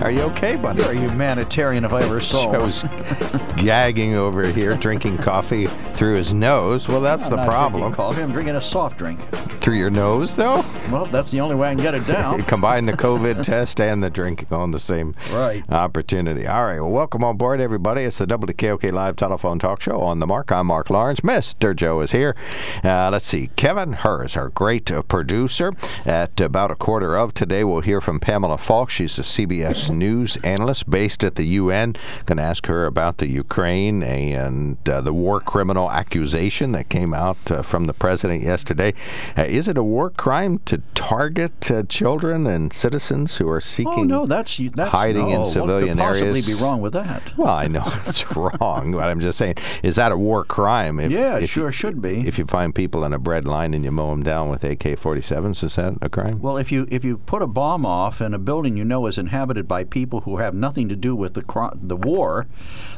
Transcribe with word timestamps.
Are 0.00 0.10
you 0.10 0.22
okay, 0.22 0.56
buddy? 0.56 0.82
You're 0.82 0.92
a 0.92 0.96
humanitarian 0.96 1.84
if 1.84 1.92
I 1.92 2.02
ever 2.02 2.20
saw. 2.20 2.52
Joe's 2.52 2.82
gagging 3.56 4.16
over 4.16 4.46
here, 4.46 4.76
drinking 4.76 5.16
coffee 5.18 5.66
through 5.94 6.16
his 6.16 6.34
nose. 6.34 6.86
Well, 6.88 7.00
that's 7.00 7.24
I'm 7.24 7.30
the 7.30 7.36
not 7.36 7.48
problem. 7.48 7.80
drinking 7.82 7.96
coffee. 7.96 8.22
I'm 8.22 8.32
drinking 8.32 8.56
a 8.56 8.60
soft 8.62 8.98
drink. 8.98 9.18
Through 9.62 9.76
your 9.76 9.88
nose, 9.88 10.34
though? 10.36 10.62
Well, 10.92 11.06
that's 11.06 11.30
the 11.30 11.40
only 11.40 11.54
way 11.54 11.68
I 11.70 11.74
can 11.74 11.82
get 11.82 11.94
it 11.94 12.06
down. 12.06 12.42
combine 12.54 12.84
the 12.84 12.92
COVID 12.92 13.42
test 13.44 13.80
and 13.80 14.02
the 14.04 14.10
drinking 14.10 14.48
on 14.50 14.72
the 14.72 14.78
same 14.78 15.14
Right. 15.32 15.64
opportunity. 15.70 16.46
All 16.46 16.64
right. 16.66 16.80
Well, 16.80 16.90
welcome 16.90 17.24
on 17.24 17.38
board, 17.38 17.60
everybody. 17.62 18.02
It's 18.02 18.18
the 18.18 18.26
WKOK 18.26 18.92
Live 18.92 19.16
Telephone 19.16 19.58
Talk 19.58 19.80
Show 19.80 20.02
on 20.02 20.18
the 20.18 20.26
mark. 20.26 20.52
I'm 20.52 20.66
Mark 20.66 20.90
Lawrence. 20.90 21.20
Mr. 21.20 21.74
Joe 21.74 22.02
is 22.02 22.12
here. 22.12 22.36
Uh, 22.82 23.08
let's 23.10 23.24
see. 23.24 23.48
Kevin 23.56 23.94
Herr's, 23.94 24.36
our 24.36 24.50
great 24.50 24.92
uh, 24.92 25.00
producer. 25.00 25.72
At 26.04 26.38
about 26.42 26.70
a 26.70 26.74
quarter 26.74 27.16
of 27.16 27.32
today, 27.32 27.64
we'll 27.64 27.80
hear 27.80 28.02
from 28.02 28.20
Pamela 28.20 28.58
Falk. 28.58 28.90
She's 28.90 29.18
a 29.18 29.22
CBS 29.22 29.83
News 29.90 30.36
analyst 30.38 30.88
based 30.88 31.24
at 31.24 31.36
the 31.36 31.44
UN. 31.44 31.94
Going 32.26 32.38
to 32.38 32.42
ask 32.42 32.66
her 32.66 32.86
about 32.86 33.18
the 33.18 33.28
Ukraine 33.28 34.02
and 34.02 34.76
uh, 34.88 35.00
the 35.00 35.12
war 35.12 35.40
criminal 35.40 35.90
accusation 35.90 36.72
that 36.72 36.88
came 36.88 37.14
out 37.14 37.38
uh, 37.50 37.62
from 37.62 37.86
the 37.86 37.92
president 37.92 38.42
yesterday. 38.42 38.94
Uh, 39.36 39.42
is 39.42 39.68
it 39.68 39.76
a 39.76 39.82
war 39.82 40.10
crime 40.10 40.58
to 40.66 40.82
target 40.94 41.70
uh, 41.70 41.82
children 41.84 42.46
and 42.46 42.72
citizens 42.72 43.38
who 43.38 43.48
are 43.48 43.60
seeking? 43.60 43.92
Oh 43.92 44.02
no, 44.02 44.26
that's 44.26 44.56
that's 44.74 44.90
hiding 44.90 45.30
in 45.30 45.42
no, 45.42 45.48
civilian 45.48 45.98
what 45.98 46.04
could 46.04 46.12
possibly 46.12 46.40
areas. 46.40 46.46
be 46.46 46.54
wrong 46.54 46.80
with 46.80 46.92
that? 46.92 47.36
Well, 47.36 47.48
I 47.48 47.66
know 47.66 47.84
it's 48.06 48.30
wrong, 48.36 48.92
but 48.92 49.04
I'm 49.04 49.20
just 49.20 49.38
saying, 49.38 49.56
is 49.82 49.96
that 49.96 50.12
a 50.12 50.16
war 50.16 50.44
crime? 50.44 51.00
If, 51.00 51.12
Yeah, 51.12 51.36
it 51.36 51.44
if 51.44 51.50
sure 51.50 51.66
you, 51.66 51.72
should 51.72 52.00
be. 52.00 52.26
If 52.26 52.38
you 52.38 52.46
find 52.46 52.74
people 52.74 53.04
in 53.04 53.12
a 53.12 53.18
bread 53.18 53.46
line 53.46 53.74
and 53.74 53.84
you 53.84 53.90
mow 53.90 54.10
them 54.10 54.22
down 54.22 54.48
with 54.48 54.64
AK-47s, 54.64 55.64
is 55.64 55.76
that 55.76 55.94
a 56.00 56.08
crime? 56.08 56.40
Well, 56.40 56.56
if 56.56 56.70
you 56.70 56.86
if 56.90 57.04
you 57.04 57.18
put 57.18 57.42
a 57.42 57.46
bomb 57.46 57.84
off 57.84 58.20
in 58.20 58.34
a 58.34 58.38
building 58.38 58.76
you 58.76 58.84
know 58.84 59.06
is 59.06 59.18
inhabited 59.18 59.66
by 59.66 59.73
people 59.82 60.20
who 60.20 60.36
have 60.36 60.54
nothing 60.54 60.88
to 60.88 60.96
do 60.96 61.16
with 61.16 61.34
the 61.34 61.42
the 61.74 61.96
war, 61.96 62.46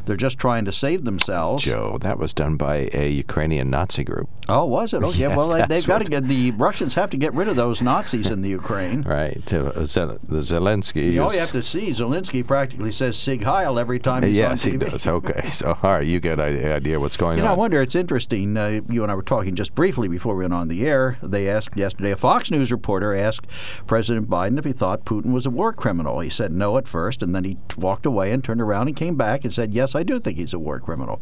they're 0.04 0.16
just 0.16 0.36
trying 0.38 0.64
to 0.66 0.72
save 0.72 1.04
themselves. 1.04 1.64
Joe, 1.64 1.98
that 2.02 2.18
was 2.18 2.34
done 2.34 2.56
by 2.56 2.90
a 2.92 3.08
Ukrainian 3.08 3.70
Nazi 3.70 4.04
group. 4.04 4.28
Oh, 4.48 4.64
was 4.66 4.92
it? 4.92 5.02
Oh, 5.02 5.12
yeah. 5.12 5.28
Yes, 5.28 5.36
well, 5.36 5.48
they, 5.48 5.64
they've 5.66 5.86
got 5.86 5.98
to 5.98 6.04
get 6.04 6.28
the 6.28 6.50
Russians 6.52 6.94
have 6.94 7.10
to 7.10 7.16
get 7.16 7.32
rid 7.34 7.48
of 7.48 7.56
those 7.56 7.80
Nazis 7.82 8.28
in 8.28 8.42
the 8.42 8.50
Ukraine. 8.50 9.04
Right. 9.16 9.50
Uh, 9.52 9.84
Zel- 9.84 10.18
the 10.22 10.40
Zelensky. 10.40 11.12
You 11.12 11.20
know, 11.20 11.32
you 11.32 11.38
have 11.38 11.52
to 11.52 11.62
see 11.62 11.90
Zelensky 11.90 12.46
practically 12.46 12.92
says 12.92 13.16
Sig 13.16 13.42
Heil 13.42 13.78
every 13.78 13.98
time 13.98 14.22
he's 14.22 14.36
yes, 14.36 14.66
on 14.66 14.72
he 14.72 14.76
TV. 14.76 14.90
does. 14.90 15.06
Okay. 15.06 15.42
So, 15.56 15.78
all 15.82 15.92
right, 15.92 16.06
you 16.06 16.20
get 16.20 16.38
an 16.38 16.72
idea 16.72 17.00
what's 17.00 17.16
going 17.16 17.32
on. 17.32 17.38
You 17.38 17.44
know, 17.44 17.52
I 17.52 17.54
wonder. 17.54 17.80
It's 17.80 17.94
interesting. 17.94 18.56
Uh, 18.56 18.80
you 18.90 19.02
and 19.02 19.10
I 19.10 19.14
were 19.14 19.22
talking 19.22 19.54
just 19.54 19.74
briefly 19.74 20.06
before 20.06 20.34
we 20.34 20.44
went 20.44 20.52
on 20.52 20.68
the 20.68 20.86
air. 20.86 21.18
They 21.22 21.48
asked 21.48 21.76
yesterday. 21.76 22.10
A 22.10 22.16
Fox 22.16 22.50
News 22.50 22.70
reporter 22.70 23.14
asked 23.14 23.46
President 23.86 24.28
Biden 24.28 24.58
if 24.58 24.64
he 24.66 24.72
thought 24.72 25.04
Putin 25.06 25.32
was 25.32 25.46
a 25.46 25.50
war 25.50 25.72
criminal. 25.72 26.20
He 26.20 26.28
said 26.28 26.52
no 26.52 26.65
at 26.76 26.88
first, 26.88 27.22
and 27.22 27.34
then 27.34 27.44
he 27.44 27.54
t- 27.68 27.76
walked 27.78 28.04
away 28.04 28.32
and 28.32 28.42
turned 28.42 28.60
around 28.60 28.88
and 28.88 28.96
came 28.96 29.14
back 29.14 29.44
and 29.44 29.54
said, 29.54 29.72
"Yes, 29.72 29.94
I 29.94 30.02
do 30.02 30.18
think 30.18 30.36
he's 30.38 30.52
a 30.52 30.58
war 30.58 30.80
criminal." 30.80 31.20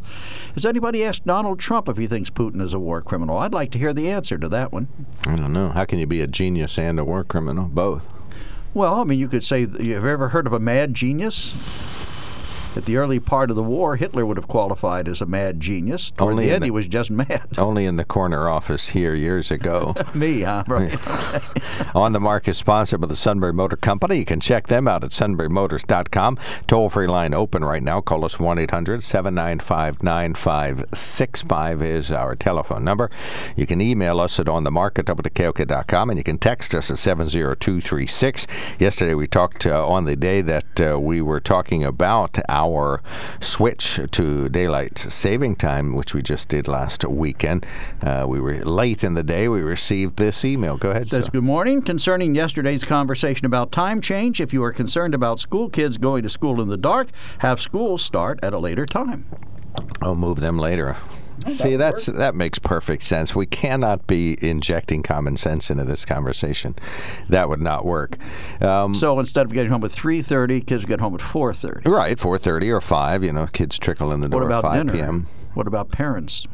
Has 0.55 0.65
anybody 0.65 1.05
asked 1.05 1.27
Donald 1.27 1.59
Trump 1.59 1.89
if 1.89 1.99
he 1.99 2.07
thinks 2.07 2.31
Putin 2.31 2.63
is 2.63 2.73
a 2.73 2.79
war 2.79 3.03
criminal? 3.03 3.37
I'd 3.37 3.53
like 3.53 3.71
to 3.73 3.79
hear 3.79 3.93
the 3.93 4.09
answer 4.09 4.39
to 4.39 4.49
that 4.49 4.73
one. 4.73 4.89
I 5.27 5.37
don't 5.37 5.53
know. 5.53 5.69
How 5.69 5.85
can 5.85 5.99
you 5.99 6.07
be 6.07 6.23
a 6.23 6.27
genius 6.27 6.79
and 6.79 6.99
a 6.99 7.05
war 7.05 7.23
criminal? 7.25 7.65
Both. 7.67 8.07
Well, 8.73 8.95
I 8.95 9.05
mean, 9.05 9.21
you 9.21 9.29
could 9.29 9.45
say, 9.45 9.61
have 9.61 9.81
you 9.81 9.97
ever 9.97 10.31
heard 10.31 10.47
of 10.49 10.53
a 10.53 10.59
mad 10.59 10.95
genius? 10.95 11.55
At 12.77 12.87
the 12.87 12.97
early 12.97 13.21
part 13.21 13.51
of 13.51 13.57
the 13.57 13.63
war, 13.63 13.97
Hitler 13.97 14.27
would 14.27 14.37
have 14.37 14.49
qualified 14.49 15.09
as 15.09 15.21
a 15.21 15.27
mad 15.27 15.61
genius. 15.61 16.11
Toward 16.11 16.33
Only 16.33 16.47
the 16.47 16.53
end, 16.53 16.63
the- 16.63 16.67
he 16.67 16.71
was 16.73 16.89
just 16.89 17.11
mad. 17.11 17.43
Only 17.59 17.87
in 17.87 17.97
the 17.97 18.05
corner 18.05 18.49
office 18.49 18.89
here 18.89 19.15
years 19.15 19.51
ago. 19.51 19.95
Me, 20.15 20.43
huh? 20.43 20.65
Right. 20.75 20.99
On 21.95 22.13
the 22.13 22.19
Mark 22.21 22.49
is 22.49 22.59
sponsored 22.59 23.01
by 23.01 23.07
the 23.07 23.17
Sunbury 23.17 23.53
Motor 23.53 23.77
Company. 23.77 24.17
You 24.19 24.25
can 24.25 24.41
check 24.41 24.67
them 24.67 24.89
out 24.89 25.05
at 25.05 25.11
sunburymotors.com. 25.11 26.39
Toll 26.67 26.89
free 26.89 27.07
line 27.07 27.33
open 27.33 27.65
right 27.65 27.83
now. 27.83 28.01
Call 28.01 28.25
us 28.25 28.41
1 28.41 28.59
800 28.59 29.03
795 29.05 30.03
9565 30.03 31.83
is 31.83 32.11
our 32.11 32.35
telephone 32.35 32.83
number. 32.85 33.11
You 33.57 33.67
can 33.67 33.81
email 33.81 34.19
us 34.21 34.41
at 34.41 34.47
onthemark 34.47 34.99
at 34.99 35.05
WKOK.com 35.07 36.11
and 36.11 36.19
you 36.19 36.25
can 36.25 36.39
text 36.39 36.75
us 36.75 36.91
at 36.91 36.99
70236. 36.99 38.47
Yesterday 38.79 39.15
we 39.15 39.27
talked 39.27 39.67
uh, 39.67 39.87
on 39.87 40.07
the 40.07 40.17
day 40.17 40.41
that 40.43 40.81
uh, 40.81 40.99
we 40.99 41.21
were 41.23 41.41
talking 41.41 41.85
about 41.85 42.39
our 42.49 42.64
switch 43.41 44.01
to 44.11 44.49
daylight 44.49 44.99
saving 44.99 45.57
time, 45.57 45.95
which 45.95 46.15
we 46.15 46.23
just 46.23 46.49
did 46.49 46.69
last 46.69 47.05
weekend. 47.05 47.67
Uh, 48.03 48.25
we 48.29 48.41
were 48.41 48.65
late 48.65 49.05
in 49.05 49.15
the 49.15 49.23
day. 49.23 49.49
We 49.49 49.61
received 49.61 50.17
this 50.17 50.45
email. 50.45 50.77
Go 50.77 50.91
ahead. 50.91 51.09
Says, 51.09 51.27
sir. 51.27 51.31
Good 51.31 51.45
morning. 51.45 51.83
Concerning 51.83 52.35
yesterday's 52.35 52.85
conversation 52.85 53.47
about 53.47 53.73
time 53.73 54.01
change, 54.01 54.41
if 54.41 54.53
you 54.53 54.63
are 54.63 54.73
concerned 54.73 55.15
about 55.15 55.41
school 55.41 55.69
kids 55.69 55.99
going 55.99 56.23
to 56.23 56.31
school 56.31 56.61
in 56.61 56.69
the 56.69 56.77
dark, 56.77 57.09
have 57.39 57.61
school 57.61 57.99
start 57.99 58.39
at 58.43 58.53
a 58.53 58.59
later 58.59 58.87
time. 58.87 59.27
I'll 60.01 60.15
move 60.15 60.41
them 60.41 60.59
later. 60.59 60.97
See, 61.49 61.77
that's 61.77 62.07
that 62.07 62.35
makes 62.35 62.59
perfect 62.59 63.03
sense. 63.03 63.35
We 63.35 63.47
cannot 63.47 64.07
be 64.07 64.37
injecting 64.41 65.03
common 65.03 65.37
sense 65.37 65.71
into 65.71 65.85
this 65.85 66.05
conversation. 66.05 66.75
That 67.29 67.49
would 67.49 67.61
not 67.61 67.85
work. 67.85 68.17
Um, 68.63 68.95
So 68.95 69.19
instead 69.21 69.47
of 69.47 69.53
getting 69.53 69.71
home 69.71 69.85
at 69.85 69.91
3.30, 69.91 70.67
kids 70.67 70.85
get 70.85 71.01
home 71.01 71.15
at 71.15 71.21
4.30. 71.21 71.87
right, 71.87 72.19
four 72.19 72.39
thirty 72.39 72.71
or 72.71 72.81
five. 72.81 73.23
You 73.25 73.33
know, 73.33 73.47
kids 73.47 73.79
trickle 73.79 74.11
in 74.13 74.21
the 74.21 74.29
door 74.29 74.41
What 74.41 74.47
about 74.47 74.65
at 74.65 74.69
five 74.71 74.87
dinner? 74.87 74.93
p.m. 74.93 75.27
What 75.55 75.67
about 75.67 75.91
parents? 75.91 76.47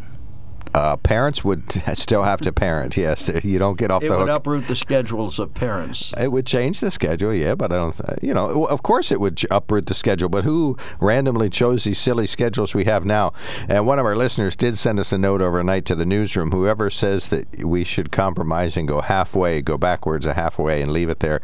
Uh, 0.75 0.97
parents 0.97 1.44
would 1.44 1.62
still 1.94 2.22
have 2.22 2.41
to 2.41 2.53
parent. 2.53 2.97
Yes, 2.97 3.28
you 3.44 3.58
don't 3.58 3.76
get 3.78 3.91
off 3.91 4.03
It 4.03 4.08
the 4.08 4.19
would 4.19 4.28
hook. 4.28 4.36
uproot 4.36 4.69
the 4.69 4.76
schedules 4.76 5.38
of 5.38 5.53
parents. 5.54 6.12
It 6.19 6.31
would 6.31 6.47
change 6.47 6.81
the 6.81 6.91
schedule, 6.91 7.34
yeah, 7.34 7.54
but 7.54 7.72
I 7.72 7.76
don't. 7.76 8.00
You 8.22 8.34
know, 8.34 8.66
of 8.66 8.82
course 8.82 9.10
it 9.10 9.20
would 9.20 9.42
uproot 9.50 9.86
the 9.86 9.94
schedule. 9.94 10.28
But 10.28 10.44
who 10.44 10.76
randomly 11.00 11.50
chose 11.50 11.84
these 11.84 11.98
silly 11.98 12.26
schedules 12.26 12.75
we 12.75 12.84
have 12.84 13.04
now? 13.04 13.32
And 13.69 13.86
one 13.86 13.98
of 13.98 14.06
our 14.06 14.16
listeners 14.16 14.56
did 14.56 14.78
send 14.78 15.00
us 15.00 15.12
a 15.12 15.19
note 15.19 15.42
overnight 15.42 15.84
to 15.86 15.94
the 15.94 16.06
newsroom. 16.06 16.50
Whoever 16.53 16.91
says 16.91 17.28
that 17.28 17.64
we 17.64 17.84
should 17.84 18.12
compromise 18.12 18.76
and 18.76 18.87
go 18.87 19.00
halfway, 19.00 19.62
go 19.62 19.76
backwards 19.76 20.26
a 20.26 20.34
halfway, 20.34 20.82
and 20.82 20.92
leave 20.92 21.10
it 21.10 21.20
there, 21.20 21.41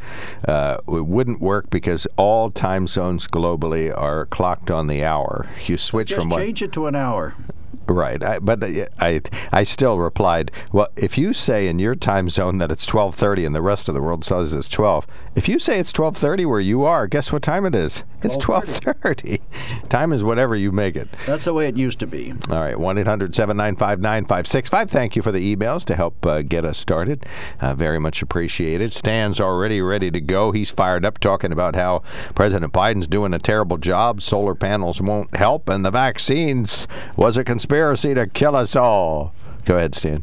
uh, 0.46 0.78
it 0.88 1.06
wouldn't 1.06 1.40
work 1.40 1.68
because 1.70 2.06
all 2.16 2.50
time 2.50 2.86
zones 2.86 3.26
globally 3.26 3.96
are 3.96 4.26
clocked 4.26 4.70
on 4.70 4.86
the 4.86 5.04
hour. 5.04 5.46
You 5.66 5.78
switch 5.78 6.08
Just 6.10 6.20
from 6.22 6.30
one. 6.30 6.40
change 6.40 6.62
it 6.62 6.72
to 6.74 6.86
an 6.86 6.94
hour. 6.94 7.34
Right, 7.88 8.22
I, 8.22 8.38
but 8.40 8.62
I, 8.64 8.88
I 8.98 9.20
I 9.52 9.62
still 9.62 9.98
replied, 9.98 10.50
well, 10.72 10.88
if 10.96 11.16
you 11.16 11.32
say 11.32 11.68
in 11.68 11.78
your 11.78 11.94
time 11.94 12.28
zone 12.28 12.58
that 12.58 12.72
it's 12.72 12.84
12:30 12.84 13.46
and 13.46 13.54
the 13.54 13.62
rest 13.62 13.88
of 13.88 13.94
the 13.94 14.02
world 14.02 14.24
says 14.24 14.52
it's 14.52 14.66
12, 14.66 15.06
if 15.36 15.48
you 15.48 15.60
say 15.60 15.78
it's 15.78 15.92
12:30 15.92 16.46
where 16.46 16.58
you 16.58 16.84
are, 16.84 17.06
guess 17.06 17.30
what 17.30 17.42
time 17.42 17.64
it 17.64 17.76
is? 17.76 18.02
It's 18.22 18.36
12:30. 18.38 19.38
time 19.88 20.12
is 20.12 20.24
whatever 20.24 20.56
you 20.56 20.72
make 20.72 20.96
it. 20.96 21.08
That's 21.26 21.44
the 21.44 21.54
way 21.54 21.68
it 21.68 21.76
used 21.76 22.00
to 22.00 22.08
be. 22.08 22.32
All 22.50 22.58
right, 22.58 22.74
1-800-795-9565. 22.74 24.90
Thank 24.90 25.14
you 25.14 25.22
for 25.22 25.30
the 25.30 25.54
emails 25.54 25.84
to 25.84 25.94
help 25.94 26.26
uh, 26.26 26.42
get 26.42 26.64
us 26.64 26.78
started. 26.78 27.24
Uh, 27.60 27.76
very 27.76 28.00
much 28.00 28.20
appreciated. 28.20 28.92
Stan's 28.92 29.40
already 29.40 29.80
ready 29.80 30.10
to 30.10 30.20
go. 30.20 30.50
He's 30.50 30.70
fired 30.70 31.04
up 31.04 31.18
talking 31.18 31.52
about 31.52 31.76
how 31.76 32.02
President 32.34 32.72
Biden's 32.72 33.06
doing 33.06 33.32
a 33.32 33.38
terrible 33.38 33.78
job. 33.78 34.22
Solar 34.22 34.56
panels 34.56 35.00
won't 35.00 35.36
help, 35.36 35.68
and 35.68 35.84
the 35.84 35.92
vaccines 35.92 36.88
was 37.16 37.36
a 37.36 37.44
conspiracy 37.44 37.75
to 37.84 38.26
kill 38.32 38.56
us 38.56 38.74
all. 38.76 39.34
Go 39.64 39.76
ahead, 39.76 39.94
Stan. 39.94 40.22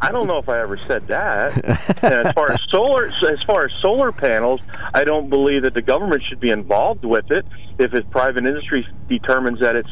I 0.00 0.10
don't 0.10 0.26
know 0.26 0.38
if 0.38 0.48
I 0.48 0.60
ever 0.60 0.76
said 0.76 1.06
that. 1.08 1.54
and 2.02 2.26
as 2.26 2.32
far 2.32 2.50
as 2.50 2.58
solar, 2.70 3.06
as 3.06 3.42
far 3.42 3.66
as 3.66 3.72
solar 3.74 4.12
panels, 4.12 4.62
I 4.94 5.04
don't 5.04 5.28
believe 5.28 5.62
that 5.62 5.74
the 5.74 5.82
government 5.82 6.22
should 6.22 6.40
be 6.40 6.50
involved 6.50 7.04
with 7.04 7.30
it. 7.30 7.44
If 7.78 7.92
it's 7.92 8.08
private 8.08 8.46
industry 8.46 8.86
determines 9.08 9.60
that 9.60 9.76
it's, 9.76 9.90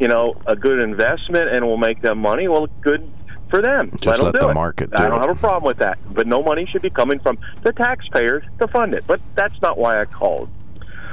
you 0.00 0.08
know, 0.08 0.40
a 0.46 0.56
good 0.56 0.80
investment 0.80 1.48
and 1.50 1.66
will 1.66 1.76
make 1.76 2.00
them 2.00 2.18
money, 2.18 2.48
well, 2.48 2.66
good 2.80 3.10
for 3.50 3.60
them. 3.60 3.92
Just 4.00 4.22
let 4.22 4.32
do 4.32 4.40
the 4.40 4.48
it. 4.48 4.54
market 4.54 4.90
I 4.94 5.04
do 5.04 5.08
don't 5.10 5.22
it. 5.22 5.26
have 5.28 5.36
a 5.36 5.40
problem 5.40 5.64
with 5.64 5.78
that. 5.78 5.98
But 6.12 6.26
no 6.26 6.42
money 6.42 6.66
should 6.66 6.82
be 6.82 6.90
coming 6.90 7.18
from 7.20 7.38
the 7.62 7.72
taxpayers 7.72 8.44
to 8.58 8.68
fund 8.68 8.94
it. 8.94 9.04
But 9.06 9.20
that's 9.34 9.60
not 9.60 9.76
why 9.78 10.00
I 10.00 10.04
called. 10.06 10.48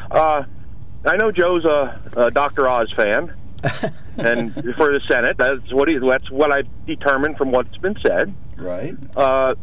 Uh, 0.09 0.43
I 1.05 1.17
know 1.17 1.31
Joe's 1.31 1.65
a, 1.65 1.99
a 2.15 2.31
Dr. 2.31 2.67
Oz 2.69 2.91
fan, 2.93 3.33
and 4.17 4.53
for 4.53 4.91
the 4.91 5.01
Senate, 5.09 5.37
that's 5.37 5.71
what 5.71 5.87
he, 5.87 5.97
that's 5.97 6.29
what 6.29 6.51
I 6.51 6.63
determined 6.85 7.37
from 7.37 7.51
what's 7.51 7.77
been 7.77 7.95
said. 8.05 8.33
Right. 8.57 8.95
Uh, 9.15 9.55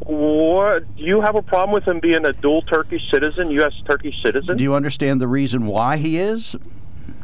what 0.00 0.96
do 0.96 1.02
you 1.02 1.20
have 1.20 1.36
a 1.36 1.42
problem 1.42 1.72
with 1.72 1.86
him 1.86 2.00
being 2.00 2.26
a 2.26 2.32
dual 2.32 2.62
Turkish 2.62 3.02
citizen, 3.10 3.50
U.S. 3.52 3.72
Turkish 3.86 4.14
citizen? 4.24 4.56
Do 4.56 4.64
you 4.64 4.74
understand 4.74 5.20
the 5.20 5.28
reason 5.28 5.66
why 5.66 5.96
he 5.96 6.18
is? 6.18 6.56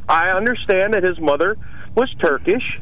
I 0.08 0.30
understand 0.30 0.94
that 0.94 1.02
his 1.02 1.18
mother 1.20 1.56
was 1.94 2.12
Turkish. 2.18 2.78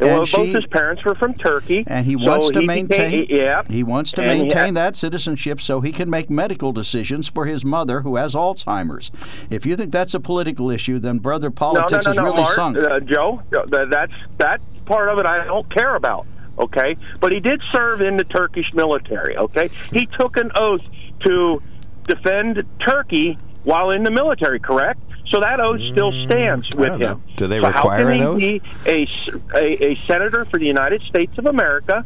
And 0.00 0.08
well, 0.10 0.24
she- 0.24 0.36
both 0.36 0.54
his 0.54 0.66
parents 0.66 1.04
were 1.04 1.14
from 1.16 1.34
Turkey, 1.34 1.84
And 1.86 2.06
he 2.06 2.12
so 2.12 2.30
wants 2.30 2.50
to 2.50 2.60
he 2.60 2.66
maintain. 2.66 3.26
Became, 3.26 3.36
yeah, 3.36 3.62
He 3.68 3.82
wants 3.82 4.12
to 4.12 4.22
maintain 4.22 4.74
ha- 4.76 4.80
that 4.82 4.96
citizenship 4.96 5.60
so 5.60 5.80
he 5.80 5.90
can 5.92 6.08
make 6.08 6.30
medical 6.30 6.72
decisions 6.72 7.28
for 7.28 7.46
his 7.46 7.64
mother 7.64 8.02
who 8.02 8.16
has 8.16 8.34
Alzheimer's. 8.34 9.10
If 9.50 9.66
you 9.66 9.76
think 9.76 9.90
that's 9.92 10.14
a 10.14 10.20
political 10.20 10.70
issue, 10.70 10.98
then 11.00 11.18
brother, 11.18 11.50
politics 11.50 12.06
no, 12.06 12.12
no, 12.12 12.12
no, 12.12 12.12
is 12.12 12.16
no, 12.16 12.24
really 12.24 12.42
Mark, 12.42 12.54
sunk. 12.54 12.76
uh, 12.78 13.00
Joe. 13.00 13.42
uh, 13.56 13.84
That's 13.90 14.12
that 14.38 14.60
part 14.86 15.08
of 15.08 15.18
it. 15.18 15.26
I 15.26 15.44
don't 15.46 15.68
care 15.74 15.96
about. 15.96 16.26
Okay, 16.60 16.96
but 17.20 17.30
he 17.30 17.38
did 17.40 17.60
serve 17.72 18.00
in 18.00 18.16
the 18.16 18.24
Turkish 18.24 18.72
military. 18.74 19.36
Okay, 19.36 19.70
he 19.92 20.06
took 20.18 20.36
an 20.36 20.50
oath 20.56 20.80
to 21.24 21.62
defend 22.08 22.62
Turkey 22.84 23.38
while 23.64 23.90
in 23.90 24.02
the 24.02 24.10
military. 24.10 24.58
Correct. 24.58 25.00
So 25.30 25.40
that 25.40 25.60
oath 25.60 25.80
still 25.92 26.10
stands 26.26 26.70
with 26.74 26.88
don't 26.88 27.00
know. 27.00 27.06
him. 27.12 27.22
Do 27.36 27.46
they 27.48 27.60
so 27.60 27.66
require 27.66 28.06
how 28.06 28.12
can 28.12 28.20
an 28.32 28.38
he 28.38 28.54
oath? 28.60 28.62
Be 28.84 28.90
a, 28.90 29.02
s- 29.04 29.28
a, 29.54 29.86
a 29.90 29.94
senator 30.06 30.44
for 30.46 30.58
the 30.58 30.66
United 30.66 31.02
States 31.02 31.36
of 31.36 31.46
America 31.46 32.04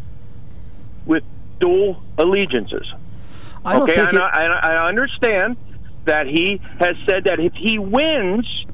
with 1.07 1.23
dual 1.61 2.03
allegiances. 2.19 2.93
I 3.65 3.75
don't 3.75 3.83
okay, 3.83 3.95
think 3.95 4.09
and 4.09 4.17
it- 4.19 4.23
I, 4.25 4.47
I 4.47 4.89
understand 4.89 5.57
that 6.05 6.27
he 6.27 6.61
has 6.81 6.97
said 7.07 7.25
that 7.25 7.39
if 7.39 7.53
he 7.55 7.79
wins, 7.79 8.67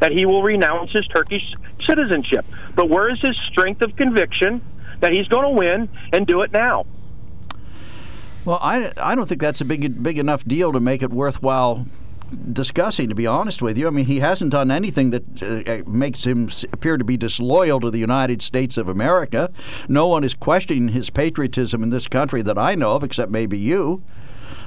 that 0.00 0.10
he 0.10 0.26
will 0.26 0.42
renounce 0.42 0.90
his 0.90 1.06
Turkish 1.06 1.54
citizenship. 1.86 2.44
But 2.74 2.88
where 2.88 3.08
is 3.12 3.20
his 3.20 3.36
strength 3.48 3.80
of 3.82 3.94
conviction 3.94 4.60
that 4.98 5.12
he's 5.12 5.28
going 5.28 5.44
to 5.44 5.50
win 5.56 5.88
and 6.12 6.26
do 6.26 6.42
it 6.42 6.50
now? 6.52 6.84
Well, 8.44 8.58
I, 8.60 8.92
I 8.96 9.14
don't 9.14 9.28
think 9.28 9.40
that's 9.40 9.60
a 9.60 9.64
big 9.64 10.02
big 10.02 10.18
enough 10.18 10.44
deal 10.44 10.72
to 10.72 10.80
make 10.80 11.02
it 11.02 11.10
worthwhile 11.10 11.86
discussing. 12.52 13.08
To 13.08 13.14
be 13.14 13.26
honest 13.26 13.62
with 13.62 13.78
you, 13.78 13.86
I 13.86 13.90
mean 13.90 14.06
he 14.06 14.20
hasn't 14.20 14.50
done 14.50 14.70
anything 14.70 15.10
that 15.10 15.42
uh, 15.42 15.88
makes 15.90 16.24
him 16.24 16.50
appear 16.72 16.96
to 16.96 17.04
be 17.04 17.16
disloyal 17.16 17.80
to 17.80 17.90
the 17.90 17.98
United 17.98 18.42
States 18.42 18.76
of 18.76 18.88
America. 18.88 19.50
No 19.88 20.06
one 20.06 20.24
is 20.24 20.34
questioning 20.34 20.88
his 20.88 21.10
patriotism 21.10 21.82
in 21.82 21.90
this 21.90 22.06
country 22.06 22.42
that 22.42 22.58
I 22.58 22.74
know 22.74 22.92
of, 22.92 23.04
except 23.04 23.30
maybe 23.30 23.58
you. 23.58 24.02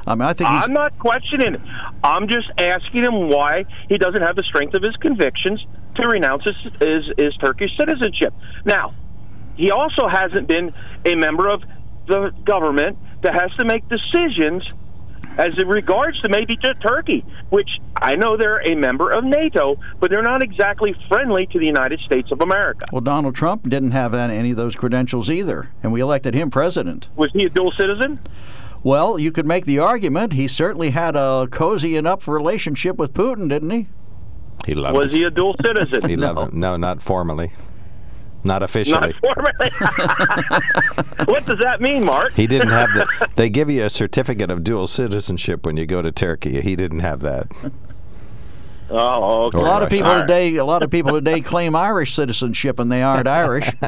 I 0.06 0.16
mean, 0.16 0.28
I 0.28 0.34
think 0.34 0.50
I'm 0.50 0.74
not 0.74 0.98
questioning 0.98 1.56
it. 1.56 1.62
I'm 2.04 2.28
just 2.28 2.50
asking 2.58 3.04
him 3.04 3.30
why 3.30 3.66
he 3.88 3.98
doesn't 3.98 4.22
have 4.22 4.36
the 4.36 4.44
strength 4.44 4.74
of 4.74 4.82
his 4.82 4.96
convictions 4.96 5.64
to 5.96 6.08
renounce 6.08 6.44
his, 6.44 6.56
his, 6.80 7.04
his 7.18 7.36
Turkish 7.38 7.70
citizenship. 7.78 8.34
Now, 8.66 8.96
he 9.56 9.70
also 9.70 10.08
hasn't 10.08 10.48
been 10.48 10.74
a 11.06 11.16
member 11.16 11.48
of 11.48 11.62
the 12.08 12.32
government 12.46 12.98
that 13.22 13.34
has 13.34 13.52
to 13.60 13.66
make 13.66 13.88
decisions 13.90 14.64
as 15.38 15.54
it 15.58 15.66
regards 15.68 16.20
to 16.22 16.30
maybe 16.30 16.56
to 16.58 16.74
Turkey, 16.76 17.24
which 17.50 17.70
I 17.96 18.16
know 18.16 18.36
they're 18.38 18.60
a 18.70 18.76
member 18.76 19.12
of 19.12 19.24
NATO, 19.24 19.80
but 20.00 20.10
they're 20.10 20.22
not 20.22 20.44
exactly 20.44 20.96
friendly 21.08 21.46
to 21.48 21.60
the 21.60 21.66
United 21.66 22.00
States 22.02 22.32
of 22.32 22.42
America. 22.42 22.86
well, 22.92 23.02
Donald 23.02 23.36
Trump 23.36 23.70
didn't 23.70 23.92
have 23.92 24.14
any 24.14 24.36
any 24.36 24.52
of 24.52 24.58
those 24.58 24.76
credentials 24.76 25.30
either, 25.30 25.70
and 25.84 25.92
we 25.94 26.02
elected 26.02 26.34
him 26.34 26.50
president. 26.52 27.08
Was 27.16 27.32
he 27.34 27.46
a 27.46 27.50
dual 27.50 27.72
citizen? 27.72 28.20
Well, 28.84 29.20
you 29.20 29.32
could 29.32 29.46
make 29.46 29.66
the 29.66 29.78
argument 29.80 30.34
he 30.34 30.48
certainly 30.48 30.90
had 30.90 31.16
a 31.16 31.48
cozy 31.52 31.96
enough 31.96 32.28
relationship 32.28 32.98
with 32.98 33.14
Putin, 33.14 33.48
didn't 33.48 33.70
he? 33.70 33.88
He 34.66 34.74
loved 34.74 34.98
Was 34.98 35.14
it. 35.14 35.18
he 35.18 35.24
a 35.24 35.30
dual 35.32 35.56
citizen? 35.66 36.10
He 36.10 36.16
No. 36.16 36.34
loved 36.34 36.54
it. 36.54 36.58
No, 36.58 36.78
not 36.78 37.02
formally. 37.02 37.52
Not 38.44 38.64
officially. 38.64 39.14
Not 39.14 39.36
formally. 39.36 39.72
what 41.26 41.46
does 41.46 41.60
that 41.60 41.78
mean, 41.80 42.04
Mark? 42.06 42.34
He 42.34 42.48
didn't 42.48 42.70
have 42.70 42.90
the. 42.94 43.28
They 43.36 43.50
give 43.50 43.70
you 43.70 43.86
a 43.86 43.90
certificate 43.90 44.50
of 44.50 44.64
dual 44.64 44.88
citizenship 44.88 45.66
when 45.66 45.78
you 45.78 45.86
go 45.86 46.02
to 46.02 46.12
Turkey. 46.12 46.62
He 46.62 46.76
didn't 46.76 47.00
have 47.00 47.20
that. 47.22 47.48
Oh, 48.94 49.46
okay. 49.46 49.58
A 49.58 49.62
lot 49.62 49.84
of 49.84 49.90
people 49.90 50.10
All 50.10 50.16
right. 50.18 50.22
today, 50.28 50.56
a 50.58 50.66
lot 50.66 50.84
of 50.84 50.90
people 50.90 51.14
today 51.14 51.40
claim 51.40 51.78
Irish 51.78 52.14
citizenship, 52.14 52.78
and 52.78 52.92
they 52.92 53.02
aren't 53.02 53.28
Irish. 53.28 53.72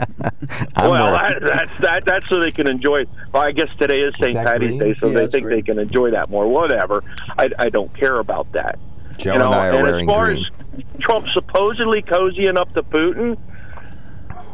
Well, 0.75 0.91
worried. 0.91 1.13
that, 1.13 1.41
that's 1.41 1.81
that, 1.81 2.05
that's 2.05 2.29
so 2.29 2.39
they 2.39 2.51
can 2.51 2.67
enjoy. 2.67 3.05
Well, 3.31 3.43
I 3.43 3.51
guess 3.51 3.69
today 3.79 4.01
is 4.01 4.13
St. 4.19 4.33
that 4.35 4.45
Patty's? 4.45 4.79
Day, 4.79 4.95
so 4.99 5.07
Yeah, 5.07 5.13
they 5.13 5.27
think 5.27 5.45
green. 5.45 5.57
they 5.57 5.61
can 5.61 5.79
enjoy 5.79 6.11
that 6.11 6.29
more. 6.29 6.47
Whatever. 6.47 7.03
I, 7.37 7.49
I 7.57 7.69
don't 7.69 7.93
care 7.97 8.19
about 8.19 8.51
that. 8.53 8.77
Joe 9.17 9.33
you 9.33 9.39
know, 9.39 9.45
and 9.47 9.55
I 9.55 9.67
are 9.67 9.71
and 9.73 9.83
wearing 9.83 10.09
as 10.09 10.13
far 10.13 10.25
green. 10.25 10.45
as 10.77 10.99
Trump 10.99 11.27
supposedly 11.29 12.01
cozying 12.01 12.57
up 12.57 12.73
to 12.73 12.83
Putin, 12.83 13.37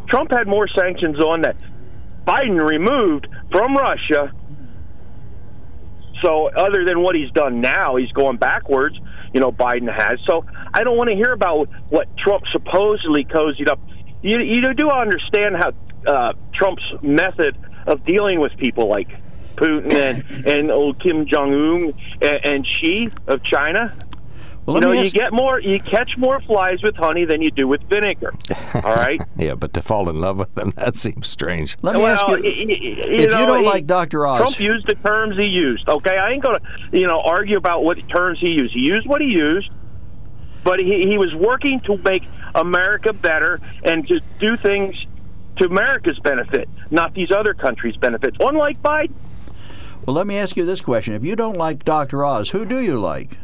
Trump 0.10 0.32
had 0.32 0.48
more 0.48 0.68
sanctions 0.68 1.20
on 1.20 1.42
that 1.42 1.56
Biden 2.26 2.64
removed 2.64 3.28
from 3.52 3.76
Russia. 3.76 4.32
So, 6.24 6.50
other 6.50 6.84
than 6.86 7.02
what 7.02 7.16
he's 7.16 7.32
done 7.32 7.62
now, 7.62 7.96
he's 7.96 8.12
going 8.12 8.38
backwards. 8.38 9.00
You 9.34 9.40
know, 9.40 9.52
Biden 9.52 9.92
has. 9.92 10.20
So, 10.28 10.46
I 10.74 10.84
don't 10.84 10.98
want 10.98 11.10
to 11.10 11.16
hear 11.16 11.32
about 11.32 11.70
what 11.90 12.08
Trump 12.18 12.44
supposedly 12.52 13.24
cozied 13.24 13.70
up. 13.70 13.80
You, 14.22 14.40
you 14.40 14.74
do 14.74 14.90
understand 14.90 15.56
how 15.56 15.72
uh, 16.06 16.34
Trump's 16.54 16.84
method 17.02 17.58
of 17.88 18.04
dealing 18.04 18.40
with 18.40 18.56
people 18.58 18.90
like 18.90 19.08
Putin 19.56 19.94
and 19.94 20.46
and 20.46 20.72
old 20.72 21.02
Kim 21.02 21.26
Jong 21.26 21.54
Un 21.54 21.94
and, 22.22 22.46
and 22.46 22.68
Xi 22.68 23.10
of 23.28 23.44
China. 23.44 23.96
Well, 24.70 24.76
You 24.76 24.82
know, 24.82 25.02
you 25.02 25.10
get 25.10 25.34
more, 25.34 25.60
you 25.60 25.80
catch 25.80 26.16
more 26.18 26.40
flies 26.42 26.84
with 26.84 26.96
honey 26.96 27.26
than 27.26 27.42
you 27.42 27.50
do 27.50 27.68
with 27.68 27.82
vinegar. 27.90 28.34
All 28.76 28.96
right. 28.96 29.20
Yeah, 29.38 29.56
but 29.56 29.74
to 29.74 29.82
fall 29.82 30.10
in 30.10 30.20
love 30.20 30.38
with 30.38 30.54
them, 30.56 30.72
that 30.78 30.96
seems 30.96 31.28
strange. 31.28 31.76
let 31.82 31.96
me 31.96 32.02
well, 32.02 32.14
ask 32.16 32.28
you. 32.28 32.38
you 32.38 32.96
if 33.00 33.32
know, 33.32 33.40
you 33.40 33.46
don't 33.48 33.60
he- 33.64 33.66
like 33.70 33.88
Dr. 33.88 34.28
Oz, 34.28 34.42
Trump 34.42 34.60
used 34.60 34.86
the 34.88 34.96
terms 34.96 35.38
he 35.38 35.46
used. 35.46 35.90
Okay, 35.90 36.16
I 36.18 36.32
ain't 36.32 36.44
gonna, 36.44 36.60
you 36.92 37.08
know, 37.08 37.20
argue 37.22 37.58
about 37.58 37.84
what 37.84 37.98
terms 38.08 38.40
he 38.40 38.50
used. 38.50 38.74
He 38.74 38.82
used 38.82 39.08
what 39.08 39.22
he 39.22 39.28
used, 39.30 39.70
but 40.64 40.80
he 40.80 41.06
he 41.10 41.18
was 41.18 41.34
working 41.34 41.80
to 41.82 41.98
make 41.98 42.24
America 42.54 43.12
better 43.12 43.60
and 43.84 44.08
to 44.08 44.20
do 44.40 44.56
things 44.58 44.96
to 45.58 45.66
America's 45.66 46.20
benefit, 46.20 46.70
not 46.92 47.14
these 47.16 47.32
other 47.32 47.54
countries' 47.54 47.98
benefits. 47.98 48.38
Unlike 48.40 48.82
Biden. 48.84 49.14
well, 50.06 50.16
let 50.16 50.28
me 50.28 50.38
ask 50.38 50.56
you 50.56 50.66
this 50.66 50.80
question: 50.82 51.14
If 51.16 51.24
you 51.24 51.36
don't 51.36 51.58
like 51.58 51.84
Dr. 51.86 52.24
Oz, 52.24 52.50
who 52.52 52.66
do 52.66 52.80
you 52.80 53.00
like? 53.00 53.38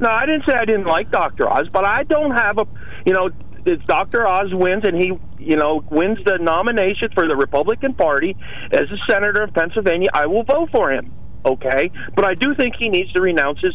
No, 0.00 0.08
I 0.08 0.26
didn't 0.26 0.44
say 0.46 0.54
I 0.54 0.64
didn't 0.64 0.86
like 0.86 1.10
Dr. 1.10 1.48
Oz, 1.48 1.68
but 1.72 1.86
I 1.86 2.02
don't 2.04 2.32
have 2.32 2.58
a, 2.58 2.66
you 3.06 3.12
know, 3.12 3.30
if 3.64 3.84
Dr. 3.84 4.26
Oz 4.26 4.52
wins 4.52 4.84
and 4.84 4.96
he, 4.96 5.12
you 5.38 5.56
know, 5.56 5.82
wins 5.90 6.18
the 6.24 6.38
nomination 6.38 7.08
for 7.14 7.26
the 7.26 7.36
Republican 7.36 7.94
Party 7.94 8.36
as 8.72 8.82
a 8.90 9.12
senator 9.12 9.42
of 9.42 9.54
Pennsylvania, 9.54 10.08
I 10.12 10.26
will 10.26 10.42
vote 10.42 10.70
for 10.70 10.92
him. 10.92 11.12
Okay, 11.46 11.90
but 12.16 12.26
I 12.26 12.34
do 12.34 12.54
think 12.54 12.74
he 12.78 12.88
needs 12.88 13.12
to 13.12 13.20
renounce 13.20 13.60
his 13.60 13.74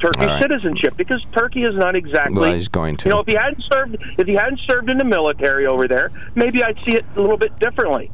Turkish 0.00 0.20
right. 0.20 0.42
citizenship 0.42 0.96
because 0.96 1.24
Turkey 1.32 1.62
is 1.62 1.74
not 1.76 1.94
exactly. 1.94 2.40
Well, 2.40 2.52
he's 2.52 2.68
going 2.68 2.96
to. 2.98 3.08
You 3.08 3.14
know, 3.14 3.20
if 3.20 3.26
he 3.26 3.34
hadn't 3.34 3.62
served, 3.72 3.96
if 4.18 4.26
he 4.26 4.34
hadn't 4.34 4.60
served 4.66 4.90
in 4.90 4.98
the 4.98 5.04
military 5.04 5.66
over 5.66 5.86
there, 5.86 6.10
maybe 6.34 6.62
I'd 6.62 6.78
see 6.84 6.96
it 6.96 7.04
a 7.16 7.20
little 7.20 7.36
bit 7.36 7.56
differently. 7.58 8.10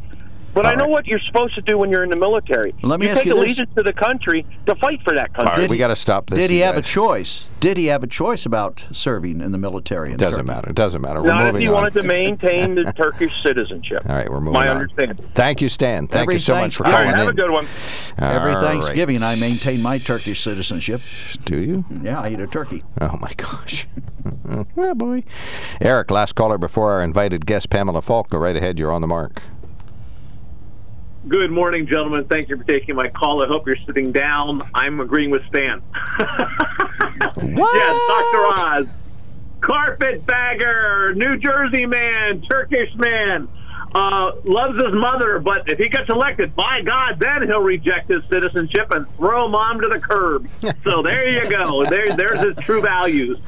But 0.52 0.64
All 0.66 0.72
I 0.72 0.74
know 0.74 0.84
right. 0.86 0.90
what 0.90 1.06
you're 1.06 1.20
supposed 1.20 1.54
to 1.54 1.60
do 1.62 1.78
when 1.78 1.90
you're 1.90 2.02
in 2.02 2.10
the 2.10 2.16
military. 2.16 2.74
Let 2.82 2.98
me 2.98 3.06
you 3.06 3.12
ask 3.12 3.18
take 3.20 3.26
you 3.26 3.34
this. 3.34 3.44
allegiance 3.44 3.70
to 3.76 3.82
the 3.84 3.92
country 3.92 4.44
to 4.66 4.74
fight 4.74 5.00
for 5.04 5.14
that 5.14 5.30
All 5.36 5.44
country. 5.44 5.62
right, 5.62 5.70
we 5.70 5.78
got 5.78 5.88
to 5.88 5.96
stop 5.96 6.28
this. 6.28 6.38
Did 6.38 6.50
he 6.50 6.58
you 6.58 6.64
have 6.64 6.76
a 6.76 6.82
choice? 6.82 7.44
Did 7.60 7.76
he 7.76 7.86
have 7.86 8.02
a 8.02 8.08
choice 8.08 8.44
about 8.46 8.84
serving 8.90 9.40
in 9.40 9.52
the 9.52 9.58
military? 9.58 10.10
In 10.10 10.16
Doesn't 10.16 10.38
Turkey? 10.38 10.46
matter. 10.48 10.70
It 10.70 10.76
doesn't 10.76 11.00
matter. 11.02 11.22
We're 11.22 11.28
Not 11.28 11.54
if 11.54 11.60
he 11.60 11.68
on. 11.68 11.74
wanted 11.74 11.92
to 11.94 12.02
maintain 12.02 12.74
the 12.74 12.92
Turkish 12.96 13.32
citizenship. 13.44 14.02
All 14.08 14.16
right, 14.16 14.28
we're 14.28 14.40
moving 14.40 14.54
My 14.54 14.68
on. 14.68 14.78
understanding. 14.78 15.24
Thank 15.34 15.60
you, 15.60 15.68
Stan. 15.68 16.08
Thank 16.08 16.22
Every 16.22 16.34
you 16.34 16.40
so 16.40 16.56
much 16.56 16.74
for 16.76 16.84
Thanksgiving- 16.84 16.94
All 17.08 17.12
calling 17.12 17.12
right, 17.12 17.18
have 17.18 17.28
a 17.28 17.32
good 17.36 17.50
one. 17.52 17.68
Every 18.18 18.52
All 18.54 18.60
right. 18.60 18.70
Thanksgiving, 18.72 19.22
I 19.22 19.36
maintain 19.36 19.80
my 19.82 19.98
Turkish 19.98 20.42
citizenship. 20.42 21.00
Do 21.44 21.58
you? 21.58 21.84
Yeah, 22.02 22.20
I 22.20 22.30
eat 22.30 22.40
a 22.40 22.46
turkey. 22.48 22.82
Oh 23.00 23.16
my 23.20 23.32
gosh. 23.36 23.86
oh 24.76 24.94
boy. 24.94 25.22
Eric, 25.80 26.10
last 26.10 26.34
caller 26.34 26.58
before 26.58 26.90
our 26.92 27.02
invited 27.02 27.46
guest 27.46 27.70
Pamela 27.70 28.02
Falk. 28.02 28.30
Go 28.30 28.38
right 28.38 28.56
ahead. 28.56 28.78
You're 28.78 28.92
on 28.92 29.00
the 29.00 29.06
mark. 29.06 29.42
Good 31.28 31.50
morning, 31.50 31.86
gentlemen. 31.86 32.24
Thank 32.24 32.48
you 32.48 32.56
for 32.56 32.64
taking 32.64 32.94
my 32.94 33.08
call. 33.08 33.44
I 33.44 33.46
hope 33.46 33.66
you're 33.66 33.76
sitting 33.86 34.10
down. 34.10 34.62
I'm 34.74 35.00
agreeing 35.00 35.30
with 35.30 35.42
Stan. 35.48 35.80
what? 37.34 37.74
Yes, 37.74 38.00
Dr. 38.08 38.66
Oz. 38.66 38.86
Carpetbagger, 39.60 41.14
New 41.14 41.36
Jersey 41.36 41.84
man, 41.84 42.40
Turkish 42.48 42.94
man. 42.94 43.48
Uh, 43.94 44.32
loves 44.44 44.82
his 44.82 44.94
mother, 44.94 45.40
but 45.40 45.70
if 45.70 45.76
he 45.76 45.88
gets 45.88 46.08
elected, 46.08 46.54
by 46.54 46.80
God, 46.80 47.18
then 47.18 47.42
he'll 47.42 47.60
reject 47.60 48.08
his 48.08 48.22
citizenship 48.30 48.90
and 48.92 49.06
throw 49.16 49.48
mom 49.48 49.80
to 49.80 49.88
the 49.88 49.98
curb. 49.98 50.48
so 50.84 51.02
there 51.02 51.28
you 51.28 51.50
go. 51.50 51.84
There, 51.84 52.16
there's 52.16 52.40
his 52.40 52.64
true 52.64 52.80
values. 52.80 53.38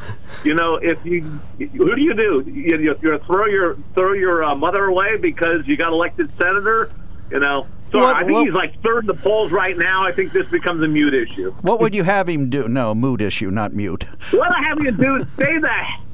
You 0.45 0.55
know, 0.55 0.75
if 0.77 0.99
you, 1.07 1.23
who 1.59 1.95
do 1.95 2.03
you 2.03 2.13
do? 2.13 2.45
You, 2.45 2.79
you, 2.79 2.99
you 3.01 3.19
throw 3.21 3.47
your 3.47 3.77
throw 3.95 4.13
your 4.13 4.45
uh, 4.45 4.55
mother 4.57 4.85
away 4.85 5.17
because 5.17 5.67
you 5.67 5.77
got 5.77 5.93
elected 5.93 6.29
senator. 6.39 6.91
You 7.33 7.41
know, 7.41 7.67
So 7.93 8.01
What- 8.01 8.17
I 8.17 8.21
think 8.21 8.33
what- 8.33 8.45
he's 8.47 8.55
like 8.55 8.81
third 8.83 9.01
in 9.01 9.07
the 9.07 9.15
polls 9.15 9.53
right 9.53 9.77
now. 9.77 10.03
I 10.03 10.13
think 10.13 10.33
this 10.33 10.47
becomes 10.49 10.83
a 10.83 10.89
mute 10.89 11.13
issue. 11.13 11.53
What 11.61 11.79
would 11.81 11.95
you 11.95 12.05
have 12.05 12.27
him 12.27 12.49
do? 12.49 12.67
No, 12.67 12.95
mood 12.95 13.21
issue, 13.21 13.51
not 13.51 13.75
mute. 13.75 14.07
What 14.31 14.51
I 14.51 14.63
have 14.63 14.79
him 14.79 14.97
do? 14.97 15.17
is 15.17 15.27
Stay 15.35 15.59
the 15.59 15.69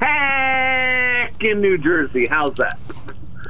heck 0.05 1.45
in 1.45 1.61
New 1.61 1.79
Jersey. 1.79 2.27
How's 2.27 2.55
that? 2.57 2.81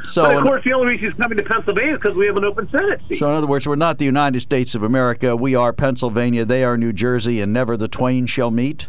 So, 0.02 0.24
but 0.24 0.36
of 0.36 0.42
course, 0.44 0.62
the 0.64 0.74
only 0.74 0.92
reason 0.92 1.10
he's 1.10 1.18
coming 1.18 1.38
to 1.38 1.42
Pennsylvania 1.44 1.94
is 1.94 2.00
because 2.00 2.16
we 2.18 2.26
have 2.26 2.36
an 2.36 2.44
open 2.44 2.68
Senate 2.70 3.00
seat. 3.08 3.16
so 3.18 3.30
in 3.30 3.34
other 3.34 3.46
words, 3.46 3.66
we're 3.66 3.76
not 3.76 3.96
the 3.98 4.04
United 4.04 4.40
States 4.40 4.74
of 4.74 4.82
America. 4.82 5.34
We 5.34 5.54
are 5.54 5.72
Pennsylvania. 5.72 6.44
They 6.44 6.64
are 6.64 6.76
New 6.76 6.92
Jersey, 6.92 7.40
and 7.40 7.52
never 7.52 7.76
the 7.78 7.88
twain 7.88 8.26
shall 8.26 8.50
meet. 8.50 8.88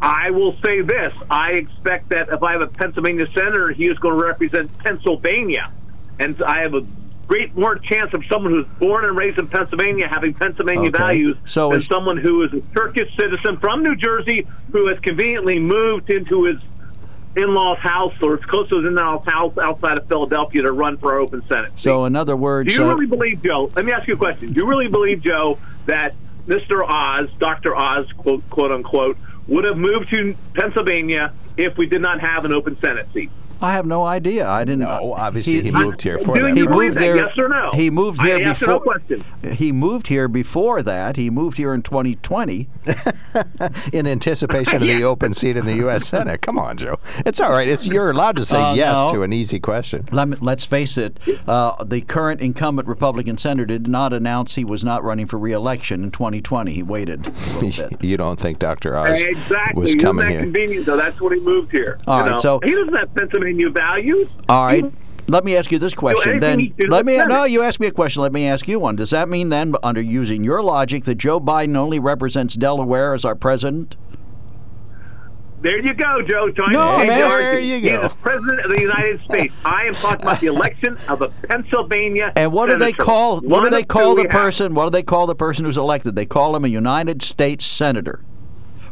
I 0.00 0.30
will 0.30 0.56
say 0.64 0.80
this: 0.80 1.12
I 1.30 1.50
expect 1.52 2.08
that 2.08 2.28
if 2.30 2.42
I 2.42 2.52
have 2.52 2.62
a 2.62 2.66
Pennsylvania 2.66 3.26
senator, 3.34 3.68
he 3.70 3.84
is 3.84 3.98
going 3.98 4.18
to 4.18 4.24
represent 4.24 4.76
Pennsylvania, 4.78 5.70
and 6.18 6.42
I 6.42 6.60
have 6.62 6.74
a 6.74 6.82
great 7.26 7.56
more 7.56 7.76
chance 7.76 8.12
of 8.14 8.24
someone 8.26 8.52
who's 8.52 8.66
born 8.78 9.04
and 9.04 9.16
raised 9.16 9.38
in 9.38 9.48
Pennsylvania 9.48 10.08
having 10.08 10.32
Pennsylvania 10.34 10.88
Okay. 10.88 10.98
values 10.98 11.36
So 11.44 11.70
than 11.70 11.80
someone 11.80 12.16
who 12.16 12.42
is 12.44 12.52
a 12.52 12.60
Turkish 12.74 13.14
citizen 13.16 13.56
from 13.58 13.82
New 13.82 13.96
Jersey 13.96 14.46
who 14.72 14.86
has 14.88 14.98
conveniently 14.98 15.58
moved 15.58 16.10
into 16.10 16.44
his 16.44 16.58
in-laws 17.36 17.78
house 17.78 18.14
or 18.22 18.34
as 18.38 18.44
close 18.44 18.68
to 18.70 18.76
his 18.76 18.86
in-laws 18.86 19.24
house 19.26 19.58
outside 19.58 19.98
of 19.98 20.06
Philadelphia 20.08 20.62
to 20.62 20.72
run 20.72 20.96
for 20.98 21.18
open 21.18 21.42
Senate. 21.48 21.72
So, 21.74 22.04
in 22.06 22.16
other 22.16 22.36
words, 22.36 22.72
Do 22.72 22.80
you 22.80 22.88
uh, 22.88 22.94
really 22.94 23.06
believe, 23.06 23.42
Joe? 23.42 23.68
Let 23.76 23.84
me 23.84 23.92
ask 23.92 24.06
you 24.08 24.14
a 24.14 24.16
question. 24.16 24.52
Do 24.52 24.60
you 24.60 24.66
really 24.66 24.88
believe, 24.88 25.20
Joe, 25.20 25.58
that 25.86 26.14
Mr. 26.46 26.82
Oz, 26.88 27.28
Dr. 27.38 27.76
Oz, 27.76 28.10
quote, 28.12 28.48
quote 28.48 28.70
unquote, 28.72 29.18
would 29.48 29.64
have 29.64 29.76
moved 29.76 30.08
to 30.10 30.34
Pennsylvania 30.54 31.32
if 31.56 31.76
we 31.76 31.86
did 31.86 32.00
not 32.00 32.20
have 32.20 32.44
an 32.44 32.54
open 32.54 32.78
Senate 32.80 33.06
seat? 33.12 33.30
I 33.60 33.72
have 33.72 33.86
no 33.86 34.04
idea. 34.04 34.48
I 34.48 34.64
didn't. 34.64 34.80
No, 34.80 35.12
obviously 35.14 35.62
he 35.62 35.70
moved 35.70 36.02
here 36.02 36.18
for 36.18 36.34
Do 36.34 36.42
that. 36.42 36.48
you 36.50 36.54
He 36.54 36.60
purpose. 36.62 36.74
believe 36.74 36.88
moved 36.90 36.96
that? 36.96 37.00
there- 37.00 37.16
Yes 37.16 37.38
or 37.38 37.48
no? 37.48 37.70
he 37.72 37.90
moved 37.90 38.20
I 38.20 38.24
here 38.26 38.46
asked 38.48 38.60
you 38.60 38.66
no 38.66 38.78
before- 38.78 38.92
question. 38.94 39.24
He 39.54 39.72
moved 39.72 40.08
here 40.08 40.28
before 40.28 40.82
that. 40.82 41.16
He 41.16 41.30
moved 41.30 41.56
here 41.56 41.72
in 41.72 41.82
2020. 41.82 42.68
in 43.92 44.06
anticipation 44.06 44.76
of 44.82 44.88
the 44.88 45.02
open 45.12 45.32
seat 45.32 45.56
in 45.56 45.66
the 45.66 45.74
U.S. 45.76 46.08
Senate. 46.08 46.40
Come 46.42 46.58
on, 46.58 46.76
Joe. 46.76 46.98
It's 47.24 47.40
all 47.40 47.50
right. 47.50 47.68
It's 47.68 47.86
you're 47.86 48.10
allowed 48.10 48.36
to 48.36 48.44
say 48.44 48.60
Uh, 48.60 48.74
yes 48.74 48.92
no. 48.92 49.12
to 49.12 49.22
an 49.22 49.32
easy 49.32 49.58
question. 49.60 50.06
Let 50.12 50.28
me, 50.28 50.36
let's 50.40 50.64
face 50.64 50.96
it, 50.98 51.18
uh, 51.46 51.82
the 51.84 52.00
current 52.02 52.40
incumbent 52.40 52.88
Republican 52.88 53.38
senator 53.38 53.66
did 53.66 53.88
not 53.88 54.12
announce 54.12 54.54
he 54.54 54.64
was 54.64 54.84
not 54.84 55.02
running 55.02 55.26
for 55.26 55.38
re-election 55.38 56.02
in 56.04 56.10
2020. 56.10 56.72
He 56.72 56.82
waited 56.82 57.26
a 57.26 57.30
little 57.60 57.88
bit. 57.90 58.04
You 58.04 58.16
don't 58.16 58.38
think 58.38 58.58
Dr. 58.58 58.96
Oz 58.96 59.20
Exactly. 59.20 59.80
was 59.80 59.90
Isn't 59.90 60.00
coming 60.00 60.26
that 60.26 60.32
here? 60.32 60.40
convenient, 60.42 60.86
though? 60.86 60.96
That's 60.96 61.20
what 61.20 61.32
he 61.32 61.40
moved 61.40 61.70
here. 61.72 61.98
All 62.06 62.18
you 62.18 62.22
right, 62.24 62.30
know? 62.32 62.36
so- 62.38 62.60
he 62.62 62.70
doesn't 62.74 62.94
have 62.94 63.10
Pennsylvania 63.46 63.70
values. 63.70 64.28
All 64.48 64.64
right. 64.66 64.84
He- 64.84 64.90
Let 65.28 65.44
me 65.44 65.56
ask 65.56 65.72
you 65.72 65.78
this 65.80 65.92
question. 65.94 66.38
Then 66.38 66.72
let 66.88 67.04
me 67.04 67.16
Senate. 67.16 67.28
no. 67.34 67.44
You 67.44 67.62
ask 67.62 67.80
me 67.80 67.88
a 67.88 67.90
question. 67.90 68.22
Let 68.22 68.32
me 68.32 68.46
ask 68.46 68.68
you 68.68 68.78
one. 68.78 68.94
Does 68.94 69.10
that 69.10 69.28
mean 69.28 69.48
then, 69.48 69.74
under 69.82 70.00
using 70.00 70.44
your 70.44 70.62
logic, 70.62 71.02
that 71.04 71.16
Joe 71.16 71.40
Biden 71.40 71.74
only 71.76 71.98
represents 71.98 72.54
Delaware 72.54 73.12
as 73.12 73.24
our 73.24 73.34
president? 73.34 73.96
There 75.62 75.80
you 75.80 75.94
go, 75.94 76.22
Joe. 76.22 76.50
Trying 76.50 76.74
No, 76.74 76.98
man, 76.98 77.08
the 77.08 77.36
there 77.36 77.58
you 77.58 77.74
He 77.80 77.90
go. 77.90 78.02
is 78.06 78.12
president 78.22 78.60
of 78.66 78.70
the 78.70 78.80
United 78.80 79.20
States. 79.24 79.52
I 79.64 79.86
am 79.86 79.94
talking 79.94 80.22
about 80.22 80.38
the 80.40 80.46
election 80.46 80.96
of 81.08 81.22
a 81.22 81.28
Pennsylvania. 81.48 82.32
And 82.36 82.52
what 82.52 82.68
do 82.68 82.76
they 82.76 82.92
call? 82.92 83.36
What 83.40 83.44
One 83.50 83.64
do 83.64 83.70
they 83.70 83.82
call 83.82 84.10
the 84.14 84.22
we 84.22 84.28
have. 84.28 84.30
person? 84.30 84.74
What 84.74 84.84
do 84.84 84.90
they 84.90 85.02
call 85.02 85.26
the 85.26 85.34
person 85.34 85.64
who's 85.64 85.78
elected? 85.78 86.14
They 86.14 86.26
call 86.26 86.54
him 86.54 86.64
a 86.64 86.68
United 86.68 87.20
States 87.22 87.66
senator 87.66 88.20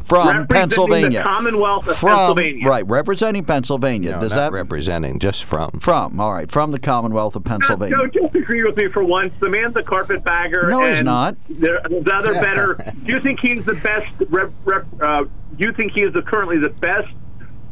from 0.04 0.46
Pennsylvania. 0.46 1.20
the 1.20 1.28
Commonwealth 1.28 1.88
of 1.88 1.96
from 1.96 2.16
Pennsylvania. 2.16 2.68
right, 2.68 2.86
representing 2.86 3.44
Pennsylvania. 3.44 4.12
No, 4.12 4.20
Does 4.20 4.30
not 4.30 4.36
that 4.36 4.52
representing, 4.52 5.18
just 5.18 5.44
from. 5.44 5.70
from? 5.80 6.20
All 6.20 6.32
right, 6.32 6.50
from 6.50 6.70
the 6.70 6.78
Commonwealth 6.78 7.36
of 7.36 7.44
Pennsylvania. 7.44 7.96
Joe, 7.96 8.06
just 8.06 8.34
agree 8.34 8.62
with 8.62 8.76
me 8.76 8.88
for 8.88 9.02
once. 9.02 9.32
The 9.40 9.48
man's 9.48 9.76
a 9.76 9.82
carpetbagger. 9.82 10.68
No, 10.68 10.84
he's 10.84 11.02
not. 11.02 11.36
There, 11.48 11.80
there's 11.88 12.06
other 12.12 12.34
better. 12.34 12.74
do 13.04 13.12
you 13.12 13.20
think 13.20 13.40
he's 13.40 13.64
the 13.64 13.74
best? 13.74 14.06
Rep, 14.28 14.52
rep, 14.64 14.86
uh, 15.00 15.24
do 15.56 15.66
you 15.66 15.72
think 15.72 15.92
he 15.92 16.02
is 16.02 16.12
the, 16.12 16.22
currently 16.22 16.58
the 16.58 16.70
best 16.70 17.08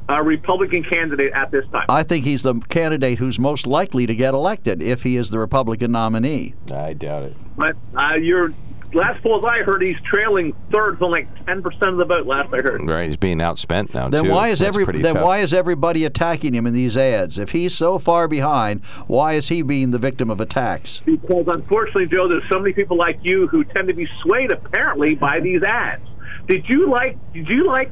uh, 0.08 0.22
Republican 0.22 0.84
candidate 0.84 1.32
at 1.32 1.50
this 1.50 1.64
time? 1.72 1.86
I 1.88 2.02
think 2.02 2.24
he's 2.24 2.42
the 2.42 2.54
candidate 2.68 3.18
who's 3.18 3.38
most 3.38 3.66
likely 3.66 4.06
to 4.06 4.14
get 4.14 4.34
elected 4.34 4.82
if 4.82 5.02
he 5.02 5.16
is 5.16 5.30
the 5.30 5.38
Republican 5.38 5.92
nominee. 5.92 6.54
I 6.70 6.94
doubt 6.94 7.24
it. 7.24 7.36
But 7.56 7.76
uh, 7.96 8.14
your 8.14 8.52
last 8.94 9.22
polls 9.22 9.44
I 9.44 9.58
heard, 9.62 9.82
he's 9.82 10.00
trailing 10.00 10.52
third 10.72 11.00
on 11.02 11.10
like 11.10 11.46
ten 11.46 11.62
percent 11.62 11.90
of 11.90 11.96
the 11.96 12.04
vote. 12.04 12.26
Last 12.26 12.52
I 12.52 12.58
heard. 12.58 12.88
Right, 12.88 13.08
he's 13.08 13.16
being 13.16 13.38
outspent 13.38 13.94
now 13.94 14.08
Then 14.08 14.24
too. 14.24 14.30
why 14.30 14.48
is 14.48 14.58
That's 14.60 14.76
every 14.76 14.84
then 15.00 15.14
tough. 15.14 15.24
why 15.24 15.38
is 15.38 15.52
everybody 15.54 16.04
attacking 16.04 16.54
him 16.54 16.66
in 16.66 16.74
these 16.74 16.96
ads? 16.96 17.38
If 17.38 17.50
he's 17.52 17.74
so 17.74 17.98
far 17.98 18.28
behind, 18.28 18.84
why 19.06 19.34
is 19.34 19.48
he 19.48 19.62
being 19.62 19.90
the 19.90 19.98
victim 19.98 20.30
of 20.30 20.40
attacks? 20.40 21.00
Because 21.04 21.46
unfortunately, 21.48 22.06
Joe, 22.06 22.28
there's 22.28 22.48
so 22.50 22.58
many 22.58 22.72
people 22.72 22.96
like 22.96 23.18
you 23.22 23.46
who 23.48 23.64
tend 23.64 23.88
to 23.88 23.94
be 23.94 24.08
swayed 24.22 24.52
apparently 24.52 25.14
by 25.14 25.40
these 25.40 25.62
ads. 25.62 26.02
Did 26.48 26.68
you 26.68 26.88
like? 26.90 27.16
Did 27.32 27.48
you 27.48 27.66
like 27.66 27.90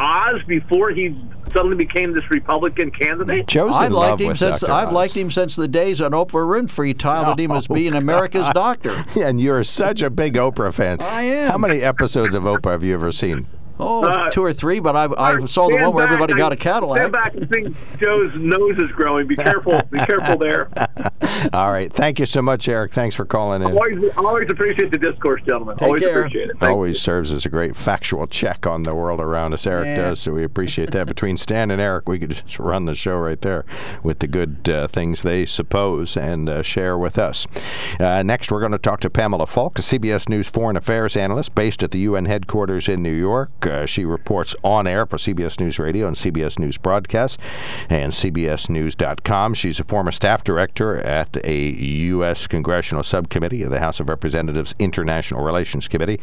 Oz 0.00 0.40
before 0.46 0.90
he 0.90 1.14
suddenly 1.52 1.76
became 1.76 2.12
this 2.12 2.28
Republican 2.30 2.90
candidate? 2.90 3.46
Joe's 3.46 3.74
I've 3.76 3.88
in 3.88 3.92
liked 3.92 4.10
love 4.10 4.20
him 4.20 4.28
with 4.28 4.38
since 4.38 4.60
Dr. 4.60 4.72
I've 4.72 4.88
Oz. 4.88 4.94
liked 4.94 5.16
him 5.16 5.30
since 5.30 5.56
the 5.56 5.68
days 5.68 6.00
on 6.00 6.12
Oprah 6.12 6.46
Winfrey 6.46 6.96
touted 6.96 7.38
him 7.38 7.50
as 7.50 7.66
oh, 7.70 7.74
being 7.74 7.94
America's 7.94 8.48
doctor. 8.54 9.04
And 9.20 9.40
you're 9.40 9.62
such 9.64 10.00
a 10.02 10.08
big 10.08 10.34
Oprah 10.34 10.72
fan. 10.72 11.00
I 11.02 11.22
am. 11.22 11.50
How 11.50 11.58
many 11.58 11.82
episodes 11.82 12.34
of 12.34 12.44
Oprah 12.44 12.72
have 12.72 12.82
you 12.82 12.94
ever 12.94 13.12
seen? 13.12 13.46
Oh, 13.80 14.04
Uh, 14.04 14.30
two 14.30 14.42
or 14.44 14.52
three, 14.52 14.80
but 14.80 14.94
I, 14.96 15.04
I 15.16 15.38
saw 15.46 15.68
the 15.68 15.74
Stand 15.74 15.86
one 15.86 15.94
where 15.94 16.04
back. 16.06 16.12
everybody 16.12 16.34
I 16.34 16.36
got 16.36 16.52
a 16.52 16.56
Cadillac. 16.56 16.98
Stand 16.98 17.12
back 17.12 17.34
and 17.34 17.48
think 17.50 17.76
Joe's 17.98 18.34
nose 18.34 18.78
is 18.78 18.90
growing. 18.92 19.26
Be 19.26 19.36
careful. 19.36 19.80
Be 19.90 19.98
careful 20.00 20.36
there. 20.38 20.68
All 21.52 21.72
right. 21.72 21.92
Thank 21.92 22.18
you 22.18 22.26
so 22.26 22.42
much, 22.42 22.68
Eric. 22.68 22.92
Thanks 22.92 23.14
for 23.16 23.24
calling 23.24 23.62
in. 23.62 23.68
Always, 23.72 24.10
always 24.16 24.50
appreciate 24.50 24.90
the 24.90 24.98
discourse, 24.98 25.40
gentlemen. 25.46 25.76
Take 25.76 25.86
always 25.86 26.02
care. 26.02 26.18
appreciate 26.20 26.50
it. 26.50 26.58
Thank 26.58 26.70
Always 26.72 27.00
serves 27.00 27.32
as 27.32 27.46
a 27.46 27.48
great 27.48 27.74
factual 27.76 28.26
check 28.26 28.66
on 28.66 28.82
the 28.82 28.94
world 28.94 29.20
around 29.20 29.54
us. 29.54 29.66
Eric 29.66 29.86
Yeah. 29.86 29.96
does, 30.10 30.20
so 30.20 30.32
we 30.32 30.44
appreciate 30.44 30.90
that. 30.92 31.06
Between 31.06 31.36
Stan 31.36 31.70
and 31.70 31.80
Eric, 31.80 32.08
we 32.08 32.18
could 32.18 32.30
just 32.30 32.58
run 32.58 32.84
the 32.84 32.94
show 32.94 33.16
right 33.16 33.40
there 33.40 33.64
with 34.02 34.18
the 34.18 34.26
good 34.26 34.68
uh, 34.68 34.86
things 34.88 35.22
they 35.22 35.46
suppose 35.46 36.16
and 36.16 36.48
uh, 36.48 36.62
share 36.62 36.98
with 36.98 37.18
us. 37.18 37.46
Uh, 37.98 38.22
next, 38.22 38.52
we're 38.52 38.60
going 38.60 38.72
to 38.72 38.78
talk 38.78 39.00
to 39.00 39.10
Pamela 39.10 39.46
Falk, 39.46 39.78
a 39.78 39.82
CBS 39.82 40.28
News 40.28 40.48
foreign 40.48 40.76
affairs 40.76 41.16
analyst 41.16 41.54
based 41.54 41.82
at 41.82 41.90
the 41.90 42.00
UN 42.00 42.26
headquarters 42.26 42.88
in 42.88 43.02
New 43.02 43.12
York. 43.12 43.50
Uh, 43.70 43.86
she 43.86 44.04
reports 44.04 44.54
on 44.62 44.86
air 44.86 45.06
for 45.06 45.16
CBS 45.16 45.60
News 45.60 45.78
Radio 45.78 46.06
and 46.06 46.16
CBS 46.16 46.58
News 46.58 46.76
Broadcast 46.76 47.38
and 47.88 48.12
CBSNews.com. 48.12 49.54
She's 49.54 49.80
a 49.80 49.84
former 49.84 50.12
staff 50.12 50.44
director 50.44 50.98
at 50.98 51.36
a 51.44 51.56
U.S. 51.56 52.46
Congressional 52.46 53.02
Subcommittee 53.02 53.62
of 53.62 53.70
the 53.70 53.80
House 53.80 54.00
of 54.00 54.08
Representatives 54.08 54.74
International 54.78 55.42
Relations 55.42 55.88
Committee. 55.88 56.20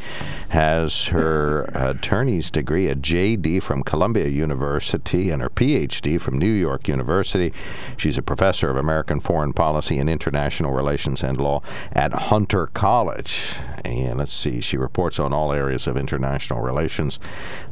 Has 0.49 1.05
her 1.05 1.63
attorney's 1.73 2.51
degree, 2.51 2.87
a 2.87 2.95
JD 2.95 3.63
from 3.63 3.83
Columbia 3.83 4.27
University, 4.27 5.29
and 5.29 5.41
her 5.41 5.49
PhD 5.49 6.19
from 6.19 6.37
New 6.37 6.45
York 6.51 6.87
University. 6.87 7.53
She's 7.95 8.17
a 8.17 8.21
professor 8.21 8.69
of 8.69 8.77
American 8.77 9.19
foreign 9.19 9.53
policy 9.53 9.97
and 9.97 10.09
international 10.09 10.71
relations 10.71 11.23
and 11.23 11.37
law 11.37 11.61
at 11.93 12.13
Hunter 12.13 12.67
College. 12.67 13.55
And 13.83 14.17
let's 14.17 14.33
see, 14.33 14.61
she 14.61 14.77
reports 14.77 15.19
on 15.19 15.33
all 15.33 15.53
areas 15.53 15.87
of 15.87 15.97
international 15.97 16.61
relations 16.61 17.19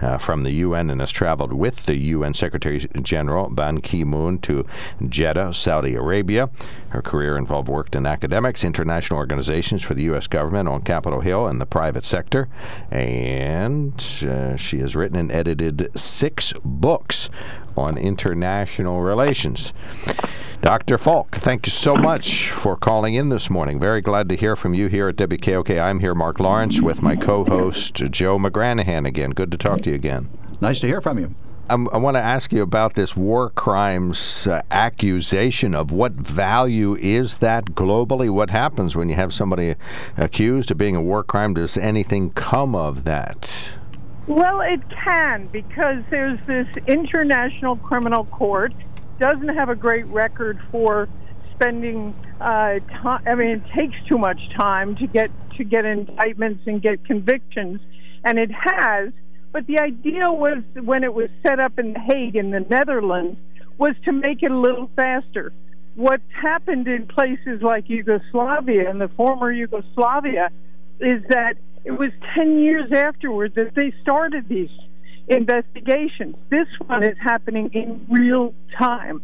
uh, 0.02 0.18
from 0.18 0.44
the 0.44 0.52
UN 0.52 0.90
and 0.90 1.02
has 1.02 1.12
traveled 1.12 1.54
with 1.54 1.86
the 1.86 1.96
UN 1.96 2.34
Secretary 2.34 2.80
General 3.02 3.50
Ban 3.50 3.80
Ki 3.82 4.04
moon 4.04 4.40
to 4.40 4.66
Jeddah, 5.08 5.54
Saudi 5.54 5.96
Arabia. 5.96 6.50
Her 6.90 7.02
career 7.02 7.38
involved 7.38 7.70
work 7.70 7.96
in 7.96 8.06
academics, 8.06 8.64
international 8.64 9.20
organizations 9.20 9.84
for 9.84 9.94
the 9.94 10.04
U.S. 10.04 10.28
government 10.28 10.70
on 10.70 10.82
Capitol 10.82 11.22
Hill, 11.22 11.48
and 11.48 11.60
the 11.60 11.66
private 11.66 12.04
sector. 12.04 12.48
And 12.92 13.94
uh, 14.28 14.56
she 14.56 14.80
has 14.80 14.96
written 14.96 15.18
and 15.18 15.32
edited 15.32 15.92
six 15.98 16.54
books 16.64 17.30
on 17.78 17.98
international 17.98 19.02
relations. 19.02 19.74
Dr. 20.66 20.98
Falk, 20.98 21.36
thank 21.36 21.68
you 21.68 21.72
so 21.72 21.96
much 21.96 22.50
for 22.50 22.76
calling 22.76 23.14
in 23.14 23.30
this 23.30 23.52
morning. 23.52 23.80
Very 23.80 24.02
glad 24.02 24.28
to 24.30 24.36
hear 24.36 24.56
from 24.56 24.74
you 24.74 24.88
here 24.88 25.08
at 25.08 25.16
WKOK. 25.16 25.80
I'm 25.80 26.00
here, 26.00 26.16
Mark 26.16 26.40
Lawrence, 26.40 26.82
with 26.82 27.04
my 27.04 27.16
co 27.16 27.46
host, 27.46 27.94
Joe 27.94 28.40
McGranahan 28.40 29.08
again. 29.08 29.30
Good 29.30 29.52
to 29.52 29.60
talk 29.60 29.82
to 29.82 29.92
you 29.92 29.96
again. 29.96 30.28
Nice 30.62 30.80
to 30.80 30.88
hear 30.88 31.02
from 31.02 31.20
you. 31.20 31.36
I'm, 31.70 31.88
I 31.90 31.98
want 31.98 32.16
to 32.16 32.20
ask 32.20 32.52
you 32.52 32.64
about 32.64 32.96
this 32.96 33.16
war 33.16 33.52
crimes 33.52 34.48
uh, 34.48 34.64
accusation 34.72 35.76
of 35.76 35.92
what 35.92 36.14
value 36.14 36.96
is 36.96 37.38
that 37.38 37.66
globally? 37.76 38.32
What 38.32 38.50
happens 38.50 38.96
when 38.96 39.08
you 39.08 39.16
have 39.16 39.36
somebody 39.36 39.76
accused 40.18 40.72
of 40.72 40.80
being 40.80 40.96
a 40.96 41.02
war 41.02 41.24
crime? 41.24 41.54
Does 41.54 41.78
anything 41.78 42.32
come 42.32 42.74
of 42.74 43.04
that? 43.04 43.70
Well, 44.26 44.62
it 44.62 44.82
can 44.90 45.46
because 45.46 46.04
there's 46.10 46.40
this 46.48 46.68
international 46.88 47.76
criminal 47.76 48.26
court 48.26 48.74
doesn't 49.20 49.50
have 49.50 49.70
a 49.70 49.76
great 49.76 50.06
record 50.08 50.60
for 50.72 51.08
spending 51.54 52.14
uh, 52.40 52.80
time. 53.02 53.22
I 53.26 53.36
mean, 53.36 53.50
it 53.50 53.64
takes 53.78 53.96
too 54.08 54.18
much 54.18 54.40
time 54.58 54.96
to 54.98 55.08
get 55.08 55.32
to 55.58 55.64
get 55.64 55.86
indictments 55.86 56.64
and 56.68 56.82
get 56.82 57.06
convictions, 57.06 57.80
and 58.24 58.38
it 58.38 58.52
has. 58.52 59.14
But 59.52 59.68
the 59.68 59.80
idea 59.80 60.32
was 60.32 60.64
when 60.84 61.06
it 61.06 61.14
was 61.14 61.30
set 61.48 61.62
up 61.62 61.80
in 61.80 61.94
The 61.94 62.00
Hague 62.00 62.36
in 62.36 62.52
the 62.52 62.60
Netherlands 62.60 63.40
was 63.78 63.96
to 64.04 64.12
make 64.12 64.44
it 64.44 64.52
a 64.52 64.58
little 64.58 64.90
faster. 64.96 65.54
what's 65.96 66.24
happened 66.34 66.90
in 66.90 67.08
places 67.08 67.62
like 67.62 67.90
Yugoslavia 67.90 68.90
and 68.90 69.00
the 69.00 69.08
former 69.08 69.50
Yugoslavia 69.50 70.50
is 71.00 71.24
that 71.30 71.56
it 71.86 71.92
was 71.92 72.12
10 72.36 72.60
years 72.60 72.92
afterward 72.92 73.56
that 73.56 73.76
they 73.76 73.94
started 74.02 74.50
these 74.50 74.70
investigations. 75.28 76.36
This 76.50 76.68
one 76.86 77.04
is 77.04 77.18
happening 77.20 77.70
in 77.74 78.06
real 78.10 78.54
time. 78.78 79.22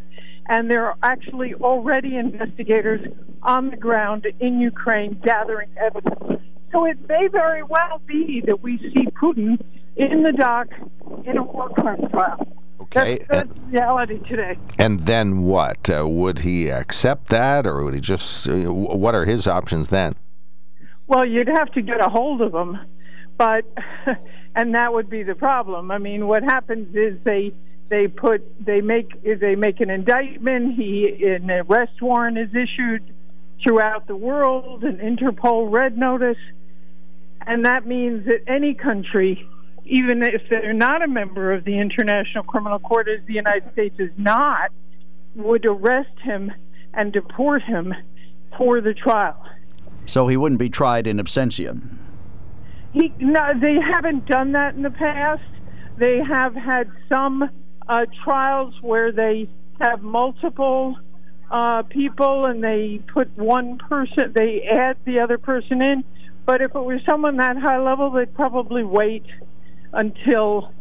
And 0.48 0.70
there 0.70 0.86
are 0.86 0.96
actually 1.02 1.54
already 1.54 2.16
investigators 2.16 3.00
on 3.42 3.70
the 3.70 3.76
ground 3.76 4.26
in 4.40 4.60
Ukraine 4.60 5.20
gathering 5.24 5.70
evidence. 5.76 6.42
So 6.72 6.84
it 6.86 6.98
may 7.08 7.28
very 7.28 7.62
well 7.62 8.00
be 8.06 8.42
that 8.46 8.62
we 8.62 8.78
see 8.78 9.06
Putin 9.22 9.62
in 9.96 10.22
the 10.22 10.32
dock 10.32 10.68
in 11.24 11.36
a 11.36 11.42
war 11.42 11.68
crime 11.70 12.08
trial. 12.10 12.46
Okay. 12.80 13.18
That's, 13.28 13.56
that's 13.56 13.60
reality 13.70 14.18
today. 14.20 14.58
And 14.78 15.00
then 15.00 15.42
what? 15.42 15.88
Uh, 15.88 16.06
would 16.08 16.40
he 16.40 16.68
accept 16.70 17.28
that, 17.28 17.66
or 17.66 17.84
would 17.84 17.94
he 17.94 18.00
just? 18.00 18.48
Uh, 18.48 18.72
what 18.72 19.14
are 19.14 19.24
his 19.24 19.46
options 19.46 19.88
then? 19.88 20.14
Well, 21.06 21.24
you'd 21.24 21.48
have 21.48 21.70
to 21.72 21.82
get 21.82 22.04
a 22.04 22.08
hold 22.08 22.40
of 22.40 22.54
him, 22.54 22.78
but 23.38 23.64
and 24.54 24.74
that 24.74 24.92
would 24.92 25.08
be 25.08 25.22
the 25.22 25.34
problem. 25.34 25.90
I 25.90 25.98
mean, 25.98 26.26
what 26.26 26.42
happens 26.42 26.94
is 26.94 27.18
they 27.24 27.52
they 27.88 28.08
put 28.08 28.42
they 28.64 28.80
make 28.80 29.22
they 29.22 29.54
make 29.54 29.80
an 29.80 29.90
indictment. 29.90 30.74
He 30.74 31.24
an 31.24 31.50
arrest 31.50 32.00
warrant 32.00 32.38
is 32.38 32.50
issued 32.54 33.02
throughout 33.62 34.06
the 34.06 34.16
world, 34.16 34.82
an 34.82 34.98
Interpol 34.98 35.70
red 35.70 35.96
notice, 35.96 36.38
and 37.46 37.64
that 37.64 37.86
means 37.86 38.26
that 38.26 38.40
any 38.46 38.74
country, 38.74 39.46
even 39.84 40.22
if 40.22 40.42
they're 40.50 40.72
not 40.72 41.02
a 41.02 41.06
member 41.06 41.52
of 41.52 41.64
the 41.64 41.78
International 41.78 42.44
Criminal 42.44 42.78
Court, 42.78 43.08
as 43.08 43.24
the 43.26 43.34
United 43.34 43.72
States 43.72 43.94
is 43.98 44.10
not, 44.16 44.70
would 45.36 45.64
arrest 45.64 46.18
him 46.22 46.50
and 46.94 47.12
deport 47.12 47.62
him 47.62 47.94
for 48.58 48.80
the 48.80 48.94
trial. 48.94 49.40
So 50.06 50.26
he 50.26 50.36
wouldn't 50.36 50.58
be 50.58 50.68
tried 50.68 51.06
in 51.06 51.18
absentia. 51.18 51.80
He 52.92 53.12
no, 53.18 53.58
they 53.60 53.76
haven't 53.80 54.26
done 54.26 54.52
that 54.52 54.74
in 54.74 54.82
the 54.82 54.90
past. 54.90 55.42
They 55.96 56.18
have 56.26 56.54
had 56.54 56.90
some 57.08 57.42
uh, 57.88 58.06
trials 58.24 58.74
where 58.80 59.12
they 59.12 59.48
have 59.80 60.02
multiple 60.02 60.96
uh, 61.50 61.82
people 61.82 62.46
and 62.46 62.64
they 62.64 63.00
put 63.12 63.36
one 63.36 63.78
person, 63.78 64.32
they 64.34 64.62
add 64.62 64.96
the 65.04 65.20
other 65.20 65.38
person 65.38 65.82
in. 65.82 66.04
But 66.46 66.60
if 66.60 66.74
it 66.74 66.80
was 66.80 67.00
someone 67.08 67.36
that 67.36 67.56
high 67.56 67.78
level, 67.78 68.10
they'd 68.10 68.34
probably 68.34 68.82
wait 68.82 69.26
until 69.92 70.72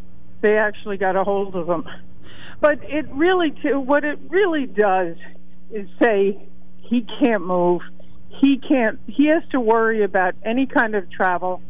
they 0.42 0.56
actually 0.58 0.98
got 0.98 1.16
a 1.16 1.24
hold 1.24 1.56
of 1.56 1.68
them. 1.68 1.86
But 2.62 2.80
it 2.84 3.06
really, 3.12 3.50
what 3.66 4.04
it 4.04 4.18
really 4.30 4.66
does 4.66 5.18
is 5.72 5.88
say 6.02 6.48
he 6.78 7.06
can't 7.20 7.46
move. 7.46 7.82
He 8.42 8.58
can't. 8.58 9.00
He 9.08 9.28
has 9.28 9.44
to 9.52 9.60
worry 9.60 10.04
about 10.04 10.36
any 10.44 10.66
kind 10.66 10.96
of 10.96 11.12
travel. 11.12 11.62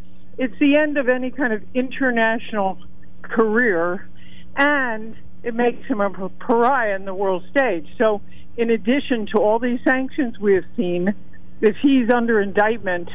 It's 0.42 0.58
the 0.60 0.76
end 0.76 0.98
of 0.98 1.08
any 1.08 1.30
kind 1.30 1.54
of 1.54 1.62
international 1.76 2.80
career, 3.22 4.10
and 4.56 5.16
it 5.44 5.54
makes 5.54 5.88
him 5.88 6.02
a 6.02 6.30
pariah 6.30 6.96
in 6.96 7.06
the 7.06 7.14
world 7.14 7.44
stage. 7.52 7.86
So, 8.00 8.22
in 8.58 8.72
addition 8.72 9.28
to 9.36 9.38
all 9.38 9.60
these 9.60 9.78
sanctions 9.88 10.40
we 10.40 10.56
have 10.56 10.64
seen, 10.76 11.14
if 11.62 11.76
he's 11.84 12.10
under 12.10 12.42
indictment 12.42 13.08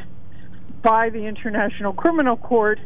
by 0.85 1.11
the 1.11 1.27
International 1.27 1.93
Criminal 1.93 2.37
Court, 2.37 2.79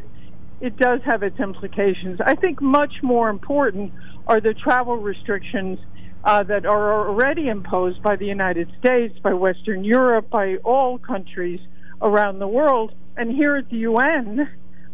it 0.63 0.75
does 0.79 1.01
have 1.05 1.23
its 1.23 1.39
implications. 1.39 2.19
I 2.25 2.35
think 2.35 2.63
much 2.63 2.95
more 3.03 3.29
important 3.29 3.93
are 4.27 4.41
the 4.41 4.55
travel 4.55 4.97
restrictions 4.97 5.79
uh, 6.25 6.45
that 6.45 6.65
are 6.65 7.07
already 7.07 7.49
imposed 7.49 8.03
by 8.03 8.17
the 8.17 8.25
United 8.25 8.73
States, 8.79 9.19
by 9.23 9.35
Western 9.35 9.85
Europe, 9.85 10.31
by 10.31 10.57
all 10.65 10.99
countries 10.99 11.61
around 12.01 12.39
the 12.39 12.49
world. 12.49 12.95
And 13.21 13.31
here 13.31 13.55
at 13.57 13.69
the 13.69 13.77
UN, 13.77 14.49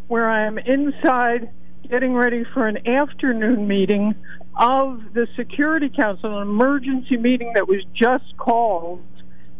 where 0.09 0.29
I 0.29 0.47
am 0.47 0.57
inside 0.57 1.49
getting 1.89 2.13
ready 2.13 2.43
for 2.53 2.67
an 2.67 2.85
afternoon 2.85 3.69
meeting 3.69 4.15
of 4.57 5.01
the 5.13 5.29
Security 5.37 5.87
Council, 5.87 6.37
an 6.37 6.45
emergency 6.45 7.15
meeting 7.15 7.53
that 7.53 7.69
was 7.69 7.85
just 7.93 8.35
called 8.35 9.01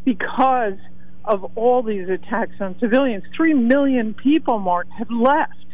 because 0.03 0.77
of 1.23 1.49
all 1.55 1.81
these 1.81 2.09
attacks 2.09 2.55
on 2.59 2.77
civilians. 2.81 3.23
Three 3.37 3.53
million 3.53 4.13
people, 4.13 4.59
Mark, 4.59 4.89
have 4.97 5.11
left. 5.11 5.65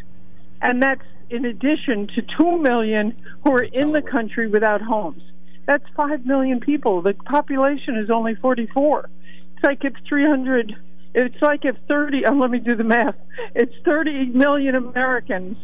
And 0.62 0.80
that's 0.84 1.02
in 1.32 1.46
addition 1.46 2.06
to 2.14 2.22
two 2.38 2.60
million 2.60 3.16
who 3.44 3.54
are 3.54 3.64
in 3.64 3.94
the 3.94 4.04
country 4.04 4.48
without 4.48 4.84
homes. 4.84 5.24
That's 5.66 5.86
five 5.98 6.28
million 6.28 6.60
people. 6.60 7.02
The 7.02 7.16
population 7.16 7.98
is 7.98 8.12
only 8.12 8.36
44. 8.36 9.10
It's 9.56 9.64
like 9.64 9.84
if 9.84 9.94
300, 10.08 10.76
it's 11.14 11.42
like 11.42 11.66
if 11.66 11.76
30, 11.90 12.26
uh, 12.26 12.34
let 12.34 12.50
me 12.50 12.60
do 12.60 12.76
the 12.76 12.84
math, 12.84 13.16
it's 13.56 13.74
30 13.86 14.26
million 14.28 14.76
Americans 14.76 15.58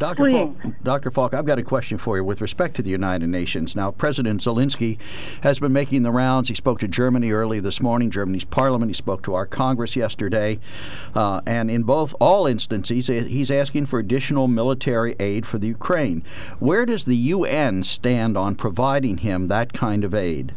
Dr. 0.00 0.30
Falk, 0.30 0.56
Dr. 0.82 1.10
Falk, 1.10 1.34
I've 1.34 1.44
got 1.44 1.58
a 1.58 1.62
question 1.62 1.98
for 1.98 2.16
you 2.16 2.24
with 2.24 2.40
respect 2.40 2.74
to 2.76 2.82
the 2.82 2.90
United 2.90 3.26
Nations. 3.26 3.76
Now, 3.76 3.90
President 3.90 4.40
Zelensky 4.40 4.96
has 5.42 5.60
been 5.60 5.74
making 5.74 6.04
the 6.04 6.10
rounds. 6.10 6.48
He 6.48 6.54
spoke 6.54 6.78
to 6.78 6.88
Germany 6.88 7.32
early 7.32 7.60
this 7.60 7.82
morning, 7.82 8.10
Germany's 8.10 8.46
parliament. 8.46 8.88
He 8.88 8.94
spoke 8.94 9.22
to 9.24 9.34
our 9.34 9.44
Congress 9.44 9.96
yesterday. 9.96 10.58
Uh, 11.14 11.42
and 11.44 11.70
in 11.70 11.82
both, 11.82 12.14
all 12.18 12.46
instances, 12.46 13.08
he's 13.08 13.50
asking 13.50 13.86
for 13.86 13.98
additional 13.98 14.48
military 14.48 15.16
aid 15.20 15.44
for 15.44 15.58
the 15.58 15.66
Ukraine. 15.66 16.24
Where 16.60 16.86
does 16.86 17.04
the 17.04 17.16
UN 17.16 17.82
stand 17.82 18.38
on 18.38 18.54
providing 18.54 19.18
him 19.18 19.48
that 19.48 19.74
kind 19.74 20.02
of 20.02 20.14
aid? 20.14 20.54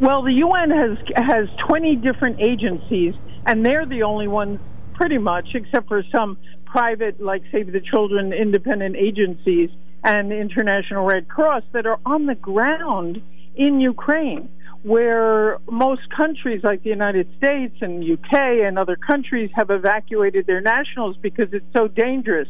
Well, 0.00 0.22
the 0.22 0.32
UN 0.32 0.70
has 0.70 0.98
has 1.16 1.48
20 1.66 1.96
different 1.96 2.38
agencies, 2.40 3.14
and 3.46 3.66
they're 3.66 3.86
the 3.86 4.04
only 4.04 4.28
ones, 4.28 4.60
pretty 4.94 5.18
much, 5.18 5.48
except 5.54 5.88
for 5.88 6.04
some 6.14 6.38
private, 6.66 7.20
like 7.20 7.42
Save 7.50 7.72
the 7.72 7.80
Children, 7.80 8.32
independent 8.32 8.94
agencies, 8.94 9.70
and 10.04 10.32
International 10.32 11.04
Red 11.04 11.28
Cross 11.28 11.64
that 11.72 11.84
are 11.84 11.98
on 12.06 12.26
the 12.26 12.36
ground 12.36 13.20
in 13.56 13.80
Ukraine, 13.80 14.48
where 14.84 15.58
most 15.68 16.02
countries 16.16 16.60
like 16.62 16.84
the 16.84 16.90
United 16.90 17.28
States 17.36 17.74
and 17.80 18.04
UK 18.04 18.38
and 18.66 18.78
other 18.78 18.94
countries 18.94 19.50
have 19.54 19.70
evacuated 19.70 20.46
their 20.46 20.60
nationals 20.60 21.16
because 21.20 21.48
it's 21.52 21.66
so 21.76 21.88
dangerous. 21.88 22.48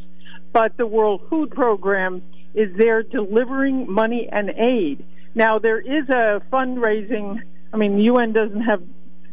But 0.53 0.77
the 0.77 0.87
World 0.87 1.23
Food 1.31 1.51
Program 1.53 2.23
is 2.55 2.77
there 2.77 3.03
delivering 3.03 3.91
money 3.91 4.29
and 4.31 4.51
aid. 4.51 5.03
Now, 5.39 5.61
there 5.61 5.79
is 5.79 6.09
a 6.09 6.43
fundraising, 6.53 7.41
I 7.73 7.77
mean, 7.77 7.97
the 7.97 8.03
UN 8.13 8.33
doesn't 8.33 8.63
have 8.63 8.83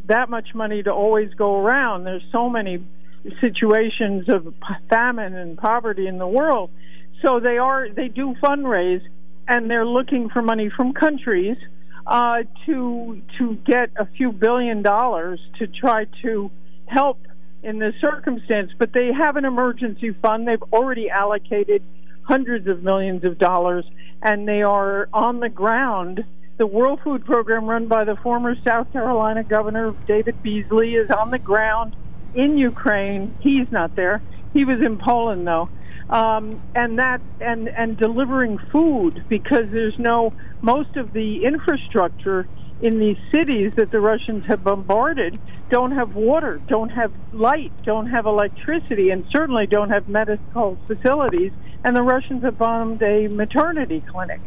that 0.05 0.29
much 0.29 0.53
money 0.53 0.83
to 0.83 0.91
always 0.91 1.33
go 1.33 1.59
around. 1.59 2.03
There's 2.03 2.21
so 2.31 2.47
many 2.47 2.85
situations 3.41 4.29
of 4.29 4.53
famine 4.87 5.33
and 5.33 5.57
poverty 5.57 6.05
in 6.05 6.19
the 6.19 6.27
world. 6.27 6.69
So 7.25 7.39
they 7.39 7.57
are 7.57 7.89
they 7.89 8.07
do 8.07 8.35
fundraise 8.35 9.01
and 9.47 9.67
they're 9.67 9.87
looking 9.87 10.29
for 10.29 10.43
money 10.43 10.69
from 10.69 10.93
countries 10.93 11.57
uh, 12.05 12.43
to 12.67 13.19
to 13.39 13.55
get 13.65 13.89
a 13.97 14.05
few 14.05 14.31
billion 14.31 14.83
dollars 14.83 15.39
to 15.57 15.65
try 15.65 16.05
to 16.21 16.51
help 16.85 17.17
in 17.63 17.79
this 17.79 17.95
circumstance. 17.99 18.69
But 18.77 18.93
they 18.93 19.09
have 19.11 19.37
an 19.37 19.45
emergency 19.45 20.11
fund. 20.21 20.47
They've 20.47 20.61
already 20.71 21.09
allocated 21.09 21.81
hundreds 22.25 22.67
of 22.67 22.83
millions 22.83 23.23
of 23.23 23.37
dollars, 23.37 23.85
and 24.21 24.47
they 24.47 24.61
are 24.61 25.07
on 25.13 25.39
the 25.39 25.49
ground. 25.49 26.25
The 26.57 26.67
World 26.67 26.99
Food 27.03 27.25
Program, 27.25 27.65
run 27.65 27.87
by 27.87 28.03
the 28.03 28.15
former 28.17 28.55
South 28.67 28.91
Carolina 28.91 29.43
Governor 29.43 29.93
David 30.07 30.41
Beasley, 30.41 30.95
is 30.95 31.09
on 31.11 31.31
the 31.31 31.39
ground 31.39 31.95
in 32.33 32.57
Ukraine. 32.57 33.35
He's 33.41 33.71
not 33.71 33.95
there. 33.95 34.21
He 34.53 34.65
was 34.65 34.81
in 34.81 34.97
Poland 34.97 35.45
though, 35.45 35.69
um, 36.09 36.61
and 36.73 36.99
that 36.99 37.21
and 37.41 37.67
and 37.69 37.97
delivering 37.97 38.57
food 38.57 39.23
because 39.27 39.69
there's 39.71 39.99
no 39.99 40.33
most 40.61 40.95
of 40.95 41.11
the 41.11 41.43
infrastructure 41.43 42.47
in 42.81 42.99
these 42.99 43.17
cities 43.31 43.73
that 43.75 43.91
the 43.91 43.99
Russians 43.99 44.45
have 44.45 44.63
bombarded 44.63 45.39
don't 45.69 45.91
have 45.91 46.15
water, 46.15 46.61
don't 46.67 46.89
have 46.89 47.11
light, 47.31 47.71
don't 47.83 48.07
have 48.07 48.25
electricity, 48.25 49.09
and 49.09 49.25
certainly 49.31 49.65
don't 49.65 49.89
have 49.89 50.07
medical 50.07 50.77
facilities. 50.85 51.51
And 51.85 51.95
the 51.95 52.01
Russians 52.01 52.41
have 52.41 52.57
bombed 52.57 53.03
a 53.03 53.27
maternity 53.27 54.01
clinic 54.01 54.41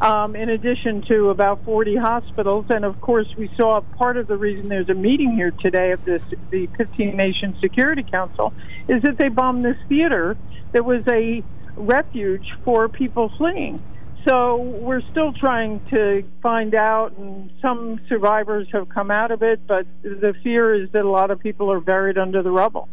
um, 0.00 0.34
in 0.34 0.48
addition 0.48 1.02
to 1.02 1.30
about 1.30 1.64
40 1.64 1.94
hospitals. 1.94 2.66
And 2.68 2.84
of 2.84 3.00
course, 3.00 3.28
we 3.38 3.48
saw 3.56 3.80
part 3.80 4.16
of 4.16 4.26
the 4.26 4.36
reason 4.36 4.68
there's 4.68 4.88
a 4.88 4.94
meeting 4.94 5.30
here 5.30 5.52
today 5.52 5.92
of 5.92 6.04
this, 6.04 6.20
the 6.50 6.66
15 6.76 7.16
Nation 7.16 7.56
Security 7.60 8.02
Council 8.02 8.52
is 8.88 9.02
that 9.02 9.18
they 9.18 9.28
bombed 9.28 9.64
this 9.64 9.76
theater 9.88 10.36
that 10.72 10.84
was 10.84 11.04
a 11.06 11.44
refuge 11.76 12.50
for 12.64 12.88
people 12.88 13.30
fleeing. 13.38 13.80
So 14.28 14.56
we're 14.56 15.02
still 15.12 15.32
trying 15.32 15.80
to 15.90 16.24
find 16.42 16.74
out, 16.74 17.16
and 17.16 17.52
some 17.62 18.00
survivors 18.08 18.66
have 18.72 18.88
come 18.88 19.12
out 19.12 19.30
of 19.30 19.44
it, 19.44 19.64
but 19.64 19.86
the 20.02 20.34
fear 20.42 20.74
is 20.74 20.90
that 20.90 21.04
a 21.04 21.08
lot 21.08 21.30
of 21.30 21.38
people 21.38 21.70
are 21.70 21.80
buried 21.80 22.18
under 22.18 22.42
the 22.42 22.50
rubble. 22.50 22.88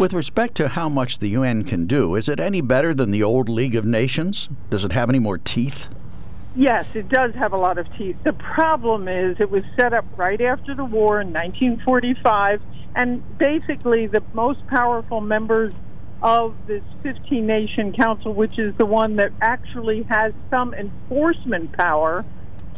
With 0.00 0.14
respect 0.14 0.54
to 0.54 0.68
how 0.68 0.88
much 0.88 1.18
the 1.18 1.28
UN 1.28 1.62
can 1.62 1.84
do, 1.84 2.14
is 2.14 2.26
it 2.26 2.40
any 2.40 2.62
better 2.62 2.94
than 2.94 3.10
the 3.10 3.22
old 3.22 3.50
League 3.50 3.74
of 3.74 3.84
Nations? 3.84 4.48
Does 4.70 4.82
it 4.82 4.92
have 4.92 5.10
any 5.10 5.18
more 5.18 5.36
teeth? 5.36 5.90
Yes, 6.56 6.86
it 6.94 7.10
does 7.10 7.34
have 7.34 7.52
a 7.52 7.58
lot 7.58 7.76
of 7.76 7.86
teeth. 7.98 8.16
The 8.24 8.32
problem 8.32 9.08
is 9.08 9.38
it 9.40 9.50
was 9.50 9.62
set 9.78 9.92
up 9.92 10.06
right 10.16 10.40
after 10.40 10.74
the 10.74 10.86
war 10.86 11.20
in 11.20 11.34
1945, 11.34 12.62
and 12.94 13.22
basically 13.36 14.06
the 14.06 14.22
most 14.32 14.66
powerful 14.68 15.20
members 15.20 15.74
of 16.22 16.54
this 16.66 16.82
15 17.02 17.46
nation 17.46 17.92
council, 17.92 18.32
which 18.32 18.58
is 18.58 18.74
the 18.76 18.86
one 18.86 19.16
that 19.16 19.32
actually 19.42 20.04
has 20.04 20.32
some 20.48 20.72
enforcement 20.72 21.72
power, 21.74 22.24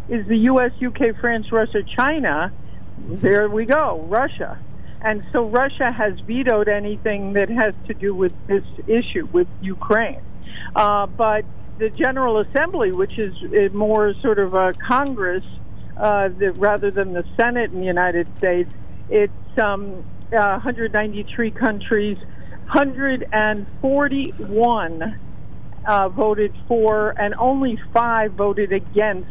is 0.09 0.27
the 0.27 0.39
US, 0.39 0.73
UK, 0.85 1.15
France, 1.21 1.53
Russia, 1.53 1.85
China. 1.85 2.53
There 2.99 3.49
we 3.49 3.65
go, 3.65 4.05
Russia. 4.09 4.59
And 5.05 5.27
so 5.33 5.49
Russia 5.49 5.93
has 5.93 6.21
vetoed 6.21 6.69
anything 6.69 7.33
that 7.33 7.49
has 7.49 7.75
to 7.89 7.95
do 7.95 8.15
with 8.15 8.33
this 8.47 8.63
issue 8.87 9.27
with 9.33 9.49
Ukraine. 9.61 10.23
Uh, 10.77 11.07
but 11.07 11.45
the 11.79 11.91
General 11.91 12.39
Assembly, 12.39 12.93
which 12.93 13.19
is 13.19 13.35
more 13.73 14.15
sort 14.23 14.39
of 14.39 14.55
a 14.55 14.73
Congress 14.75 15.43
uh, 15.97 16.29
the, 16.29 16.53
rather 16.53 16.93
than 16.93 17.13
the 17.13 17.25
Senate 17.39 17.73
in 17.73 17.81
the 17.81 17.87
United 17.87 18.29
States, 18.37 18.73
it's 19.11 19.33
um, 19.61 20.05
uh, 20.33 20.61
193 20.63 21.51
countries, 21.51 22.17
141 22.73 25.19
uh, 25.85 26.09
voted 26.09 26.55
for, 26.69 27.13
and 27.21 27.35
only 27.39 27.77
five 27.93 28.33
voted 28.33 28.73
against 28.73 29.29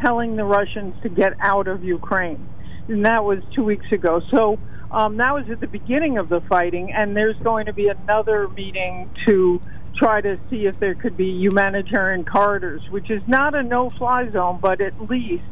telling 0.00 0.36
the 0.36 0.44
Russians 0.44 0.94
to 1.02 1.08
get 1.08 1.34
out 1.40 1.66
of 1.68 1.84
Ukraine. 1.84 2.48
And 2.88 3.04
that 3.04 3.24
was 3.24 3.40
two 3.54 3.64
weeks 3.64 3.92
ago. 3.92 4.20
So 4.30 4.58
um, 4.92 5.16
that 5.16 5.32
was 5.32 5.48
at 5.50 5.60
the 5.60 5.66
beginning 5.66 6.18
of 6.18 6.28
the 6.28 6.40
fighting, 6.42 6.92
and 6.92 7.16
there's 7.16 7.36
going 7.38 7.66
to 7.66 7.72
be 7.72 7.88
another 7.88 8.48
meeting 8.48 9.10
to 9.26 9.60
try 9.96 10.20
to 10.20 10.38
see 10.50 10.66
if 10.66 10.78
there 10.80 10.94
could 10.94 11.16
be 11.16 11.30
humanitarian 11.38 12.24
corridors, 12.24 12.82
which 12.90 13.10
is 13.10 13.22
not 13.26 13.54
a 13.54 13.62
no 13.62 13.88
fly 13.90 14.30
zone, 14.30 14.58
but 14.60 14.80
at 14.80 15.00
least 15.08 15.44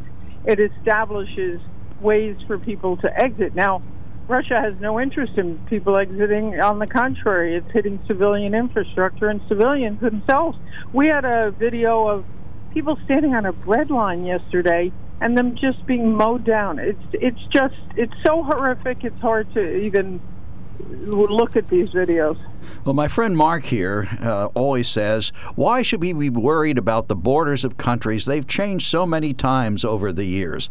it 0.45 0.59
establishes 0.61 1.61
ways 2.01 2.37
for 2.47 2.59
people 2.59 2.97
to 2.99 3.21
exit. 3.21 3.55
Now, 3.55 3.83
Russia 4.29 4.61
has 4.61 4.75
no 4.81 5.01
interest 5.01 5.33
in 5.37 5.59
people 5.67 5.99
exiting. 5.99 6.61
On 6.61 6.79
the 6.79 6.87
contrary, 6.87 7.57
it's 7.57 7.71
hitting 7.73 7.99
civilian 8.07 8.55
infrastructure 8.55 9.29
and 9.29 9.41
civilians 9.49 10.01
themselves. 10.01 10.57
We 10.93 11.09
had 11.09 11.25
a 11.25 11.51
video 11.51 12.07
of 12.07 12.25
people 12.73 12.97
standing 13.05 13.35
on 13.35 13.47
a 13.47 13.53
bread 13.53 13.91
line 13.91 14.25
yesterday 14.25 14.93
and 15.21 15.37
them 15.37 15.57
just 15.57 15.87
being 15.87 16.15
mowed 16.15 16.45
down. 16.45 16.79
It's 16.79 17.03
it's 17.13 17.43
just 17.53 17.75
it's 17.97 18.15
so 18.25 18.43
horrific. 18.43 19.05
It's 19.05 19.21
hard 19.21 19.53
to 19.55 19.77
even 19.77 20.21
look 20.89 21.57
at 21.57 21.69
these 21.69 21.91
videos. 21.91 22.39
Well, 22.85 22.95
my 22.95 23.09
friend 23.09 23.37
Mark 23.37 23.65
here 23.65 24.09
uh, 24.21 24.47
always 24.55 24.89
says, 24.89 25.33
why 25.55 25.83
should 25.83 26.01
we 26.01 26.13
be 26.13 26.31
worried 26.31 26.79
about 26.79 27.09
the 27.09 27.17
borders 27.17 27.65
of 27.65 27.77
countries? 27.77 28.25
They've 28.25 28.47
changed 28.47 28.87
so 28.87 29.05
many 29.07 29.35
times 29.35 29.85
over 29.85 30.13
the 30.13 30.25
years. 30.25 30.71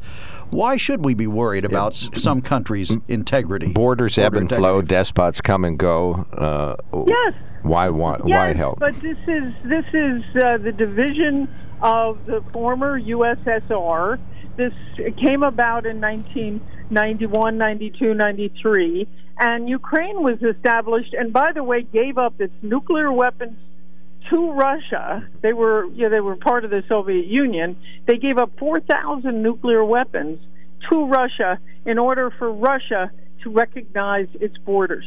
Why 0.49 0.77
should 0.77 1.05
we 1.05 1.13
be 1.13 1.27
worried 1.27 1.65
about 1.65 1.93
some 1.93 2.41
countries' 2.41 2.95
integrity? 3.07 3.71
Borders 3.73 4.15
Border 4.15 4.25
ebb 4.25 4.33
and 4.33 4.43
integrity. 4.43 4.61
flow, 4.61 4.81
despots 4.81 5.41
come 5.41 5.63
and 5.65 5.77
go. 5.77 6.25
Uh, 6.33 6.75
yes. 7.07 7.33
Why, 7.61 7.89
why, 7.89 8.17
yes, 8.25 8.37
why 8.37 8.53
help? 8.53 8.79
But 8.79 8.99
this 9.01 9.17
is, 9.27 9.53
this 9.63 9.85
is 9.93 10.23
uh, 10.35 10.57
the 10.57 10.71
division 10.71 11.47
of 11.81 12.25
the 12.25 12.41
former 12.51 12.99
USSR. 12.99 14.19
This 14.59 14.73
came 15.25 15.43
about 15.43 15.85
in 15.85 16.01
1991, 16.01 17.57
92, 17.57 18.13
93 18.13 19.07
and 19.39 19.69
Ukraine 19.69 20.21
was 20.21 20.43
established, 20.43 21.13
and 21.13 21.31
by 21.31 21.53
the 21.53 21.63
way, 21.63 21.81
gave 21.81 22.17
up 22.17 22.41
its 22.41 22.53
nuclear 22.61 23.09
weapons 23.09 23.57
to 24.29 24.51
Russia. 24.51 25.25
They 25.41 25.53
were, 25.53 25.87
know, 25.87 26.09
they 26.09 26.19
were 26.19 26.35
part 26.35 26.65
of 26.65 26.71
the 26.71 26.83
Soviet 26.89 27.25
Union. 27.25 27.77
They 28.05 28.17
gave 28.17 28.37
up 28.37 28.51
4,000 28.59 29.41
nuclear 29.41 29.83
weapons 29.85 30.39
to 30.91 31.05
Russia 31.05 31.57
in 31.85 31.97
order 31.97 32.31
for 32.37 32.51
Russia 32.51 33.11
to 33.43 33.49
recognize 33.49 34.27
its 34.33 34.57
borders. 34.57 35.05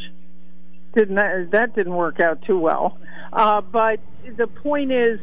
Didn't 0.95 1.17
that, 1.17 1.51
that 1.53 1.75
didn't 1.75 1.95
work 1.95 2.21
out 2.21 2.41
too 2.47 2.59
well. 2.59 2.97
Uh, 3.35 3.61
but 3.61 4.01
the 4.39 4.47
point 4.47 4.93
is, 4.93 5.21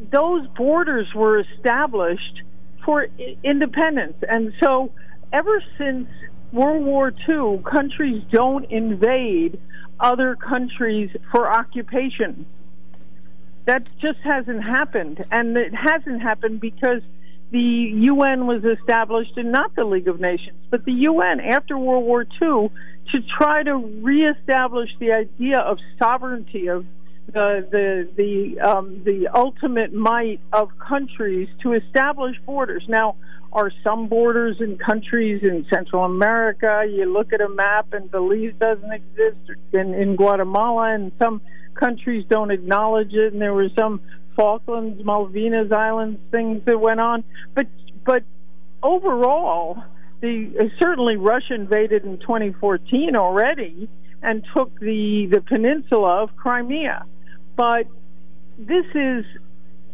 those 0.00 0.46
borders 0.56 1.08
were 1.14 1.40
established 1.40 2.40
for 2.84 3.06
independence, 3.42 4.16
and 4.28 4.52
so 4.62 4.92
ever 5.32 5.62
since 5.78 6.08
World 6.52 6.84
War 6.84 7.12
II, 7.28 7.62
countries 7.64 8.22
don't 8.30 8.70
invade 8.70 9.60
other 9.98 10.36
countries 10.36 11.10
for 11.32 11.52
occupation. 11.52 12.46
That 13.64 13.88
just 14.00 14.20
hasn't 14.22 14.62
happened. 14.62 15.24
And 15.32 15.56
it 15.56 15.74
hasn't 15.74 16.22
happened 16.22 16.60
because 16.60 17.02
the 17.50 17.58
UN 17.58 18.46
was 18.46 18.64
established 18.64 19.36
and 19.36 19.50
not 19.50 19.74
the 19.74 19.84
League 19.84 20.08
of 20.08 20.20
Nations, 20.20 20.58
but 20.70 20.84
the 20.84 20.92
UN 20.92 21.40
after 21.40 21.78
World 21.78 22.04
War 22.04 22.22
II 22.22 22.70
to 23.12 23.20
try 23.36 23.62
to 23.62 23.76
reestablish 23.76 24.90
the 24.98 25.12
idea 25.12 25.58
of 25.58 25.78
sovereignty, 25.98 26.68
of 26.68 26.84
the 27.26 27.66
the 27.70 28.08
the 28.16 28.60
um, 28.60 29.02
the 29.04 29.28
ultimate 29.34 29.92
might 29.92 30.40
of 30.52 30.70
countries 30.78 31.48
to 31.62 31.72
establish 31.72 32.36
borders. 32.46 32.84
Now, 32.88 33.16
are 33.52 33.70
some 33.84 34.08
borders 34.08 34.56
in 34.60 34.76
countries 34.76 35.42
in 35.42 35.64
Central 35.72 36.04
America. 36.04 36.84
You 36.88 37.12
look 37.12 37.32
at 37.32 37.40
a 37.40 37.48
map 37.48 37.92
and 37.92 38.10
Belize 38.10 38.52
doesn't 38.60 38.92
exist 38.92 39.58
in, 39.72 39.94
in 39.94 40.16
Guatemala, 40.16 40.94
and 40.94 41.12
some 41.22 41.40
countries 41.74 42.24
don't 42.28 42.50
acknowledge 42.50 43.12
it. 43.12 43.32
And 43.32 43.40
there 43.40 43.54
were 43.54 43.68
some 43.78 44.00
Falklands, 44.36 45.02
Malvinas 45.02 45.72
Islands 45.72 46.20
things 46.30 46.62
that 46.66 46.78
went 46.78 47.00
on. 47.00 47.22
But 47.54 47.68
but 48.04 48.24
overall, 48.82 49.82
the 50.20 50.70
certainly 50.82 51.16
Russia 51.16 51.54
invaded 51.54 52.04
in 52.04 52.18
2014 52.18 53.16
already 53.16 53.88
and 54.22 54.44
took 54.56 54.78
the 54.80 55.28
the 55.30 55.40
peninsula 55.40 56.22
of 56.22 56.34
Crimea. 56.36 57.06
But 57.56 57.86
this 58.58 58.86
is 58.94 59.24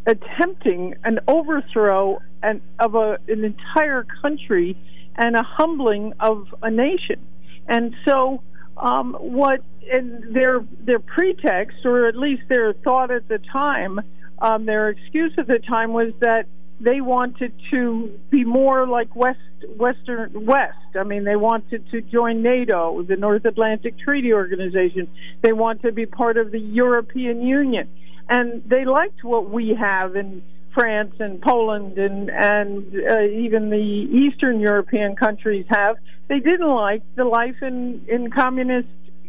attempting 0.07 0.95
an 1.05 1.21
overthrow 1.29 2.21
and 2.43 2.61
of 2.79 2.95
a, 2.95 3.19
an 3.29 3.45
entire 3.45 4.07
country 4.23 4.77
and 5.17 5.37
a 5.37 5.43
humbling 5.43 6.15
of 6.21 6.47
a 6.63 6.71
nation. 6.71 7.27
And 7.69 7.95
so, 8.09 8.43
um, 8.77 9.15
what 9.21 9.63
and 9.93 10.35
their 10.35 10.65
their 10.81 11.01
pretext, 11.01 11.85
or 11.85 12.07
at 12.07 12.17
least 12.17 12.43
their 12.49 12.73
thought 12.73 13.11
at 13.11 13.29
the 13.29 13.39
time, 13.53 14.01
um, 14.39 14.65
their 14.65 14.89
excuse 14.89 15.33
at 15.37 15.47
the 15.47 15.59
time 15.59 15.93
was 15.93 16.13
that 16.21 16.47
they 16.81 17.01
wanted 17.01 17.53
to 17.71 18.19
be 18.31 18.45
more 18.45 18.87
like 18.87 19.15
West 19.15 19.39
Western 19.77 20.47
West. 20.47 20.97
I 20.99 21.05
mean, 21.05 21.25
they 21.25 21.37
wanted 21.37 21.89
to 21.91 22.01
join 22.01 22.43
NATO, 22.43 23.03
the 23.03 23.17
North 23.17 23.45
Atlantic 23.45 23.99
Treaty 23.99 24.33
Organization. 24.33 25.09
They 25.43 25.53
want 25.53 25.83
to 25.83 25.93
be 25.93 26.07
part 26.07 26.39
of 26.39 26.51
the 26.51 26.59
European 26.59 27.43
Union, 27.43 27.89
and 28.29 28.63
they 28.67 28.87
liked 28.87 29.23
what 29.23 29.51
we 29.51 29.77
have 29.79 30.17
in 30.17 30.43
France 30.73 31.15
and 31.19 31.43
Poland 31.43 31.99
and 31.99 32.31
and 32.31 32.95
uh, 32.95 33.21
even 33.23 33.69
the 33.69 33.77
Eastern 33.77 34.61
European 34.61 35.17
countries 35.17 35.67
have. 35.69 35.97
They 36.29 36.41
didn't 36.41 36.75
like 36.75 37.03
the 37.15 37.25
life 37.25 37.57
in 37.61 38.07
in 38.09 38.31
communist 38.31 38.89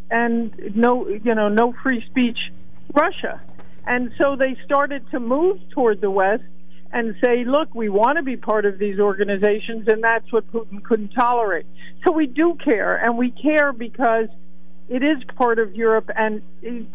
and 0.10 0.54
no 0.76 1.08
you 1.08 1.36
know 1.36 1.50
no 1.50 1.74
free 1.84 2.04
speech 2.10 2.38
Russia, 2.94 3.42
and 3.86 4.14
so 4.18 4.38
they 4.38 4.56
started 4.64 5.10
to 5.12 5.20
move 5.20 5.58
toward 5.72 6.00
the 6.00 6.12
West 6.12 6.44
and 6.94 7.16
say, 7.24 7.44
look, 7.46 7.74
we 7.74 7.90
want 7.90 8.18
to 8.18 8.24
be 8.24 8.36
part 8.36 8.66
of 8.66 8.78
these 8.78 9.00
organizations, 9.00 9.88
and 9.88 10.04
that's 10.04 10.32
what 10.32 10.52
Putin 10.52 10.84
couldn't 10.84 11.10
tolerate. 11.10 11.66
So 12.06 12.12
we 12.12 12.28
do 12.28 12.58
care, 12.64 12.96
and 12.96 13.18
we 13.18 13.32
care 13.32 13.72
because 13.74 14.28
it 14.90 15.04
is 15.04 15.18
part 15.36 15.60
of 15.60 15.76
Europe, 15.76 16.10
and 16.16 16.42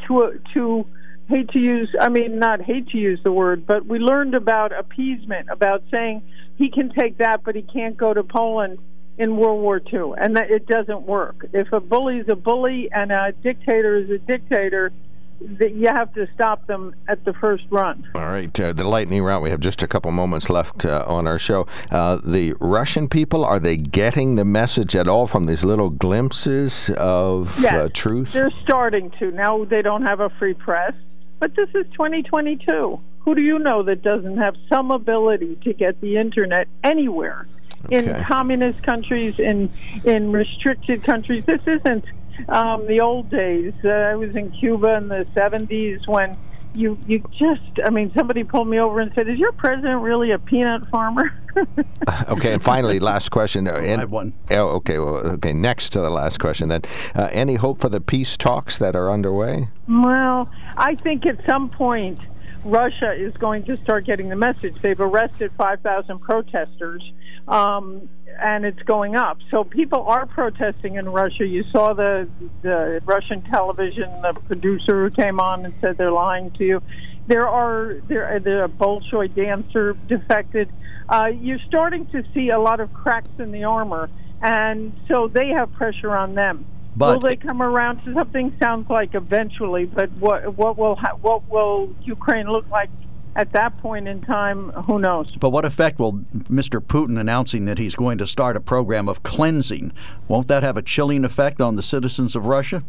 to 0.06 0.40
to 0.54 0.86
hate 1.28 1.48
to 1.50 1.58
use, 1.58 1.94
I 2.00 2.08
mean, 2.08 2.38
not 2.38 2.60
hate 2.60 2.88
to 2.88 2.98
use 2.98 3.20
the 3.24 3.32
word, 3.32 3.66
but 3.66 3.86
we 3.86 3.98
learned 3.98 4.34
about 4.34 4.78
appeasement, 4.78 5.48
about 5.50 5.82
saying 5.90 6.22
he 6.56 6.70
can 6.70 6.92
take 6.92 7.18
that, 7.18 7.42
but 7.44 7.54
he 7.54 7.62
can't 7.62 7.96
go 7.96 8.14
to 8.14 8.22
Poland 8.22 8.78
in 9.18 9.36
World 9.36 9.60
War 9.62 9.80
II, 9.92 10.12
and 10.18 10.36
that 10.36 10.50
it 10.50 10.66
doesn't 10.66 11.02
work. 11.02 11.46
If 11.52 11.72
a 11.72 11.80
bully 11.80 12.18
is 12.18 12.28
a 12.28 12.36
bully 12.36 12.90
and 12.92 13.10
a 13.10 13.32
dictator 13.42 13.96
is 13.96 14.10
a 14.10 14.18
dictator, 14.18 14.92
that 15.40 15.74
you 15.74 15.88
have 15.88 16.12
to 16.14 16.26
stop 16.34 16.66
them 16.66 16.94
at 17.08 17.24
the 17.24 17.32
first 17.34 17.64
run. 17.70 18.08
All 18.14 18.26
right, 18.26 18.58
uh, 18.60 18.72
the 18.72 18.84
lightning 18.84 19.22
round. 19.22 19.42
We 19.42 19.50
have 19.50 19.60
just 19.60 19.82
a 19.82 19.86
couple 19.86 20.10
moments 20.10 20.48
left 20.48 20.84
uh, 20.84 21.04
on 21.06 21.26
our 21.26 21.38
show. 21.38 21.66
Uh, 21.90 22.16
the 22.24 22.54
Russian 22.60 23.08
people 23.08 23.44
are 23.44 23.60
they 23.60 23.76
getting 23.76 24.36
the 24.36 24.44
message 24.44 24.96
at 24.96 25.08
all 25.08 25.26
from 25.26 25.46
these 25.46 25.64
little 25.64 25.90
glimpses 25.90 26.90
of 26.96 27.58
yes, 27.60 27.74
uh, 27.74 27.88
truth? 27.92 28.32
They're 28.32 28.50
starting 28.62 29.10
to. 29.18 29.30
Now 29.30 29.64
they 29.64 29.82
don't 29.82 30.02
have 30.02 30.20
a 30.20 30.30
free 30.30 30.54
press. 30.54 30.94
But 31.38 31.54
this 31.54 31.68
is 31.74 31.86
2022. 31.92 33.00
Who 33.18 33.34
do 33.34 33.42
you 33.42 33.58
know 33.58 33.82
that 33.82 34.02
doesn't 34.02 34.38
have 34.38 34.54
some 34.68 34.90
ability 34.90 35.58
to 35.64 35.72
get 35.74 36.00
the 36.00 36.16
internet 36.16 36.68
anywhere? 36.82 37.46
Okay. 37.86 37.96
In 37.96 38.24
communist 38.24 38.82
countries, 38.82 39.38
in 39.38 39.70
in 40.04 40.32
restricted 40.32 41.02
countries, 41.04 41.44
this 41.44 41.60
isn't 41.66 42.04
um, 42.48 42.86
the 42.86 43.00
old 43.00 43.30
days. 43.30 43.72
Uh, 43.84 43.88
I 43.88 44.14
was 44.14 44.34
in 44.36 44.50
Cuba 44.52 44.94
in 44.96 45.08
the 45.08 45.26
70s 45.34 46.06
when 46.06 46.36
you 46.76 46.98
you 47.06 47.24
just 47.38 47.62
I 47.84 47.90
mean 47.90 48.12
somebody 48.14 48.44
pulled 48.44 48.68
me 48.68 48.78
over 48.78 49.00
and 49.00 49.10
said, 49.14 49.28
"Is 49.28 49.38
your 49.38 49.52
president 49.52 50.02
really 50.02 50.30
a 50.32 50.38
peanut 50.38 50.86
farmer?" 50.90 51.32
okay, 52.28 52.52
and 52.52 52.62
finally, 52.62 53.00
last 53.00 53.30
question. 53.30 53.66
Uh, 53.66 53.76
I 53.76 53.86
have 53.86 54.10
one. 54.10 54.34
Oh, 54.50 54.68
okay. 54.76 54.98
Well, 54.98 55.16
okay. 55.16 55.52
Next 55.52 55.90
to 55.90 56.00
the 56.00 56.10
last 56.10 56.38
question, 56.38 56.68
then, 56.68 56.82
uh, 57.14 57.28
any 57.32 57.54
hope 57.54 57.80
for 57.80 57.88
the 57.88 58.00
peace 58.00 58.36
talks 58.36 58.78
that 58.78 58.94
are 58.94 59.10
underway? 59.10 59.68
Well, 59.88 60.50
I 60.76 60.94
think 60.96 61.24
at 61.26 61.44
some 61.44 61.70
point 61.70 62.20
Russia 62.66 63.12
is 63.12 63.32
going 63.34 63.64
to 63.64 63.76
start 63.78 64.04
getting 64.04 64.28
the 64.28 64.36
message. 64.36 64.74
They've 64.82 65.00
arrested 65.00 65.52
5,000 65.56 66.18
protesters, 66.18 67.02
um, 67.46 68.08
and 68.40 68.64
it's 68.64 68.82
going 68.82 69.14
up. 69.14 69.38
So 69.50 69.64
people 69.64 70.02
are 70.06 70.26
protesting 70.26 70.96
in 70.96 71.08
Russia. 71.08 71.46
You 71.46 71.64
saw 71.70 71.94
the 71.94 72.28
the 72.62 73.00
Russian 73.04 73.42
television, 73.42 74.10
the 74.20 74.34
producer 74.46 75.08
who 75.08 75.10
came 75.10 75.40
on 75.40 75.64
and 75.64 75.74
said 75.80 75.96
they're 75.96 76.10
lying 76.10 76.50
to 76.52 76.64
you. 76.64 76.82
There 77.28 77.48
are 77.48 77.96
there 78.08 78.64
a 78.64 78.68
Bolshoi 78.68 79.34
dancer 79.34 79.94
defected. 80.08 80.70
Uh, 81.08 81.30
you're 81.40 81.60
starting 81.66 82.06
to 82.06 82.24
see 82.34 82.50
a 82.50 82.58
lot 82.58 82.80
of 82.80 82.92
cracks 82.92 83.30
in 83.38 83.52
the 83.52 83.64
armor, 83.64 84.10
and 84.42 84.92
so 85.08 85.28
they 85.28 85.48
have 85.48 85.72
pressure 85.72 86.14
on 86.14 86.34
them. 86.34 86.66
But- 86.96 87.20
will 87.20 87.28
they 87.28 87.36
come 87.36 87.62
around 87.62 88.02
to 88.04 88.14
something? 88.14 88.56
Sounds 88.62 88.88
like 88.88 89.14
eventually, 89.14 89.84
but 89.84 90.10
what 90.12 90.56
what 90.56 90.78
will 90.78 90.96
ha- 90.96 91.16
what 91.20 91.48
will 91.48 91.94
Ukraine 92.02 92.46
look 92.48 92.68
like 92.70 92.88
at 93.34 93.52
that 93.52 93.76
point 93.78 94.08
in 94.08 94.22
time? 94.22 94.70
Who 94.86 94.98
knows? 94.98 95.30
But 95.32 95.50
what 95.50 95.64
effect 95.66 95.98
will 95.98 96.14
Mr. 96.14 96.80
Putin 96.80 97.20
announcing 97.20 97.66
that 97.66 97.78
he's 97.78 97.94
going 97.94 98.16
to 98.18 98.26
start 98.26 98.56
a 98.56 98.60
program 98.60 99.08
of 99.08 99.22
cleansing? 99.22 99.92
Won't 100.26 100.48
that 100.48 100.62
have 100.62 100.76
a 100.78 100.82
chilling 100.82 101.24
effect 101.24 101.60
on 101.60 101.76
the 101.76 101.82
citizens 101.82 102.34
of 102.34 102.46
Russia? 102.46 102.82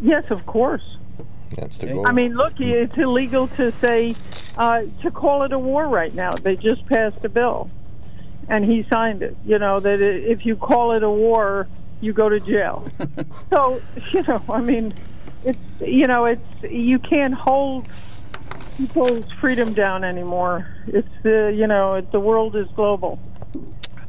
Yes, 0.00 0.24
of 0.30 0.46
course. 0.46 0.96
That's 1.56 1.78
the 1.78 1.86
goal. 1.86 2.06
I 2.06 2.12
mean, 2.12 2.36
look, 2.36 2.52
it's 2.60 2.96
illegal 2.96 3.48
to 3.56 3.72
say 3.80 4.14
uh, 4.56 4.82
to 5.02 5.10
call 5.10 5.42
it 5.42 5.52
a 5.52 5.58
war 5.58 5.88
right 5.88 6.14
now. 6.14 6.30
They 6.30 6.54
just 6.54 6.86
passed 6.86 7.24
a 7.24 7.28
bill, 7.28 7.70
and 8.48 8.64
he 8.64 8.86
signed 8.88 9.22
it. 9.22 9.36
You 9.44 9.58
know 9.58 9.80
that 9.80 10.00
if 10.00 10.46
you 10.46 10.54
call 10.54 10.92
it 10.92 11.02
a 11.02 11.10
war, 11.10 11.66
you 12.00 12.12
go 12.12 12.28
to 12.28 12.40
jail. 12.40 12.86
so 13.52 13.82
you 14.12 14.22
know, 14.26 14.42
I 14.48 14.60
mean, 14.60 14.94
it's 15.44 15.58
you 15.80 16.06
know, 16.06 16.24
it's 16.24 16.46
you 16.62 16.98
can't 16.98 17.34
hold 17.34 17.86
people's 18.76 19.26
freedom 19.40 19.74
down 19.74 20.04
anymore. 20.04 20.68
It's 20.86 21.08
the 21.22 21.54
you 21.54 21.66
know, 21.66 21.94
it, 21.94 22.12
the 22.12 22.20
world 22.20 22.56
is 22.56 22.66
global. 22.74 23.18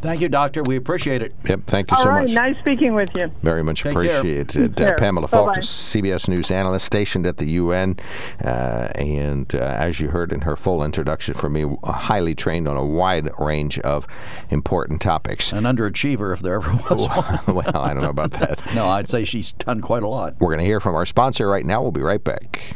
Thank 0.01 0.21
you, 0.21 0.29
Doctor. 0.29 0.63
We 0.63 0.77
appreciate 0.77 1.21
it. 1.21 1.33
Yep. 1.47 1.61
Thank 1.67 1.91
you 1.91 1.97
All 1.97 2.03
so 2.03 2.09
right, 2.09 2.21
much. 2.21 2.31
nice 2.31 2.57
speaking 2.59 2.93
with 2.95 3.09
you. 3.15 3.29
Very 3.43 3.63
much 3.63 3.83
Take 3.83 3.91
appreciated. 3.91 4.75
Take 4.77 4.87
Uh. 4.87 4.93
Pamela 4.95 5.27
Bye-bye. 5.27 5.55
Falkus, 5.55 5.65
CBS 5.65 6.29
News 6.29 6.51
analyst 6.51 6.85
stationed 6.85 7.27
at 7.27 7.37
the 7.37 7.45
UN, 7.51 7.97
uh, 8.43 8.47
and 8.95 9.53
uh, 9.53 9.57
as 9.59 9.99
you 9.99 10.07
heard 10.07 10.31
in 10.31 10.41
her 10.41 10.55
full 10.55 10.83
introduction 10.83 11.33
from 11.33 11.53
me, 11.53 11.65
highly 11.83 12.33
trained 12.33 12.67
on 12.67 12.77
a 12.77 12.85
wide 12.85 13.29
range 13.39 13.77
of 13.79 14.07
important 14.49 15.01
topics. 15.01 15.51
An 15.51 15.65
underachiever, 15.65 16.33
if 16.33 16.39
there 16.41 16.55
ever 16.55 16.71
was 16.89 17.07
one. 17.45 17.55
well, 17.55 17.77
I 17.77 17.93
don't 17.93 18.03
know 18.03 18.09
about 18.09 18.31
that. 18.31 18.61
No, 18.75 18.87
I'd 18.87 19.09
say 19.09 19.25
she's 19.25 19.51
done 19.53 19.81
quite 19.81 20.03
a 20.03 20.07
lot. 20.07 20.35
We're 20.39 20.47
going 20.49 20.59
to 20.59 20.65
hear 20.65 20.79
from 20.79 20.95
our 20.95 21.05
sponsor 21.05 21.47
right 21.49 21.65
now. 21.65 21.81
We'll 21.81 21.91
be 21.91 22.01
right 22.01 22.23
back. 22.23 22.75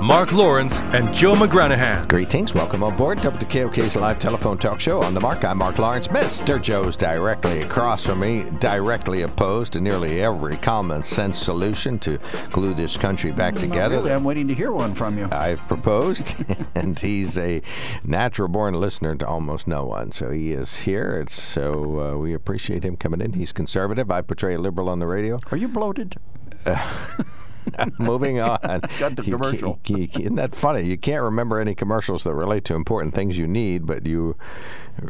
Mark 0.00 0.32
Lawrence 0.32 0.80
and 0.94 1.12
Joe 1.12 1.34
McGranahan. 1.34 2.08
Greetings. 2.08 2.54
Welcome 2.54 2.82
on 2.82 2.96
board 2.96 3.18
WKOK's 3.18 3.96
live 3.96 4.18
telephone 4.18 4.56
talk 4.56 4.80
show 4.80 5.02
on 5.02 5.12
the 5.12 5.20
mark. 5.20 5.44
I'm 5.44 5.58
Mark 5.58 5.76
Lawrence. 5.76 6.08
Mr. 6.08 6.60
Joe's 6.60 6.96
directly 6.96 7.60
across 7.60 8.06
from 8.06 8.20
me, 8.20 8.46
directly 8.60 9.22
opposed 9.22 9.74
to 9.74 9.80
nearly 9.82 10.22
every 10.22 10.56
common 10.56 11.02
sense 11.02 11.38
solution 11.38 11.98
to 11.98 12.18
glue 12.50 12.72
this 12.72 12.96
country 12.96 13.30
back 13.30 13.54
together. 13.54 13.96
Really, 13.96 14.12
I'm 14.12 14.24
waiting 14.24 14.48
to 14.48 14.54
hear 14.54 14.72
one 14.72 14.94
from 14.94 15.18
you. 15.18 15.28
I've 15.30 15.60
proposed, 15.68 16.34
and 16.74 16.98
he's 16.98 17.36
a 17.36 17.60
natural 18.02 18.48
born 18.48 18.80
listener 18.80 19.16
to 19.16 19.26
almost 19.26 19.68
no 19.68 19.84
one. 19.84 20.12
So 20.12 20.30
he 20.30 20.52
is 20.52 20.76
here. 20.76 21.20
It's, 21.20 21.34
so 21.34 22.00
uh, 22.00 22.16
we 22.16 22.32
appreciate 22.32 22.86
him 22.86 22.96
coming 22.96 23.20
in. 23.20 23.34
He's 23.34 23.52
conservative. 23.52 24.10
I 24.10 24.22
portray 24.22 24.54
a 24.54 24.58
liberal 24.58 24.88
on 24.88 24.98
the 24.98 25.06
radio. 25.06 25.38
Are 25.50 25.58
you 25.58 25.68
bloated? 25.68 26.16
Moving 27.98 28.40
on. 28.40 28.58
Got 28.98 29.16
the 29.16 29.22
commercial. 29.22 29.78
isn't 29.88 30.34
that 30.36 30.54
funny? 30.54 30.82
You 30.82 30.96
can't 30.96 31.22
remember 31.22 31.60
any 31.60 31.74
commercials 31.74 32.24
that 32.24 32.34
relate 32.34 32.64
to 32.66 32.74
important 32.74 33.14
things 33.14 33.38
you 33.38 33.46
need, 33.46 33.86
but 33.86 34.06
you 34.06 34.36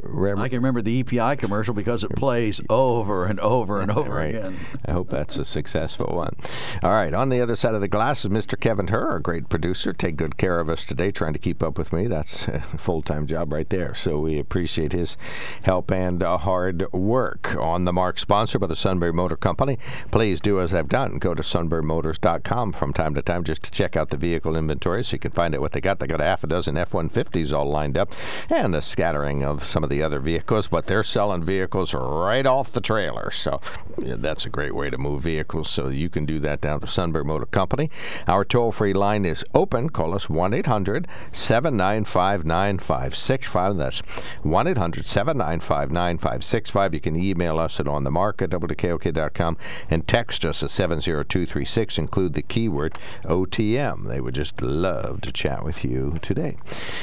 remember. 0.02 0.42
I 0.42 0.48
can 0.48 0.58
remember 0.58 0.82
the 0.82 1.00
EPI 1.00 1.36
commercial 1.36 1.74
because 1.74 2.04
it 2.04 2.10
plays 2.16 2.60
over 2.68 3.26
and 3.26 3.40
over 3.40 3.80
and 3.80 3.90
over 3.96 4.10
Right. 4.14 4.34
again. 4.34 4.56
I 4.86 4.92
hope 4.92 5.10
that's 5.10 5.36
a 5.36 5.44
successful 5.44 6.14
one. 6.14 6.34
All 6.82 6.90
right. 6.92 7.12
On 7.14 7.28
the 7.28 7.40
other 7.40 7.56
side 7.56 7.74
of 7.74 7.80
the 7.80 7.88
glass 7.88 8.24
is 8.24 8.30
Mr. 8.30 8.58
Kevin 8.58 8.88
Herr, 8.88 9.16
a 9.16 9.22
great 9.22 9.48
producer. 9.48 9.92
Take 9.92 10.16
good 10.16 10.36
care 10.36 10.60
of 10.60 10.68
us 10.68 10.84
today, 10.86 11.10
trying 11.10 11.32
to 11.32 11.38
keep 11.38 11.62
up 11.62 11.78
with 11.78 11.92
me. 11.92 12.06
That's 12.06 12.48
a 12.48 12.60
full 12.78 13.02
time 13.02 13.26
job 13.26 13.52
right 13.52 13.68
there. 13.68 13.94
So 13.94 14.18
we 14.18 14.38
appreciate 14.38 14.92
his 14.92 15.16
help 15.62 15.90
and 15.90 16.22
uh, 16.22 16.38
hard 16.38 16.90
work. 16.92 17.54
On 17.56 17.84
the 17.84 17.92
mark, 17.92 18.18
sponsored 18.18 18.60
by 18.60 18.66
the 18.66 18.76
Sunbury 18.76 19.12
Motor 19.12 19.36
Company. 19.36 19.78
Please 20.10 20.40
do 20.40 20.60
as 20.60 20.74
I've 20.74 20.88
done. 20.88 21.18
Go 21.18 21.34
to 21.34 21.42
sunburymotors.com 21.42 22.72
from 22.72 22.92
time 22.92 23.14
to 23.14 23.22
time 23.22 23.44
just 23.44 23.62
to 23.64 23.70
check 23.70 23.96
out 23.96 24.10
the 24.10 24.16
vehicle 24.16 24.56
inventory 24.56 25.02
so 25.04 25.14
you 25.14 25.18
can 25.18 25.30
find 25.30 25.54
out 25.54 25.60
what 25.60 25.72
they 25.72 25.80
got. 25.80 25.98
They 25.98 26.06
got 26.06 26.20
a 26.20 26.24
half 26.24 26.44
a 26.44 26.46
dozen 26.46 26.76
F 26.76 26.90
150s 26.92 27.52
all 27.52 27.66
lined 27.70 27.96
up 27.98 28.12
and 28.48 28.74
a 28.74 28.82
scattering 28.82 29.42
of 29.44 29.64
some 29.64 29.79
of 29.84 29.90
the 29.90 30.02
other 30.02 30.20
vehicles, 30.20 30.68
but 30.68 30.86
they're 30.86 31.02
selling 31.02 31.42
vehicles 31.44 31.92
right 31.94 32.46
off 32.46 32.72
the 32.72 32.80
trailer. 32.80 33.30
So 33.30 33.60
that's 33.98 34.46
a 34.46 34.50
great 34.50 34.74
way 34.74 34.90
to 34.90 34.98
move 34.98 35.22
vehicles. 35.22 35.68
So 35.68 35.88
you 35.88 36.08
can 36.08 36.26
do 36.26 36.38
that 36.40 36.60
down 36.60 36.76
at 36.76 36.80
the 36.80 36.88
Sunbury 36.88 37.24
Motor 37.24 37.46
Company. 37.46 37.90
Our 38.26 38.44
toll 38.44 38.72
free 38.72 38.94
line 38.94 39.24
is 39.24 39.44
open. 39.54 39.90
Call 39.90 40.14
us 40.14 40.30
1 40.30 40.54
800 40.54 41.06
795 41.32 42.44
9565. 42.44 43.76
That's 43.76 44.00
1 44.42 44.66
800 44.66 45.06
795 45.06 45.90
9565. 45.90 46.94
You 46.94 47.00
can 47.00 47.16
email 47.16 47.58
us 47.58 47.78
at 47.78 47.88
on 47.90 48.04
the 48.04 48.10
mark 48.10 48.40
at 48.40 48.50
WKOK.com 48.50 49.56
and 49.90 50.06
text 50.06 50.44
us 50.44 50.62
at 50.62 50.70
70236. 50.70 51.98
Include 51.98 52.34
the 52.34 52.42
keyword 52.42 52.98
OTM. 53.24 54.08
They 54.08 54.20
would 54.20 54.34
just 54.34 54.62
love 54.62 55.20
to 55.22 55.32
chat 55.32 55.64
with 55.64 55.84
you 55.84 56.18
today. 56.22 56.56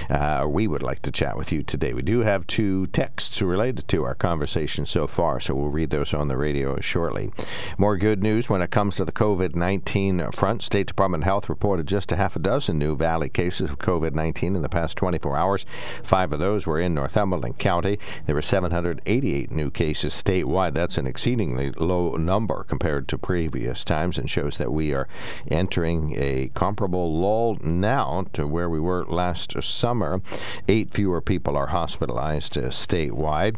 Uh, 0.10 0.46
we 0.48 0.68
would 0.68 0.84
like 0.84 1.02
to 1.04 1.12
chat 1.12 1.38
with 1.38 1.52
you 1.52 1.64
today. 1.64 1.94
We 1.94 2.02
do 2.02 2.22
have 2.22 2.48
two 2.48 2.57
texts 2.58 3.42
related 3.42 3.88
to 3.88 4.04
our 4.04 4.16
conversation 4.16 4.86
so 4.86 5.06
far, 5.06 5.40
so 5.40 5.54
we'll 5.54 5.70
read 5.70 5.92
those 5.92 6.14
on 6.14 6.28
the 6.28 6.38
radio 6.38 6.80
shortly. 6.80 7.32
More 7.78 7.98
good 7.98 8.24
news 8.24 8.50
when 8.50 8.62
it 8.62 8.72
comes 8.72 8.96
to 8.96 9.06
the 9.06 9.12
COVID 9.12 9.56
19 9.56 10.32
front. 10.32 10.64
State 10.64 10.88
Department 10.88 11.24
of 11.24 11.26
Health 11.26 11.50
reported 11.50 11.88
just 11.88 12.12
a 12.12 12.16
half 12.16 12.36
a 12.36 12.40
dozen 12.40 12.80
new 12.80 12.96
Valley 12.96 13.30
cases 13.30 13.70
of 13.70 13.78
COVID 13.78 14.14
19 14.14 14.56
in 14.56 14.62
the 14.64 14.70
past 14.70 14.98
24 14.98 15.38
hours. 15.38 15.66
Five 16.02 16.34
of 16.34 16.40
those 16.40 16.66
were 16.66 16.80
in 16.80 16.96
Northumberland 16.96 17.60
County. 17.60 18.00
There 18.26 18.36
were 18.36 18.42
788 18.42 19.52
new 19.52 19.70
cases 19.70 20.14
statewide. 20.14 20.74
That's 20.74 20.98
an 20.98 21.06
exceedingly 21.06 21.72
low 21.72 22.16
number 22.16 22.64
compared 22.64 23.08
to 23.10 23.18
previous 23.20 23.86
times 23.86 24.18
and 24.18 24.30
shows 24.30 24.58
that 24.58 24.74
we 24.74 24.94
are 24.94 25.08
entering 25.50 26.16
a 26.18 26.50
comparable 26.56 27.20
lull 27.20 27.58
now 27.62 28.26
to 28.34 28.48
where 28.48 28.70
we 28.70 28.80
were 28.80 29.06
last 29.06 29.62
summer. 29.62 30.22
Eight 30.68 30.92
fewer 30.92 31.22
people 31.22 31.56
are 31.56 31.68
hospitalized 31.68 32.47
uh, 32.56 32.70
statewide. 32.70 33.56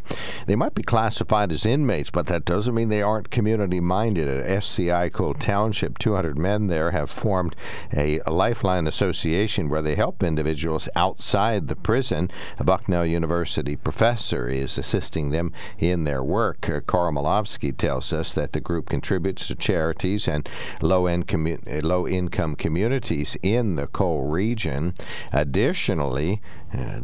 They 0.47 0.56
might 0.56 0.73
be 0.73 0.84
classified 0.84 1.52
as 1.52 1.65
inmates, 1.65 2.10
but 2.10 2.28
that 2.28 2.45
doesn't 2.45 2.73
mean 2.73 2.89
they 2.89 3.02
aren't 3.02 3.30
community 3.30 3.80
minded. 3.80 4.28
At 4.30 4.63
SCI 4.63 5.10
Coal 5.10 5.34
Township, 5.34 5.99
200 5.99 6.38
men 6.38 6.67
there 6.67 6.91
have 6.91 7.10
formed 7.10 7.56
a, 7.93 8.19
lifeline 8.30 8.88
association 8.88 9.69
where 9.69 9.82
they 9.82 9.95
help 9.95 10.23
individuals 10.23 10.88
outside 10.95 11.67
the 11.67 11.75
prison. 11.75 12.32
A 12.58 12.63
Bucknell 12.63 13.06
University 13.06 13.75
professor 13.75 14.47
is 14.47 14.78
assisting 14.78 15.32
them 15.32 15.52
in 15.78 16.06
their 16.06 16.23
work. 16.23 16.69
Uh, 16.69 16.80
Carl 16.80 17.12
Milofsky 17.12 17.75
tells 17.75 18.13
us 18.13 18.32
that 18.34 18.54
the 18.54 18.62
group 18.62 18.88
contributes 18.89 19.47
to 19.47 19.56
charities 19.56 20.28
and 20.28 20.47
low, 20.82 21.04
commu- 21.04 21.84
low 21.84 22.08
income 22.08 22.56
communities 22.56 23.36
in 23.43 23.75
the 23.75 23.88
Coal 23.88 24.23
region. 24.23 24.93
Additionally, 25.34 26.41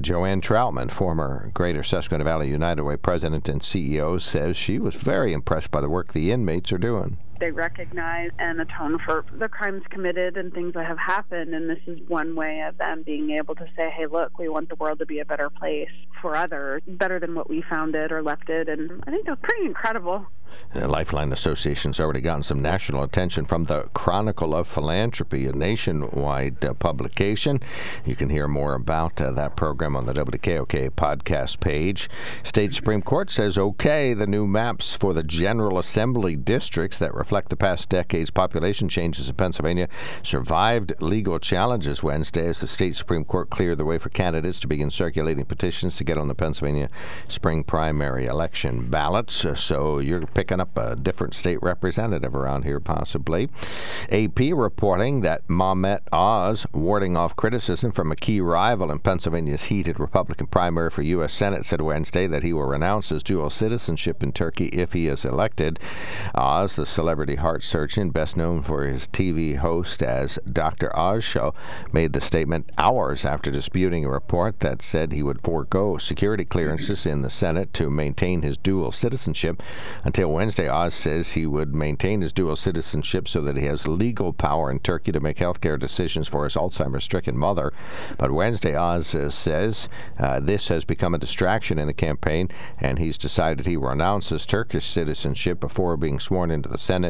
Joanne 0.02 0.42
Troutman, 0.42 0.92
former 0.92 1.50
Greater 1.54 1.82
Susquehanna 1.82 2.24
Valley 2.24 2.50
United 2.50 2.84
Way 2.84 2.98
president 2.98 3.50
and 3.50 3.62
CEO, 3.62 4.22
says 4.22 4.56
she 4.56 4.78
was 4.78 4.96
very 4.96 5.34
impressed 5.34 5.72
by 5.72 5.82
the 5.82 5.90
work 5.90 6.14
the 6.14 6.32
inmates 6.32 6.72
are 6.72 6.78
doing 6.78 7.18
they 7.40 7.52
recognize 7.52 8.32
and 8.40 8.62
atone 8.62 9.00
for 9.06 9.26
the 9.38 9.48
crimes 9.48 9.84
committed 9.90 10.38
and 10.38 10.54
things 10.54 10.74
that 10.74 10.86
have 10.86 10.98
happened. 10.98 11.54
And 11.54 11.70
this 11.70 11.80
is 11.88 12.00
one 12.08 12.36
way 12.36 12.62
of 12.62 12.78
them 12.78 13.04
being 13.04 13.32
able 13.32 13.56
to 13.56 13.66
say, 13.78 13.90
hey, 13.90 14.08
look, 14.08 14.38
we 14.38 14.50
want 14.50 14.70
the 14.70 14.76
world 14.76 15.00
to 15.00 15.06
be 15.06 15.20
a 15.20 15.26
better 15.26 15.50
place 15.50 15.90
for 16.22 16.36
others, 16.36 16.82
better 16.88 17.20
than 17.20 17.36
what 17.36 17.50
we 17.50 17.64
found 17.70 17.96
it 17.96 18.12
or 18.12 18.22
left 18.22 18.50
it. 18.50 18.70
And 18.70 19.04
I 19.06 19.12
think 19.12 19.26
that's 19.26 19.42
pretty 19.42 19.66
incredible. 19.66 20.26
The 20.74 20.88
Lifeline 20.88 21.32
Association's 21.32 22.00
already 22.00 22.22
gotten 22.22 22.44
some 22.44 22.62
national 22.62 23.04
attention 23.04 23.46
from 23.46 23.64
the 23.64 23.84
Chronicle 23.94 24.54
of 24.54 24.68
Philanthropy, 24.68 25.48
a 25.48 25.52
nationwide 25.52 26.64
uh, 26.64 26.74
publication. 26.74 27.62
You 28.06 28.16
can 28.16 28.30
hear 28.30 28.48
more 28.48 28.74
about 28.74 29.20
uh, 29.20 29.32
that 29.32 29.56
program 29.56 29.96
on 29.96 30.06
the 30.06 30.14
WKOK 30.14 30.92
podcast 30.92 31.60
page. 31.60 32.10
State 32.44 32.74
Supreme 32.74 33.02
Court 33.02 33.32
says 33.32 33.58
okay, 33.58 34.14
the 34.14 34.28
new 34.28 34.46
maps 34.46 34.94
for 34.94 35.14
the 35.14 35.24
General 35.24 35.80
Assembly 35.80 36.36
districts 36.36 36.98
that 37.00 37.14
reflect 37.26 37.50
the 37.50 37.56
past 37.56 37.90
decade's 37.90 38.30
population 38.30 38.88
changes 38.88 39.28
in 39.28 39.34
Pennsylvania 39.34 39.90
survived 40.22 40.94
legal 41.00 41.40
challenges 41.40 42.04
Wednesday 42.04 42.48
as 42.48 42.60
the 42.60 42.68
state 42.68 42.96
Supreme 42.96 43.26
Court 43.26 43.50
cleared 43.50 43.80
the 43.80 43.84
way 43.84 43.98
for 43.98 44.10
candidates 44.10 44.60
to 44.60 44.68
begin 44.68 44.92
circulating 44.92 45.44
petitions 45.44 45.96
to 45.96 46.04
get 46.04 46.20
on 46.20 46.28
the 46.28 46.36
Pennsylvania 46.36 46.88
spring 47.28 47.64
primary 47.64 48.28
election 48.28 48.92
ballots. 48.92 49.44
Uh, 49.44 49.56
so 49.56 49.98
you're 49.98 50.28
picking 50.28 50.60
up 50.60 50.78
a 50.78 50.96
different 50.96 51.34
state 51.34 51.60
representative 51.64 52.36
around 52.36 52.62
here, 52.62 52.80
possibly. 52.80 53.50
AP 54.12 54.40
reporting 54.54 55.22
that 55.22 55.48
Mehmet 55.48 56.02
Oz 56.14 56.68
warding 56.74 57.18
off 57.18 57.36
criticism 57.36 57.92
from 57.92 58.12
a 58.12 58.16
key 58.16 58.40
rival 58.40 58.92
in 58.92 59.00
Pennsylvania's 59.00 59.64
heated 59.64 60.00
Republican 60.00 60.46
primary 60.46 60.92
for 60.92 61.02
U.S. 61.02 61.34
Senate 61.34 61.66
said 61.66 61.82
Wednesday 61.82 62.28
that 62.28 62.44
he 62.44 62.54
will 62.54 62.66
renounce 62.66 63.10
his 63.10 63.24
dual 63.24 63.50
citizenship 63.50 64.22
in 64.22 64.32
Turkey 64.32 64.68
if 64.68 64.94
he 64.94 65.08
is 65.08 65.26
elected. 65.26 65.80
Oz, 66.36 66.76
the 66.76 66.86
celebrity 66.86 67.15
heart 67.16 67.64
surgeon, 67.64 68.10
best 68.10 68.36
known 68.36 68.62
for 68.62 68.86
his 68.86 69.08
TV 69.08 69.56
host 69.56 70.04
as 70.04 70.38
Dr. 70.52 70.96
Oz 70.98 71.24
Show, 71.24 71.54
made 71.94 72.14
the 72.14 72.20
statement 72.20 72.70
hours 72.78 73.24
after 73.24 73.50
disputing 73.52 74.04
a 74.04 74.10
report 74.10 74.60
that 74.60 74.82
said 74.82 75.12
he 75.12 75.24
would 75.24 75.42
forego 75.42 75.98
security 75.98 76.44
clearances 76.44 77.06
in 77.06 77.22
the 77.22 77.30
Senate 77.30 77.74
to 77.74 77.90
maintain 77.90 78.42
his 78.42 78.58
dual 78.58 78.92
citizenship 78.92 79.62
until 80.04 80.32
Wednesday, 80.32 80.68
Oz 80.68 80.94
says 80.94 81.32
he 81.32 81.46
would 81.46 81.74
maintain 81.74 82.22
his 82.22 82.34
dual 82.34 82.56
citizenship 82.56 83.28
so 83.28 83.42
that 83.42 83.58
he 83.58 83.66
has 83.66 83.88
legal 83.88 84.34
power 84.34 84.72
in 84.72 84.80
Turkey 84.80 85.12
to 85.12 85.20
make 85.20 85.40
health 85.40 85.62
care 85.62 85.78
decisions 85.78 86.28
for 86.28 86.44
his 86.44 86.56
Alzheimer's 86.56 87.04
stricken 87.04 87.38
mother. 87.38 87.72
But 88.18 88.32
Wednesday, 88.32 88.76
Oz 88.76 89.14
uh, 89.16 89.30
says 89.30 89.88
uh, 90.20 90.40
this 90.40 90.68
has 90.68 90.84
become 90.86 91.14
a 91.14 91.20
distraction 91.20 91.80
in 91.80 91.88
the 91.88 91.94
campaign, 91.94 92.50
and 92.80 93.00
he's 93.00 93.18
decided 93.18 93.66
he 93.66 93.78
renounces 93.78 94.46
Turkish 94.46 94.88
citizenship 94.88 95.60
before 95.60 95.98
being 95.98 96.20
sworn 96.20 96.52
into 96.52 96.70
the 96.70 96.78
Senate. 96.78 97.05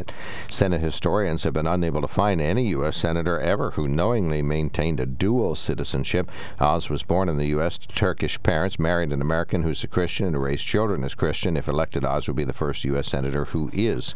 Senate 0.48 0.80
historians 0.80 1.44
have 1.44 1.52
been 1.52 1.66
unable 1.66 2.00
to 2.00 2.08
find 2.08 2.40
any 2.40 2.68
U.S. 2.68 2.96
senator 2.96 3.38
ever 3.38 3.72
who 3.72 3.88
knowingly 3.88 4.42
maintained 4.42 5.00
a 5.00 5.06
dual 5.06 5.54
citizenship. 5.54 6.30
Oz 6.60 6.88
was 6.90 7.02
born 7.02 7.28
in 7.28 7.36
the 7.36 7.46
U.S. 7.46 7.78
to 7.78 7.88
Turkish 7.88 8.42
parents, 8.42 8.78
married 8.78 9.12
an 9.12 9.22
American 9.22 9.62
who's 9.62 9.84
a 9.84 9.88
Christian, 9.88 10.26
and 10.26 10.42
raised 10.42 10.66
children 10.66 11.04
as 11.04 11.14
Christian. 11.14 11.56
If 11.56 11.68
elected, 11.68 12.04
Oz 12.04 12.26
would 12.26 12.36
be 12.36 12.44
the 12.44 12.52
first 12.52 12.84
U.S. 12.84 13.08
senator 13.08 13.46
who 13.46 13.70
is 13.72 14.14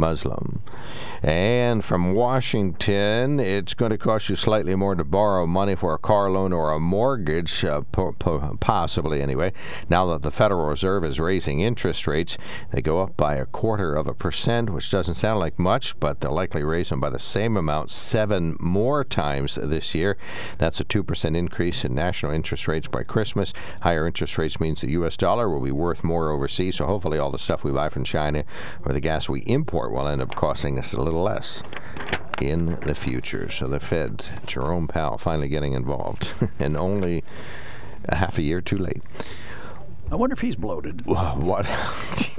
Muslim. 0.00 0.62
And 1.22 1.84
from 1.84 2.14
Washington, 2.14 3.38
it's 3.38 3.74
going 3.74 3.90
to 3.90 3.98
cost 3.98 4.30
you 4.30 4.36
slightly 4.36 4.74
more 4.74 4.94
to 4.94 5.04
borrow 5.04 5.46
money 5.46 5.74
for 5.74 5.92
a 5.92 5.98
car 5.98 6.30
loan 6.30 6.52
or 6.52 6.72
a 6.72 6.80
mortgage, 6.80 7.62
uh, 7.62 7.82
po- 7.92 8.16
po- 8.18 8.56
possibly 8.58 9.20
anyway. 9.20 9.52
Now 9.90 10.06
that 10.06 10.22
the 10.22 10.30
Federal 10.30 10.66
Reserve 10.66 11.04
is 11.04 11.20
raising 11.20 11.60
interest 11.60 12.06
rates, 12.06 12.38
they 12.72 12.80
go 12.80 13.02
up 13.02 13.18
by 13.18 13.34
a 13.34 13.44
quarter 13.44 13.94
of 13.94 14.06
a 14.06 14.14
percent, 14.14 14.70
which 14.70 14.90
doesn't 14.90 15.16
sound 15.16 15.40
like 15.40 15.58
much, 15.58 15.98
but 16.00 16.20
they'll 16.20 16.32
likely 16.32 16.64
raise 16.64 16.88
them 16.88 17.00
by 17.00 17.10
the 17.10 17.18
same 17.18 17.58
amount 17.58 17.90
seven 17.90 18.56
more 18.58 19.04
times 19.04 19.56
this 19.56 19.94
year. 19.94 20.16
That's 20.56 20.80
a 20.80 20.84
2% 20.84 21.36
increase 21.36 21.84
in 21.84 21.94
national 21.94 22.32
interest 22.32 22.66
rates 22.66 22.88
by 22.88 23.02
Christmas. 23.02 23.52
Higher 23.82 24.06
interest 24.06 24.38
rates 24.38 24.58
means 24.58 24.80
the 24.80 24.92
U.S. 24.92 25.18
dollar 25.18 25.50
will 25.50 25.62
be 25.62 25.70
worth 25.70 26.02
more 26.02 26.30
overseas, 26.30 26.76
so 26.76 26.86
hopefully 26.86 27.18
all 27.18 27.30
the 27.30 27.38
stuff 27.38 27.62
we 27.62 27.72
buy 27.72 27.90
from 27.90 28.04
China 28.04 28.44
or 28.86 28.94
the 28.94 29.00
gas 29.00 29.28
we 29.28 29.40
import 29.40 29.89
will 29.90 30.08
end 30.08 30.22
up 30.22 30.34
costing 30.34 30.78
us 30.78 30.92
a 30.92 31.00
little 31.00 31.22
less 31.22 31.62
in 32.40 32.78
the 32.80 32.94
future. 32.94 33.50
So 33.50 33.68
the 33.68 33.80
Fed, 33.80 34.24
Jerome 34.46 34.88
Powell, 34.88 35.18
finally 35.18 35.48
getting 35.48 35.74
involved, 35.74 36.32
and 36.58 36.76
only 36.76 37.22
a 38.04 38.16
half 38.16 38.38
a 38.38 38.42
year 38.42 38.60
too 38.60 38.78
late. 38.78 39.02
I 40.10 40.16
wonder 40.16 40.34
if 40.34 40.40
he's 40.40 40.56
bloated. 40.56 41.06
What? 41.06 41.66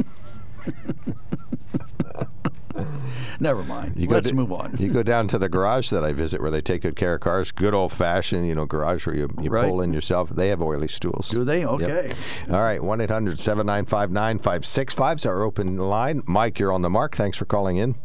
Never 3.39 3.63
mind. 3.63 3.93
You 3.95 4.07
Let's 4.07 4.29
to, 4.29 4.35
move 4.35 4.51
on. 4.51 4.75
you 4.77 4.91
go 4.91 5.03
down 5.03 5.27
to 5.29 5.37
the 5.37 5.49
garage 5.49 5.89
that 5.89 6.03
I 6.03 6.11
visit 6.11 6.41
where 6.41 6.51
they 6.51 6.61
take 6.61 6.81
good 6.81 6.95
care 6.95 7.15
of 7.15 7.21
cars. 7.21 7.51
Good 7.51 7.73
old 7.73 7.91
fashioned, 7.91 8.47
you 8.47 8.55
know, 8.55 8.65
garage 8.65 9.05
where 9.05 9.15
you, 9.15 9.29
you 9.41 9.49
right. 9.49 9.67
pull 9.67 9.81
in 9.81 9.93
yourself. 9.93 10.29
They 10.29 10.49
have 10.49 10.61
oily 10.61 10.87
stools. 10.87 11.29
Do 11.29 11.43
they? 11.43 11.65
Okay. 11.65 12.07
Yep. 12.07 12.51
All 12.51 12.61
right. 12.61 12.81
1 12.81 13.01
800 13.01 13.39
795 13.39 14.11
9565 14.11 15.17
is 15.17 15.25
our 15.25 15.43
open 15.43 15.77
line. 15.77 16.21
Mike, 16.25 16.59
you're 16.59 16.73
on 16.73 16.81
the 16.81 16.89
mark. 16.89 17.15
Thanks 17.15 17.37
for 17.37 17.45
calling 17.45 17.77
in. 17.77 17.95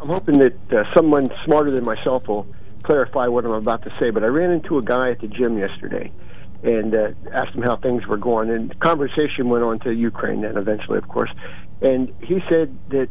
I'm 0.00 0.08
hoping 0.08 0.38
that 0.38 0.72
uh, 0.72 0.84
someone 0.94 1.30
smarter 1.44 1.70
than 1.70 1.84
myself 1.84 2.28
will 2.28 2.46
clarify 2.82 3.26
what 3.26 3.44
I'm 3.44 3.52
about 3.52 3.82
to 3.84 3.94
say, 3.98 4.10
but 4.10 4.22
I 4.22 4.26
ran 4.26 4.52
into 4.52 4.78
a 4.78 4.82
guy 4.82 5.10
at 5.10 5.20
the 5.20 5.28
gym 5.28 5.58
yesterday 5.58 6.12
and 6.62 6.94
uh, 6.94 7.08
asked 7.32 7.54
him 7.54 7.62
how 7.62 7.76
things 7.76 8.06
were 8.06 8.16
going. 8.16 8.50
And 8.50 8.78
conversation 8.80 9.48
went 9.48 9.64
on 9.64 9.78
to 9.80 9.92
Ukraine 9.92 10.42
then 10.42 10.56
eventually, 10.56 10.98
of 10.98 11.08
course. 11.08 11.30
And 11.80 12.12
he 12.22 12.40
said 12.48 12.76
that 12.90 13.08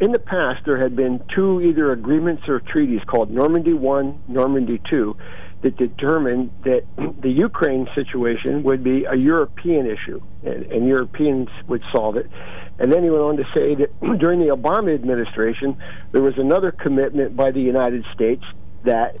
in 0.00 0.12
the 0.12 0.18
past 0.18 0.64
there 0.64 0.80
had 0.80 0.96
been 0.96 1.22
two 1.28 1.60
either 1.60 1.92
agreements 1.92 2.48
or 2.48 2.60
treaties 2.60 3.00
called 3.06 3.30
Normandy 3.30 3.74
One, 3.74 4.22
Normandy 4.28 4.80
Two, 4.88 5.16
that 5.62 5.76
determined 5.76 6.50
that 6.64 6.84
the 7.20 7.30
Ukraine 7.30 7.86
situation 7.94 8.62
would 8.62 8.82
be 8.82 9.04
a 9.04 9.14
European 9.14 9.86
issue, 9.86 10.20
and, 10.42 10.64
and 10.72 10.88
Europeans 10.88 11.48
would 11.68 11.82
solve 11.92 12.16
it. 12.16 12.30
And 12.78 12.90
then 12.90 13.02
he 13.02 13.10
went 13.10 13.22
on 13.22 13.36
to 13.36 13.44
say 13.54 13.74
that 13.74 14.18
during 14.18 14.40
the 14.40 14.56
Obama 14.56 14.94
administration, 14.94 15.76
there 16.12 16.22
was 16.22 16.38
another 16.38 16.72
commitment 16.72 17.36
by 17.36 17.50
the 17.50 17.60
United 17.60 18.04
States 18.14 18.42
that 18.84 19.18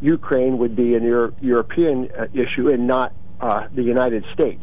Ukraine 0.00 0.58
would 0.58 0.74
be 0.74 0.94
an 0.94 1.04
Euro- 1.04 1.32
European 1.40 2.10
uh, 2.18 2.26
issue 2.34 2.68
and 2.68 2.86
not 2.86 3.14
uh, 3.40 3.68
the 3.72 3.82
United 3.82 4.24
States. 4.34 4.62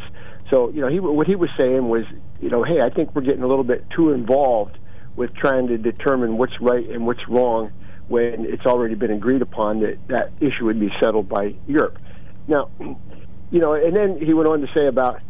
So, 0.52 0.69
you 0.69 0.82
know, 0.82 0.88
he, 0.88 0.99
what 0.99 1.26
he 1.26 1.36
was 1.36 1.49
saying 1.58 1.88
was, 1.88 2.04
you 2.43 2.49
know, 2.49 2.63
hey, 2.63 2.82
I 2.82 2.89
think 2.89 3.15
we're 3.15 3.21
getting 3.21 3.43
a 3.43 3.47
little 3.47 3.63
bit 3.63 3.86
too 3.95 4.12
involved 4.12 4.77
with 5.15 5.34
trying 5.34 5.67
to 5.67 5.77
determine 5.77 6.38
what's 6.38 6.60
right 6.60 6.86
and 6.89 7.06
what's 7.06 7.25
wrong 7.29 7.71
when 8.08 8.45
it's 8.45 8.65
already 8.65 8.95
been 8.95 9.12
agreed 9.12 9.41
upon 9.41 9.79
that 9.79 9.97
that 10.10 10.34
issue 10.41 10.65
would 10.65 10.79
be 10.79 10.91
settled 11.01 11.30
by 11.30 11.55
Europe. 11.67 11.97
Now, 12.47 12.70
you 12.80 13.59
know, 13.59 13.74
and 13.74 13.95
then 13.95 14.20
he 14.20 14.34
went 14.34 14.49
on 14.49 14.59
to 14.59 14.67
say 14.76 14.88
about 14.88 15.22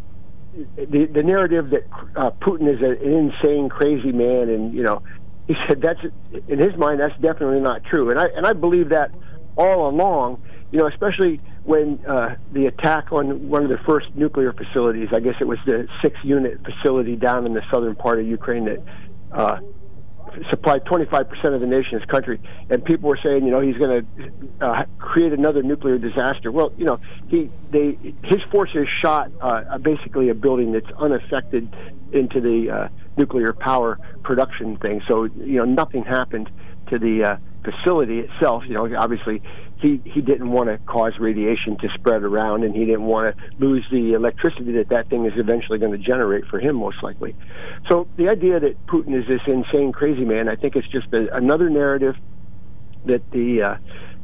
the 0.75 1.05
the 1.05 1.21
narrative 1.21 1.69
that 1.69 1.83
uh, 2.15 2.31
Putin 2.41 2.67
is 2.73 2.81
an 2.81 2.95
insane, 3.07 3.69
crazy 3.69 4.11
man, 4.11 4.49
and 4.49 4.73
you 4.73 4.81
know, 4.81 5.03
he 5.47 5.53
said 5.67 5.81
that's 5.81 5.99
in 6.47 6.57
his 6.57 6.75
mind 6.77 6.99
that's 6.99 7.19
definitely 7.21 7.59
not 7.59 7.83
true, 7.83 8.09
and 8.09 8.19
I 8.19 8.25
and 8.35 8.47
I 8.47 8.53
believe 8.53 8.89
that 8.89 9.15
all 9.55 9.87
along, 9.87 10.39
you 10.73 10.79
know, 10.79 10.87
especially 10.87 11.39
when 11.65 12.03
uh, 12.07 12.35
the 12.51 12.65
attack 12.65 13.13
on 13.13 13.47
one 13.47 13.63
of 13.63 13.69
the 13.69 13.77
first 13.85 14.07
nuclear 14.15 14.51
facilities, 14.51 15.09
I 15.13 15.19
guess 15.19 15.35
it 15.39 15.47
was 15.47 15.59
the 15.67 15.87
six 16.01 16.17
unit 16.23 16.59
facility 16.65 17.15
down 17.15 17.45
in 17.45 17.53
the 17.53 17.61
southern 17.71 17.95
part 17.95 18.19
of 18.19 18.25
Ukraine 18.25 18.65
that 18.65 18.83
uh, 19.31 19.59
supplied 20.49 20.83
25% 20.85 21.53
of 21.53 21.61
the 21.61 21.67
nation's 21.67 22.03
country, 22.05 22.41
and 22.71 22.83
people 22.83 23.07
were 23.07 23.19
saying, 23.21 23.45
you 23.45 23.51
know, 23.51 23.61
he's 23.61 23.77
going 23.77 24.03
to 24.03 24.65
uh, 24.65 24.85
create 24.97 25.31
another 25.31 25.61
nuclear 25.61 25.99
disaster. 25.99 26.51
Well, 26.51 26.73
you 26.75 26.85
know, 26.85 26.99
he 27.27 27.51
they 27.69 27.95
his 28.23 28.41
forces 28.49 28.87
shot 28.99 29.31
uh, 29.41 29.77
basically 29.77 30.29
a 30.29 30.33
building 30.33 30.71
that's 30.71 30.91
unaffected 30.97 31.71
into 32.11 32.41
the 32.41 32.71
uh, 32.71 32.87
nuclear 33.15 33.53
power 33.53 33.99
production 34.23 34.77
thing. 34.77 35.03
So 35.07 35.25
you 35.25 35.59
know, 35.59 35.65
nothing 35.65 36.03
happened 36.03 36.49
to 36.87 36.97
the 36.97 37.23
uh, 37.23 37.37
facility 37.63 38.21
itself. 38.21 38.63
You 38.65 38.73
know, 38.73 38.97
obviously 38.97 39.43
he 39.83 40.01
he 40.05 40.21
didn't 40.21 40.49
want 40.49 40.69
to 40.69 40.79
cause 40.85 41.13
radiation 41.19 41.77
to 41.79 41.89
spread 41.93 42.23
around, 42.23 42.63
and 42.63 42.73
he 42.73 42.85
didn't 42.85 43.03
want 43.03 43.35
to 43.35 43.43
lose 43.63 43.85
the 43.91 44.13
electricity 44.13 44.71
that 44.73 44.89
that 44.89 45.09
thing 45.09 45.25
is 45.25 45.33
eventually 45.35 45.77
going 45.77 45.91
to 45.91 45.97
generate 45.97 46.45
for 46.45 46.59
him, 46.59 46.77
most 46.77 47.03
likely. 47.03 47.35
So 47.89 48.07
the 48.15 48.29
idea 48.29 48.59
that 48.59 48.87
Putin 48.87 49.13
is 49.13 49.27
this 49.27 49.41
insane, 49.45 49.91
crazy 49.91 50.25
man, 50.25 50.47
I 50.47 50.55
think 50.55 50.75
it's 50.75 50.87
just 50.87 51.07
a, 51.13 51.35
another 51.35 51.69
narrative 51.69 52.15
that 53.05 53.29
the 53.31 53.61
uh, 53.61 53.77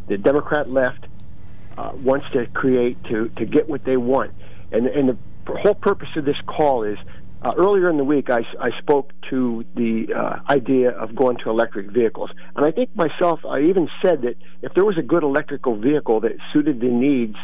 the 0.08 0.18
Democrat 0.18 0.70
left 0.70 1.06
uh, 1.78 1.92
wants 1.94 2.26
to 2.34 2.48
create 2.48 3.04
to 3.06 3.30
to 3.38 3.46
get 3.46 3.70
what 3.70 3.84
they 3.84 3.98
want, 3.98 4.32
and 4.72 4.88
and 4.88 5.10
the 5.10 5.18
whole 5.58 5.76
purpose 5.76 6.10
of 6.16 6.26
this 6.26 6.40
call 6.48 6.84
is 6.84 6.98
uh, 7.42 7.54
earlier 7.58 7.90
in 7.90 7.98
the 7.98 8.04
week, 8.04 8.30
I, 8.30 8.40
I 8.60 8.78
spoke 8.80 9.14
to 9.30 9.64
the 9.76 10.14
uh, 10.14 10.52
idea 10.52 10.92
of 10.92 11.16
going 11.16 11.38
to 11.44 11.50
electric 11.50 11.92
vehicles. 11.92 12.30
And 12.56 12.66
I 12.66 12.72
think 12.72 12.94
myself, 12.96 13.40
I 13.46 13.62
even 13.62 13.88
said 14.02 14.24
that 14.24 14.36
if 14.62 14.74
there 14.74 14.84
was 14.84 14.98
a 14.98 15.02
good 15.02 15.24
electrical 15.24 15.80
vehicle 15.80 16.20
that 16.22 16.34
suited 16.52 16.82
the 16.82 16.88
needs 16.88 17.36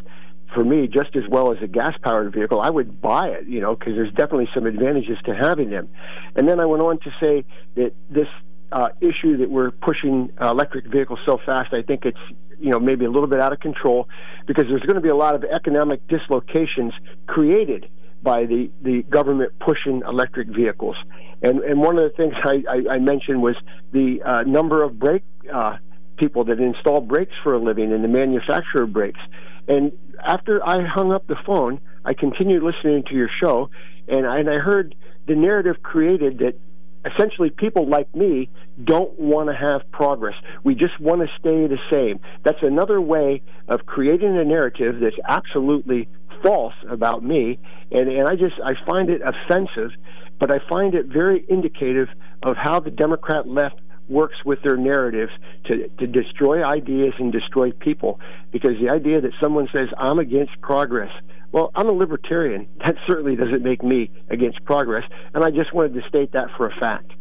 for 0.54 0.64
me 0.64 0.88
just 0.88 1.16
as 1.16 1.24
well 1.30 1.52
as 1.52 1.58
a 1.62 1.68
gas 1.68 1.94
powered 2.04 2.34
vehicle, 2.34 2.60
I 2.60 2.70
would 2.70 3.02
buy 3.02 3.28
it, 3.30 3.48
you 3.48 3.62
know, 3.62 3.76
because 3.76 3.94
there's 3.96 4.14
definitely 4.14 4.50
some 4.54 4.66
advantages 4.66 5.18
to 5.26 5.36
having 5.36 5.70
them. 5.70 5.88
And 6.36 6.48
then 6.48 6.60
I 6.60 6.66
went 6.66 6.84
on 6.84 7.00
to 7.00 7.12
say 7.24 7.46
that 7.76 7.94
this 8.10 8.28
uh, 8.74 8.90
issue 9.00 9.38
that 9.38 9.50
we're 9.50 9.72
pushing 9.72 10.30
uh, 10.42 10.50
electric 10.50 10.88
vehicles 10.88 11.20
so 11.26 11.40
fast, 11.46 11.74
I 11.74 11.82
think 11.82 12.06
it's 12.06 12.20
you 12.60 12.70
know 12.70 12.80
maybe 12.80 13.06
a 13.06 13.12
little 13.12 13.28
bit 13.28 13.40
out 13.40 13.54
of 13.54 13.60
control 13.60 14.08
because 14.48 14.66
there's 14.68 14.82
going 14.82 14.96
to 14.96 15.02
be 15.02 15.10
a 15.10 15.16
lot 15.16 15.36
of 15.36 15.44
economic 15.44 16.06
dislocations 16.08 16.94
created 17.28 17.90
by 18.26 18.46
the, 18.46 18.72
the 18.82 19.04
government 19.04 19.54
pushing 19.60 20.02
electric 20.06 20.50
vehicles. 20.50 20.98
And, 21.42 21.60
and 21.60 21.80
one 21.80 21.98
of 21.98 22.12
the 22.12 22.18
things 22.18 22.34
I, 22.44 22.64
I, 22.68 22.96
I 22.96 23.00
mentioned 23.00 23.42
was 23.42 23.56
the 23.94 24.22
uh, 24.26 24.42
number 24.42 24.84
of 24.84 25.00
brake 25.00 25.24
uh, 25.54 25.78
people 26.18 26.44
that 26.46 26.60
install 26.60 27.02
brakes 27.02 27.34
for 27.44 27.54
a 27.54 27.60
living 27.60 27.94
and 27.94 28.04
the 28.04 28.08
manufacturer 28.08 28.84
of 28.84 28.92
brakes. 28.94 29.20
And 29.68 29.92
after 30.26 30.66
I 30.68 30.86
hung 30.86 31.14
up 31.14 31.28
the 31.28 31.38
phone, 31.46 31.80
I 32.04 32.14
continued 32.14 32.64
listening 32.64 33.04
to 33.10 33.14
your 33.16 33.30
show, 33.42 33.70
and 34.08 34.26
I, 34.26 34.40
and 34.40 34.50
I 34.50 34.58
heard 34.58 34.96
the 35.28 35.36
narrative 35.36 35.78
created 35.84 36.40
that 36.40 36.60
essentially 37.06 37.52
people 37.52 37.88
like 37.88 38.14
me 38.16 38.50
don't 38.84 39.20
want 39.20 39.50
to 39.50 39.56
have 39.56 39.82
progress. 39.92 40.36
We 40.64 40.74
just 40.74 41.00
want 41.00 41.22
to 41.22 41.28
stay 41.40 41.68
the 41.68 41.78
same. 41.92 42.20
That's 42.44 42.62
another 42.64 43.00
way 43.00 43.44
of 43.68 43.86
creating 43.86 44.38
a 44.38 44.44
narrative 44.44 44.96
that's 45.00 45.16
absolutely 45.28 46.08
false 46.44 46.74
about 46.90 47.24
me, 47.24 47.60
and 47.92 48.10
and 48.10 48.28
I 48.28 48.36
just 48.36 48.56
I 48.64 48.74
find 48.86 49.10
it 49.10 49.22
offensive, 49.22 49.92
but 50.40 50.52
I 50.52 50.60
find 50.70 50.94
it 50.96 51.08
very 51.08 51.46
indicative 51.50 52.08
of 52.44 52.56
how 52.58 52.80
the 52.80 52.92
Democrat 52.92 53.48
left 53.48 53.80
works 54.08 54.36
with 54.46 54.60
their 54.64 54.78
narratives 54.78 55.32
to, 55.66 55.88
to 56.00 56.08
destroy 56.08 56.64
ideas 56.64 57.14
and 57.18 57.32
destroy 57.32 57.72
people. 57.72 58.20
Because 58.52 58.74
the 58.82 58.90
idea 58.90 59.22
that 59.22 59.32
someone 59.42 59.68
says, 59.74 59.90
I'm 59.98 60.20
against 60.20 60.60
progress, 60.62 61.12
well, 61.52 61.72
I'm 61.76 61.88
a 61.88 61.94
libertarian. 61.94 62.68
That 62.86 62.96
certainly 63.08 63.36
doesn't 63.36 63.64
make 63.64 63.84
me 63.84 64.12
against 64.30 64.64
progress. 64.64 65.04
And 65.34 65.44
I 65.44 65.50
just 65.50 65.74
wanted 65.74 65.96
to 65.96 66.08
state 66.08 66.34
that 66.34 66.50
for 66.56 66.68
a 66.68 66.80
fact. 66.80 67.14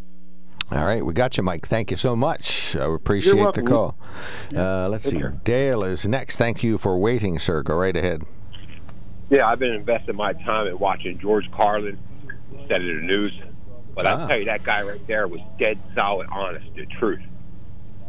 All 0.70 0.84
right, 0.84 1.04
we 1.04 1.12
got 1.12 1.36
you, 1.36 1.42
Mike. 1.42 1.68
Thank 1.68 1.90
you 1.90 1.96
so 1.96 2.16
much. 2.16 2.74
I 2.74 2.92
appreciate 2.92 3.52
the 3.52 3.62
call. 3.62 3.96
Uh, 4.54 4.88
let's 4.88 5.08
see. 5.08 5.22
Dale 5.44 5.84
is 5.84 6.06
next. 6.06 6.36
Thank 6.36 6.62
you 6.62 6.78
for 6.78 6.98
waiting, 6.98 7.38
sir. 7.38 7.62
Go 7.62 7.76
right 7.76 7.96
ahead. 7.96 8.24
Yeah, 9.30 9.48
I've 9.48 9.58
been 9.58 9.72
investing 9.72 10.16
my 10.16 10.32
time 10.32 10.66
in 10.66 10.78
watching 10.78 11.18
George 11.18 11.50
Carlin 11.52 11.98
instead 12.58 12.80
of 12.80 12.86
the 12.86 13.02
news. 13.02 13.34
But 13.94 14.06
ah. 14.06 14.10
I'll 14.10 14.28
tell 14.28 14.38
you, 14.38 14.44
that 14.46 14.62
guy 14.64 14.82
right 14.82 15.06
there 15.06 15.26
was 15.26 15.40
dead 15.58 15.78
solid, 15.94 16.28
honest, 16.30 16.66
the 16.74 16.86
truth. 16.86 17.22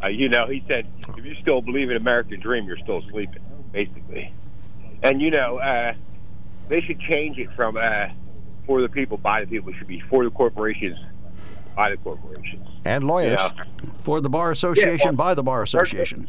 Uh, 0.02 0.08
you 0.08 0.28
know, 0.28 0.46
he 0.46 0.62
said, 0.68 0.86
if 1.16 1.24
you 1.24 1.34
still 1.40 1.62
believe 1.62 1.90
in 1.90 1.96
American 1.96 2.40
dream, 2.40 2.66
you're 2.66 2.78
still 2.78 3.02
sleeping, 3.10 3.42
basically. 3.72 4.32
And, 5.02 5.22
you 5.22 5.30
know, 5.30 5.58
uh, 5.58 5.94
they 6.68 6.80
should 6.80 7.00
change 7.00 7.38
it 7.38 7.48
from 7.54 7.76
uh, 7.76 8.08
for 8.66 8.82
the 8.82 8.88
people, 8.88 9.16
by 9.16 9.40
the 9.40 9.46
people. 9.46 9.70
It 9.70 9.76
should 9.78 9.86
be 9.86 10.00
for 10.00 10.24
the 10.24 10.30
corporations, 10.30 10.98
by 11.74 11.90
the 11.90 11.96
corporations. 11.96 12.66
And 12.84 13.06
lawyers. 13.06 13.40
You 13.40 13.48
know? 13.86 13.92
For 14.02 14.20
the 14.20 14.28
Bar 14.28 14.50
Association, 14.50 14.98
yeah, 14.98 15.04
well, 15.06 15.16
by 15.16 15.34
the 15.34 15.42
Bar 15.42 15.62
Association. 15.62 16.28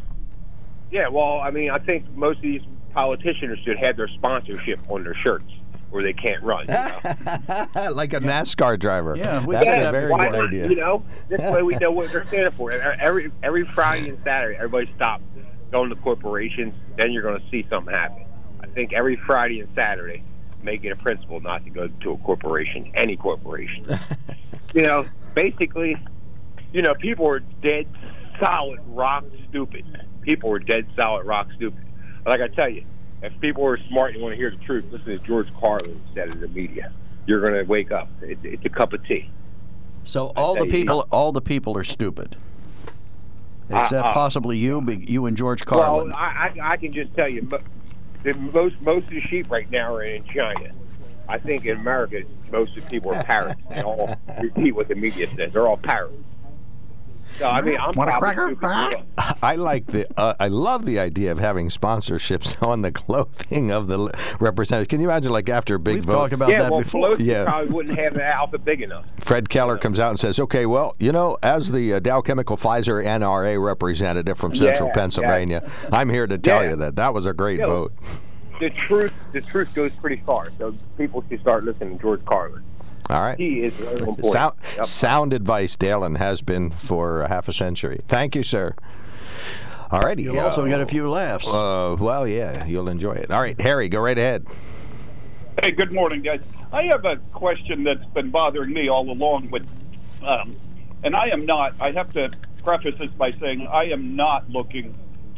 Yeah, 0.91 1.09
well, 1.09 1.39
I 1.39 1.51
mean, 1.51 1.69
I 1.69 1.79
think 1.79 2.09
most 2.15 2.37
of 2.37 2.43
these 2.43 2.61
politicians 2.97 3.59
should 3.63 3.77
have 3.77 3.95
their 3.95 4.07
sponsorship 4.07 4.79
on 4.89 5.03
their 5.03 5.13
shirts 5.23 5.45
where 5.91 6.01
they 6.01 6.13
can't 6.13 6.41
run. 6.41 6.65
You 6.67 6.73
know? 6.73 7.91
like 7.93 8.13
a 8.13 8.19
NASCAR 8.19 8.79
driver. 8.79 9.15
Yeah, 9.15 9.45
that's 9.47 9.65
yeah, 9.65 9.89
a 9.89 9.91
very 9.91 10.09
good 10.09 10.19
idea. 10.19 10.67
You 10.67 10.75
know, 10.75 11.05
this 11.29 11.39
way 11.39 11.61
we 11.61 11.75
know 11.75 11.91
what 11.91 12.11
they're 12.11 12.25
standing 12.25 12.51
for. 12.53 12.71
Every 12.71 13.31
every 13.43 13.69
Friday 13.75 14.09
and 14.09 14.17
Saturday, 14.23 14.57
everybody 14.57 14.91
stop 14.95 15.21
going 15.71 15.89
to 15.91 15.95
corporations. 15.97 16.73
Then 16.97 17.11
you're 17.11 17.21
going 17.21 17.39
to 17.39 17.49
see 17.51 17.67
something 17.69 17.93
happen. 17.93 18.25
I 18.61 18.67
think 18.67 18.93
every 18.93 19.15
Friday 19.27 19.59
and 19.59 19.69
Saturday, 19.75 20.23
make 20.63 20.83
it 20.83 20.89
a 20.89 20.95
principle 20.95 21.39
not 21.39 21.63
to 21.65 21.69
go 21.69 21.87
to 21.87 22.11
a 22.13 22.17
corporation, 22.17 22.91
any 22.95 23.15
corporation. 23.15 23.85
you 24.73 24.81
know, 24.81 25.05
basically, 25.35 25.95
you 26.73 26.81
know, 26.81 26.95
people 26.95 27.29
are 27.29 27.41
dead 27.61 27.87
solid 28.43 28.79
rock 28.87 29.23
stupid. 29.49 29.85
People 30.23 30.51
are 30.51 30.59
dead 30.59 30.87
solid 30.95 31.27
rock 31.27 31.47
stupid 31.55 31.86
like 32.27 32.41
I 32.41 32.47
tell 32.49 32.69
you, 32.69 32.83
if 33.23 33.39
people 33.39 33.65
are 33.65 33.77
smart 33.85 34.13
and 34.13 34.21
want 34.21 34.33
to 34.33 34.37
hear 34.37 34.51
the 34.51 34.57
truth, 34.57 34.85
listen 34.91 35.07
to 35.07 35.19
George 35.19 35.47
Carlin 35.59 36.01
said 36.13 36.29
in 36.29 36.39
the 36.39 36.47
media. 36.49 36.91
You're 37.25 37.41
going 37.41 37.53
to 37.53 37.63
wake 37.63 37.91
up. 37.91 38.09
It's, 38.21 38.39
it's 38.43 38.65
a 38.65 38.69
cup 38.69 38.93
of 38.93 39.05
tea. 39.05 39.29
So 40.03 40.27
all 40.37 40.55
the 40.55 40.67
people, 40.67 41.07
all 41.11 41.31
the 41.31 41.41
people 41.41 41.77
are 41.77 41.83
stupid, 41.83 42.37
except 43.69 44.05
uh, 44.05 44.09
uh, 44.09 44.13
possibly 44.13 44.57
you, 44.57 44.81
you 45.01 45.25
and 45.25 45.35
George 45.35 45.65
Carlin. 45.65 46.09
Well, 46.09 46.17
I, 46.17 46.53
I, 46.55 46.69
I 46.71 46.77
can 46.77 46.93
just 46.93 47.13
tell 47.15 47.27
you, 47.27 47.49
the 48.23 48.33
most 48.33 48.79
most 48.81 49.03
of 49.05 49.09
the 49.09 49.19
sheep 49.21 49.51
right 49.51 49.69
now 49.69 49.93
are 49.93 50.03
in 50.03 50.23
China. 50.25 50.71
I 51.27 51.37
think 51.37 51.65
in 51.65 51.77
America, 51.77 52.21
most 52.51 52.77
of 52.77 52.83
the 52.83 52.89
people 52.89 53.13
are 53.13 53.21
parrots. 53.23 53.59
They 53.69 53.81
all 53.81 54.15
repeat 54.41 54.71
what 54.71 54.87
the 54.87 54.95
media 54.95 55.27
says. 55.35 55.51
They're 55.51 55.67
all 55.67 55.75
parrots. 55.75 56.15
No, 57.39 57.49
I 57.49 57.61
mean, 57.61 57.77
I'm 57.79 57.91
Want 57.91 58.09
a 58.09 58.17
cracker? 58.17 58.55
I 59.43 59.55
like 59.55 59.87
the. 59.87 60.07
Uh, 60.19 60.33
I 60.39 60.47
love 60.47 60.85
the 60.85 60.99
idea 60.99 61.31
of 61.31 61.39
having 61.39 61.69
sponsorships 61.69 62.61
on 62.67 62.81
the 62.81 62.91
clothing 62.91 63.71
of 63.71 63.87
the 63.87 64.11
representative. 64.39 64.87
Can 64.87 65.01
you 65.01 65.07
imagine, 65.07 65.31
like 65.31 65.49
after 65.49 65.75
a 65.75 65.79
big 65.79 65.95
We've 65.95 66.05
vote? 66.05 66.13
talked 66.13 66.33
about 66.33 66.49
yeah, 66.49 66.63
that 66.63 66.71
well, 66.71 66.81
before. 66.81 67.09
Pelosi 67.09 67.25
yeah, 67.25 67.43
probably 67.43 67.73
wouldn't 67.73 67.99
have 67.99 68.15
the 68.15 68.23
outfit 68.23 68.65
big 68.65 68.81
enough. 68.81 69.05
Fred 69.19 69.49
Keller 69.49 69.77
comes 69.77 69.99
out 69.99 70.09
and 70.09 70.19
says, 70.19 70.39
"Okay, 70.39 70.65
well, 70.65 70.95
you 70.99 71.11
know, 71.11 71.37
as 71.43 71.71
the 71.71 71.95
uh, 71.95 71.99
Dow 71.99 72.21
Chemical 72.21 72.57
Pfizer 72.57 73.03
NRA 73.03 73.63
representative 73.63 74.37
from 74.37 74.55
Central 74.55 74.89
yeah, 74.89 74.95
Pennsylvania, 74.95 75.61
yeah. 75.63 75.89
I'm 75.91 76.09
here 76.09 76.27
to 76.27 76.37
tell 76.37 76.65
you 76.65 76.75
that 76.77 76.95
that 76.95 77.13
was 77.13 77.25
a 77.25 77.33
great 77.33 77.59
vote." 77.59 77.93
The 78.59 78.71
truth, 78.71 79.13
the 79.33 79.41
truth 79.41 79.73
goes 79.75 79.91
pretty 79.91 80.21
far. 80.25 80.49
So 80.57 80.73
people 80.97 81.23
should 81.29 81.41
start 81.41 81.63
listening 81.63 81.97
to 81.97 82.01
George 82.01 82.25
Carlin. 82.25 82.63
All 83.09 83.21
right. 83.21 83.37
He 83.37 83.61
is 83.61 83.73
very 83.73 83.99
important. 83.99 84.25
Sound, 84.25 84.53
yep. 84.75 84.85
sound 84.85 85.33
advice, 85.33 85.75
Dale, 85.75 86.03
and 86.03 86.17
has 86.17 86.41
been 86.41 86.71
for 86.71 87.21
a 87.21 87.29
half 87.29 87.47
a 87.47 87.53
century. 87.53 88.01
Thank 88.07 88.35
you, 88.35 88.43
sir. 88.43 88.75
All 89.89 90.01
righty. 90.01 90.23
You 90.23 90.39
uh, 90.39 90.43
also 90.43 90.67
got 90.67 90.81
a 90.81 90.85
few 90.85 91.09
laughs. 91.09 91.47
Uh, 91.47 91.95
well, 91.97 92.27
yeah, 92.27 92.65
you'll 92.65 92.89
enjoy 92.89 93.13
it. 93.13 93.31
All 93.31 93.41
right, 93.41 93.59
Harry, 93.61 93.87
go 93.87 93.99
right 94.01 94.17
ahead. 94.17 94.45
Hey, 95.61 95.71
good 95.71 95.93
morning, 95.93 96.21
guys. 96.21 96.41
I 96.71 96.83
have 96.83 97.05
a 97.05 97.15
question 97.33 97.83
that's 97.83 98.05
been 98.07 98.29
bothering 98.29 98.73
me 98.73 98.89
all 98.89 99.09
along 99.09 99.49
with, 99.49 99.65
um, 100.21 100.57
and 101.03 101.15
I 101.15 101.29
am 101.31 101.45
not. 101.45 101.75
I 101.79 101.91
have 101.91 102.11
to 102.13 102.29
preface 102.63 102.95
this 102.99 103.11
by 103.11 103.31
saying 103.39 103.65
I 103.65 103.85
am 103.85 104.17
not 104.17 104.49
looking 104.49 104.93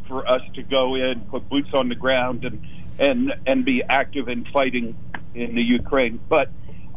for 0.08 0.26
us 0.28 0.42
to 0.54 0.62
go 0.64 0.96
in, 0.96 1.20
put 1.30 1.48
boots 1.48 1.70
on 1.72 1.88
the 1.88 1.94
ground, 1.94 2.44
and 2.44 2.66
and 2.98 3.32
and 3.46 3.64
be 3.64 3.84
active 3.84 4.28
in 4.28 4.44
fighting 4.46 4.96
in 5.34 5.54
the 5.54 5.62
Ukraine. 5.62 6.18
But 6.28 6.50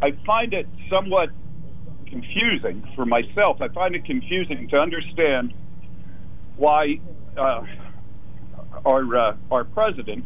I 0.03 0.11
find 0.25 0.53
it 0.53 0.67
somewhat 0.93 1.29
confusing 2.07 2.83
for 2.93 3.05
myself. 3.05 3.61
I 3.61 3.69
find 3.69 3.95
it 3.95 4.03
confusing 4.03 4.67
to 4.71 4.77
understand 4.77 5.53
why 6.57 6.99
uh, 7.37 7.61
our 8.85 9.17
uh, 9.17 9.35
our 9.49 9.63
president 9.63 10.25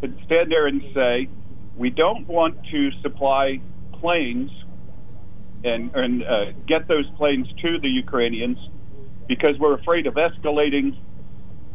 could 0.00 0.16
stand 0.24 0.50
there 0.50 0.66
and 0.66 0.80
say, 0.94 1.28
"We 1.76 1.90
don't 1.90 2.26
want 2.28 2.56
to 2.70 2.90
supply 3.02 3.60
planes 3.92 4.50
and 5.64 5.94
and 5.94 6.22
uh, 6.22 6.44
get 6.66 6.88
those 6.88 7.04
planes 7.18 7.46
to 7.60 7.78
the 7.78 7.88
Ukrainians 7.88 8.56
because 9.28 9.58
we're 9.58 9.74
afraid 9.74 10.06
of 10.06 10.14
escalating 10.14 10.96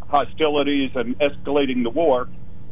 hostilities 0.07 0.89
and 0.95 1.15
escalating 1.19 1.83
the 1.83 1.91
war. 1.91 2.27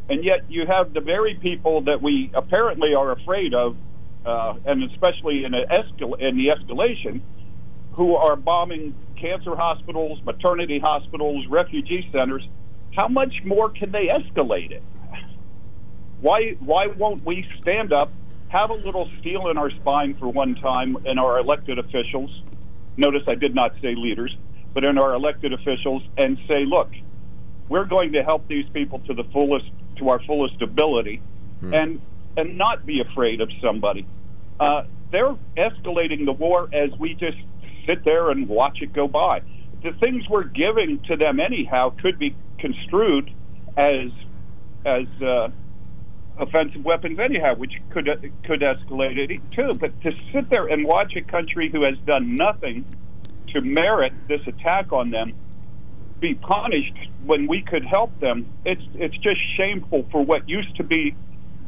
And 0.09 0.26
yet 0.26 0.49
you 0.49 0.65
have 0.67 0.93
the 0.93 1.01
very 1.01 1.36
people 1.36 1.82
that 1.84 2.01
we 2.01 2.32
apparently 2.34 2.95
are 2.95 3.11
afraid 3.11 3.53
of, 3.53 3.78
uh, 4.26 4.53
and 4.65 4.84
especially 4.91 5.45
in, 5.45 5.51
escal- 5.51 6.19
in 6.19 6.38
the 6.38 6.51
escalation, 6.51 7.21
who 7.93 8.15
are 8.15 8.36
bombing 8.36 8.95
cancer 9.19 9.55
hospitals, 9.55 10.19
maternity 10.26 10.80
hospitals, 10.84 11.45
refugee 11.47 12.07
centers. 12.11 12.47
How 12.95 13.07
much 13.07 13.34
more 13.43 13.69
can 13.69 13.91
they 13.91 14.07
escalate 14.07 14.71
it? 14.71 14.84
Why, 16.21 16.55
why 16.59 16.88
won't 16.88 17.26
we 17.26 17.45
stand 17.61 17.91
up, 17.91 18.11
have 18.47 18.69
a 18.69 18.74
little 18.74 19.09
steel 19.19 19.49
in 19.49 19.57
our 19.57 19.71
spine 19.71 20.15
for 20.19 20.28
one 20.28 20.55
time 20.55 20.97
and 21.05 21.19
our 21.19 21.39
elected 21.39 21.80
officials? 21.80 22.32
Notice 22.97 23.24
I 23.28 23.36
did 23.36 23.55
not 23.55 23.74
say 23.82 23.95
leaders, 23.95 24.36
but 24.74 24.86
in 24.86 24.97
our 24.97 25.13
elected 25.13 25.53
officials 25.53 26.03
and 26.17 26.38
say, 26.47 26.65
look, 26.65 26.91
we're 27.67 27.86
going 27.86 28.13
to 28.13 28.24
help 28.24 28.47
these 28.47 28.65
people 28.74 28.99
to 28.99 29.13
the 29.13 29.24
fullest, 29.26 29.65
to 29.97 30.09
our 30.09 30.19
fullest 30.26 30.61
ability, 30.61 31.21
Hmm. 31.59 31.74
and 31.74 32.01
and 32.38 32.58
not 32.58 32.86
be 32.86 33.02
afraid 33.02 33.42
of 33.42 33.50
somebody. 33.62 34.06
Uh, 34.60 34.84
they're 35.12 35.36
escalating 35.58 36.26
the 36.26 36.32
war 36.32 36.70
as 36.74 36.90
we 37.00 37.14
just 37.14 37.38
sit 37.88 38.04
there 38.06 38.30
and 38.30 38.48
watch 38.48 38.82
it 38.82 38.94
go 38.94 39.08
by. 39.08 39.42
The 39.84 39.92
things 40.02 40.24
we're 40.30 40.44
giving 40.44 41.00
to 41.08 41.18
them 41.18 41.40
anyhow 41.40 41.94
could 42.02 42.18
be 42.18 42.36
construed 42.58 43.32
as 43.76 44.10
as 44.86 45.06
uh, 45.22 45.50
offensive 46.38 46.84
weapons 46.84 47.20
anyhow, 47.20 47.56
which 47.56 47.74
could 47.90 48.08
could 48.44 48.62
escalate 48.62 49.18
it 49.18 49.42
too. 49.52 49.70
But 49.78 50.00
to 50.02 50.12
sit 50.32 50.50
there 50.50 50.68
and 50.68 50.86
watch 50.86 51.16
a 51.16 51.22
country 51.22 51.70
who 51.70 51.84
has 51.84 51.98
done 52.06 52.36
nothing 52.36 52.86
to 53.50 53.62
merit 53.62 54.14
this 54.28 54.42
attack 54.48 54.92
on 54.92 55.12
them 55.12 55.34
be 56.20 56.34
punished 56.36 56.96
when 57.26 57.48
we 57.48 57.62
could 57.62 57.84
help 57.86 58.18
them, 58.20 58.48
it's 58.66 58.82
it's 58.96 59.18
just 59.18 59.40
shameful 59.58 60.08
for 60.12 60.24
what 60.24 60.48
used 60.48 60.76
to 60.78 60.84
be 60.84 61.16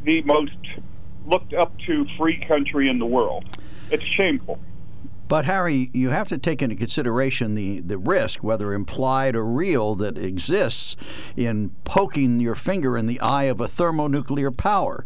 the 0.06 0.22
most 0.24 0.52
looked 1.28 1.54
up 1.54 1.74
to 1.88 2.06
free 2.18 2.44
country 2.48 2.88
in 2.88 3.00
the 3.00 3.06
world. 3.06 3.46
It's 3.92 4.04
shameful. 4.16 4.60
But 5.28 5.46
Harry, 5.46 5.90
you 5.92 6.10
have 6.10 6.28
to 6.28 6.38
take 6.38 6.62
into 6.62 6.76
consideration 6.76 7.56
the, 7.56 7.80
the 7.80 7.98
risk, 7.98 8.44
whether 8.44 8.74
implied 8.74 9.36
or 9.36 9.44
real, 9.44 9.96
that 9.96 10.18
exists 10.18 10.96
in 11.36 11.72
poking 11.84 12.40
your 12.40 12.54
finger 12.54 12.96
in 12.96 13.08
the 13.08 13.20
eye 13.20 13.46
of 13.46 13.60
a 13.60 13.68
thermonuclear 13.68 14.52
power. 14.52 15.04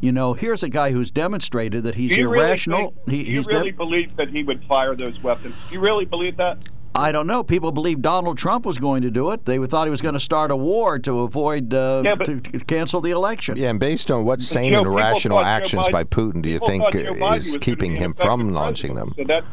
You 0.00 0.10
know, 0.10 0.32
here's 0.32 0.64
a 0.64 0.68
guy 0.68 0.90
who's 0.90 1.12
demonstrated 1.12 1.84
that 1.84 1.94
he's 1.94 2.16
do 2.16 2.22
you 2.22 2.28
irrational. 2.28 2.80
Really 2.80 2.94
think, 3.06 3.10
he, 3.10 3.24
do 3.24 3.30
you 3.30 3.42
really 3.42 3.70
dem- 3.70 3.76
believe 3.76 4.16
that 4.16 4.30
he 4.30 4.42
would 4.42 4.64
fire 4.64 4.96
those 4.96 5.22
weapons? 5.22 5.54
Do 5.68 5.74
you 5.74 5.80
really 5.80 6.06
believe 6.06 6.36
that? 6.38 6.58
I 6.94 7.10
don't 7.12 7.26
know. 7.26 7.42
People 7.42 7.72
believed 7.72 8.02
Donald 8.02 8.36
Trump 8.38 8.66
was 8.66 8.76
going 8.78 9.02
to 9.02 9.10
do 9.10 9.30
it. 9.30 9.44
They 9.46 9.58
thought 9.66 9.86
he 9.86 9.90
was 9.90 10.02
going 10.02 10.14
to 10.14 10.20
start 10.20 10.50
a 10.50 10.56
war 10.56 10.98
to 11.00 11.20
avoid 11.20 11.72
uh, 11.72 12.02
Yeah, 12.04 12.14
but- 12.16 12.24
to 12.26 12.40
to 12.40 12.58
cancel 12.64 13.00
the 13.00 13.10
election. 13.12 13.56
Yeah, 13.56 13.70
and 13.70 13.80
based 13.80 14.10
on 14.10 14.24
what 14.24 14.42
sane 14.42 14.74
and 14.74 14.80
people 14.82 14.92
rational 14.94 15.38
thought 15.38 15.44
Joe 15.44 15.48
actions 15.48 15.86
Biden- 15.86 15.92
by 15.92 16.04
Putin 16.04 16.42
do 16.42 16.50
you 16.50 16.58
think 16.58 16.84
thought 16.84 16.92
Joe 16.92 16.98
uh, 17.00 17.04
Biden 17.14 17.20
was 17.34 17.46
is 17.48 17.56
keeping 17.58 17.96
him 17.96 18.10
effective 18.10 18.24
from 18.26 18.52
launching 18.52 18.94
them? 18.94 19.14
So 19.16 19.24
that, 19.24 19.44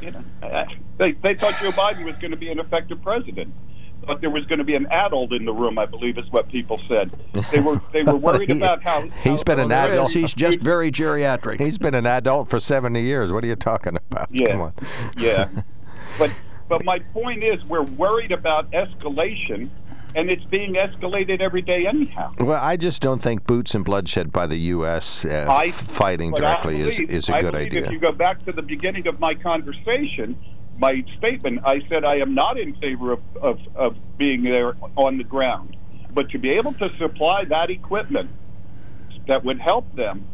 you 0.00 0.10
know, 0.12 0.22
uh, 0.42 0.64
they 0.98 1.12
they 1.12 1.34
thought 1.34 1.60
Joe 1.60 1.72
Biden 1.72 2.04
was 2.04 2.16
going 2.16 2.30
to 2.30 2.36
be 2.36 2.50
an 2.50 2.58
effective 2.58 3.02
president. 3.02 3.52
Thought 4.06 4.20
there 4.20 4.30
was 4.30 4.44
going 4.46 4.58
to 4.58 4.64
be 4.64 4.74
an 4.74 4.86
adult 4.90 5.32
in 5.32 5.44
the 5.44 5.52
room. 5.52 5.78
I 5.78 5.86
believe 5.86 6.18
is 6.18 6.28
what 6.32 6.48
people 6.48 6.80
said. 6.88 7.12
They 7.52 7.60
were 7.60 7.80
they 7.92 8.02
were 8.02 8.16
worried 8.28 8.50
He- 8.50 8.56
about 8.56 8.82
how 8.82 9.02
he's 9.22 9.38
how- 9.40 9.44
been 9.44 9.60
an 9.60 9.68
There 9.68 9.82
he 9.84 9.88
is. 9.90 9.94
adult. 9.94 10.12
He's 10.12 10.34
just 10.34 10.58
very 10.58 10.90
geriatric. 10.90 11.60
He's 11.60 11.78
been 11.78 11.94
an 11.94 12.06
adult 12.06 12.48
for 12.48 12.58
70 12.58 13.00
years. 13.00 13.30
What 13.30 13.44
are 13.44 13.46
you 13.46 13.54
talking 13.56 13.96
about? 14.10 14.28
Yeah. 14.32 14.46
Come 14.48 14.60
on. 14.62 14.72
Yeah, 15.16 15.48
but 16.18 16.32
but 16.72 16.86
my 16.86 16.98
point 17.12 17.44
is, 17.44 17.62
we're 17.66 17.82
worried 17.82 18.32
about 18.32 18.70
escalation, 18.70 19.68
and 20.16 20.30
it's 20.30 20.44
being 20.44 20.72
escalated 20.72 21.42
every 21.42 21.60
day 21.60 21.84
anyhow. 21.86 22.32
Well, 22.38 22.58
I 22.58 22.78
just 22.78 23.02
don't 23.02 23.20
think 23.20 23.46
boots 23.46 23.74
and 23.74 23.84
bloodshed 23.84 24.32
by 24.32 24.46
the 24.46 24.56
U.S. 24.56 25.26
Uh, 25.26 25.46
I- 25.50 25.70
fighting 25.70 26.32
directly 26.32 26.80
is, 26.80 26.96
believe- 26.96 27.10
is 27.10 27.28
a 27.28 27.34
I 27.34 27.40
good 27.42 27.54
idea. 27.54 27.84
If 27.84 27.92
you 27.92 27.98
go 27.98 28.10
back 28.10 28.42
to 28.46 28.52
the 28.52 28.62
beginning 28.62 29.06
of 29.06 29.20
my 29.20 29.34
conversation, 29.34 30.34
my 30.78 31.04
statement, 31.18 31.60
I 31.66 31.82
said 31.90 32.06
I 32.06 32.16
am 32.16 32.34
not 32.34 32.58
in 32.58 32.74
favor 32.76 33.12
of, 33.12 33.20
of, 33.42 33.58
of 33.74 33.96
being 34.16 34.42
there 34.42 34.74
on 34.96 35.18
the 35.18 35.24
ground. 35.24 35.76
But 36.14 36.30
to 36.30 36.38
be 36.38 36.52
able 36.52 36.72
to 36.72 36.90
supply 36.96 37.44
that 37.44 37.68
equipment 37.68 38.30
that 39.28 39.44
would 39.44 39.60
help 39.60 39.94
them 39.94 40.26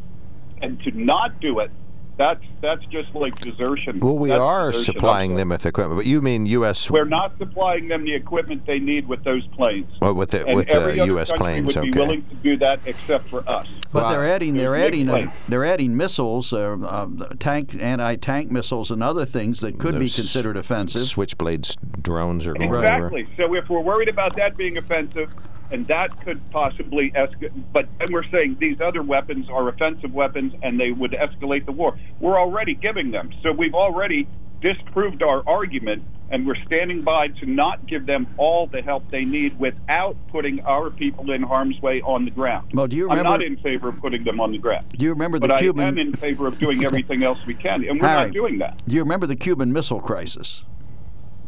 and 0.62 0.80
to 0.84 0.93
not 0.93 1.41
do 1.41 1.59
it, 1.59 1.72
that's, 2.19 2.45
that's 2.61 2.85
just 2.87 3.14
like 3.14 3.39
desertion. 3.39 4.01
well, 4.01 4.19
we 4.19 4.31
That's 4.31 4.41
are 4.41 4.73
desertion. 4.73 4.95
supplying 4.95 5.35
them 5.37 5.51
with 5.51 5.64
equipment, 5.64 5.99
but 5.99 6.07
you 6.07 6.21
mean 6.21 6.47
U.S. 6.47 6.91
We're 6.91 7.05
not 7.05 7.39
supplying 7.39 7.87
them 7.87 8.05
the 8.05 8.14
equipment 8.14 8.66
they 8.66 8.81
need 8.81 9.07
with 9.07 9.23
those 9.23 9.47
planes. 9.49 9.89
Well, 10.03 10.14
with 10.14 10.33
the 10.33 10.45
and 10.45 10.57
with 10.57 10.66
the 10.66 10.75
every 10.75 10.99
other 10.99 11.12
U.S. 11.12 11.29
country 11.29 11.45
planes, 11.45 11.66
would 11.66 11.77
okay. 11.77 11.91
be 11.91 11.99
willing 11.99 12.29
to 12.29 12.35
do 12.35 12.57
that 12.59 12.81
except 12.87 13.29
for 13.29 13.49
us. 13.49 13.69
But 13.93 14.03
Well, 14.03 14.11
they're 14.11 14.27
adding 14.27 14.55
they're 14.55 14.75
adding 14.75 15.09
uh, 15.09 15.31
they're 15.49 15.64
adding 15.64 15.97
missiles, 15.97 16.53
uh, 16.53 16.77
uh, 16.85 17.07
tank 17.39 17.77
anti-tank 17.81 18.51
missiles, 18.51 18.91
and 18.91 19.01
other 19.01 19.25
things 19.25 19.61
that 19.61 19.79
could 19.79 20.01
be 20.01 20.11
considered 20.11 20.57
offensive. 20.57 21.03
Switchblades 21.03 21.77
drones 22.03 22.49
are 22.49 22.55
going 22.55 22.69
over. 22.69 22.83
Exactly. 22.83 23.29
So 23.37 23.55
if 23.55 23.69
we're 23.69 23.81
worried 23.81 24.09
about 24.09 24.35
that 24.35 24.57
being 24.57 24.77
offensive, 24.77 25.33
and 25.71 25.87
that 25.89 26.25
could 26.25 26.41
possibly 26.51 27.11
escalate, 27.12 27.53
but 27.73 27.89
then 27.99 28.09
we're 28.12 28.29
saying 28.31 28.57
these 28.61 28.81
other 28.81 29.03
weapons 29.03 29.49
are 29.51 29.69
offensive 29.69 30.12
weapons 30.12 30.55
and 30.62 30.79
they 30.81 30.93
would 30.93 31.12
escalate 31.12 31.66
the 31.66 31.73
war. 31.73 31.97
We're 32.21 32.39
already 32.39 32.75
giving 32.75 33.11
them. 33.11 33.31
So 33.43 33.53
we've 33.53 33.75
already 33.75 34.27
disproved 34.61 35.23
our 35.23 35.43
argument, 35.47 36.03
and 36.31 36.47
we're 36.47 36.62
standing 36.66 37.03
by 37.03 37.29
to 37.29 37.47
not 37.47 37.87
give 37.87 38.07
them 38.07 38.27
all 38.37 38.66
the 38.66 38.83
help 38.83 39.11
they 39.11 39.25
need 39.25 39.59
without 39.59 40.16
putting 40.29 40.61
our 40.61 40.91
people 40.91 41.31
in 41.31 41.43
harm's 41.43 41.81
way 41.81 42.01
on 42.03 42.25
the 42.25 42.31
ground. 42.31 42.71
Well, 42.75 42.87
do 42.87 42.97
you 42.97 43.05
remember, 43.05 43.31
I'm 43.31 43.41
not 43.41 43.43
in 43.43 43.57
favor 43.59 43.89
of 43.89 44.01
putting 44.01 44.25
them 44.25 44.41
on 44.41 44.53
the 44.53 44.59
ground. 44.59 44.89
do 44.91 45.05
you 45.05 45.11
remember 45.11 45.39
the 45.39 45.49
But 45.49 45.61
the 45.61 45.83
I 45.83 45.87
am 45.87 45.99
in 45.99 46.12
favor 46.12 46.47
of 46.47 46.59
doing 46.59 46.85
everything 46.85 47.23
else 47.23 47.39
we 47.47 47.55
can, 47.55 47.85
and 47.89 48.01
we're 48.01 48.09
Harry, 48.09 48.27
not 48.27 48.35
doing 48.35 48.59
that. 48.59 48.83
Do 48.87 48.95
you 48.95 49.03
remember 49.03 49.27
the 49.27 49.37
Cuban 49.37 49.73
Missile 49.73 50.01
Crisis? 50.01 50.64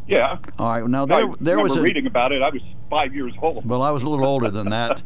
Yeah. 0.07 0.39
All 0.59 0.69
right. 0.69 0.89
Now 0.89 1.05
I 1.05 1.07
there 1.07 1.27
there 1.41 1.61
was 1.61 1.77
a 1.77 1.83
reading 1.83 2.07
about 2.07 2.33
it. 2.33 2.43
I 2.43 2.51
was 2.51 2.63
five 2.91 3.15
years 3.15 3.33
old. 3.41 3.65
Well, 3.65 3.83
I 3.83 3.91
was 3.93 4.03
a 4.03 4.09
little 4.11 4.27
older 4.27 4.51
than 4.51 4.69
that, 4.71 5.03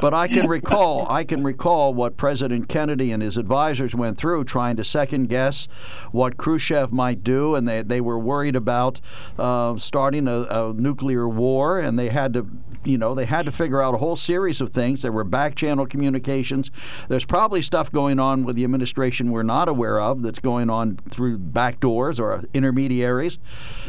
but 0.00 0.12
I 0.12 0.28
can 0.28 0.48
recall 0.56 1.06
I 1.10 1.24
can 1.24 1.42
recall 1.44 1.94
what 1.94 2.16
President 2.16 2.68
Kennedy 2.68 3.12
and 3.12 3.22
his 3.22 3.36
advisors 3.36 3.94
went 3.94 4.18
through 4.18 4.44
trying 4.44 4.76
to 4.76 4.84
second 4.84 5.28
guess 5.28 5.66
what 6.12 6.36
Khrushchev 6.36 6.92
might 6.92 7.22
do, 7.24 7.54
and 7.54 7.66
they 7.68 7.82
they 7.82 8.00
were 8.00 8.18
worried 8.18 8.56
about 8.56 9.00
uh, 9.38 9.76
starting 9.76 10.26
a, 10.28 10.40
a 10.50 10.72
nuclear 10.74 11.28
war, 11.28 11.78
and 11.78 11.98
they 11.98 12.08
had 12.10 12.32
to. 12.34 12.46
You 12.82 12.96
know, 12.96 13.14
they 13.14 13.26
had 13.26 13.44
to 13.44 13.52
figure 13.52 13.82
out 13.82 13.92
a 13.92 13.98
whole 13.98 14.16
series 14.16 14.62
of 14.62 14.70
things. 14.70 15.02
There 15.02 15.12
were 15.12 15.22
back 15.22 15.54
channel 15.54 15.84
communications. 15.84 16.70
There's 17.08 17.26
probably 17.26 17.60
stuff 17.60 17.92
going 17.92 18.18
on 18.18 18.42
with 18.42 18.56
the 18.56 18.64
administration 18.64 19.30
we're 19.30 19.42
not 19.42 19.68
aware 19.68 20.00
of 20.00 20.22
that's 20.22 20.38
going 20.38 20.70
on 20.70 20.96
through 21.10 21.36
back 21.36 21.78
doors 21.80 22.18
or 22.18 22.42
intermediaries. 22.54 23.38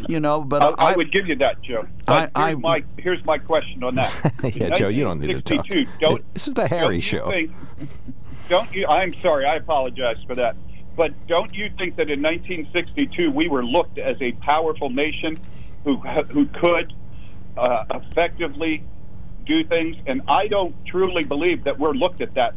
You 0.10 0.20
know, 0.20 0.42
but 0.44 0.78
I, 0.78 0.92
I 0.92 0.96
would 0.98 1.10
give 1.10 1.26
you 1.28 1.38
that, 1.38 1.62
Joe. 1.62 1.88
But 2.06 2.32
I- 2.36 2.50
here's, 2.50 2.56
I- 2.58 2.60
my, 2.60 2.84
here's 2.98 3.24
my 3.24 3.31
question 3.38 3.84
on 3.84 3.96
that. 3.96 4.12
Yeah, 4.56 4.70
Joe, 4.72 4.88
you 4.88 5.04
don't 5.04 5.20
need 5.20 5.36
to 5.36 5.42
talk. 5.42 5.66
Don't, 6.00 6.34
This 6.34 6.48
is 6.48 6.54
the 6.54 6.68
Harry 6.68 7.00
show. 7.00 7.30
Think, 7.30 7.52
don't 8.50 8.72
you? 8.74 8.88
I'm 8.88 9.14
sorry. 9.22 9.46
I 9.46 9.56
apologize 9.56 10.18
for 10.28 10.36
that. 10.36 10.56
But 10.96 11.14
don't 11.28 11.54
you 11.54 11.70
think 11.78 11.96
that 11.96 12.10
in 12.10 12.22
1962 12.22 13.32
we 13.32 13.48
were 13.48 13.64
looked 13.64 13.98
as 13.98 14.18
a 14.22 14.34
powerful 14.34 14.90
nation 14.90 15.38
who 15.84 15.98
who 15.98 16.46
could 16.48 16.94
uh, 17.58 17.86
effectively 17.92 18.84
do 19.46 19.64
things? 19.64 19.96
And 20.06 20.22
I 20.28 20.48
don't 20.48 20.76
truly 20.86 21.24
believe 21.24 21.64
that 21.64 21.80
we're 21.80 21.94
looked 21.94 22.22
at 22.22 22.34
that 22.34 22.56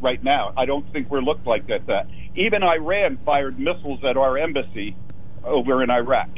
right 0.00 0.22
now. 0.22 0.52
I 0.56 0.64
don't 0.64 0.90
think 0.92 1.10
we're 1.10 1.20
looked 1.20 1.46
like 1.46 1.66
that. 1.68 1.86
That 1.86 2.08
even 2.34 2.62
Iran 2.62 3.18
fired 3.24 3.58
missiles 3.58 4.02
at 4.04 4.16
our 4.16 4.38
embassy 4.38 4.96
over 5.44 5.82
in 5.82 5.90
Iraq. 5.90 6.30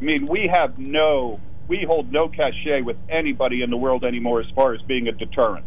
I 0.00 0.04
mean, 0.04 0.26
we 0.26 0.46
have 0.52 0.78
no, 0.78 1.40
we 1.70 1.84
hold 1.86 2.10
no 2.10 2.28
cachet 2.28 2.82
with 2.82 2.96
anybody 3.08 3.62
in 3.62 3.70
the 3.70 3.76
world 3.76 4.02
anymore 4.02 4.40
as 4.40 4.46
far 4.56 4.74
as 4.74 4.82
being 4.88 5.06
a 5.06 5.12
deterrent. 5.12 5.64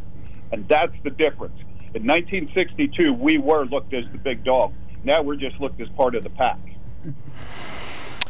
And 0.51 0.68
that's 0.68 0.91
the 1.01 1.10
difference. 1.12 1.56
In 1.93 2.06
1962, 2.06 3.14
we 3.14 3.38
were 3.38 3.66
looked 3.66 3.93
as 3.93 4.04
the 4.12 4.18
big 4.18 4.43
dog. 4.43 4.74
Now 5.06 5.22
we're 5.22 5.38
just 5.38 5.62
looked 5.62 5.80
as 5.80 5.88
part 5.95 6.16
of 6.16 6.26
the 6.26 6.30
pack. 6.30 6.60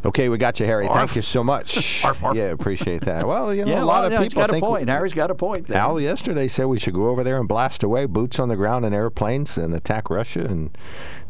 Okay, 0.05 0.27
we 0.29 0.37
got 0.37 0.59
you, 0.59 0.65
Harry. 0.65 0.87
Thank 0.87 1.15
you 1.15 1.21
so 1.21 1.43
much. 1.43 2.03
Arf, 2.05 2.23
arf. 2.23 2.35
Yeah, 2.35 2.45
appreciate 2.45 3.03
that. 3.05 3.25
Well, 3.25 3.53
you 3.53 3.63
know, 3.65 3.71
yeah, 3.71 3.83
a 3.83 3.85
lot 3.85 4.09
well, 4.11 4.21
of 4.21 4.23
people 4.23 4.41
got 4.41 4.49
a 4.49 4.53
think 4.53 4.65
point. 4.65 4.89
Harry's 4.89 5.13
got 5.13 5.31
a 5.31 5.35
point. 5.35 5.69
Al 5.71 5.99
yesterday 5.99 6.47
said 6.47 6.65
we 6.65 6.77
should 6.79 6.93
go 6.93 7.07
over 7.09 7.23
there 7.23 7.39
and 7.39 7.47
blast 7.47 7.83
away, 7.83 8.05
boots 8.05 8.39
on 8.39 8.49
the 8.49 8.55
ground 8.55 8.85
in 8.85 8.93
airplanes, 8.93 9.57
and 9.57 9.73
attack 9.73 10.09
Russia 10.09 10.41
and 10.45 10.77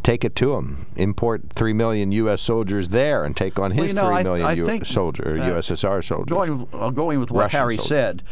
take 0.01 0.26
it 0.26 0.36
to 0.36 0.47
them. 0.53 0.88
Import 0.97 1.43
three 1.53 1.71
million 1.74 2.11
U.S. 2.11 2.41
soldiers 2.41 2.89
there 2.89 3.24
and 3.24 3.38
take 3.38 3.57
on 3.59 3.71
his 3.71 3.78
Well, 3.80 3.88
you 3.88 3.93
know, 3.93 4.07
three 4.07 4.15
I- 4.17 4.24
million 4.24 4.47
I 4.47 4.53
U- 4.53 4.65
think, 4.65 4.86
soldier, 4.86 5.38
uh, 5.39 5.45
USSR 5.49 6.03
soldiers. 6.03 6.34
Going, 6.34 6.67
uh, 6.74 6.89
going 6.89 7.19
with 7.19 7.32
what 7.32 7.43
Russian 7.43 7.59
Harry 7.59 7.78
soldiers. 7.78 7.88
said, 7.88 8.24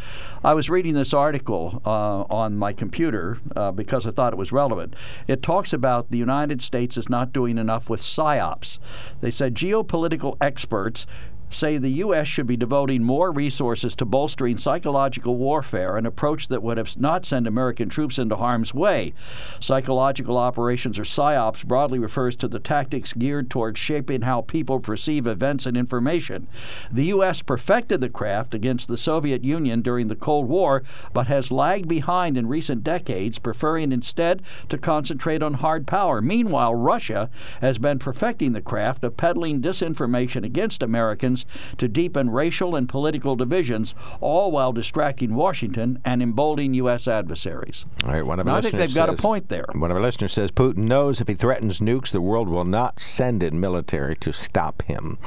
I 0.44 0.54
was 0.54 0.68
reading 0.68 0.94
this 0.94 1.14
article 1.14 1.80
uh, 1.86 2.22
on 2.22 2.56
my 2.58 2.72
computer 2.72 3.38
uh, 3.54 3.70
because 3.70 4.06
I 4.06 4.10
thought 4.10 4.32
it 4.32 4.36
was 4.36 4.50
relevant. 4.50 4.94
It 5.28 5.40
talks 5.42 5.72
about 5.72 6.10
the 6.10 6.18
United 6.18 6.60
States 6.62 6.96
is 6.96 7.08
not 7.08 7.32
doing 7.32 7.58
enough 7.58 7.88
with 7.88 8.00
psyops. 8.00 8.78
They 9.20 9.30
said 9.30 9.54
geopolitical 9.54 10.31
experts 10.40 11.06
say 11.54 11.78
the 11.78 11.90
U.S. 11.90 12.26
should 12.28 12.46
be 12.46 12.56
devoting 12.56 13.02
more 13.02 13.30
resources 13.30 13.94
to 13.96 14.04
bolstering 14.04 14.58
psychological 14.58 15.36
warfare, 15.36 15.96
an 15.96 16.06
approach 16.06 16.48
that 16.48 16.62
would 16.62 16.78
have 16.78 16.98
not 16.98 17.26
send 17.26 17.46
American 17.46 17.88
troops 17.88 18.18
into 18.18 18.36
harm's 18.36 18.74
way. 18.74 19.14
Psychological 19.60 20.36
operations 20.36 20.98
or 20.98 21.04
PSYOPs 21.04 21.64
broadly 21.64 21.98
refers 21.98 22.36
to 22.36 22.48
the 22.48 22.58
tactics 22.58 23.12
geared 23.12 23.50
towards 23.50 23.78
shaping 23.78 24.22
how 24.22 24.42
people 24.42 24.80
perceive 24.80 25.26
events 25.26 25.66
and 25.66 25.76
information. 25.76 26.46
The 26.90 27.06
U.S. 27.06 27.42
perfected 27.42 28.00
the 28.00 28.08
craft 28.08 28.54
against 28.54 28.88
the 28.88 28.98
Soviet 28.98 29.44
Union 29.44 29.82
during 29.82 30.08
the 30.08 30.16
Cold 30.16 30.48
War, 30.48 30.82
but 31.12 31.26
has 31.26 31.52
lagged 31.52 31.88
behind 31.88 32.36
in 32.36 32.48
recent 32.48 32.82
decades, 32.82 33.38
preferring 33.38 33.92
instead 33.92 34.42
to 34.68 34.78
concentrate 34.78 35.42
on 35.42 35.54
hard 35.54 35.86
power. 35.86 36.20
Meanwhile, 36.20 36.74
Russia 36.74 37.30
has 37.60 37.78
been 37.78 37.98
perfecting 37.98 38.52
the 38.52 38.60
craft 38.60 39.04
of 39.04 39.16
peddling 39.16 39.60
disinformation 39.60 40.44
against 40.44 40.82
Americans 40.82 41.41
to 41.78 41.88
deepen 41.88 42.30
racial 42.30 42.74
and 42.74 42.88
political 42.88 43.36
divisions, 43.36 43.94
all 44.20 44.50
while 44.50 44.72
distracting 44.72 45.34
Washington 45.34 45.98
and 46.04 46.22
emboldening 46.22 46.74
U.S. 46.74 47.08
adversaries. 47.08 47.84
All 48.04 48.12
right, 48.12 48.26
one 48.26 48.40
of 48.40 48.46
Now, 48.46 48.52
our 48.52 48.58
I 48.58 48.60
think 48.62 48.74
they've 48.74 48.94
got 48.94 49.08
a 49.08 49.14
point 49.14 49.48
there. 49.48 49.66
One 49.72 49.90
of 49.90 49.96
our 49.96 50.02
listeners 50.02 50.32
says 50.32 50.50
Putin 50.50 50.78
knows 50.78 51.20
if 51.20 51.28
he 51.28 51.34
threatens 51.34 51.80
nukes, 51.80 52.10
the 52.10 52.20
world 52.20 52.48
will 52.48 52.64
not 52.64 53.00
send 53.00 53.42
in 53.42 53.60
military 53.60 54.16
to 54.16 54.32
stop 54.32 54.82
him. 54.82 55.18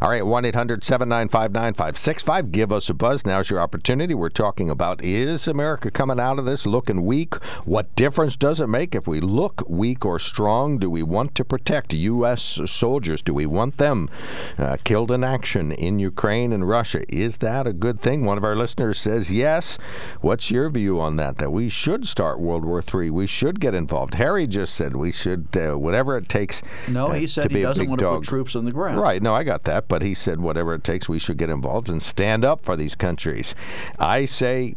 All 0.00 0.10
right, 0.10 0.24
1 0.26 0.44
800 0.44 0.84
795 0.84 1.52
9565. 1.52 2.52
Give 2.52 2.72
us 2.72 2.88
a 2.88 2.94
buzz. 2.94 3.24
Now's 3.26 3.50
your 3.50 3.60
opportunity. 3.60 4.14
We're 4.14 4.28
talking 4.28 4.70
about 4.70 5.02
is 5.02 5.48
America 5.48 5.90
coming 5.90 6.20
out 6.20 6.38
of 6.38 6.44
this 6.44 6.66
looking 6.66 7.04
weak? 7.04 7.34
What 7.64 7.94
difference 7.96 8.36
does 8.36 8.60
it 8.60 8.68
make 8.68 8.94
if 8.94 9.06
we 9.06 9.20
look 9.20 9.62
weak 9.68 10.04
or 10.04 10.18
strong? 10.18 10.78
Do 10.78 10.90
we 10.90 11.02
want 11.02 11.34
to 11.36 11.44
protect 11.44 11.92
U.S. 11.92 12.60
soldiers? 12.66 13.22
Do 13.22 13.32
we 13.34 13.46
want 13.46 13.78
them 13.78 14.10
uh, 14.58 14.76
killed 14.84 15.10
in 15.10 15.24
action 15.24 15.55
in 15.56 15.98
Ukraine 15.98 16.52
and 16.52 16.68
Russia? 16.68 17.02
Is 17.08 17.38
that 17.38 17.66
a 17.66 17.72
good 17.72 18.00
thing? 18.00 18.24
One 18.24 18.38
of 18.38 18.44
our 18.44 18.54
listeners 18.54 18.98
says 18.98 19.32
yes. 19.32 19.78
What's 20.20 20.50
your 20.50 20.70
view 20.70 21.00
on 21.00 21.16
that? 21.16 21.38
That 21.38 21.52
we 21.52 21.68
should 21.68 22.06
start 22.06 22.38
World 22.40 22.64
War 22.64 22.82
III. 22.82 23.10
We 23.10 23.26
should 23.26 23.60
get 23.60 23.74
involved. 23.74 24.14
Harry 24.14 24.46
just 24.46 24.74
said 24.74 24.94
we 24.94 25.12
should, 25.12 25.48
uh, 25.56 25.74
whatever 25.78 26.16
it 26.16 26.28
takes. 26.28 26.62
No, 26.88 27.08
uh, 27.08 27.12
he 27.14 27.26
said 27.26 27.50
to 27.50 27.56
he 27.56 27.62
doesn't 27.62 27.88
want 27.88 27.98
to 27.98 28.04
dog. 28.04 28.22
put 28.22 28.28
troops 28.28 28.54
on 28.54 28.64
the 28.64 28.72
ground. 28.72 29.00
Right. 29.00 29.22
No, 29.22 29.34
I 29.34 29.44
got 29.44 29.64
that. 29.64 29.88
But 29.88 30.02
he 30.02 30.14
said 30.14 30.40
whatever 30.40 30.74
it 30.74 30.84
takes, 30.84 31.08
we 31.08 31.18
should 31.18 31.38
get 31.38 31.50
involved 31.50 31.88
and 31.88 32.02
stand 32.02 32.44
up 32.44 32.64
for 32.64 32.76
these 32.76 32.94
countries. 32.94 33.54
I 33.98 34.24
say 34.24 34.74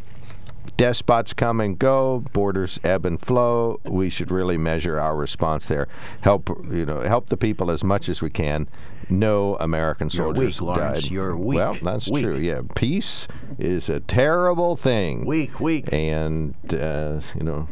despots 0.80 1.34
come 1.34 1.60
and 1.60 1.78
go, 1.78 2.24
borders 2.32 2.80
ebb 2.84 3.06
and 3.06 3.22
flow. 3.22 3.80
We 3.84 4.10
should 4.10 4.32
really 4.32 4.58
measure 4.58 4.98
our 5.00 5.16
response 5.16 5.66
there. 5.66 5.88
Help 6.22 6.50
you 6.72 6.86
know, 6.86 7.02
help 7.02 7.28
the 7.28 7.38
people 7.38 7.70
as 7.70 7.84
much 7.84 8.08
as 8.10 8.22
we 8.22 8.30
can. 8.30 8.68
No 9.10 9.56
American 9.58 10.06
You're 10.12 10.26
soldiers 10.34 10.62
weak, 10.62 10.68
Lawrence. 10.78 11.02
died. 11.04 11.12
You're 11.12 11.36
weak. 11.36 11.58
Well, 11.58 11.78
that's 11.82 12.10
Weak. 12.10 12.24
true. 12.24 12.38
Yeah, 12.38 12.62
peace 12.76 13.28
is 13.58 13.90
a 13.90 14.00
terrible 14.00 14.76
thing. 14.76 15.26
Weak, 15.26 15.60
weak. 15.60 15.92
And 15.92 16.56
uh, 16.74 17.20
you 17.36 17.44
know. 17.44 17.68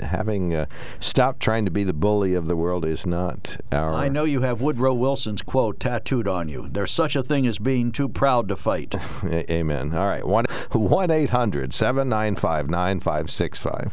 Having 0.00 0.54
uh, 0.54 0.66
stopped 1.00 1.40
trying 1.40 1.64
to 1.64 1.70
be 1.70 1.84
the 1.84 1.92
bully 1.92 2.34
of 2.34 2.46
the 2.48 2.56
world 2.56 2.84
is 2.84 3.06
not 3.06 3.58
our. 3.72 3.92
I 3.94 4.08
know 4.08 4.24
you 4.24 4.40
have 4.42 4.60
Woodrow 4.60 4.94
Wilson's 4.94 5.42
quote 5.42 5.80
tattooed 5.80 6.28
on 6.28 6.48
you. 6.48 6.68
There's 6.68 6.90
such 6.92 7.16
a 7.16 7.22
thing 7.22 7.46
as 7.46 7.58
being 7.58 7.92
too 7.92 8.08
proud 8.08 8.48
to 8.48 8.56
fight. 8.56 8.94
A- 9.24 9.52
Amen. 9.52 9.94
All 9.94 10.06
right. 10.06 10.26
1 10.26 10.44
1 10.72 11.10
800 11.10 11.72
795 11.74 12.68
9565. 12.70 13.92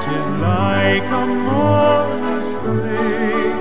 'tis 0.00 0.30
like 0.30 1.08
a 1.10 1.26
morning 1.26 2.40
spring 2.40 3.58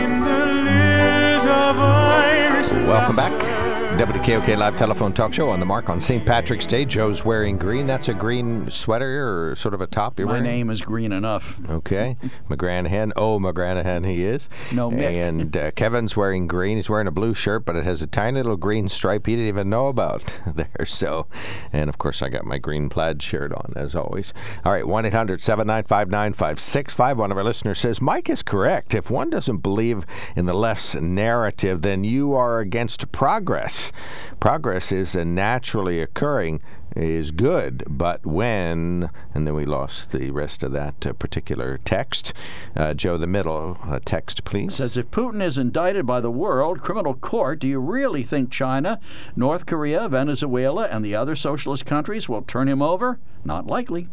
in 0.00 0.22
the 0.22 0.44
lilt 0.66 1.46
of 1.46 1.78
Irish 1.78 2.72
Welcome 2.72 3.16
back. 3.16 3.61
WKOK 4.02 4.56
Live 4.58 4.76
Telephone 4.76 5.12
Talk 5.12 5.32
Show 5.32 5.48
on 5.48 5.60
the 5.60 5.66
mark 5.66 5.88
on 5.88 6.00
St. 6.00 6.26
Patrick's 6.26 6.66
Day. 6.66 6.84
Joe's 6.84 7.24
wearing 7.24 7.56
green. 7.56 7.86
That's 7.86 8.08
a 8.08 8.14
green 8.14 8.68
sweater 8.68 9.50
or 9.50 9.54
sort 9.54 9.74
of 9.74 9.80
a 9.80 9.86
top 9.86 10.18
you're 10.18 10.26
My 10.26 10.32
wearing? 10.32 10.44
name 10.44 10.70
is 10.70 10.82
green 10.82 11.12
enough. 11.12 11.60
Okay. 11.70 12.16
McGranahan. 12.50 13.12
Oh, 13.14 13.38
McGranahan, 13.38 14.04
he 14.04 14.24
is. 14.24 14.48
No, 14.72 14.90
Mick. 14.90 15.04
And 15.12 15.56
uh, 15.56 15.70
Kevin's 15.70 16.16
wearing 16.16 16.48
green. 16.48 16.78
He's 16.78 16.90
wearing 16.90 17.06
a 17.06 17.12
blue 17.12 17.32
shirt, 17.32 17.64
but 17.64 17.76
it 17.76 17.84
has 17.84 18.02
a 18.02 18.08
tiny 18.08 18.38
little 18.38 18.56
green 18.56 18.88
stripe 18.88 19.24
he 19.26 19.34
didn't 19.36 19.46
even 19.46 19.70
know 19.70 19.86
about 19.86 20.36
there. 20.48 20.84
So, 20.84 21.28
and 21.72 21.88
of 21.88 21.98
course, 21.98 22.22
I 22.22 22.28
got 22.28 22.44
my 22.44 22.58
green 22.58 22.88
plaid 22.88 23.22
shirt 23.22 23.52
on, 23.52 23.72
as 23.76 23.94
always. 23.94 24.34
All 24.64 24.72
right, 24.72 24.84
1 24.84 25.06
800 25.06 25.40
795 25.40 26.10
9565. 26.10 27.18
One 27.20 27.30
of 27.30 27.38
our 27.38 27.44
listeners 27.44 27.78
says 27.78 28.00
Mike 28.00 28.28
is 28.28 28.42
correct. 28.42 28.96
If 28.96 29.10
one 29.10 29.30
doesn't 29.30 29.58
believe 29.58 30.04
in 30.34 30.46
the 30.46 30.54
left's 30.54 30.96
narrative, 30.96 31.82
then 31.82 32.02
you 32.02 32.34
are 32.34 32.58
against 32.58 33.12
progress. 33.12 33.91
Progress 34.40 34.92
is 34.92 35.14
a 35.14 35.24
naturally 35.24 36.00
occurring 36.00 36.60
is 36.96 37.30
good, 37.30 37.84
but 37.88 38.24
when, 38.26 39.10
and 39.34 39.46
then 39.46 39.54
we 39.54 39.64
lost 39.64 40.10
the 40.10 40.30
rest 40.30 40.62
of 40.62 40.72
that 40.72 41.06
uh, 41.06 41.12
particular 41.14 41.78
text. 41.84 42.32
Uh, 42.76 42.94
Joe, 42.94 43.16
the 43.16 43.26
middle 43.26 43.78
uh, 43.82 43.98
text, 44.04 44.44
please. 44.44 44.76
Says 44.76 44.96
if 44.96 45.10
Putin 45.10 45.42
is 45.42 45.58
indicted 45.58 46.06
by 46.06 46.20
the 46.20 46.30
World 46.30 46.80
Criminal 46.80 47.14
Court, 47.14 47.58
do 47.58 47.68
you 47.68 47.78
really 47.78 48.22
think 48.22 48.50
China, 48.50 49.00
North 49.36 49.66
Korea, 49.66 50.08
Venezuela, 50.08 50.86
and 50.86 51.04
the 51.04 51.14
other 51.14 51.36
socialist 51.36 51.86
countries 51.86 52.28
will 52.28 52.42
turn 52.42 52.68
him 52.68 52.82
over? 52.82 53.18
Not 53.44 53.66
likely. 53.66 54.08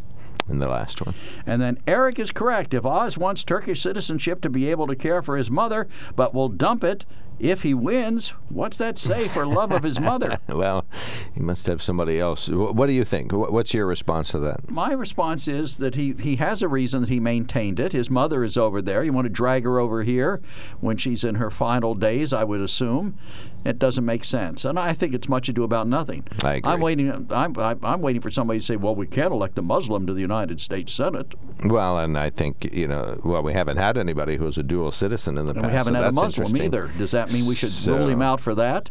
And 0.48 0.62
the 0.62 0.68
last 0.68 1.06
one. 1.06 1.14
And 1.46 1.62
then 1.62 1.78
Eric 1.86 2.18
is 2.18 2.32
correct. 2.32 2.74
If 2.74 2.84
Oz 2.84 3.18
wants 3.18 3.44
Turkish 3.44 3.82
citizenship 3.82 4.42
to 4.42 4.50
be 4.50 4.70
able 4.70 4.88
to 4.88 4.96
care 4.96 5.22
for 5.22 5.38
his 5.38 5.52
mother, 5.52 5.88
but 6.16 6.34
will 6.34 6.50
dump 6.50 6.84
it 6.84 7.06
if 7.40 7.64
he 7.64 7.74
wins, 7.74 8.30
what's 8.50 8.78
that 8.78 8.98
say 8.98 9.28
for 9.28 9.46
love 9.46 9.72
of 9.72 9.84
his 9.84 10.00
mother? 10.00 10.40
well, 10.50 10.86
he 11.34 11.40
must 11.40 11.68
have 11.68 11.82
somebody 11.82 12.20
else. 12.20 12.50
What 12.50 12.88
do 12.88 12.94
you 12.94 13.06
think? 13.06 13.32
What's 13.32 13.74
your 13.74 13.86
response 13.86 14.30
to 14.32 14.40
that? 14.40 14.70
My 14.70 14.92
response 14.92 15.48
is 15.48 15.78
that 15.78 15.96
he, 15.96 16.14
he 16.14 16.36
has 16.38 16.62
a 16.62 16.68
reason 16.68 17.02
that 17.02 17.10
he 17.10 17.20
maintained 17.20 17.80
it. 17.80 17.94
His 17.94 18.10
mother 18.10 18.44
is 18.44 18.58
over 18.58 18.82
there. 18.82 19.04
You 19.04 19.14
want 19.14 19.26
to 19.26 19.30
drag 19.30 19.64
her 19.64 19.80
over 19.80 20.04
here 20.04 20.42
when 20.82 20.98
she's 20.98 21.24
in 21.24 21.36
her 21.36 21.50
final 21.50 21.96
days, 21.96 22.34
I 22.34 22.44
would 22.44 22.62
assume. 22.62 23.18
It 23.66 23.78
doesn't 23.78 24.06
make 24.06 24.24
sense. 24.24 24.64
And 24.64 24.80
I 24.80 24.94
think 24.94 25.14
it's 25.14 25.28
much 25.28 25.50
ado 25.50 25.64
about 25.64 25.88
nothing. 25.88 26.26
I 26.42 26.56
agree. 26.56 26.72
I'm 26.72 26.80
waiting 26.80 27.12
I'm, 27.30 27.58
I'm, 27.60 27.80
I'm 27.84 28.02
waiting 28.02 28.22
for 28.22 28.32
somebody 28.32 28.60
to 28.60 28.66
say, 28.66 28.78
well, 28.78 28.96
we 28.96 29.06
can't 29.06 29.34
elect 29.34 29.58
a 29.58 29.62
Muslim 29.62 30.08
to 30.08 30.14
the 30.14 30.22
United 30.22 30.62
States 30.62 30.94
Senate. 30.94 31.34
Well, 31.66 32.00
and 32.00 32.18
I 32.18 32.30
think, 32.30 32.70
you 32.74 32.88
know, 32.88 33.20
well, 33.24 33.44
we 33.44 33.52
haven't 33.54 33.78
had 33.78 33.98
anybody 33.98 34.38
who's 34.38 34.58
a 34.58 34.64
dual 34.64 34.92
citizen 34.92 35.38
in 35.38 35.46
the 35.46 35.52
And 35.54 35.62
past. 35.62 35.72
we 35.72 35.78
haven't 35.78 35.94
so 35.96 36.02
had 36.04 36.10
a 36.12 36.16
Muslim 36.16 36.56
either. 36.62 36.88
Does 36.98 37.12
that 37.12 37.32
mean 37.34 37.46
we 37.46 37.56
should 37.56 37.72
So- 37.72 37.98
rule 37.98 38.08
him 38.08 38.22
out 38.22 38.40
for 38.40 38.56
that? 38.56 38.90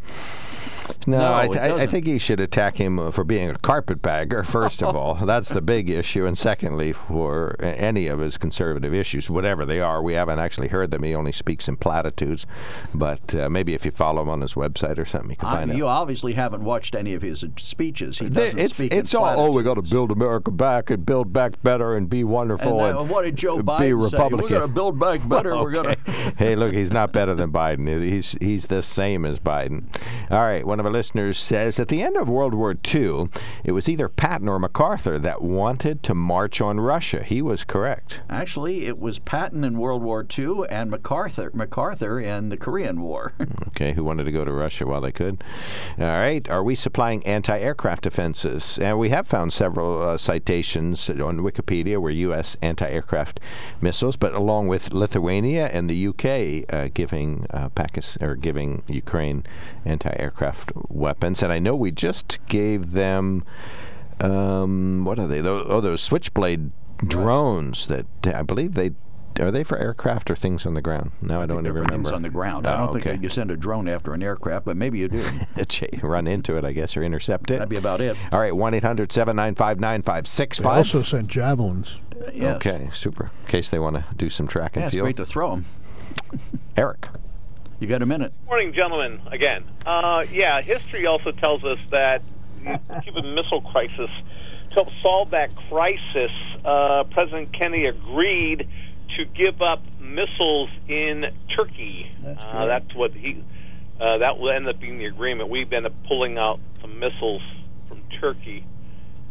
No, 1.07 1.19
No, 1.19 1.35
I, 1.35 1.47
th- 1.47 1.59
I, 1.59 1.77
I 1.83 1.87
think 1.87 2.07
he 2.07 2.19
should 2.19 2.41
attack 2.41 2.79
him 2.79 3.13
for 3.13 3.23
being 3.23 3.51
a 3.51 3.59
carpetbagger, 3.59 4.43
first 4.43 4.83
of 4.83 4.97
all. 4.97 5.15
That's 5.17 5.51
the 5.51 5.61
big 5.61 5.91
issue. 5.91 6.25
And 6.25 6.37
secondly, 6.37 6.95
for 6.95 7.57
any 7.61 8.07
of 8.07 8.21
his 8.21 8.39
conservative 8.39 8.95
issues, 8.95 9.29
whatever 9.29 9.67
they 9.67 9.81
are, 9.81 10.03
we 10.03 10.15
haven't 10.15 10.39
actually 10.39 10.69
heard 10.69 10.91
them. 10.91 11.03
He 11.03 11.15
only 11.15 11.33
speaks 11.33 11.69
in 11.69 11.77
platitudes. 11.77 12.47
But 12.95 13.35
uh, 13.35 13.51
maybe 13.51 13.75
if 13.75 13.85
you 13.85 13.91
follow 13.91 14.23
him 14.23 14.31
on 14.31 14.41
his 14.41 14.57
website 14.59 14.99
or 14.99 15.05
something. 15.05 15.31
You 15.31 15.37
can 15.37 15.49
I- 15.49 15.55
find 15.57 15.73
you 15.77 15.87
out. 15.89 16.03
obviously 16.03 16.33
haven't 16.35 16.65
watched 16.65 16.95
any 16.95 17.15
of 17.15 17.23
his 17.23 17.45
speeches. 17.57 18.19
He 18.19 18.29
doesn't 18.29 18.59
It's 18.59 18.77
speak 18.77 18.93
it's 18.93 19.15
all 19.15 19.39
oh 19.41 19.51
we 19.53 19.63
got 19.63 19.75
to 19.75 19.83
build 19.83 20.11
America 20.11 20.51
back 20.51 20.91
and 20.91 21.05
build 21.07 21.33
back 21.33 21.63
better 21.63 21.97
and 21.97 22.09
be 22.09 22.21
And, 22.21 22.31
wonderful 22.31 22.81
uh, 22.81 23.03
what 23.03 23.23
did 23.23 23.37
Joe 23.37 23.59
be 23.59 23.63
Biden 23.63 23.79
say? 24.11 24.21
We're 24.29 24.49
going 24.49 24.61
to 24.61 24.69
build 24.69 24.99
back 24.99 25.27
better. 25.29 25.57
We're 25.57 25.71
going 25.71 25.95
to. 25.95 26.01
hey, 26.37 26.57
look, 26.57 26.73
he's 26.75 26.91
not 26.91 27.13
better 27.13 27.35
than 27.35 27.53
Biden. 27.53 27.87
He's 28.03 28.33
he's 28.41 28.67
the 28.67 28.83
same 28.83 29.25
as 29.25 29.39
Biden. 29.39 29.85
All 30.31 30.41
right, 30.41 30.67
one 30.67 30.81
of 30.81 30.87
our 30.87 30.93
listeners 30.93 31.39
says 31.39 31.79
at 31.79 31.89
the 31.89 32.03
end 32.03 32.17
of 32.17 32.29
World 32.29 32.55
War 32.55 32.75
II, 32.95 33.29
it 33.65 33.73
was 33.73 33.89
either 33.89 34.09
Patton 34.09 34.49
or 34.49 34.59
MacArthur 34.59 35.19
that 35.19 35.43
wanted 35.43 36.03
to 36.05 36.15
march 36.15 36.61
on 36.61 36.81
Russia. 36.81 37.23
He 37.23 37.41
was 37.43 37.65
correct. 37.65 38.21
Actually, 38.29 38.87
it 38.87 38.99
was 38.99 39.19
Patton 39.19 39.65
in 39.65 39.79
World 39.79 40.03
War 40.03 40.27
II 40.39 40.63
and 40.71 40.91
MacArthur 40.91 41.51
MacArthur 41.55 42.19
in 42.21 42.49
the 42.49 42.57
Korean 42.57 43.01
War. 43.01 43.33
Okay, 43.69 43.93
who 43.93 44.03
wanted 44.03 44.25
to 44.25 44.33
go 44.33 44.45
to 44.45 44.48
Russia 44.53 44.87
while 44.87 45.01
they 45.01 45.13
could? 45.13 45.43
All 45.99 46.05
right, 46.05 46.49
are 46.49 46.63
we 46.63 46.75
supplying 46.75 47.25
anti-aircraft 47.27 48.03
defenses? 48.03 48.79
And 48.81 48.99
we 48.99 49.11
have 49.11 49.27
found 49.27 49.53
several 49.53 50.03
uh, 50.03 50.19
citations 50.19 51.09
on 51.11 51.41
Wikipedia 51.41 51.99
where 51.99 52.13
U.S. 52.13 52.57
anti-aircraft 52.63 53.41
missiles, 53.81 54.17
but 54.17 54.35
along 54.35 54.69
with 54.69 54.93
Lithuania 54.93 55.69
and 55.69 55.89
the 55.89 55.97
U.K. 55.97 56.65
Uh, 56.69 56.89
giving 56.93 57.47
uh, 57.51 57.69
Pakistan 57.71 58.29
or 58.29 58.35
giving 58.35 58.83
Ukraine 58.87 59.45
anti-aircraft 59.85 60.73
weapons, 60.89 61.43
and 61.43 61.53
I 61.53 61.59
know 61.59 61.75
we 61.77 61.91
just 61.91 62.39
gave 62.47 62.93
them. 62.93 63.45
Um, 64.21 65.05
what 65.05 65.19
are 65.19 65.29
they? 65.29 65.41
Oh, 65.41 65.81
those 65.81 66.03
Switchblade 66.03 66.73
drones 67.07 67.87
that 67.87 68.07
I 68.25 68.43
believe 68.43 68.75
they. 68.75 68.93
Are 69.39 69.51
they 69.51 69.63
for 69.65 69.79
aircraft 69.79 70.31
or 70.31 70.37
things 70.37 70.67
on 70.67 70.75
the 70.75 70.83
ground? 70.83 71.13
Now 71.23 71.41
I, 71.43 71.47
don't 71.47 71.63
They're 71.63 71.73
even 71.73 71.75
for 71.75 71.83
remember. 71.83 72.09
things 72.09 72.13
on 72.13 72.23
the 72.23 72.29
ground. 72.31 72.67
I 72.67 72.75
Oh, 72.75 72.77
don't 72.87 72.93
think 72.95 73.07
okay. 73.07 73.19
you 73.23 73.29
send 73.29 73.51
a 73.51 73.57
drone 73.57 73.89
after 73.89 74.13
an 74.15 74.23
aircraft, 74.23 74.65
but 74.65 74.77
maybe 74.77 74.99
you 74.99 75.09
do. 75.09 75.25
run 76.03 76.27
into 76.27 76.57
it, 76.57 76.65
I 76.65 76.73
guess, 76.73 76.97
or 76.97 77.03
intercept 77.03 77.51
it. 77.51 77.55
That'd 77.55 77.69
be 77.69 77.77
about 77.77 78.01
it. 78.01 78.17
All 78.33 78.41
right, 78.41 78.55
1 78.55 78.75
800 78.75 79.13
795 79.13 79.77
They 79.77 79.81
9565. 79.81 80.77
also 80.77 81.03
sent 81.03 81.29
javelins. 81.29 81.99
Yes. 82.35 82.57
Okay, 82.57 82.91
super. 82.93 83.31
In 83.45 83.51
case 83.51 83.69
they 83.69 83.79
want 83.79 83.97
to 83.97 84.05
do 84.17 84.29
some 84.29 84.49
track 84.49 84.75
and 84.77 84.83
Yeah, 84.83 84.87
it's 84.87 84.95
field. 84.95 85.05
great 85.05 85.17
to 85.19 85.25
throw 85.25 85.51
them. 85.51 85.65
Eric. 86.77 87.09
You 87.81 87.87
got 87.87 88.03
a 88.03 88.07
minute. 88.07 88.33
Morning, 88.47 88.73
gentlemen. 88.73 89.21
Again, 89.31 89.65
uh, 89.87 90.25
yeah. 90.33 90.61
History 90.63 91.07
also 91.07 91.31
tells 91.31 91.63
us 91.63 91.79
that 91.93 92.23
the 92.65 93.01
Cuban 93.05 93.35
Missile 93.35 93.61
Crisis. 93.63 94.11
To 94.71 94.75
help 94.75 94.89
solve 95.01 95.31
that 95.31 95.55
crisis, 95.57 96.31
uh, 96.65 97.05
President 97.05 97.53
Kennedy 97.55 97.87
agreed 97.87 98.69
to 99.17 99.25
give 99.25 99.61
up 99.63 99.83
missiles 100.01 100.71
in 100.89 101.25
Turkey. 101.57 102.11
That's, 102.23 102.43
uh, 102.45 102.67
that's 102.67 102.95
what 102.95 103.13
he. 103.13 103.43
Uh, 104.01 104.19
that 104.19 104.39
will 104.39 104.51
end 104.51 104.69
up 104.69 104.79
being 104.79 104.99
the 104.99 105.07
agreement. 105.07 105.49
We've 105.51 105.73
ended 105.73 105.93
up 105.93 105.99
pulling 106.07 106.39
out 106.39 106.61
some 106.81 106.99
missiles 107.01 107.43
from 107.89 108.03
Turkey 108.21 108.65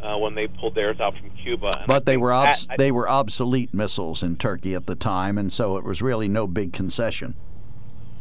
uh, 0.02 0.18
when 0.18 0.34
they 0.34 0.46
pulled 0.46 0.74
theirs 0.74 1.00
out 1.00 1.16
from 1.16 1.30
Cuba. 1.30 1.66
And 1.68 1.76
I 1.76 1.86
But 1.86 2.04
they 2.04 2.12
think 2.12 2.22
were 2.22 2.30
that- 2.32 2.66
I- 2.68 2.76
they 2.76 2.92
were 2.92 3.08
obsolete 3.08 3.72
missiles 3.72 4.22
in 4.22 4.36
Turkey 4.36 4.74
at 4.74 4.86
the 4.86 4.94
time, 4.94 5.38
and 5.38 5.50
so 5.52 5.76
it 5.78 5.84
was 5.84 6.02
really 6.02 6.28
no 6.28 6.46
big 6.46 6.72
concession. 6.72 7.34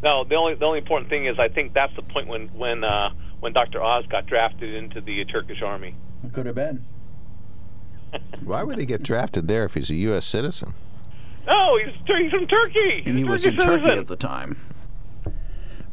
No, 0.04 0.24
the 0.24 0.36
only 0.36 0.54
the 0.56 0.64
only 0.66 0.80
important 0.80 1.10
thing 1.10 1.26
is 1.26 1.38
I 1.40 1.48
think 1.50 1.74
that's 1.74 1.94
the 1.96 2.04
point 2.04 2.28
when 2.28 2.48
when 2.50 2.84
uh, 2.84 3.10
when 3.40 3.52
Dr. 3.52 3.82
Oz 3.82 4.06
got 4.08 4.26
drafted 4.28 4.74
into 4.74 5.02
the 5.02 5.26
Turkish 5.26 5.62
army. 5.62 5.96
It 6.24 6.34
could 6.34 6.46
have 6.46 6.56
been. 6.56 6.86
Why 8.44 8.64
would 8.64 8.78
he 8.78 8.86
get 8.86 9.04
drafted 9.04 9.48
there 9.48 9.66
if 9.66 9.74
he's 9.74 9.90
a 9.90 9.96
U.S. 9.96 10.26
citizen? 10.26 10.74
No, 11.48 11.78
he's 11.78 11.94
he's 12.06 12.32
from 12.32 12.48
Turkey. 12.48 13.02
He's 13.06 13.16
He 13.16 13.22
a 13.22 13.26
was 13.26 13.46
in 13.46 13.56
Turkish 13.56 13.86
Turkey 13.88 14.00
at 14.00 14.08
the 14.08 14.16
time. 14.16 14.58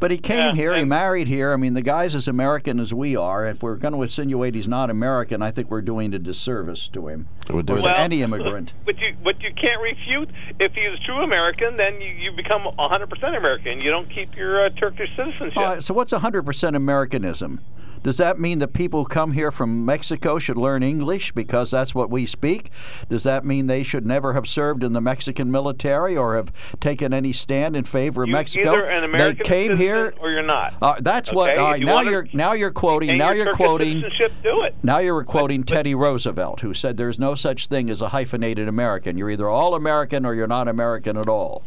But 0.01 0.11
he 0.11 0.19
came 0.19 0.37
Yeah, 0.37 0.55
here, 0.55 0.77
he 0.77 0.85
married 0.85 1.29
here. 1.29 1.53
I 1.53 1.57
mean, 1.57 1.73
the 1.73 1.81
guy's 1.81 2.15
as 2.15 2.29
American 2.29 2.79
as 2.79 2.93
we 2.93 3.17
are. 3.17 3.47
If 3.47 3.63
we're 3.63 3.77
going 3.77 3.95
to 3.95 4.03
insinuate 4.03 4.55
he's 4.55 4.69
not 4.69 4.91
American, 4.91 5.41
I 5.41 5.51
think 5.51 5.71
we're 5.71 5.81
doing 5.81 6.13
a 6.13 6.19
disservice 6.19 6.89
to 6.89 7.09
him. 7.09 7.29
We'll 7.49 7.63
do 7.63 7.75
or 7.75 7.77
to 7.79 7.83
Well- 7.85 7.95
any 7.97 8.21
immigrant. 8.21 8.73
But 8.85 8.99
you 8.99 9.17
but 9.23 9.41
you 9.41 9.51
can't 9.55 9.81
refute 9.81 10.29
if 10.61 10.73
he's 10.75 10.99
true 11.07 11.23
American, 11.23 11.77
then 11.77 12.01
you, 12.03 12.09
you 12.09 12.33
become 12.33 12.63
100% 12.65 13.37
American. 13.37 13.81
You 13.81 13.91
don't 13.91 14.11
keep 14.11 14.37
your 14.37 14.67
uh, 14.67 14.71
Turkish 14.71 15.09
citizenship. 15.17 15.57
Uh, 15.57 15.81
so 15.81 15.95
what's 15.95 16.13
100% 16.13 16.77
Americanism? 16.77 17.61
Does 18.05 18.19
that 18.19 18.39
mean 18.39 18.59
that 18.59 18.75
people 18.75 19.03
who 19.03 19.09
come 19.09 19.33
here 19.33 19.51
from 19.51 19.85
Mexico 19.87 20.39
should 20.39 20.59
learn 20.59 20.83
English 20.83 21.33
because 21.33 21.71
that's 21.71 21.95
what 21.95 22.11
we 22.11 22.27
speak? 22.27 22.71
Does 23.09 23.25
that 23.25 23.47
mean 23.47 23.67
they 23.67 23.83
should 23.83 24.05
never 24.05 24.35
have 24.35 24.47
served 24.47 24.85
in 24.85 24.93
the 24.93 25.01
Mexican 25.01 25.51
military 25.51 26.15
or 26.15 26.37
have 26.37 26.53
taken 26.81 27.15
any 27.15 27.33
stand 27.33 27.75
in 27.75 27.85
favor 27.85 28.23
of 28.23 28.29
you 28.29 28.35
Mexico? 28.35 28.75
either 28.75 28.85
an 28.85 29.05
American 29.05 29.39
they 29.39 29.45
came 29.45 29.71
citizen 29.71 29.79
here. 29.79 30.15
or 30.21 30.31
you're 30.31 30.43
not. 30.43 30.75
Uh, 30.83 30.97
that's 31.01 31.33
what. 31.33 31.51
Okay? 31.51 31.61
If 31.61 31.67
right, 31.67 31.81
you 31.81 31.87
now 31.87 32.01
you're 32.03 32.29
now 32.35 32.53
you're 32.53 32.71
quoting. 32.71 33.17
Now 33.17 33.31
your 33.31 33.47
you're 33.47 33.55
quoting. 33.55 34.01
Do 34.43 34.63
it. 34.65 34.75
Now 34.83 34.99
you're 34.99 35.25
quoting 35.25 35.65
Teddy 35.65 35.95
Roosevelt, 35.95 36.61
who 36.61 36.75
said 36.75 36.99
there's 36.99 37.19
no 37.19 37.35
such 37.35 37.69
thing 37.69 37.89
as 37.89 38.03
a 38.03 38.09
hyphenated 38.11 38.69
American. 38.69 39.17
You're 39.17 39.31
either 39.31 39.49
all 39.49 39.75
American 39.75 40.27
or 40.27 40.35
you're 40.35 40.47
not 40.47 40.69
American 40.69 41.17
at 41.17 41.29
all. 41.29 41.65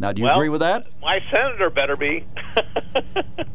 Now, 0.00 0.12
do 0.12 0.20
you 0.20 0.26
Well, 0.26 0.36
agree 0.36 0.48
with 0.48 0.60
that? 0.60 0.86
My 1.02 1.18
senator 1.34 1.70
better 1.70 1.96
be. 1.96 2.24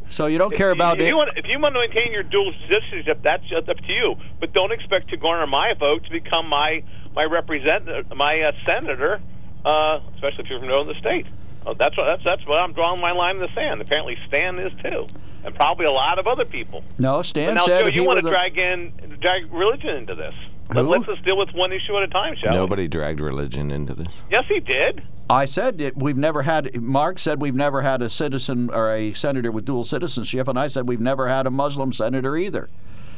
So 0.10 0.28
you 0.28 0.38
don't 0.38 0.54
care 0.54 0.70
about 0.70 0.98
if 1.00 1.06
it. 1.06 1.08
you, 1.08 1.18
want, 1.18 1.30
if 1.38 1.46
you 1.48 1.60
want 1.60 1.74
to 1.74 1.80
maintain 1.80 2.12
your 2.12 2.22
dual 2.22 2.54
citizenship, 2.70 3.22
that's 3.24 3.42
just 3.50 3.68
up 3.68 3.78
to 3.78 3.92
you. 3.92 4.16
But 4.40 4.54
don't 4.54 4.72
expect 4.72 5.10
to 5.10 5.18
garner 5.18 5.48
my 5.48 5.74
vote 5.80 6.04
to 6.04 6.12
become 6.12 6.48
my 6.50 6.84
my 7.16 7.24
representative, 7.24 8.12
my 8.16 8.42
uh, 8.42 8.52
senator, 8.64 9.20
uh, 9.66 10.00
especially 10.14 10.44
if 10.44 10.50
you're 10.52 10.60
from 10.60 10.70
another 10.70 10.94
state. 11.00 11.26
Uh, 11.66 11.74
that's 11.80 11.98
what 11.98 12.04
that's 12.06 12.24
that's 12.24 12.46
what 12.46 12.62
I'm 12.62 12.74
drawing 12.74 13.02
my 13.02 13.12
line 13.12 13.38
in 13.38 13.42
the 13.42 13.54
sand. 13.56 13.82
Apparently, 13.82 14.16
Stan 14.28 14.60
is 14.60 14.72
too, 14.84 15.08
and 15.44 15.56
probably 15.56 15.86
a 15.88 15.92
lot 15.92 16.20
of 16.20 16.28
other 16.28 16.46
people. 16.46 16.84
No, 17.00 17.18
But 17.18 17.26
Stan 17.26 17.56
now, 17.56 17.66
said 17.66 17.82
Joe, 17.82 17.88
if 17.88 17.96
you 17.96 18.04
want 18.04 18.20
to 18.22 18.30
drag 18.30 18.56
in 18.60 18.94
drag 19.20 19.52
religion 19.52 19.96
into 19.96 20.14
this. 20.14 20.36
Let, 20.70 20.84
Who? 20.86 20.92
let's 20.92 21.06
just 21.06 21.24
deal 21.26 21.38
with 21.38 21.50
one 21.54 21.72
issue 21.72 21.96
at 21.98 22.04
a 22.04 22.08
time, 22.08 22.36
shall 22.42 22.52
we? 22.54 22.58
Nobody 22.58 22.88
dragged 22.88 23.20
religion 23.20 23.70
into 23.72 23.94
this. 23.94 24.08
Yes, 24.32 24.44
he 24.48 24.60
did. 24.60 25.04
I 25.30 25.46
said 25.46 25.80
it, 25.82 25.98
we've 25.98 26.18
never 26.18 26.42
had. 26.44 26.82
Mark 26.82 27.20
said 27.20 27.42
we've 27.42 27.56
never 27.56 27.82
had 27.82 28.02
a 28.02 28.10
citizen 28.10 28.70
or 28.72 28.94
a 28.94 29.14
senator 29.14 29.52
with 29.52 29.66
dual 29.66 29.84
citizenship, 29.84 30.48
and 30.48 30.58
I 30.60 30.68
said 30.68 30.88
we've 30.88 31.00
never 31.02 31.28
had 31.28 31.48
a 31.48 31.52
Muslim 31.52 31.94
senator 31.94 32.36
either. 32.38 32.70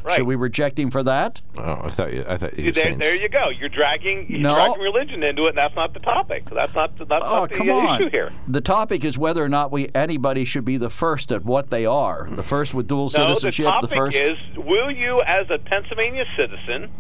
Right. 0.04 0.18
Should 0.18 0.28
we 0.28 0.36
reject 0.36 0.78
him 0.78 0.92
for 0.92 1.02
that? 1.02 1.42
Oh, 1.58 1.82
I 1.84 1.90
thought 1.90 2.14
you. 2.14 2.24
I 2.28 2.38
thought 2.38 2.58
you 2.60 2.66
were 2.66 2.72
there, 2.74 2.84
saying. 2.84 3.00
there 3.00 3.16
you 3.16 3.28
go. 3.28 3.50
You're 3.50 3.70
dragging 3.70 4.28
you're 4.30 4.40
No. 4.40 4.54
dragging 4.54 4.80
religion 4.82 5.24
into 5.24 5.44
it, 5.46 5.50
and 5.50 5.58
that's 5.58 5.76
not 5.76 5.94
the 5.96 6.00
topic. 6.00 6.48
That's 6.52 6.74
not 6.76 6.96
that's 6.96 7.10
Oh, 7.12 7.16
not 7.18 7.50
the 7.50 7.56
come 7.58 7.70
on! 7.72 8.00
issue 8.02 8.12
here. 8.12 8.32
The 8.48 8.62
topic 8.62 9.04
is 9.04 9.18
whether 9.18 9.44
or 9.44 9.50
not 9.50 9.72
we 9.72 9.90
anybody 9.96 10.46
should 10.46 10.64
be 10.66 10.78
the 10.78 10.92
first 10.92 11.32
at 11.32 11.44
what 11.44 11.72
they 11.72 11.88
are. 11.88 12.28
The 12.30 12.44
first 12.44 12.76
with 12.76 12.88
dual 12.88 13.06
No, 13.18 13.30
the 13.30 13.36
citizenship. 13.36 13.66
topic 13.66 13.94
first. 13.94 14.18
is: 14.22 14.38
Will 14.58 14.92
you, 14.92 15.22
as 15.26 15.50
a 15.50 15.58
Pennsylvania 15.58 16.26
citizen, 16.40 16.92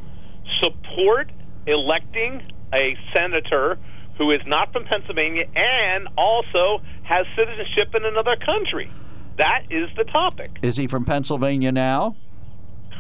support 0.61 1.31
electing 1.67 2.41
a 2.73 2.97
senator 3.15 3.77
who 4.17 4.31
is 4.31 4.41
not 4.47 4.71
from 4.71 4.85
Pennsylvania 4.85 5.45
and 5.55 6.07
also 6.17 6.81
has 7.03 7.25
citizenship 7.35 7.93
in 7.95 8.05
another 8.05 8.35
country? 8.37 8.91
That 9.37 9.63
is 9.69 9.89
the 9.97 10.05
topic. 10.05 10.57
Is 10.61 10.77
he 10.77 10.87
from 10.87 11.03
Pennsylvania 11.03 11.71
now? 11.71 12.15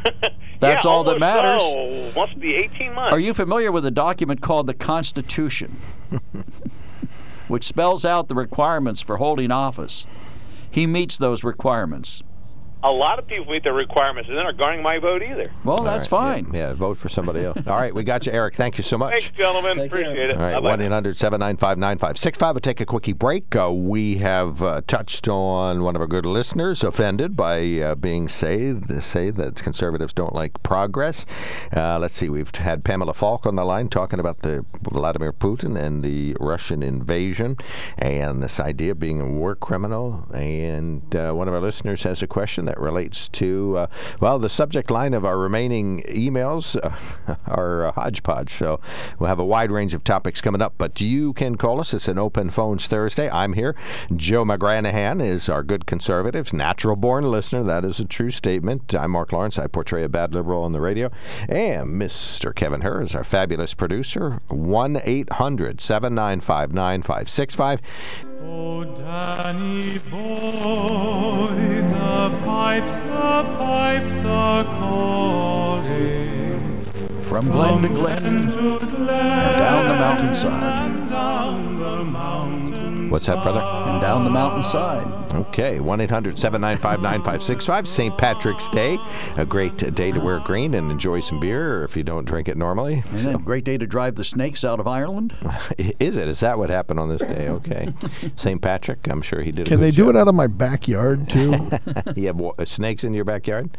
That's 0.59 0.83
Yeah, 0.83 0.91
all 0.91 1.03
that 1.05 1.19
matters. 1.19 1.61
So. 1.61 2.11
Must 2.15 2.39
be 2.39 2.55
18 2.55 2.93
months. 2.93 3.13
Are 3.13 3.19
you 3.19 3.33
familiar 3.33 3.71
with 3.71 3.85
a 3.85 3.91
document 3.91 4.41
called 4.41 4.67
the 4.67 4.73
Constitution, 4.73 5.79
which 7.47 7.63
spells 7.63 8.03
out 8.03 8.27
the 8.27 8.35
requirements 8.35 9.01
for 9.01 9.17
holding 9.17 9.49
office? 9.51 10.05
He 10.69 10.85
meets 10.85 11.17
those 11.17 11.43
requirements. 11.43 12.21
A 12.87 12.91
lot 12.91 13.17
of 13.17 13.27
people 13.27 13.51
meet 13.51 13.63
their 13.63 13.73
requirements, 13.73 14.29
and 14.29 14.37
they're 14.37 14.45
not 14.45 14.57
garnering 14.57 14.83
my 14.83 14.99
vote 14.99 15.23
either. 15.23 15.51
Well, 15.63 15.77
All 15.77 15.83
that's 15.83 16.11
right, 16.11 16.43
fine. 16.43 16.53
Yeah, 16.53 16.69
yeah, 16.69 16.73
vote 16.73 16.99
for 16.99 17.09
somebody 17.09 17.43
else. 17.43 17.57
All 17.65 17.75
right, 17.77 17.93
we 17.93 18.03
got 18.03 18.27
you, 18.27 18.31
Eric. 18.31 18.55
Thank 18.55 18.77
you 18.77 18.83
so 18.83 18.95
much. 18.95 19.13
Thanks, 19.13 19.29
gentlemen. 19.31 19.79
Appreciate 19.79 20.29
it. 20.29 20.37
All 20.37 20.43
right, 20.43 20.53
Bye-bye. 20.53 20.69
1 20.69 20.81
800 20.81 21.17
795 21.17 21.77
9565. 21.79 22.53
We'll 22.55 22.61
take 22.61 22.81
a 22.81 22.85
quickie 22.85 23.13
break. 23.13 23.55
Uh, 23.55 23.71
we 23.71 24.17
have 24.17 24.61
uh, 24.61 24.81
touched 24.85 25.27
on 25.27 25.81
one 25.81 25.95
of 25.95 26.01
our 26.01 26.07
good 26.07 26.27
listeners 26.27 26.83
offended 26.83 27.35
by 27.35 27.79
uh, 27.79 27.95
being 27.95 28.27
say, 28.27 28.75
say 28.99 29.31
that 29.31 29.63
conservatives 29.63 30.13
don't 30.13 30.35
like 30.35 30.61
progress. 30.61 31.25
Uh, 31.75 31.97
let's 31.97 32.15
see, 32.15 32.29
we've 32.29 32.53
had 32.55 32.83
Pamela 32.83 33.15
Falk 33.15 33.47
on 33.47 33.55
the 33.55 33.65
line 33.65 33.89
talking 33.89 34.19
about 34.19 34.41
the 34.41 34.63
Vladimir 34.83 35.33
Putin 35.33 35.75
and 35.75 36.03
the 36.03 36.37
Russian 36.39 36.83
invasion 36.83 37.57
and 37.97 38.43
this 38.43 38.59
idea 38.59 38.91
of 38.91 38.99
being 38.99 39.21
a 39.21 39.27
war 39.27 39.55
criminal. 39.55 40.27
And 40.33 41.15
uh, 41.15 41.31
one 41.33 41.47
of 41.47 41.53
our 41.55 41.61
listeners 41.61 42.03
has 42.03 42.21
a 42.21 42.27
question 42.27 42.65
relates 42.79 43.27
to, 43.29 43.77
uh, 43.77 43.87
well, 44.19 44.39
the 44.39 44.49
subject 44.49 44.91
line 44.91 45.13
of 45.13 45.25
our 45.25 45.37
remaining 45.37 46.01
emails 46.03 46.75
uh, 46.83 47.35
are 47.47 47.87
uh, 47.87 47.91
hodgepodge. 47.91 48.49
So 48.51 48.79
we'll 49.19 49.29
have 49.29 49.39
a 49.39 49.45
wide 49.45 49.71
range 49.71 49.93
of 49.93 50.03
topics 50.03 50.41
coming 50.41 50.61
up. 50.61 50.73
But 50.77 51.01
you 51.01 51.33
can 51.33 51.55
call 51.55 51.79
us. 51.79 51.93
It's 51.93 52.07
an 52.07 52.17
open 52.17 52.49
phones 52.49 52.87
Thursday. 52.87 53.29
I'm 53.29 53.53
here. 53.53 53.75
Joe 54.15 54.45
McGranahan 54.45 55.25
is 55.25 55.49
our 55.49 55.63
good 55.63 55.85
conservatives, 55.85 56.53
natural 56.53 56.95
born 56.95 57.29
listener. 57.29 57.63
That 57.63 57.85
is 57.85 57.99
a 57.99 58.05
true 58.05 58.31
statement. 58.31 58.93
I'm 58.93 59.11
Mark 59.11 59.31
Lawrence. 59.31 59.57
I 59.57 59.67
portray 59.67 60.03
a 60.03 60.09
bad 60.09 60.33
liberal 60.33 60.63
on 60.63 60.71
the 60.71 60.81
radio. 60.81 61.11
And 61.47 62.01
Mr. 62.01 62.53
Kevin 62.53 62.81
Herr 62.81 63.01
is 63.01 63.15
our 63.15 63.23
fabulous 63.23 63.73
producer. 63.73 64.41
1 64.47 65.01
800 65.03 65.81
795 65.81 66.73
9565. 66.73 67.81
Oh, 68.43 68.83
Danny 68.83 69.97
boy, 70.09 71.47
the 71.89 72.29
pipes, 72.43 72.97
the 72.99 73.43
pipes 73.57 74.25
are 74.25 74.63
calling. 74.65 76.81
From 77.21 77.47
glen 77.47 77.81
to 77.81 77.87
glen, 77.89 78.51
to 78.51 78.79
glen, 78.79 79.09
and 79.09 79.57
down 79.57 79.87
the 79.87 79.95
mountainside. 79.95 80.91
and 80.91 81.09
down 81.09 81.79
the 81.79 82.03
mountain. 82.03 82.84
What's 83.09 83.27
that, 83.27 83.41
brother? 83.43 83.59
And 83.61 84.01
down 84.01 84.23
the 84.23 84.29
mountainside. 84.29 85.05
Okay, 85.33 85.79
1 85.79 86.01
800 86.01 86.37
795 86.39 87.01
9565. 87.01 87.87
St. 87.87 88.17
Patrick's 88.17 88.67
Day. 88.69 88.97
A 89.37 89.45
great 89.45 89.77
day 89.95 90.11
to 90.11 90.19
wear 90.19 90.39
green 90.39 90.73
and 90.73 90.89
enjoy 90.91 91.19
some 91.19 91.39
beer 91.39 91.83
if 91.83 91.95
you 91.95 92.03
don't 92.03 92.25
drink 92.25 92.47
it 92.47 92.57
normally. 92.57 93.03
And 93.09 93.19
then 93.19 93.37
great 93.37 93.63
day 93.63 93.77
to 93.77 93.85
drive 93.87 94.15
the 94.15 94.23
snakes 94.23 94.63
out 94.63 94.79
of 94.79 94.87
Ireland. 94.87 95.35
Is 95.77 96.15
it? 96.15 96.27
Is 96.27 96.39
that 96.41 96.57
what 96.57 96.69
happened 96.69 96.99
on 96.99 97.09
this 97.09 97.19
day? 97.21 97.47
Okay. 97.55 97.87
St. 98.35 98.61
Patrick, 98.61 99.07
I'm 99.07 99.21
sure 99.21 99.41
he 99.41 99.51
did. 99.51 99.65
a 99.67 99.69
Can 99.69 99.77
good 99.77 99.83
they 99.85 99.91
do 99.91 100.05
job. 100.07 100.15
it 100.15 100.17
out 100.17 100.27
of 100.27 100.35
my 100.35 100.47
backyard 100.47 101.29
too? 101.29 101.69
you 102.15 102.27
have 102.27 102.35
wa- 102.39 102.53
uh, 102.59 102.65
snakes 102.65 103.03
in 103.03 103.13
your 103.13 103.23
backyard? 103.23 103.77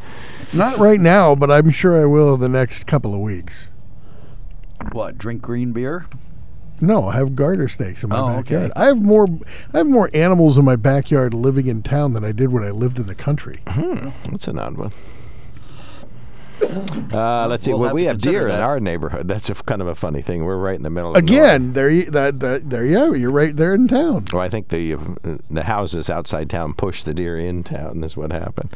Not 0.52 0.78
right 0.78 0.98
now, 1.00 1.34
but 1.34 1.50
I'm 1.50 1.70
sure 1.70 2.00
I 2.00 2.06
will 2.06 2.34
in 2.34 2.40
the 2.40 2.48
next 2.48 2.86
couple 2.86 3.14
of 3.14 3.20
weeks. 3.20 3.68
What? 4.92 5.18
Drink 5.18 5.42
green 5.42 5.72
beer? 5.72 6.06
No, 6.80 7.08
I 7.08 7.16
have 7.16 7.34
garter 7.34 7.68
snakes 7.68 8.02
in 8.04 8.10
my 8.10 8.18
Oh, 8.18 8.26
backyard. 8.36 8.70
okay. 8.70 8.80
I 8.80 8.86
have 8.86 9.00
more 9.02 9.26
I 9.72 9.78
have 9.78 9.86
more 9.86 10.10
animals 10.12 10.58
in 10.58 10.64
my 10.64 10.76
backyard 10.76 11.32
living 11.34 11.66
in 11.68 11.82
town 11.82 12.12
than 12.12 12.24
I 12.24 12.32
did 12.32 12.52
when 12.52 12.62
I 12.64 12.70
lived 12.70 12.98
in 12.98 13.06
the 13.06 13.14
country. 13.14 13.56
Hmm, 13.68 14.10
that's 14.30 14.46
an 14.48 14.58
odd 14.58 14.76
one. 14.76 14.92
Uh, 16.61 17.46
let's 17.48 17.64
see. 17.64 17.70
We'll 17.70 17.80
well, 17.80 17.88
have 17.88 17.94
we 17.94 18.04
have 18.04 18.14
consider 18.14 18.46
deer 18.46 18.48
in 18.48 18.61
our 18.61 18.80
neighborhood. 18.80 19.28
That's 19.28 19.50
a, 19.50 19.54
kind 19.54 19.82
of 19.82 19.88
a 19.88 19.94
funny 19.94 20.22
thing. 20.22 20.44
We're 20.44 20.57
right 20.57 20.74
in 20.76 20.82
the 20.82 20.90
middle 20.90 21.11
of 21.12 21.16
Again, 21.16 21.72
there 21.74 21.90
you 21.90 22.11
that, 22.11 22.40
that 22.40 22.70
there 22.70 22.84
you 22.84 22.94
go. 22.94 23.12
You're 23.12 23.30
right 23.30 23.54
there 23.54 23.74
in 23.74 23.88
town. 23.88 24.26
Well, 24.32 24.42
I 24.42 24.48
think 24.48 24.68
the 24.68 24.94
uh, 24.94 24.98
the 25.50 25.64
houses 25.64 26.09
outside 26.09 26.48
town 26.48 26.74
push 26.74 27.02
the 27.02 27.12
deer 27.14 27.38
in 27.38 27.62
town. 27.62 28.02
Is 28.04 28.16
what 28.16 28.32
happened. 28.32 28.74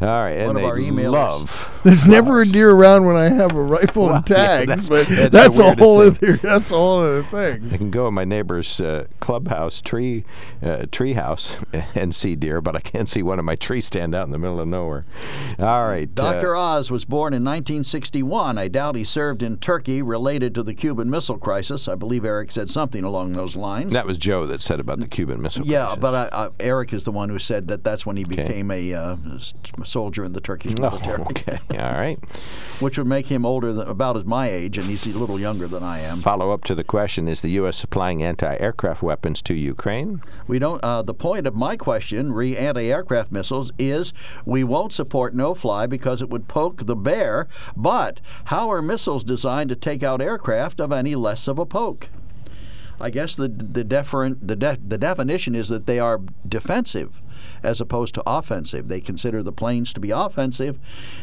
All 0.00 0.08
right, 0.08 0.32
and 0.32 0.48
One 0.48 0.56
of 0.56 0.62
they 0.62 0.68
our 0.68 0.76
emailers- 0.76 1.12
love. 1.12 1.70
There's 1.84 2.06
never 2.06 2.40
a 2.42 2.46
deer 2.46 2.70
around 2.70 3.06
when 3.06 3.16
I 3.16 3.28
have 3.28 3.52
a 3.52 3.62
rifle 3.62 4.10
and 4.10 4.28
yeah, 4.28 4.64
tags, 4.64 4.66
that's- 4.66 4.88
but 4.88 5.08
that's 5.08 5.32
that's, 5.32 5.58
a 5.58 5.74
whole 5.76 5.98
weirdest 5.98 6.22
other 6.22 6.36
that's 6.36 6.70
a 6.70 6.74
whole 6.74 6.98
other 7.00 7.22
thing. 7.22 7.70
I 7.72 7.76
can 7.76 7.90
go 7.90 8.08
in 8.08 8.14
my 8.14 8.24
neighbor's 8.24 8.80
uh, 8.80 9.06
clubhouse 9.20 9.80
tree 9.82 10.24
uh, 10.62 10.86
tree 10.90 11.12
house 11.14 11.56
and 11.94 12.14
see 12.14 12.34
deer, 12.36 12.60
but 12.60 12.74
I 12.76 12.80
can't 12.80 13.08
see 13.08 13.22
one 13.22 13.38
of 13.38 13.44
my 13.44 13.56
trees 13.56 13.86
stand 13.86 14.14
out 14.14 14.24
in 14.26 14.32
the 14.32 14.38
middle 14.38 14.60
of 14.60 14.68
nowhere. 14.68 15.04
All 15.58 15.86
right, 15.86 16.12
Dr. 16.12 16.56
Uh, 16.56 16.60
Oz 16.60 16.90
was 16.90 17.04
born 17.04 17.19
in 17.28 17.44
1961. 17.44 18.58
I 18.58 18.68
doubt 18.68 18.96
he 18.96 19.04
served 19.04 19.42
in 19.42 19.56
Turkey 19.58 20.02
related 20.02 20.54
to 20.54 20.62
the 20.62 20.74
Cuban 20.74 21.10
Missile 21.10 21.38
Crisis. 21.38 21.88
I 21.88 21.94
believe 21.94 22.24
Eric 22.24 22.52
said 22.52 22.70
something 22.70 23.04
along 23.04 23.32
those 23.32 23.56
lines. 23.56 23.92
that 23.92 24.06
was 24.06 24.18
Joe 24.18 24.46
that 24.46 24.60
said 24.60 24.80
about 24.80 25.00
the 25.00 25.06
Cuban 25.08 25.40
Missile. 25.40 25.66
yeah, 25.66 25.84
Crisis. 25.86 25.96
Yeah, 25.96 26.00
but 26.00 26.32
I, 26.32 26.44
I, 26.46 26.50
Eric 26.60 26.92
is 26.92 27.04
the 27.04 27.12
one 27.12 27.28
who 27.28 27.38
said 27.38 27.68
that 27.68 27.84
that's 27.84 28.04
when 28.06 28.16
he 28.16 28.24
became 28.24 28.70
a 28.70 28.94
uh, 28.94 29.16
soldier 29.84 30.24
in 30.24 30.32
the 30.32 30.40
Turkish 30.40 30.74
Oh, 30.78 30.82
military. 30.82 31.20
okay. 31.30 31.58
All 31.78 31.92
right. 31.92 32.18
Which 32.80 32.98
would 32.98 33.06
make 33.06 33.26
him 33.26 33.44
older 33.44 33.72
than 33.72 33.86
about 33.88 34.16
as 34.16 34.24
my 34.24 34.48
age, 34.48 34.78
and 34.78 34.86
he's 34.86 35.06
a 35.06 35.18
little 35.18 35.38
younger 35.38 35.66
than 35.66 35.82
I 35.82 36.00
am. 36.00 36.20
Follow 36.20 36.52
up 36.52 36.64
to 36.64 36.74
the 36.74 36.84
question: 36.84 37.28
Is 37.28 37.40
the 37.40 37.50
U.S. 37.50 37.76
supplying 37.76 38.22
anti-aircraft 38.22 39.02
weapons 39.02 39.42
to 39.42 39.54
Ukraine? 39.54 40.22
We 40.46 40.58
don't. 40.58 40.82
Uh, 40.82 41.02
the 41.02 41.14
point 41.14 41.46
of 41.46 41.54
my 41.54 41.76
question, 41.76 42.32
re 42.32 42.56
anti-aircraft 42.56 43.32
missiles, 43.32 43.70
is 43.78 44.12
we 44.44 44.64
won't 44.64 44.92
support 44.92 45.34
no-fly 45.34 45.86
because 45.86 46.22
it 46.22 46.30
would 46.30 46.48
poke 46.48 46.86
the 46.86 46.96
bear. 47.10 47.48
But 47.76 48.20
how 48.44 48.70
are 48.70 48.82
missiles 48.82 49.24
designed 49.24 49.70
to 49.70 49.76
take 49.76 50.02
out 50.02 50.20
aircraft 50.20 50.80
of 50.80 50.92
any 50.92 51.14
less 51.14 51.48
of 51.48 51.58
a 51.58 51.66
poke? 51.66 52.08
I 53.00 53.10
guess 53.10 53.34
the 53.34 53.48
the 53.48 53.84
deferent 53.84 54.38
the 54.42 54.56
de- 54.56 54.78
the 54.86 54.98
definition 54.98 55.54
is 55.54 55.68
that 55.70 55.86
they 55.86 55.98
are 55.98 56.20
defensive 56.46 57.22
as 57.62 57.80
opposed 57.80 58.14
to 58.14 58.22
offensive. 58.26 58.88
They 58.88 59.00
consider 59.00 59.42
the 59.42 59.52
planes 59.52 59.92
to 59.92 60.00
be 60.00 60.10
offensive 60.10 60.78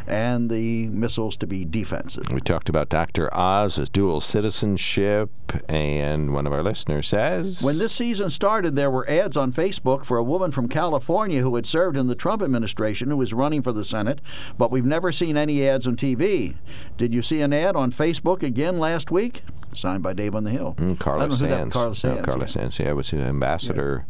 and 0.05 0.49
the 0.49 0.87
missiles 0.87 1.37
to 1.37 1.47
be 1.47 1.65
defensive. 1.65 2.29
We 2.31 2.41
talked 2.41 2.69
about 2.69 2.89
Dr. 2.89 3.29
Oz's 3.33 3.89
dual 3.89 4.19
citizenship, 4.21 5.29
and 5.69 6.33
one 6.33 6.47
of 6.47 6.53
our 6.53 6.63
listeners 6.63 7.07
says, 7.07 7.61
When 7.61 7.77
this 7.77 7.93
season 7.93 8.29
started, 8.29 8.75
there 8.75 8.91
were 8.91 9.09
ads 9.09 9.37
on 9.37 9.51
Facebook 9.51 10.05
for 10.05 10.17
a 10.17 10.23
woman 10.23 10.51
from 10.51 10.67
California 10.67 11.41
who 11.41 11.55
had 11.55 11.65
served 11.65 11.97
in 11.97 12.07
the 12.07 12.15
Trump 12.15 12.41
administration 12.41 13.09
who 13.09 13.17
was 13.17 13.33
running 13.33 13.61
for 13.61 13.71
the 13.71 13.85
Senate, 13.85 14.19
but 14.57 14.71
we've 14.71 14.85
never 14.85 15.11
seen 15.11 15.37
any 15.37 15.67
ads 15.67 15.87
on 15.87 15.95
TV. 15.95 16.55
Did 16.97 17.13
you 17.13 17.21
see 17.21 17.41
an 17.41 17.53
ad 17.53 17.75
on 17.75 17.91
Facebook 17.91 18.43
again 18.43 18.79
last 18.79 19.11
week? 19.11 19.41
Signed 19.73 20.01
by 20.01 20.13
Dave 20.13 20.33
on 20.33 20.43
the 20.43 20.49
Hill. 20.49 20.75
Mm, 20.77 20.97
Carla 20.97 21.27
don't 21.27 21.41
know 21.41 21.69
Sands. 21.69 22.03
No, 22.03 22.21
Carla 22.21 22.41
yeah. 22.41 22.45
Sands. 22.47 22.79
Yeah, 22.79 22.93
was 22.93 23.11
the 23.11 23.17
ambassador. 23.17 24.05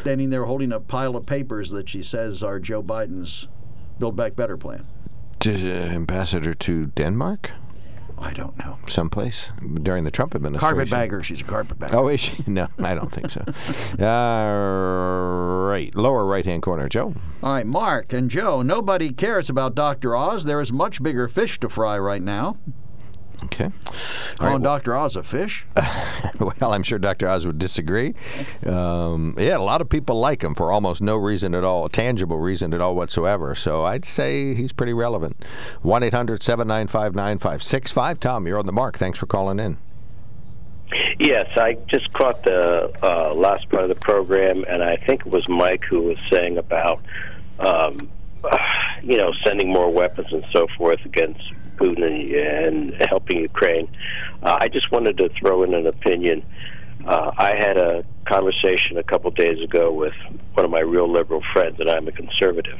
Standing 0.00 0.30
there 0.30 0.44
holding 0.44 0.72
a 0.72 0.78
pile 0.78 1.16
of 1.16 1.26
papers 1.26 1.43
that 1.70 1.88
she 1.88 2.02
says 2.02 2.42
are 2.42 2.58
Joe 2.58 2.82
Biden's 2.82 3.48
Build 3.98 4.16
Back 4.16 4.34
Better 4.36 4.56
plan. 4.56 4.86
uh, 5.64 5.68
ambassador 5.68 6.54
to 6.54 6.86
Denmark, 6.86 7.50
I 8.18 8.32
don't 8.32 8.56
know. 8.58 8.78
someplace 8.86 9.50
during 9.82 10.04
the 10.04 10.10
Trump 10.10 10.34
administration. 10.34 10.76
Carpetbagger. 10.76 11.22
She's 11.22 11.40
a 11.40 11.44
carpetbagger. 11.44 11.96
Oh, 11.96 12.08
is 12.08 12.20
she? 12.20 12.42
No, 12.46 12.68
I 12.78 12.94
don't 12.94 13.12
think 13.12 13.30
so. 13.30 13.40
uh, 14.04 15.68
right, 15.68 15.94
lower 15.94 16.24
right-hand 16.24 16.62
corner, 16.62 16.88
Joe. 16.88 17.14
All 17.42 17.52
right, 17.52 17.66
Mark 17.66 18.12
and 18.12 18.30
Joe, 18.30 18.62
nobody 18.62 19.12
cares 19.12 19.50
about 19.50 19.74
Dr. 19.74 20.16
Oz. 20.16 20.44
There 20.44 20.60
is 20.60 20.72
much 20.72 21.02
bigger 21.02 21.28
fish 21.28 21.58
to 21.60 21.68
fry 21.68 21.98
right 21.98 22.22
now. 22.22 22.56
Okay. 23.44 23.70
Calling 24.36 24.62
Dr. 24.62 24.96
Oz 24.96 25.16
a 25.16 25.22
fish? 25.22 25.66
well, 26.38 26.72
I'm 26.72 26.82
sure 26.82 26.98
Dr. 26.98 27.28
Oz 27.28 27.46
would 27.46 27.58
disagree. 27.58 28.14
Um, 28.64 29.34
yeah, 29.38 29.56
a 29.56 29.58
lot 29.58 29.80
of 29.80 29.88
people 29.88 30.18
like 30.18 30.42
him 30.42 30.54
for 30.54 30.72
almost 30.72 31.00
no 31.00 31.16
reason 31.16 31.54
at 31.54 31.64
all, 31.64 31.88
tangible 31.88 32.38
reason 32.38 32.72
at 32.72 32.80
all 32.80 32.94
whatsoever. 32.94 33.54
So 33.54 33.84
I'd 33.84 34.04
say 34.04 34.54
he's 34.54 34.72
pretty 34.72 34.92
relevant. 34.92 35.44
1 35.82 36.02
800 36.02 36.42
795 36.42 37.14
9565. 37.14 38.20
Tom, 38.20 38.46
you're 38.46 38.58
on 38.58 38.66
the 38.66 38.72
mark. 38.72 38.98
Thanks 38.98 39.18
for 39.18 39.26
calling 39.26 39.58
in. 39.58 39.78
Yes, 41.18 41.48
I 41.56 41.74
just 41.88 42.12
caught 42.12 42.42
the 42.44 42.92
uh, 43.02 43.34
last 43.34 43.68
part 43.68 43.84
of 43.84 43.88
the 43.88 43.94
program, 43.96 44.64
and 44.68 44.82
I 44.82 44.96
think 44.96 45.22
it 45.22 45.26
was 45.26 45.48
Mike 45.48 45.84
who 45.84 46.02
was 46.02 46.18
saying 46.30 46.58
about, 46.58 47.02
um, 47.58 48.08
uh, 48.44 48.58
you 49.02 49.16
know, 49.16 49.32
sending 49.44 49.72
more 49.72 49.90
weapons 49.90 50.28
and 50.32 50.44
so 50.52 50.66
forth 50.76 51.04
against 51.04 51.42
Putin 51.76 52.04
and, 52.04 52.90
and 52.90 53.06
helping 53.08 53.40
Ukraine. 53.40 53.88
Uh, 54.42 54.58
I 54.60 54.68
just 54.68 54.90
wanted 54.90 55.18
to 55.18 55.28
throw 55.40 55.62
in 55.62 55.74
an 55.74 55.86
opinion. 55.86 56.44
Uh, 57.06 57.32
I 57.36 57.54
had 57.56 57.76
a 57.76 58.04
conversation 58.26 58.96
a 58.96 59.02
couple 59.02 59.30
days 59.30 59.60
ago 59.62 59.92
with 59.92 60.14
one 60.54 60.64
of 60.64 60.70
my 60.70 60.80
real 60.80 61.10
liberal 61.10 61.42
friends, 61.52 61.78
and 61.78 61.90
I'm 61.90 62.08
a 62.08 62.12
conservative, 62.12 62.78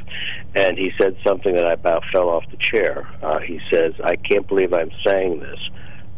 and 0.55 0.78
he 0.78 0.92
said 0.99 1.16
something 1.26 1.55
that 1.55 1.66
I 1.66 1.74
about 1.74 2.05
fell 2.12 2.30
off 2.30 2.45
the 2.51 2.57
chair. 2.57 3.07
Uh, 3.22 3.40
he 3.40 3.61
says, 3.70 3.92
"I 4.03 4.16
can't 4.16 4.47
believe 4.49 4.72
I'm 4.72 4.92
saying 5.07 5.40
this, 5.40 5.59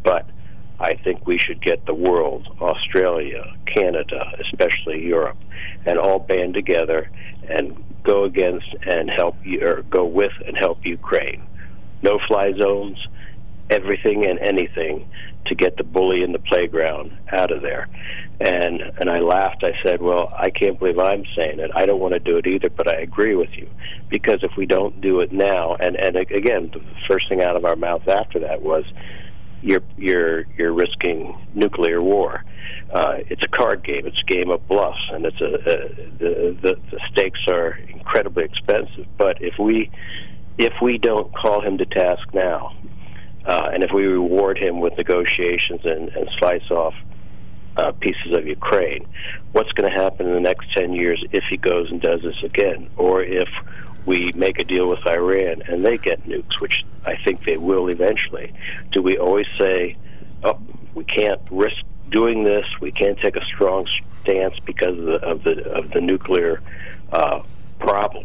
but." 0.02 0.26
I 0.78 0.94
think 0.94 1.26
we 1.26 1.38
should 1.38 1.62
get 1.62 1.86
the 1.86 1.94
world, 1.94 2.46
Australia, 2.60 3.42
Canada, 3.64 4.30
especially 4.44 5.06
Europe, 5.06 5.38
and 5.86 5.98
all 5.98 6.18
band 6.18 6.52
together 6.52 7.10
and 7.48 7.82
go 8.02 8.24
against 8.24 8.66
and 8.86 9.10
help 9.10 9.36
or 9.60 9.82
go 9.90 10.04
with 10.04 10.32
and 10.46 10.56
help 10.56 10.84
Ukraine. 10.84 11.42
No 12.02 12.18
fly 12.28 12.52
zones, 12.60 12.98
everything 13.70 14.26
and 14.26 14.38
anything 14.38 15.08
to 15.46 15.54
get 15.54 15.76
the 15.76 15.84
bully 15.84 16.22
in 16.22 16.32
the 16.32 16.38
playground 16.40 17.16
out 17.30 17.52
of 17.52 17.62
there. 17.62 17.88
And 18.40 18.80
and 18.98 19.08
I 19.08 19.20
laughed. 19.20 19.64
I 19.64 19.72
said, 19.82 20.02
"Well, 20.02 20.28
I 20.36 20.50
can't 20.50 20.78
believe 20.78 20.98
I'm 20.98 21.24
saying 21.36 21.60
it. 21.60 21.70
I 21.74 21.86
don't 21.86 22.00
want 22.00 22.14
to 22.14 22.20
do 22.20 22.36
it 22.36 22.46
either, 22.46 22.68
but 22.68 22.88
I 22.88 23.00
agree 23.00 23.34
with 23.34 23.50
you 23.54 23.68
because 24.10 24.42
if 24.42 24.52
we 24.56 24.66
don't 24.66 25.00
do 25.00 25.20
it 25.20 25.32
now, 25.32 25.76
and 25.80 25.96
and 25.96 26.16
again, 26.16 26.70
the 26.72 26.82
first 27.08 27.28
thing 27.28 27.40
out 27.42 27.56
of 27.56 27.64
our 27.64 27.76
mouth 27.76 28.06
after 28.08 28.40
that 28.40 28.62
was." 28.62 28.84
you're 29.62 29.82
you're 29.96 30.46
you're 30.56 30.72
risking 30.72 31.36
nuclear 31.54 32.00
war. 32.00 32.44
Uh, 32.92 33.16
it's 33.28 33.42
a 33.42 33.48
card 33.48 33.84
game. 33.84 34.06
It's 34.06 34.20
a 34.20 34.24
game 34.24 34.50
of 34.50 34.66
bluffs, 34.68 35.10
and 35.12 35.26
it's 35.26 35.40
a, 35.40 35.54
a 35.54 35.78
the, 36.18 36.56
the 36.62 36.80
the 36.90 37.00
stakes 37.10 37.40
are 37.48 37.72
incredibly 37.88 38.44
expensive. 38.44 39.06
But 39.16 39.42
if 39.42 39.58
we 39.58 39.90
if 40.58 40.72
we 40.80 40.98
don't 40.98 41.32
call 41.34 41.60
him 41.60 41.78
to 41.78 41.86
task 41.86 42.22
now, 42.32 42.74
uh, 43.44 43.70
and 43.72 43.84
if 43.84 43.90
we 43.92 44.04
reward 44.06 44.58
him 44.58 44.80
with 44.80 44.96
negotiations 44.96 45.84
and, 45.84 46.08
and 46.10 46.28
slice 46.38 46.68
off 46.70 46.94
uh, 47.76 47.92
pieces 47.92 48.32
of 48.32 48.46
Ukraine, 48.46 49.06
what's 49.52 49.70
going 49.72 49.90
to 49.90 49.96
happen 49.96 50.26
in 50.26 50.34
the 50.34 50.40
next 50.40 50.72
ten 50.76 50.92
years 50.92 51.22
if 51.32 51.44
he 51.50 51.56
goes 51.56 51.90
and 51.90 52.00
does 52.00 52.22
this 52.22 52.42
again, 52.42 52.88
or 52.96 53.22
if 53.22 53.48
we 54.06 54.30
make 54.34 54.58
a 54.60 54.64
deal 54.64 54.88
with 54.88 55.00
Iran 55.06 55.62
and 55.66 55.84
they 55.84 55.98
get 55.98 56.24
nukes, 56.24 56.60
which 56.60 56.84
I 57.04 57.16
think 57.24 57.44
they 57.44 57.56
will 57.56 57.88
eventually. 57.88 58.52
Do 58.92 59.02
we 59.02 59.18
always 59.18 59.46
say, 59.58 59.96
"Oh, 60.42 60.58
we 60.94 61.04
can't 61.04 61.40
risk 61.50 61.82
doing 62.10 62.44
this. 62.44 62.64
We 62.80 62.92
can't 62.92 63.18
take 63.18 63.36
a 63.36 63.44
strong 63.44 63.86
stance 64.22 64.58
because 64.64 64.98
of 64.98 65.04
the 65.04 65.20
of 65.22 65.44
the, 65.44 65.70
of 65.72 65.90
the 65.90 66.00
nuclear 66.00 66.62
uh, 67.12 67.42
problem"? 67.78 68.24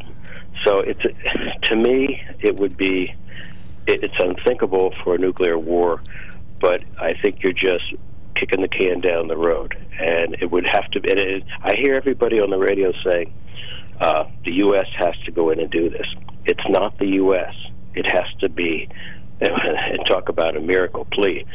So 0.64 0.80
it's 0.80 1.02
to 1.64 1.76
me, 1.76 2.22
it 2.40 2.60
would 2.60 2.78
be 2.78 3.14
it's 3.88 4.14
unthinkable 4.20 4.94
for 5.04 5.16
a 5.16 5.18
nuclear 5.18 5.58
war, 5.58 6.02
but 6.60 6.84
I 7.00 7.14
think 7.14 7.44
you're 7.44 7.54
just 7.54 7.84
kicking 8.36 8.62
the 8.62 8.68
can 8.68 9.00
down 9.00 9.28
the 9.28 9.38
road, 9.38 9.76
and 10.00 10.36
it 10.40 10.52
would 10.52 10.68
have 10.68 10.90
to. 10.92 11.10
And 11.10 11.20
it, 11.20 11.44
I 11.64 11.76
hear 11.76 11.96
everybody 11.96 12.40
on 12.40 12.50
the 12.50 12.58
radio 12.58 12.92
saying 13.04 13.34
uh, 14.00 14.26
the 14.46 14.54
U.S. 14.66 14.88
has 14.98 15.16
to 15.26 15.32
go 15.32 15.50
in 15.50 15.60
and 15.60 15.70
do 15.70 15.90
this. 15.90 16.08
It's 16.46 16.64
not 16.70 16.98
the 17.00 17.08
U.S. 17.08 17.54
It 17.94 18.12
has 18.12 18.26
to 18.42 18.50
be, 18.50 18.88
and 19.42 20.06
talk 20.06 20.30
about 20.30 20.56
a 20.56 20.62
miracle 20.62 21.06
plea. 21.06 21.46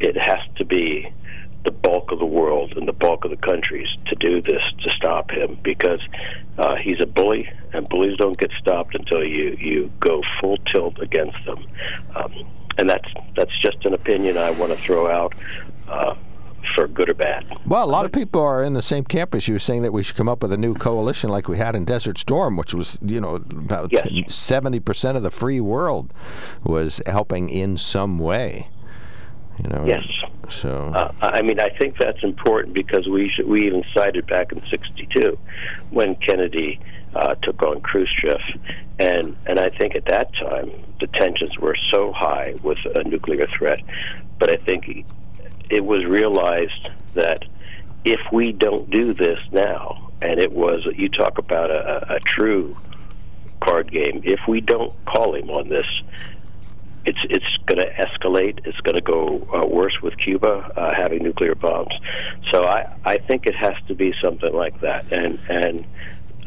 It 0.00 0.16
has 0.16 0.40
to 0.56 0.64
be 0.64 1.12
the 1.64 1.70
bulk 1.70 2.10
of 2.10 2.18
the 2.18 2.26
world 2.26 2.72
and 2.76 2.88
the 2.88 2.92
bulk 2.92 3.24
of 3.24 3.30
the 3.30 3.36
countries 3.36 3.88
to 4.06 4.14
do 4.16 4.42
this 4.42 4.62
to 4.82 4.90
stop 4.90 5.30
him 5.30 5.58
because 5.62 6.00
uh, 6.58 6.76
he's 6.76 7.00
a 7.00 7.06
bully, 7.06 7.48
and 7.72 7.88
bullies 7.88 8.16
don't 8.18 8.38
get 8.38 8.50
stopped 8.60 8.94
until 8.94 9.24
you 9.24 9.56
you 9.60 9.90
go 10.00 10.22
full 10.40 10.56
tilt 10.66 10.98
against 11.00 11.38
them. 11.46 11.64
Um, 12.16 12.32
and 12.78 12.88
that's 12.88 13.08
that's 13.36 13.56
just 13.60 13.84
an 13.84 13.94
opinion 13.94 14.36
I 14.36 14.50
want 14.50 14.72
to 14.72 14.78
throw 14.78 15.10
out. 15.10 15.34
Uh, 15.88 16.14
for 16.76 16.86
good 16.86 17.08
or 17.08 17.14
bad. 17.14 17.44
Well, 17.66 17.84
a 17.84 17.90
lot 17.90 18.04
of 18.04 18.12
people 18.12 18.40
are 18.40 18.62
in 18.62 18.72
the 18.72 18.82
same 18.82 19.04
camp 19.04 19.34
as 19.34 19.48
you, 19.48 19.58
saying 19.58 19.82
that 19.82 19.92
we 19.92 20.02
should 20.02 20.16
come 20.16 20.28
up 20.28 20.42
with 20.42 20.52
a 20.52 20.56
new 20.56 20.74
coalition 20.74 21.28
like 21.28 21.48
we 21.48 21.58
had 21.58 21.74
in 21.74 21.84
Desert 21.84 22.18
Storm, 22.18 22.56
which 22.56 22.72
was, 22.72 22.98
you 23.02 23.20
know, 23.20 23.34
about 23.34 23.92
seventy 24.28 24.80
percent 24.80 25.16
of 25.16 25.22
the 25.22 25.30
free 25.30 25.60
world 25.60 26.14
was 26.64 27.00
helping 27.04 27.48
in 27.50 27.76
some 27.76 28.18
way. 28.18 28.68
You 29.62 29.68
know. 29.68 29.84
Yes. 29.86 30.04
So. 30.48 30.92
Uh, 30.94 31.12
I 31.20 31.42
mean, 31.42 31.60
I 31.60 31.70
think 31.70 31.96
that's 31.98 32.22
important 32.22 32.74
because 32.74 33.08
we 33.08 33.30
should, 33.30 33.46
we 33.46 33.66
even 33.66 33.84
cited 33.94 34.26
back 34.26 34.52
in 34.52 34.62
'62 34.68 35.38
when 35.90 36.14
Kennedy 36.16 36.80
uh, 37.14 37.34
took 37.36 37.62
on 37.62 37.80
Khrushchev, 37.80 38.40
and 38.98 39.36
and 39.46 39.58
I 39.58 39.70
think 39.70 39.94
at 39.94 40.06
that 40.06 40.34
time 40.34 40.70
the 41.00 41.06
tensions 41.08 41.58
were 41.58 41.76
so 41.88 42.12
high 42.12 42.54
with 42.62 42.78
a 42.94 43.04
nuclear 43.04 43.46
threat, 43.56 43.80
but 44.38 44.50
I 44.50 44.56
think 44.56 45.06
it 45.70 45.84
was 45.84 46.04
realized 46.04 46.88
that 47.14 47.44
if 48.04 48.20
we 48.32 48.52
don't 48.52 48.90
do 48.90 49.14
this 49.14 49.38
now, 49.52 50.10
and 50.20 50.40
it 50.40 50.52
was 50.52 50.86
you 50.94 51.08
talk 51.08 51.38
about 51.38 51.70
a, 51.70 52.14
a 52.14 52.20
true 52.20 52.76
card 53.60 53.90
game, 53.90 54.22
if 54.24 54.40
we 54.48 54.60
don't 54.60 54.92
call 55.04 55.34
him 55.34 55.50
on 55.50 55.68
this, 55.68 55.86
it's 57.04 57.18
it's 57.24 57.56
going 57.66 57.78
to 57.78 57.92
escalate. 57.94 58.60
It's 58.64 58.78
going 58.80 58.96
to 58.96 59.02
go 59.02 59.46
uh, 59.52 59.66
worse 59.66 59.96
with 60.02 60.16
Cuba 60.18 60.70
uh, 60.76 60.90
having 60.96 61.22
nuclear 61.22 61.54
bombs. 61.54 61.92
So 62.50 62.64
I 62.64 62.94
I 63.04 63.18
think 63.18 63.46
it 63.46 63.54
has 63.56 63.74
to 63.88 63.94
be 63.94 64.12
something 64.22 64.52
like 64.52 64.80
that, 64.80 65.12
and 65.12 65.38
and 65.48 65.86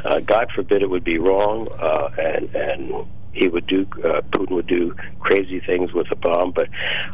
uh, 0.04 0.20
God 0.20 0.50
forbid 0.56 0.82
it 0.82 0.90
would 0.90 1.04
be 1.04 1.18
wrong, 1.18 1.68
uh, 1.80 2.10
and 2.18 2.56
and 2.56 3.06
he 3.34 3.48
would 3.48 3.68
do 3.68 3.86
uh, 4.04 4.22
Putin 4.32 4.52
would 4.52 4.68
do 4.68 4.96
crazy 5.20 5.60
things 5.60 5.94
with 5.94 6.08
a 6.12 6.16
bomb. 6.16 6.52
But 6.52 6.70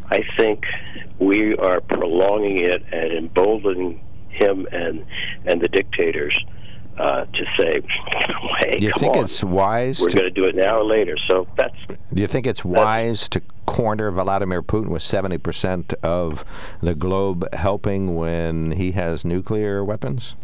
I 0.10 0.24
think 0.38 0.64
we 1.20 1.56
are 1.56 1.82
prolonging 1.82 2.60
it 2.60 2.84
and 2.92 3.12
emboldening 3.12 4.02
him 4.30 4.68
and 4.72 5.06
and 5.46 5.62
the 5.62 5.68
dictators. 5.68 6.38
Uh, 7.02 7.26
to 7.26 7.46
say, 7.58 7.82
hey, 8.60 8.78
you 8.80 8.92
think 9.00 9.16
on. 9.16 9.24
it's 9.24 9.44
wise 9.44 10.00
We're 10.00 10.10
going 10.10 10.26
to 10.26 10.30
do 10.30 10.44
it 10.44 10.54
now 10.54 10.82
or 10.82 10.84
later. 10.84 11.18
So 11.28 11.48
that's 11.58 11.74
Do 12.14 12.22
you 12.22 12.28
think 12.28 12.46
it's 12.46 12.64
wise 12.64 13.28
to 13.30 13.42
corner 13.66 14.12
Vladimir 14.12 14.62
Putin 14.62 14.90
with 14.90 15.02
70% 15.02 15.96
of 16.04 16.46
the 16.80 16.94
globe 16.94 17.52
helping 17.54 18.14
when 18.14 18.74
he 18.74 18.92
has 18.92 19.26
nuclear 19.26 19.84
weapons? 19.84 20.36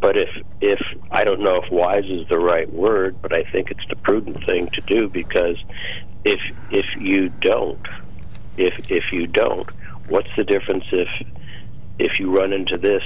But 0.00 0.20
if 0.20 0.28
if 0.60 0.80
I 1.10 1.24
don't 1.24 1.40
know 1.40 1.56
if 1.56 1.68
wise 1.68 2.04
is 2.04 2.28
the 2.28 2.38
right 2.38 2.72
word, 2.72 3.16
but 3.20 3.36
I 3.36 3.42
think 3.50 3.72
it's 3.72 3.84
the 3.88 3.96
prudent 3.96 4.46
thing 4.46 4.68
to 4.68 4.80
do 4.82 5.08
because 5.08 5.56
if 6.24 6.38
if 6.70 6.86
you 6.94 7.28
don't, 7.40 7.84
if 8.56 8.88
if 8.88 9.12
you 9.12 9.26
don't, 9.26 9.68
what's 10.06 10.30
the 10.36 10.44
difference 10.44 10.84
if 10.92 11.08
if 11.98 12.20
you 12.20 12.30
run 12.30 12.52
into 12.52 12.78
this 12.78 13.02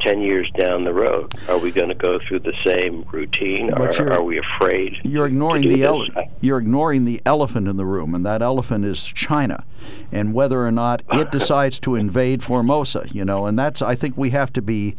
ten 0.00 0.20
years 0.20 0.50
down 0.58 0.84
the 0.84 0.92
road? 0.92 1.32
Are 1.48 1.58
we 1.58 1.70
going 1.70 1.88
to 1.88 1.94
go 1.94 2.18
through 2.28 2.40
the 2.40 2.52
same 2.64 3.04
routine? 3.12 3.68
You're- 3.68 4.10
are 4.12 4.22
we 4.22 4.38
afraid? 4.38 4.96
You're 5.02 5.26
ignoring 5.26 5.68
the 5.68 5.82
ele- 5.84 6.06
you're 6.40 6.58
ignoring 6.58 7.04
the 7.04 7.20
elephant 7.24 7.68
in 7.68 7.76
the 7.76 7.86
room, 7.86 8.14
and 8.14 8.24
that 8.26 8.42
elephant 8.42 8.84
is 8.84 9.04
China, 9.04 9.64
and 10.12 10.34
whether 10.34 10.66
or 10.66 10.70
not 10.70 11.02
it 11.12 11.30
decides 11.30 11.78
to 11.80 11.94
invade 11.94 12.42
Formosa. 12.42 13.06
You 13.12 13.24
know, 13.24 13.46
and 13.46 13.58
that's 13.58 13.82
I 13.82 13.94
think 13.94 14.16
we 14.16 14.30
have 14.30 14.52
to 14.54 14.62
be 14.62 14.96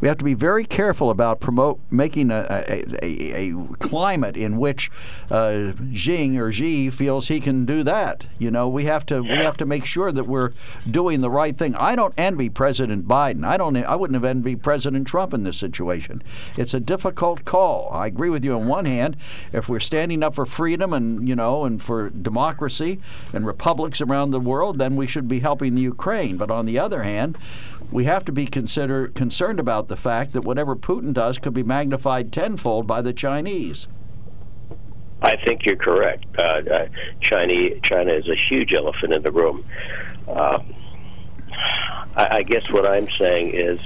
we 0.00 0.08
have 0.08 0.18
to 0.18 0.24
be 0.24 0.34
very 0.34 0.64
careful 0.64 1.10
about 1.10 1.40
promote 1.40 1.80
making 1.90 2.30
a 2.30 2.46
a, 2.48 2.84
a, 3.02 3.50
a 3.50 3.76
climate 3.76 4.36
in 4.36 4.58
which 4.58 4.90
uh, 5.30 5.72
Xing 5.92 6.38
or 6.38 6.52
Xi 6.52 6.90
feels 6.90 7.28
he 7.28 7.40
can 7.40 7.64
do 7.64 7.82
that. 7.82 8.26
You 8.38 8.50
know, 8.50 8.68
we 8.68 8.84
have 8.84 9.06
to 9.06 9.22
we 9.22 9.36
have 9.36 9.56
to 9.58 9.66
make 9.66 9.84
sure 9.84 10.12
that 10.12 10.24
we're 10.24 10.52
doing 10.90 11.20
the 11.20 11.30
right 11.30 11.56
thing. 11.56 11.74
I 11.76 11.96
don't 11.96 12.14
envy 12.16 12.48
President 12.50 13.06
Biden. 13.06 13.44
I 13.44 13.56
don't. 13.56 13.76
I 13.76 13.96
wouldn't 13.96 14.14
have 14.14 14.24
envied 14.24 14.62
President 14.62 15.06
Trump 15.06 15.32
in 15.34 15.44
this 15.44 15.56
situation. 15.56 16.22
It's 16.56 16.74
a 16.74 16.80
difficult 16.80 17.44
call. 17.44 17.88
I 17.92 18.06
agree 18.06 18.30
with 18.30 18.44
you 18.44 18.54
on 18.54 18.68
one 18.68 18.84
hand. 18.84 19.16
If 19.52 19.68
we're 19.68 19.80
standing 19.80 20.22
up 20.22 20.34
for 20.34 20.46
freedom 20.46 20.92
and 20.92 21.28
you 21.28 21.36
know 21.36 21.64
and 21.64 21.80
for 21.82 22.10
democracy 22.10 23.00
and 23.32 23.46
republics 23.46 24.00
around 24.00 24.27
the 24.30 24.40
world, 24.40 24.78
then 24.78 24.96
we 24.96 25.06
should 25.06 25.28
be 25.28 25.40
helping 25.40 25.74
the 25.74 25.82
Ukraine. 25.82 26.36
But 26.36 26.50
on 26.50 26.66
the 26.66 26.78
other 26.78 27.02
hand, 27.02 27.36
we 27.90 28.04
have 28.04 28.24
to 28.26 28.32
be 28.32 28.46
consider 28.46 29.08
concerned 29.08 29.60
about 29.60 29.88
the 29.88 29.96
fact 29.96 30.32
that 30.32 30.42
whatever 30.42 30.76
Putin 30.76 31.12
does 31.12 31.38
could 31.38 31.54
be 31.54 31.62
magnified 31.62 32.32
tenfold 32.32 32.86
by 32.86 33.02
the 33.02 33.12
Chinese. 33.12 33.86
I 35.20 35.36
think 35.36 35.66
you're 35.66 35.76
correct. 35.76 36.26
Uh, 36.38 36.42
uh, 36.42 36.88
China, 37.20 37.80
China 37.82 38.12
is 38.12 38.28
a 38.28 38.36
huge 38.36 38.72
elephant 38.72 39.16
in 39.16 39.22
the 39.22 39.32
room. 39.32 39.64
Uh, 40.28 40.60
I, 42.16 42.36
I 42.36 42.42
guess 42.42 42.70
what 42.70 42.88
I'm 42.88 43.08
saying 43.08 43.54
is 43.54 43.80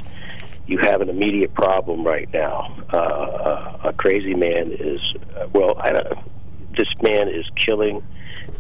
you 0.67 0.79
have 0.79 1.01
an 1.01 1.09
immediate 1.09 1.55
problem 1.55 2.05
right 2.05 2.31
now. 2.33 2.77
Uh, 2.93 2.97
uh, 2.97 3.79
a 3.85 3.93
crazy 3.93 4.35
man 4.35 4.73
is, 4.73 5.01
uh, 5.37 5.47
well, 5.53 5.81
this 6.77 6.89
man 7.03 7.29
is 7.29 7.49
killing 7.57 8.03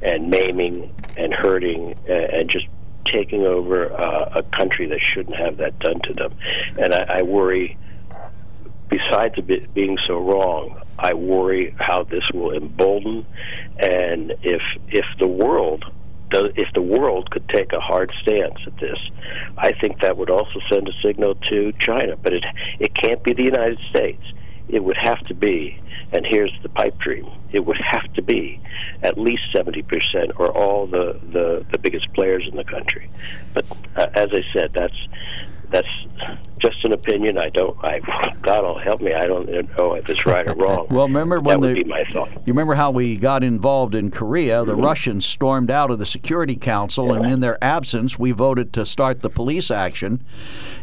and 0.02 0.30
maiming 0.30 0.94
and 1.16 1.32
hurting 1.32 1.94
and, 2.08 2.24
and 2.24 2.50
just 2.50 2.66
taking 3.04 3.46
over 3.46 3.92
uh, 3.92 4.32
a 4.36 4.42
country 4.56 4.86
that 4.86 5.00
shouldn't 5.00 5.36
have 5.36 5.56
that 5.56 5.78
done 5.80 6.00
to 6.00 6.14
them. 6.14 6.34
And 6.78 6.94
I, 6.94 7.18
I 7.18 7.22
worry 7.22 7.76
besides 8.92 9.34
it 9.38 9.74
being 9.74 9.96
so 10.06 10.18
wrong, 10.18 10.80
I 10.98 11.14
worry 11.14 11.74
how 11.78 12.04
this 12.04 12.24
will 12.32 12.52
embolden, 12.52 13.26
and 13.78 14.32
if 14.42 14.62
if 14.88 15.06
the 15.18 15.26
world 15.26 15.84
if 16.34 16.72
the 16.72 16.82
world 16.82 17.30
could 17.30 17.46
take 17.50 17.72
a 17.72 17.80
hard 17.80 18.10
stance 18.22 18.58
at 18.66 18.78
this, 18.78 18.98
I 19.58 19.72
think 19.72 20.00
that 20.00 20.16
would 20.16 20.30
also 20.30 20.60
send 20.70 20.88
a 20.88 20.92
signal 21.02 21.34
to 21.50 21.72
China. 21.78 22.16
But 22.16 22.34
it 22.34 22.44
it 22.78 22.94
can't 22.94 23.22
be 23.22 23.32
the 23.34 23.42
United 23.42 23.78
States. 23.90 24.22
It 24.68 24.84
would 24.84 24.96
have 25.00 25.20
to 25.24 25.34
be, 25.34 25.76
and 26.12 26.26
here's 26.28 26.52
the 26.62 26.68
pipe 26.68 26.98
dream: 26.98 27.26
it 27.52 27.66
would 27.66 27.80
have 27.84 28.10
to 28.14 28.22
be 28.22 28.60
at 29.02 29.18
least 29.18 29.42
seventy 29.54 29.82
percent, 29.82 30.32
or 30.36 30.50
all 30.56 30.86
the, 30.86 31.18
the 31.22 31.64
the 31.72 31.78
biggest 31.78 32.12
players 32.14 32.48
in 32.50 32.56
the 32.56 32.64
country. 32.64 33.08
But 33.54 33.66
uh, 33.96 34.06
as 34.14 34.28
I 34.32 34.42
said, 34.52 34.70
that's 34.74 34.96
that's 35.72 35.88
just 36.60 36.84
an 36.84 36.92
opinion. 36.92 37.38
I 37.38 37.48
don't. 37.48 37.76
I 37.82 37.98
God 38.42 38.64
will 38.64 38.78
help 38.78 39.00
me. 39.00 39.12
I 39.12 39.26
don't 39.26 39.48
know 39.76 39.94
if 39.94 40.08
it's 40.08 40.24
right 40.24 40.46
or 40.46 40.54
wrong. 40.54 40.86
Well, 40.92 41.06
remember 41.06 41.36
that 41.36 41.44
when 41.44 41.60
would 41.60 41.76
the 41.76 41.84
be 41.84 41.88
my 41.88 42.02
thought. 42.04 42.30
You 42.44 42.52
remember 42.52 42.74
how 42.74 42.90
we 42.90 43.16
got 43.16 43.42
involved 43.42 43.94
in 43.94 44.10
Korea? 44.10 44.64
The 44.64 44.72
mm-hmm. 44.72 44.82
Russians 44.82 45.24
stormed 45.24 45.70
out 45.70 45.90
of 45.90 45.98
the 45.98 46.06
Security 46.06 46.54
Council, 46.54 47.12
and 47.14 47.24
in 47.24 47.40
their 47.40 47.62
absence, 47.64 48.18
we 48.18 48.30
voted 48.30 48.72
to 48.74 48.84
start 48.84 49.22
the 49.22 49.30
police 49.30 49.70
action. 49.70 50.20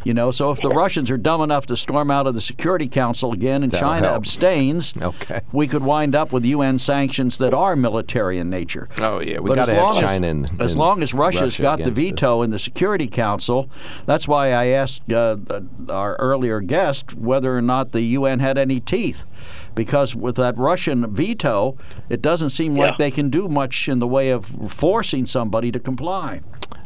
You 0.04 0.14
know, 0.14 0.30
so 0.30 0.50
if 0.50 0.60
the 0.60 0.70
Russians 0.70 1.10
are 1.10 1.16
dumb 1.16 1.42
enough 1.42 1.66
to 1.66 1.76
storm 1.76 2.10
out 2.10 2.26
of 2.26 2.34
the 2.34 2.40
Security 2.40 2.88
Council 2.88 3.32
again, 3.32 3.62
and 3.62 3.70
That'll 3.70 3.88
China 3.88 4.08
help. 4.08 4.16
abstains, 4.18 4.94
Okay. 5.00 5.40
we 5.52 5.68
could 5.68 5.84
wind 5.84 6.14
up 6.14 6.32
with 6.32 6.44
UN 6.44 6.78
sanctions 6.78 7.38
that 7.38 7.54
are 7.54 7.76
military 7.76 8.38
in 8.38 8.50
nature. 8.50 8.88
Oh, 8.98 9.20
yeah. 9.20 9.38
We 9.38 9.50
got 9.50 9.60
as 9.60 9.68
to 9.68 9.74
have 9.74 9.82
long 9.82 9.96
as- 9.96 10.10
China 10.10 10.28
and, 10.28 10.60
as 10.60 10.76
long 10.76 11.02
as 11.02 11.14
Russia's 11.14 11.42
Russia 11.58 11.62
got 11.62 11.76
the 11.78 11.84
against 11.84 11.98
us. 11.98 12.04
veto 12.10 12.42
in 12.42 12.50
the 12.50 12.58
Security 12.58 13.06
Council, 13.06 13.70
that's 14.06 14.26
why 14.26 14.52
I 14.52 14.66
asked 14.80 15.12
uh, 15.12 15.36
our 15.88 16.16
earlier 16.16 16.60
guest 16.60 17.14
whether 17.14 17.56
or 17.56 17.62
not 17.62 17.92
the 17.92 18.02
UN 18.02 18.40
had 18.40 18.58
any 18.58 18.80
teeth. 18.80 19.24
Because 19.74 20.14
with 20.14 20.36
that 20.36 20.56
Russian 20.58 21.12
veto, 21.12 21.76
it 22.08 22.20
doesn't 22.20 22.50
seem 22.50 22.74
like 22.74 22.98
they 22.98 23.10
can 23.10 23.30
do 23.30 23.48
much 23.48 23.88
in 23.88 23.98
the 23.98 24.06
way 24.06 24.30
of 24.30 24.46
forcing 24.68 25.26
somebody 25.26 25.70
to 25.72 25.78
comply. 25.78 26.40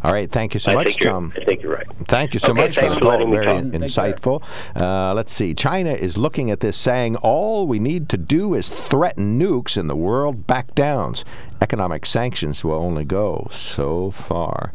All 0.04 0.12
right. 0.12 0.30
Thank 0.30 0.52
you 0.54 0.60
so 0.60 0.72
I 0.72 0.74
much, 0.74 0.86
think 0.88 1.00
you're- 1.04 1.12
Tom. 1.14 1.32
I 1.36 1.44
think 1.44 1.62
you're 1.62 1.72
right. 1.74 1.86
Thank 2.08 2.34
you 2.34 2.40
so 2.40 2.52
Okay, 2.52 2.60
much 2.62 2.74
for 2.74 2.80
thanks 2.82 2.94
the 2.96 3.00
for 3.00 3.16
call. 3.18 3.30
Very 3.30 3.46
talk. 3.46 3.64
insightful. 3.64 4.42
Uh, 4.78 5.14
let's 5.14 5.32
see. 5.32 5.54
China 5.54 5.92
is 5.92 6.16
looking 6.18 6.50
at 6.50 6.60
this, 6.60 6.76
saying 6.76 7.16
all 7.16 7.66
we 7.66 7.78
need 7.78 8.08
to 8.10 8.16
do 8.18 8.54
is 8.54 8.68
threaten 8.68 9.40
nukes, 9.40 9.76
and 9.78 9.88
the 9.88 9.96
world 9.96 10.46
back 10.46 10.74
downs. 10.74 11.24
Economic 11.62 12.04
sanctions 12.04 12.62
will 12.62 12.74
only 12.74 13.04
go 13.06 13.48
so 13.50 14.10
far. 14.10 14.72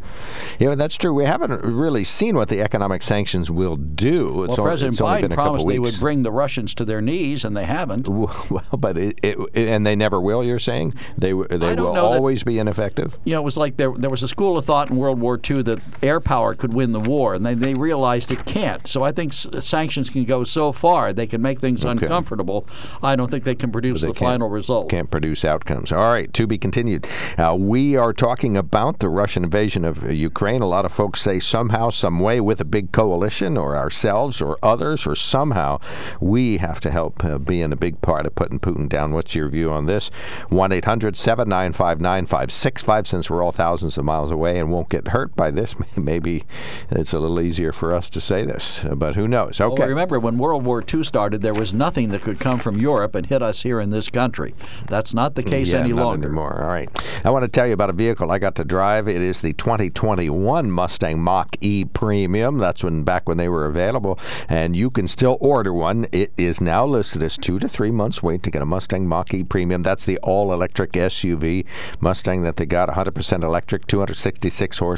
You 0.57 0.69
know, 0.69 0.75
that's 0.75 0.95
true. 0.97 1.13
We 1.13 1.25
haven't 1.25 1.63
really 1.63 2.03
seen 2.03 2.35
what 2.35 2.49
the 2.49 2.61
economic 2.61 3.03
sanctions 3.03 3.51
will 3.51 3.75
do. 3.75 4.43
It's 4.45 4.51
well, 4.57 4.61
only, 4.61 4.69
President 4.71 4.93
it's 4.95 5.01
only 5.01 5.17
Biden 5.17 5.21
been 5.21 5.31
a 5.33 5.35
promised 5.35 5.67
they 5.67 5.77
would 5.77 5.99
bring 5.99 6.23
the 6.23 6.31
Russians 6.31 6.73
to 6.75 6.85
their 6.85 7.01
knees, 7.01 7.45
and 7.45 7.55
they 7.55 7.65
haven't. 7.65 8.07
Well, 8.49 8.63
but 8.79 8.97
it, 8.97 9.19
it, 9.21 9.37
and 9.55 9.85
they 9.85 9.95
never 9.95 10.19
will. 10.19 10.43
You're 10.43 10.57
saying 10.57 10.95
they 11.17 11.27
they 11.27 11.33
will 11.35 11.75
know 11.75 11.93
that- 11.93 12.01
always 12.03 12.43
be 12.43 12.57
ineffective. 12.57 13.19
You 13.25 13.33
know, 13.35 13.41
it 13.41 13.45
was 13.45 13.57
like 13.57 13.77
there 13.77 13.91
there 13.95 14.09
was 14.09 14.23
a 14.23 14.27
school 14.27 14.57
of 14.57 14.65
thought 14.65 14.89
in 14.89 14.95
World 14.95 15.18
War 15.19 15.39
II 15.49 15.61
that 15.63 15.79
air 16.01 16.19
power 16.19 16.53
could 16.55 16.73
win 16.73 16.91
the 16.91 16.99
war, 16.99 17.33
and 17.33 17.45
they, 17.45 17.53
they 17.53 17.73
realized 17.73 18.31
it 18.31 18.45
can't. 18.45 18.85
So 18.87 19.03
I 19.03 19.11
think 19.11 19.31
s- 19.33 19.47
sanctions 19.61 20.09
can 20.09 20.23
go 20.25 20.43
so 20.43 20.71
far 20.71 21.13
they 21.13 21.27
can 21.27 21.41
make 21.41 21.59
things 21.59 21.85
Okay. 21.85 21.91
uncomfortable. 22.05 22.65
I 23.03 23.15
don't 23.15 23.29
think 23.31 23.43
they 23.43 23.55
can 23.55 23.71
produce 23.71 24.01
They 24.01 24.07
the 24.09 24.13
final 24.13 24.49
result. 24.49 24.89
Can't 24.89 25.09
produce 25.11 25.43
outcomes. 25.45 25.91
All 25.91 26.11
right, 26.11 26.31
to 26.33 26.47
be 26.47 26.57
continued. 26.57 27.07
Uh, 27.37 27.55
we 27.57 27.95
are 27.95 28.13
talking 28.13 28.55
about 28.57 28.99
the 28.99 29.09
Russian 29.09 29.43
invasion 29.43 29.85
of 29.85 30.11
Ukraine. 30.11 30.61
A 30.61 30.65
lot 30.67 30.85
of 30.85 30.91
folks 30.91 31.21
say 31.21 31.39
somehow, 31.39 31.89
some 31.89 32.19
way, 32.19 32.39
with 32.41 32.59
a 32.61 32.65
big 32.65 32.91
coalition, 32.91 33.57
or 33.57 33.75
ourselves, 33.75 34.41
or 34.41 34.57
others, 34.63 35.05
or 35.07 35.15
somehow, 35.15 35.79
we 36.19 36.57
have 36.57 36.79
to 36.81 36.91
help 36.91 37.23
uh, 37.23 37.37
be 37.37 37.61
in 37.61 37.71
a 37.71 37.75
big 37.75 38.01
part 38.01 38.25
of 38.25 38.35
putting 38.35 38.59
Putin 38.59 38.87
down. 38.89 39.11
What's 39.13 39.35
your 39.35 39.47
view 39.49 39.71
on 39.71 39.85
this? 39.85 40.09
1 40.49 40.71
800 40.71 41.15
795 41.17 42.01
9565. 42.01 43.07
Since 43.07 43.29
we're 43.29 43.43
all 43.43 43.51
thousands 43.51 43.97
of 43.97 44.05
miles 44.05 44.31
away 44.31 44.59
and 44.59 44.71
won't 44.71 44.89
get 44.89 45.08
hurt 45.09 45.35
by 45.35 45.51
this, 45.51 45.75
maybe 45.97 46.45
it's 46.89 47.13
a 47.13 47.19
little 47.19 47.39
easier 47.39 47.71
for 47.71 47.95
us 47.95 48.09
to 48.11 48.21
say 48.21 48.43
this, 48.43 48.81
but 48.95 49.15
who 49.15 49.27
knows? 49.27 49.59
Oh, 49.59 49.71
okay. 49.71 49.81
Well, 49.81 49.89
remember, 49.89 50.19
when 50.19 50.37
World 50.37 50.65
War 50.65 50.83
II 50.93 51.03
started, 51.03 51.41
there 51.41 51.53
was 51.53 51.73
nothing 51.73 52.09
that 52.09 52.21
could 52.21 52.39
come 52.39 52.59
from 52.59 52.77
Europe 52.77 53.15
and 53.15 53.25
hit 53.25 53.41
us 53.41 53.63
here 53.63 53.79
in 53.79 53.89
this 53.89 54.09
country. 54.09 54.53
That's 54.87 55.13
not 55.13 55.35
the 55.35 55.43
case 55.43 55.71
yeah, 55.71 55.79
any 55.79 55.93
longer. 55.93 56.27
anymore. 56.27 56.61
All 56.61 56.69
right. 56.69 56.89
I 57.23 57.29
want 57.29 57.43
to 57.43 57.49
tell 57.49 57.67
you 57.67 57.73
about 57.73 57.89
a 57.89 57.93
vehicle 57.93 58.31
I 58.31 58.39
got 58.39 58.55
to 58.55 58.65
drive. 58.65 59.07
It 59.07 59.21
is 59.21 59.41
the 59.41 59.53
2021 59.53 60.71
Mustang 60.71 61.19
Mach 61.19 61.55
E 61.61 61.85
Premium. 61.85 62.57
That's 62.57 62.83
when 62.83 63.03
back 63.03 63.27
when 63.27 63.37
they 63.37 63.49
were 63.49 63.65
available, 63.65 64.19
and 64.47 64.75
you 64.75 64.89
can 64.89 65.07
still 65.07 65.37
order 65.39 65.73
one. 65.73 66.07
It 66.11 66.31
is 66.37 66.61
now 66.61 66.85
listed 66.85 67.23
as 67.23 67.37
two 67.37 67.59
to 67.59 67.67
three 67.69 67.91
months 67.91 68.21
wait 68.21 68.43
to 68.43 68.51
get 68.51 68.61
a 68.61 68.65
Mustang 68.65 69.07
Mach 69.07 69.33
E 69.33 69.43
Premium. 69.43 69.83
That's 69.83 70.05
the 70.05 70.17
all-electric 70.19 70.93
SUV 70.93 71.65
Mustang 71.99 72.43
that 72.43 72.57
they 72.57 72.65
got, 72.65 72.89
100% 72.89 73.43
electric, 73.43 73.87
266 73.87 74.77
horsepower. 74.77 74.88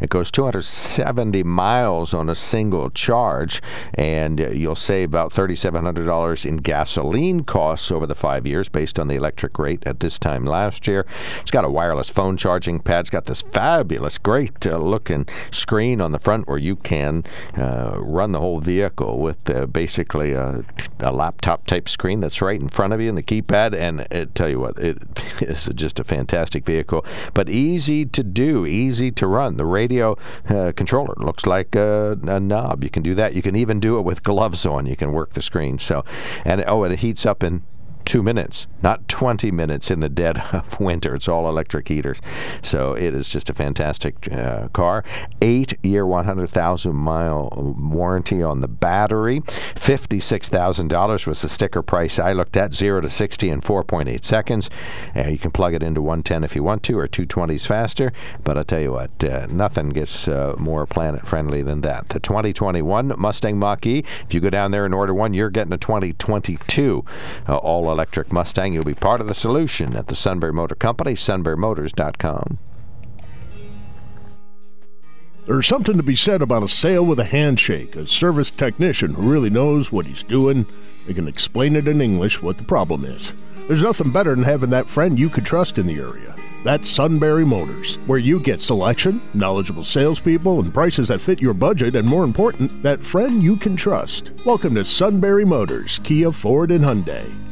It 0.00 0.10
goes 0.10 0.30
270 0.30 1.42
miles 1.42 2.14
on 2.14 2.28
a 2.28 2.34
single 2.34 2.90
charge, 2.90 3.62
and 3.94 4.40
uh, 4.40 4.50
you'll 4.50 4.74
save 4.74 5.10
about 5.10 5.32
$3,700 5.32 6.46
in 6.46 6.56
gasoline 6.58 7.44
costs 7.44 7.90
over 7.90 8.06
the 8.06 8.14
five 8.14 8.46
years 8.46 8.68
based 8.68 8.98
on 8.98 9.08
the 9.08 9.14
electric 9.14 9.58
rate 9.58 9.82
at 9.86 10.00
this 10.00 10.18
time 10.18 10.44
last 10.44 10.86
year. 10.86 11.06
It's 11.40 11.50
got 11.50 11.64
a 11.64 11.70
wireless 11.70 12.08
phone 12.08 12.36
charging 12.36 12.80
pad. 12.80 13.00
It's 13.00 13.10
got 13.10 13.26
this 13.26 13.42
fabulous, 13.42 14.18
great 14.18 14.66
uh, 14.66 14.78
looking 14.78 15.26
screen 15.50 16.00
on 16.00 16.12
the 16.12 16.18
front 16.18 16.48
where 16.48 16.58
you 16.58 16.76
can 16.76 17.24
uh, 17.56 17.94
run 17.98 18.32
the 18.32 18.40
whole 18.40 18.60
vehicle 18.60 19.18
with 19.18 19.50
uh, 19.50 19.66
basically 19.66 20.32
a, 20.32 20.64
a 21.00 21.12
laptop 21.12 21.66
type 21.66 21.88
screen 21.88 22.20
that's 22.20 22.40
right 22.40 22.60
in 22.60 22.68
front 22.68 22.92
of 22.92 23.00
you 23.00 23.08
and 23.08 23.18
the 23.18 23.22
keypad. 23.22 23.74
And 23.74 24.00
it, 24.10 24.34
tell 24.34 24.48
you 24.48 24.60
what, 24.60 24.78
it 24.78 24.98
is 25.40 25.68
just 25.74 25.98
a 25.98 26.04
fantastic 26.04 26.64
vehicle, 26.64 27.04
but 27.34 27.48
easy 27.48 28.04
to 28.06 28.22
do, 28.22 28.66
easy 28.66 29.01
to 29.10 29.26
run. 29.26 29.56
The 29.56 29.66
radio 29.66 30.16
uh, 30.48 30.72
controller 30.76 31.14
looks 31.18 31.46
like 31.46 31.74
a, 31.74 32.18
a 32.22 32.40
knob. 32.40 32.84
You 32.84 32.90
can 32.90 33.02
do 33.02 33.14
that. 33.14 33.34
You 33.34 33.42
can 33.42 33.56
even 33.56 33.80
do 33.80 33.98
it 33.98 34.02
with 34.02 34.22
gloves 34.22 34.64
on. 34.64 34.86
You 34.86 34.96
can 34.96 35.12
work 35.12 35.34
the 35.34 35.42
screen. 35.42 35.78
So, 35.78 36.04
and 36.44 36.64
oh, 36.66 36.84
and 36.84 36.92
it 36.92 37.00
heats 37.00 37.26
up 37.26 37.42
in 37.42 37.62
two 38.04 38.22
minutes, 38.22 38.66
not 38.82 39.06
20 39.08 39.50
minutes 39.50 39.90
in 39.90 40.00
the 40.00 40.08
dead 40.08 40.38
of 40.52 40.80
winter. 40.80 41.14
It's 41.14 41.28
all 41.28 41.48
electric 41.48 41.88
heaters. 41.88 42.20
So 42.62 42.94
it 42.94 43.14
is 43.14 43.28
just 43.28 43.50
a 43.50 43.54
fantastic 43.54 44.30
uh, 44.32 44.68
car. 44.68 45.04
Eight 45.40 45.74
year, 45.82 46.06
100,000 46.06 46.94
mile 46.94 47.74
warranty 47.78 48.42
on 48.42 48.60
the 48.60 48.68
battery. 48.68 49.40
$56,000 49.40 51.26
was 51.26 51.42
the 51.42 51.48
sticker 51.48 51.82
price 51.82 52.18
I 52.18 52.32
looked 52.32 52.56
at. 52.56 52.74
0 52.74 53.02
to 53.02 53.10
60 53.10 53.48
in 53.48 53.60
4.8 53.60 54.24
seconds. 54.24 54.70
Uh, 55.14 55.28
you 55.28 55.38
can 55.38 55.50
plug 55.50 55.74
it 55.74 55.82
into 55.82 56.00
110 56.00 56.44
if 56.44 56.54
you 56.54 56.62
want 56.62 56.82
to, 56.84 56.98
or 56.98 57.06
220s 57.06 57.66
faster. 57.66 58.12
But 58.44 58.56
I'll 58.56 58.64
tell 58.64 58.80
you 58.80 58.92
what, 58.92 59.24
uh, 59.24 59.46
nothing 59.50 59.90
gets 59.90 60.28
uh, 60.28 60.54
more 60.58 60.86
planet 60.86 61.26
friendly 61.26 61.62
than 61.62 61.82
that. 61.82 62.08
The 62.08 62.20
2021 62.20 63.14
Mustang 63.18 63.58
Mach 63.58 63.86
E, 63.86 64.04
if 64.24 64.34
you 64.34 64.40
go 64.40 64.50
down 64.50 64.70
there 64.70 64.84
and 64.84 64.94
order 64.94 65.14
one, 65.14 65.34
you're 65.34 65.50
getting 65.50 65.72
a 65.72 65.78
2022 65.78 67.04
uh, 67.48 67.56
all 67.56 67.88
electric 67.92 68.32
Mustang. 68.32 68.74
You'll 68.74 68.84
be 68.84 68.94
part 68.94 69.20
of 69.20 69.26
the 69.26 69.34
solution 69.34 69.94
at 69.94 70.08
the 70.08 70.16
Sunbury 70.16 70.52
Motor 70.52 70.74
Company, 70.74 71.12
sunburymotors.com. 71.14 72.58
There's 75.46 75.66
something 75.66 75.96
to 75.96 76.04
be 76.04 76.14
said 76.14 76.40
about 76.40 76.62
a 76.62 76.68
sale 76.68 77.04
with 77.04 77.18
a 77.18 77.24
handshake, 77.24 77.96
a 77.96 78.06
service 78.06 78.50
technician 78.50 79.14
who 79.14 79.30
really 79.30 79.50
knows 79.50 79.90
what 79.90 80.06
he's 80.06 80.22
doing. 80.22 80.66
They 81.06 81.14
can 81.14 81.26
explain 81.26 81.74
it 81.74 81.88
in 81.88 82.00
English 82.00 82.40
what 82.40 82.58
the 82.58 82.64
problem 82.64 83.04
is. 83.04 83.32
There's 83.66 83.82
nothing 83.82 84.12
better 84.12 84.34
than 84.34 84.44
having 84.44 84.70
that 84.70 84.86
friend 84.86 85.18
you 85.18 85.28
could 85.28 85.44
trust 85.44 85.78
in 85.78 85.86
the 85.86 85.98
area. 85.98 86.34
That's 86.62 86.88
Sunbury 86.88 87.44
Motors, 87.44 87.96
where 88.06 88.20
you 88.20 88.38
get 88.38 88.60
selection, 88.60 89.20
knowledgeable 89.34 89.82
salespeople, 89.82 90.60
and 90.60 90.72
prices 90.72 91.08
that 91.08 91.20
fit 91.20 91.42
your 91.42 91.54
budget, 91.54 91.96
and 91.96 92.08
more 92.08 92.22
important, 92.22 92.82
that 92.82 93.00
friend 93.00 93.42
you 93.42 93.56
can 93.56 93.74
trust. 93.74 94.30
Welcome 94.46 94.76
to 94.76 94.84
Sunbury 94.84 95.44
Motors, 95.44 95.98
Kia, 96.04 96.30
Ford, 96.30 96.70
and 96.70 96.84
Hyundai. 96.84 97.51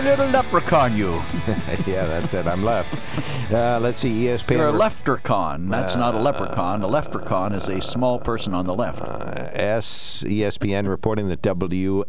You 0.00 0.06
little 0.06 0.28
leprechaun, 0.28 0.96
you. 0.96 1.10
yeah, 1.86 2.06
that's 2.06 2.32
it. 2.32 2.46
I'm 2.46 2.64
left. 2.64 3.52
Uh, 3.52 3.78
let's 3.82 3.98
see, 3.98 4.24
ESPN. 4.24 4.56
You're 4.56 4.68
a 4.68 4.72
leftercon. 4.72 5.68
That's 5.68 5.94
not 5.94 6.14
a 6.14 6.18
leprechaun. 6.18 6.82
A 6.82 6.86
leprechaun 6.86 7.52
is 7.52 7.68
a 7.68 7.82
small 7.82 8.18
person 8.18 8.54
on 8.54 8.66
the 8.66 8.74
left. 8.74 9.02
S 9.02 10.24
ESPN 10.26 10.88
reporting 10.88 11.28
that 11.28 11.42
W. 11.42 12.04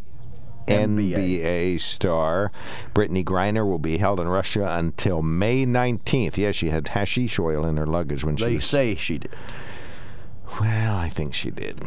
NBA 0.68 1.82
star 1.82 2.54
Brittney 2.94 3.26
Griner 3.26 3.66
will 3.66 3.80
be 3.80 3.98
held 3.98 4.22
in 4.22 4.30
Russia 4.30 4.78
until 4.80 5.22
May 5.22 5.66
19th. 5.66 6.38
Yes, 6.38 6.56
she 6.56 6.70
had 6.70 6.88
hashish 6.90 7.40
oil 7.40 7.66
in 7.66 7.76
her 7.76 7.88
luggage 7.88 8.24
when 8.24 8.38
she 8.38 8.46
They 8.46 8.60
say 8.60 8.96
she 8.96 9.18
did. 9.18 9.32
Well, 10.62 10.96
I 10.96 11.10
think 11.10 11.34
she 11.34 11.52
did. 11.52 11.82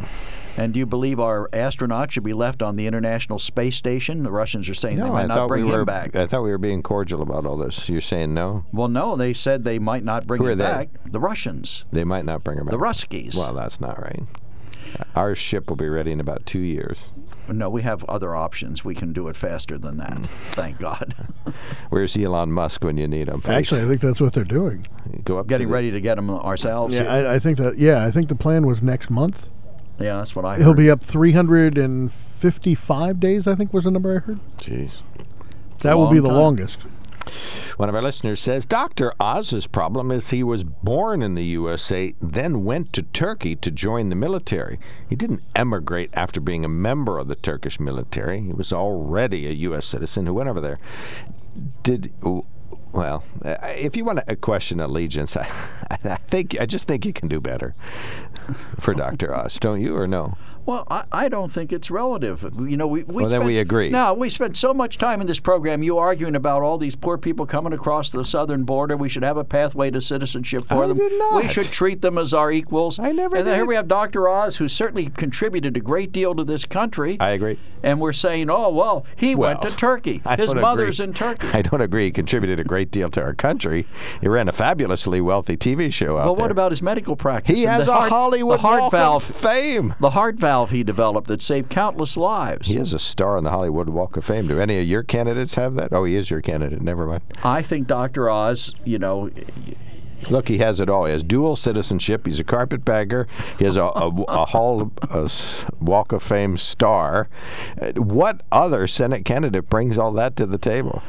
And 0.57 0.73
do 0.73 0.79
you 0.79 0.85
believe 0.85 1.19
our 1.19 1.49
astronaut 1.51 2.11
should 2.13 2.23
be 2.23 2.31
left 2.33 2.61
on 2.63 2.77
the 2.77 2.87
International 2.87 3.39
Space 3.39 3.75
Station? 3.75 4.23
The 4.23 4.31
Russians 4.31 4.69
are 4.69 4.73
saying 4.73 4.95
they 4.97 5.03
No, 5.03 5.11
might 5.11 5.23
I 5.23 5.27
not 5.27 5.35
thought 5.35 5.47
bring 5.49 5.65
we 5.65 5.71
him 5.71 5.79
were. 5.79 5.85
back. 5.85 6.15
I 6.15 6.27
thought 6.27 6.43
we 6.43 6.51
were 6.51 6.57
being 6.57 6.81
cordial 6.81 7.21
about 7.21 7.45
all 7.45 7.57
this. 7.57 7.89
You're 7.89 7.99
saying 8.01 8.33
no? 8.33 8.65
Well, 8.71 8.87
no, 8.87 9.15
they 9.17 9.33
said 9.33 9.65
they 9.65 9.79
might 9.79 10.03
not 10.03 10.25
bring 10.25 10.41
Who 10.41 10.47
are 10.47 10.51
him 10.51 10.59
they? 10.59 10.63
back. 10.63 10.89
The 11.05 11.19
Russians. 11.19 11.83
They 11.91 12.05
might 12.05 12.23
not 12.23 12.43
bring 12.43 12.57
her 12.57 12.63
back. 12.63 12.71
The 12.71 12.77
Ruskies. 12.77 13.35
Well, 13.35 13.53
that's 13.53 13.81
not 13.81 14.01
right. 14.01 14.23
Our 15.13 15.35
ship 15.35 15.69
will 15.69 15.75
be 15.75 15.89
ready 15.89 16.11
in 16.13 16.21
about 16.21 16.45
two 16.45 16.59
years. 16.59 17.09
No, 17.49 17.69
we 17.69 17.81
have 17.81 18.03
other 18.05 18.33
options. 18.33 18.85
We 18.85 18.95
can 18.95 19.11
do 19.11 19.27
it 19.27 19.35
faster 19.35 19.77
than 19.77 19.97
that. 19.97 20.25
Thank 20.51 20.79
God. 20.79 21.13
Where's 21.89 22.15
Elon 22.15 22.51
Musk 22.53 22.83
when 22.83 22.95
you 22.95 23.07
need 23.07 23.27
him? 23.27 23.41
Actually, 23.45 23.81
I 23.81 23.87
think 23.87 23.99
that's 24.01 24.21
what 24.21 24.31
they're 24.33 24.43
doing. 24.45 24.87
Go 25.25 25.37
up. 25.37 25.47
Getting 25.47 25.67
to 25.67 25.69
the- 25.69 25.73
ready 25.73 25.91
to 25.91 25.99
get 25.99 26.17
him 26.17 26.29
ourselves. 26.29 26.95
Yeah, 26.95 27.11
I, 27.13 27.33
I 27.35 27.39
think 27.39 27.57
that. 27.57 27.77
Yeah, 27.77 28.05
I 28.05 28.09
think 28.11 28.29
the 28.29 28.35
plan 28.35 28.65
was 28.65 28.81
next 28.81 29.09
month. 29.09 29.49
Yeah, 29.99 30.17
that's 30.17 30.35
what 30.35 30.45
I 30.45 30.55
heard. 30.55 30.59
He'll 30.59 30.67
heard. 30.69 30.77
be 30.77 30.91
up 30.91 31.01
355 31.01 33.19
days. 33.19 33.47
I 33.47 33.55
think 33.55 33.73
was 33.73 33.85
the 33.85 33.91
number 33.91 34.15
I 34.15 34.19
heard. 34.19 34.39
Jeez. 34.57 34.91
That 35.81 35.97
will 35.97 36.09
be 36.09 36.19
the 36.19 36.29
time. 36.29 36.37
longest. 36.37 36.77
One 37.77 37.89
of 37.89 37.95
our 37.95 38.01
listeners 38.01 38.39
says 38.39 38.65
Dr. 38.65 39.13
Oz's 39.19 39.67
problem 39.67 40.11
is 40.11 40.29
he 40.29 40.43
was 40.43 40.63
born 40.63 41.21
in 41.21 41.35
the 41.35 41.43
USA, 41.43 42.13
then 42.21 42.63
went 42.63 42.93
to 42.93 43.01
Turkey 43.01 43.55
to 43.57 43.71
join 43.71 44.09
the 44.09 44.15
military. 44.15 44.79
He 45.09 45.15
didn't 45.15 45.43
emigrate 45.55 46.11
after 46.13 46.39
being 46.39 46.63
a 46.63 46.69
member 46.69 47.17
of 47.17 47.27
the 47.27 47.35
Turkish 47.35 47.79
military. 47.79 48.41
He 48.41 48.53
was 48.53 48.71
already 48.71 49.47
a 49.47 49.51
U.S. 49.51 49.85
citizen 49.85 50.25
who 50.25 50.35
went 50.35 50.49
over 50.49 50.61
there. 50.61 50.79
Did. 51.83 52.13
Well, 52.91 53.23
uh, 53.43 53.57
if 53.61 53.97
you 53.97 54.05
want 54.05 54.25
to 54.25 54.35
question 54.37 54.79
allegiance, 54.79 55.35
I, 55.37 55.47
I 55.89 56.15
think 56.27 56.57
I 56.59 56.65
just 56.65 56.87
think 56.87 57.05
you 57.05 57.13
can 57.13 57.27
do 57.27 57.41
better 57.41 57.75
for 58.79 58.93
Dr. 58.93 59.35
Oz, 59.35 59.59
don't 59.59 59.81
you, 59.81 59.95
or 59.95 60.07
no? 60.07 60.37
Well, 60.65 60.85
I, 60.89 61.03
I 61.11 61.29
don't 61.29 61.51
think 61.51 61.71
it's 61.71 61.91
relative. 61.91 62.43
You 62.59 62.75
know, 62.77 62.87
we, 62.87 63.03
we 63.03 63.23
Well, 63.23 63.29
then 63.29 63.45
we 63.45 63.59
agree. 63.59 63.89
Now 63.89 64.13
we 64.13 64.29
spent 64.29 64.57
so 64.57 64.73
much 64.73 64.97
time 64.97 65.21
in 65.21 65.27
this 65.27 65.39
program 65.39 65.83
you 65.83 65.97
arguing 65.97 66.35
about 66.35 66.63
all 66.63 66.77
these 66.77 66.95
poor 66.95 67.17
people 67.17 67.45
coming 67.45 67.71
across 67.73 68.09
the 68.09 68.23
southern 68.25 68.63
border. 68.63 68.97
We 68.97 69.09
should 69.09 69.23
have 69.23 69.37
a 69.37 69.43
pathway 69.43 69.91
to 69.91 70.01
citizenship 70.01 70.65
for 70.67 70.83
I 70.83 70.87
them. 70.87 70.97
did 70.97 71.11
We 71.35 71.47
should 71.47 71.65
treat 71.65 72.01
them 72.01 72.17
as 72.17 72.33
our 72.33 72.51
equals. 72.51 72.97
I 72.97 73.11
never 73.11 73.35
And 73.35 73.45
then 73.47 73.55
here 73.55 73.65
we 73.65 73.75
have 73.75 73.87
Dr. 73.87 74.27
Oz, 74.27 74.55
who 74.57 74.67
certainly 74.67 75.07
contributed 75.11 75.77
a 75.77 75.79
great 75.79 76.11
deal 76.11 76.33
to 76.35 76.43
this 76.43 76.65
country. 76.65 77.17
I 77.19 77.31
agree. 77.31 77.59
and 77.83 77.99
we're 78.01 78.13
saying, 78.13 78.49
oh, 78.49 78.69
well, 78.69 79.05
he 79.15 79.35
went 79.35 79.61
to 79.61 79.69
Turkey. 79.75 80.21
I 80.25 80.35
His 80.35 80.55
mother's 80.55 80.99
agree. 80.99 81.09
in 81.09 81.13
Turkey. 81.13 81.47
I 81.53 81.61
don't 81.61 81.81
agree. 81.81 82.05
He 82.05 82.11
contributed 82.11 82.59
a 82.59 82.63
great 82.63 82.89
deal 82.89 83.09
to 83.11 83.21
our 83.21 83.35
country. 83.35 83.85
He 84.21 84.27
ran 84.27 84.49
a 84.49 84.51
fabulously 84.51 85.21
wealthy 85.21 85.57
TV 85.57 85.93
show 85.93 86.17
out 86.17 86.25
Well, 86.25 86.35
there. 86.35 86.41
what 86.45 86.51
about 86.51 86.71
his 86.71 86.81
medical 86.81 87.15
practice? 87.15 87.55
He 87.55 87.63
has 87.63 87.87
a 87.87 87.93
heart, 87.93 88.09
Hollywood 88.09 88.57
the 88.57 88.61
heart 88.63 88.91
valve 88.91 89.23
Fame. 89.23 89.93
The 89.99 90.09
heart 90.09 90.35
valve 90.37 90.54
he 90.63 90.81
developed 90.83 91.27
that 91.27 91.41
saved 91.41 91.69
countless 91.69 92.15
lives. 92.15 92.69
He 92.69 92.77
is 92.77 92.93
a 92.93 92.99
star 92.99 93.35
on 93.35 93.43
the 93.43 93.49
Hollywood 93.49 93.89
Walk 93.89 94.15
of 94.15 94.23
Fame. 94.23 94.47
Do 94.47 94.57
any 94.61 94.79
of 94.79 94.87
your 94.87 95.03
candidates 95.03 95.55
have 95.55 95.75
that? 95.75 95.91
Oh, 95.91 96.05
he 96.05 96.15
is 96.15 96.29
your 96.29 96.39
candidate. 96.41 96.81
Never 96.81 97.05
mind. 97.05 97.23
I 97.43 97.61
think 97.61 97.87
Dr. 97.87 98.29
Oz, 98.29 98.73
you 98.85 98.97
know, 98.97 99.29
Look, 100.29 100.47
he 100.47 100.57
has 100.59 100.79
it 100.79 100.89
all. 100.89 101.05
He 101.05 101.11
has 101.11 101.23
dual 101.23 101.55
citizenship. 101.55 102.25
He's 102.25 102.39
a 102.39 102.43
carpetbagger. 102.43 103.27
He 103.59 103.65
has 103.65 103.75
a, 103.75 103.83
a, 103.83 104.07
a 104.27 104.45
Hall 104.45 104.91
a 105.11 105.29
Walk 105.79 106.11
of 106.13 106.23
Fame 106.23 106.57
star. 106.57 107.27
Uh, 107.79 107.91
What 108.01 108.41
other 108.51 108.87
Senate 108.87 109.23
candidate 109.25 109.69
brings 109.69 109.97
all 109.97 110.11
that 110.13 110.35
to 110.37 110.45
the 110.45 110.57
table? 110.57 111.03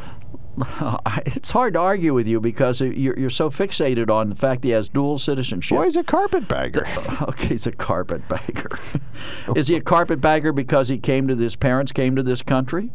it's 1.26 1.50
hard 1.50 1.74
to 1.74 1.80
argue 1.80 2.14
with 2.14 2.26
you 2.26 2.40
because 2.40 2.80
you're, 2.80 3.18
you're 3.18 3.30
so 3.30 3.50
fixated 3.50 4.10
on 4.10 4.30
the 4.30 4.34
fact 4.34 4.64
he 4.64 4.70
has 4.70 4.88
dual 4.88 5.18
citizenship. 5.18 5.76
Boy, 5.76 5.84
he's 5.84 5.96
a 5.96 6.04
carpetbagger. 6.04 6.86
Okay, 7.26 7.48
he's 7.48 7.66
a 7.66 7.72
carpetbagger. 7.72 8.78
Is 9.56 9.68
he 9.68 9.74
a 9.74 9.80
carpetbagger 9.80 10.52
because 10.52 10.88
he 10.88 10.98
came 10.98 11.26
to 11.28 11.34
this? 11.34 11.56
Parents 11.56 11.92
came 11.92 12.14
to 12.14 12.22
this 12.22 12.42
country. 12.42 12.90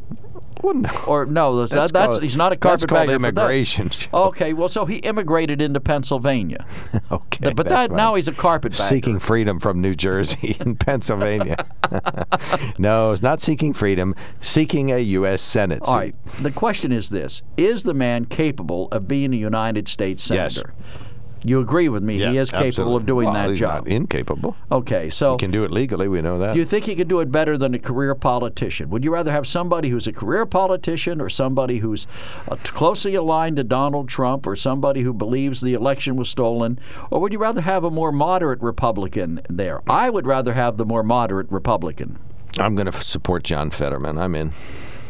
Well, 0.62 0.74
no. 0.76 0.90
Or 1.08 1.26
no, 1.26 1.58
that's, 1.60 1.72
That's 1.74 1.92
that's 1.92 2.08
called- 2.08 2.24
he's 2.24 2.36
not 2.36 2.52
a 2.52 2.56
that's 2.56 2.84
carpetbagger. 2.86 2.88
called 2.88 3.22
for 3.22 3.32
that. 3.32 3.42
immigration, 3.42 3.90
Okay, 4.14 4.54
well, 4.54 4.70
so 4.70 4.86
he 4.86 4.98
immigrated 4.98 5.62
into 5.62 5.80
Pennsylvania. 5.80 6.66
okay, 7.12 7.52
but 7.54 7.68
that 7.70 7.90
fine. 7.90 7.98
now 7.98 8.16
he's 8.16 8.28
a 8.28 8.32
carpetbagger. 8.32 8.84
Seeking 8.84 9.20
freedom 9.20 9.60
from 9.60 9.82
New 9.82 9.94
Jersey 9.96 10.56
and 10.60 10.80
Pennsylvania. 10.80 11.56
no, 12.78 13.12
it's 13.12 13.22
not 13.22 13.42
seeking 13.42 13.74
freedom. 13.74 14.16
Seeking 14.42 14.92
a 14.92 15.00
U.S. 15.00 15.42
Senate 15.42 15.82
All 15.86 15.94
seat. 15.96 16.00
right. 16.00 16.16
The 16.44 16.52
question 16.52 16.92
is 16.92 17.10
this: 17.10 17.42
Is 17.58 17.84
the 17.84 17.94
man 17.94 18.26
capable 18.26 18.88
of 18.92 19.08
being 19.08 19.34
a 19.34 19.38
United 19.38 19.88
States 19.88 20.24
senator? 20.24 20.74
Yes. 20.78 20.98
You 21.44 21.60
agree 21.60 21.90
with 21.90 22.04
me? 22.04 22.18
he 22.18 22.38
is 22.38 22.50
capable 22.50 22.68
Absolutely. 22.68 22.96
of 22.98 23.06
doing 23.06 23.26
Well, 23.26 23.34
that 23.34 23.50
he's 23.50 23.60
job. 23.60 23.86
Not 23.86 23.88
incapable. 23.88 24.56
Okay, 24.72 25.10
so 25.10 25.34
He 25.34 25.38
can 25.40 25.52
do 25.52 25.64
it 25.64 25.72
legally. 25.72 26.08
We 26.08 26.22
know 26.22 26.38
that. 26.38 26.54
Do 26.54 26.60
you 26.60 26.66
think 26.66 26.86
he 26.86 26.96
can 26.96 27.08
do 27.08 27.20
it 27.20 27.32
better 27.32 27.58
than 27.58 27.74
a 27.74 27.80
career 27.80 28.14
politician? 28.16 28.90
Would 28.90 29.04
you 29.04 29.12
rather 29.12 29.32
have 29.32 29.48
somebody 29.48 29.90
who's 29.90 30.08
a 30.08 30.12
career 30.14 30.46
politician 30.46 31.20
or 31.20 31.30
somebody 31.30 31.80
who's 31.80 32.06
uh, 32.48 32.56
closely 32.64 33.16
aligned 33.16 33.58
to 33.58 33.64
Donald 33.64 34.08
Trump 34.10 34.46
or 34.46 34.56
somebody 34.56 35.02
who 35.02 35.14
believes 35.14 35.62
the 35.62 35.74
election 35.74 36.16
was 36.16 36.30
stolen? 36.30 36.80
Or 37.10 37.20
would 37.20 37.34
you 37.34 37.40
rather 37.40 37.62
have 37.62 37.84
a 37.84 37.92
more 37.92 38.12
moderate 38.12 38.62
Republican 38.62 39.42
there? 39.50 39.82
I 39.90 40.10
would 40.10 40.28
rather 40.28 40.54
have 40.54 40.78
the 40.78 40.86
more 40.86 41.04
moderate 41.04 41.52
Republican. 41.52 42.20
I'm 42.60 42.76
going 42.76 42.92
to 42.92 43.02
support 43.04 43.44
John 43.44 43.72
Fetterman. 43.72 44.18
I'm 44.18 44.36
in. 44.36 44.52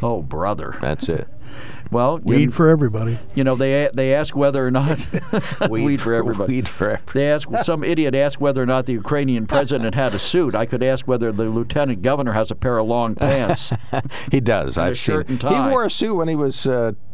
Oh, 0.03 0.21
brother. 0.21 0.77
That's 0.81 1.09
it. 1.09 1.27
Well, 1.91 2.19
Weed 2.23 2.41
you, 2.43 2.51
for 2.51 2.69
everybody. 2.69 3.19
you 3.35 3.43
know 3.43 3.55
they 3.55 3.89
they 3.93 4.13
ask 4.15 4.35
whether 4.35 4.65
or 4.65 4.71
not 4.71 5.05
weed, 5.69 5.99
for 6.01 6.13
everybody. 6.13 6.53
Weed 6.53 6.69
for 6.69 6.91
everybody. 6.91 7.19
They 7.19 7.29
ask 7.29 7.47
some 7.63 7.83
idiot 7.83 8.15
asked 8.15 8.39
whether 8.39 8.63
or 8.63 8.65
not 8.65 8.85
the 8.85 8.93
Ukrainian 8.93 9.45
president 9.45 9.93
had 9.95 10.13
a 10.13 10.19
suit. 10.19 10.55
I 10.55 10.65
could 10.65 10.81
ask 10.83 11.05
whether 11.07 11.31
the 11.33 11.43
lieutenant 11.45 12.01
governor 12.01 12.31
has 12.31 12.49
a 12.49 12.55
pair 12.55 12.77
of 12.77 12.87
long 12.87 13.15
pants. 13.15 13.71
He 14.31 14.39
does. 14.39 14.77
And 14.77 14.85
a 14.85 14.89
I've 14.91 14.97
seen. 14.99 15.13
shirt 15.15 15.29
and 15.29 15.41
He 15.43 15.69
wore 15.69 15.85
a 15.85 15.89
suit 15.91 16.15
when 16.15 16.27
he 16.29 16.35
was 16.35 16.65
uh, 16.65 16.93
i- 16.93 16.93
i- 16.93 17.10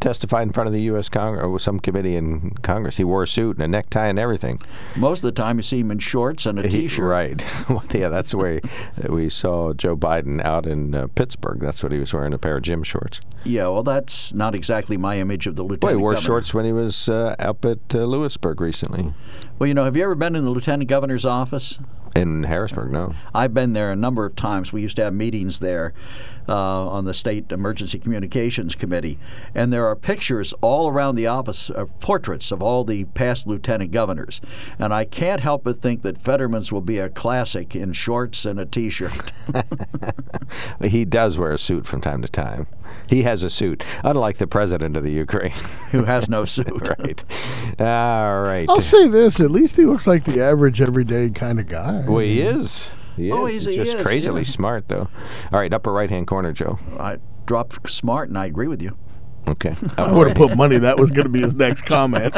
testified 0.00 0.46
in 0.46 0.52
front 0.52 0.66
of 0.66 0.72
the 0.72 0.82
U.S. 0.82 1.08
Congress 1.08 1.44
or 1.44 1.58
some 1.58 1.80
committee 1.80 2.16
in 2.16 2.50
Congress. 2.62 2.96
He 2.96 3.04
wore 3.04 3.22
a 3.24 3.28
suit 3.28 3.56
and 3.56 3.64
a 3.64 3.68
necktie 3.68 4.06
and 4.06 4.18
everything. 4.18 4.60
Most 4.96 5.18
of 5.18 5.34
the 5.34 5.40
time, 5.42 5.58
you 5.58 5.62
see 5.62 5.80
him 5.80 5.90
in 5.90 5.98
shorts 5.98 6.46
and 6.46 6.58
a 6.58 6.62
He- 6.68 6.82
t-shirt. 6.82 7.04
right. 7.04 7.46
Well, 7.68 7.84
yeah, 7.92 8.08
that's 8.08 8.30
the 8.30 8.36
way 8.36 8.60
we 9.08 9.28
saw 9.28 9.72
Joe 9.72 9.96
Biden 9.96 10.40
out 10.44 10.66
in 10.66 10.94
uh, 10.94 11.08
Pittsburgh. 11.14 11.58
That's 11.60 11.82
what 11.82 11.90
he 11.92 11.98
was 11.98 12.12
wearing 12.14 12.32
a 12.32 12.38
pair 12.38 12.56
of 12.56 12.62
gym 12.62 12.82
shorts. 12.84 13.20
Yeah, 13.44 13.66
well, 13.68 13.82
that's 13.82 14.32
not 14.32 14.54
exactly 14.54 14.96
my 14.96 15.18
image 15.18 15.46
of 15.46 15.56
the 15.56 15.62
lieutenant 15.62 15.82
Well, 15.82 15.92
he 15.92 15.96
wore 16.00 16.12
governor. 16.14 16.26
shorts 16.26 16.54
when 16.54 16.64
he 16.64 16.72
was 16.72 17.08
uh, 17.08 17.34
up 17.38 17.64
at 17.64 17.78
uh, 17.94 18.04
Lewisburg 18.04 18.60
recently. 18.60 19.12
Well, 19.58 19.66
you 19.66 19.74
know, 19.74 19.84
have 19.84 19.96
you 19.96 20.04
ever 20.04 20.14
been 20.14 20.36
in 20.36 20.44
the 20.44 20.50
lieutenant 20.50 20.88
governor's 20.88 21.24
office? 21.24 21.78
In 22.16 22.44
Harrisburg, 22.44 22.92
no. 22.92 23.14
I've 23.34 23.52
been 23.52 23.74
there 23.74 23.92
a 23.92 23.96
number 23.96 24.24
of 24.24 24.34
times. 24.36 24.72
We 24.72 24.80
used 24.80 24.96
to 24.96 25.04
have 25.04 25.12
meetings 25.12 25.60
there 25.60 25.92
uh, 26.48 26.88
on 26.88 27.04
the 27.04 27.12
State 27.12 27.52
Emergency 27.52 27.98
Communications 27.98 28.74
Committee, 28.74 29.18
and 29.54 29.70
there 29.70 29.86
are 29.86 29.94
pictures 29.94 30.54
all 30.62 30.88
around 30.88 31.16
the 31.16 31.26
office 31.26 31.68
of 31.68 32.00
portraits 32.00 32.50
of 32.50 32.62
all 32.62 32.84
the 32.84 33.04
past 33.04 33.46
lieutenant 33.46 33.90
governors. 33.90 34.40
And 34.78 34.94
I 34.94 35.04
can't 35.04 35.42
help 35.42 35.64
but 35.64 35.82
think 35.82 36.00
that 36.02 36.22
Fetterman's 36.22 36.72
will 36.72 36.80
be 36.80 36.98
a 36.98 37.10
classic 37.10 37.76
in 37.76 37.92
shorts 37.92 38.46
and 38.46 38.58
a 38.58 38.64
T-shirt. 38.64 39.32
He 40.82 41.04
does 41.04 41.36
wear 41.38 41.52
a 41.52 41.58
suit 41.58 41.86
from 41.86 42.00
time 42.00 42.22
to 42.22 42.28
time. 42.28 42.66
He 43.08 43.22
has 43.22 43.42
a 43.42 43.50
suit, 43.50 43.84
unlike 44.02 44.38
the 44.38 44.46
president 44.46 44.96
of 44.96 45.04
the 45.04 45.12
Ukraine, 45.12 45.52
who 45.92 46.04
has 46.04 46.28
no 46.28 46.44
suit. 46.44 46.88
right. 46.98 47.24
All 47.78 48.40
right. 48.42 48.66
I'll 48.68 48.80
say 48.80 49.08
this: 49.08 49.38
at 49.40 49.50
least 49.50 49.76
he 49.76 49.84
looks 49.84 50.06
like 50.06 50.24
the 50.24 50.42
average, 50.42 50.80
everyday 50.80 51.30
kind 51.30 51.60
of 51.60 51.68
guy. 51.68 52.04
Well, 52.06 52.18
he 52.20 52.40
is. 52.40 52.88
He 53.16 53.30
Oh, 53.32 53.46
is. 53.46 53.64
he's- 53.64 53.76
he 53.76 53.84
just 53.84 53.96
is, 53.98 54.04
crazily 54.04 54.42
yeah. 54.42 54.46
smart, 54.48 54.88
though. 54.88 55.08
All 55.52 55.60
right, 55.60 55.72
upper 55.72 55.92
right 55.92 56.10
hand 56.10 56.26
corner, 56.26 56.52
Joe. 56.52 56.78
I 56.98 57.18
dropped 57.46 57.88
smart, 57.90 58.28
and 58.28 58.36
I 58.38 58.46
agree 58.46 58.68
with 58.68 58.82
you. 58.82 58.96
Okay. 59.48 59.74
I 59.96 60.12
would 60.12 60.26
have 60.28 60.36
put 60.36 60.56
money 60.56 60.76
that 60.78 60.98
was 60.98 61.10
going 61.12 61.24
to 61.24 61.30
be 61.30 61.40
his 61.40 61.54
next 61.54 61.82
comment. 61.82 62.34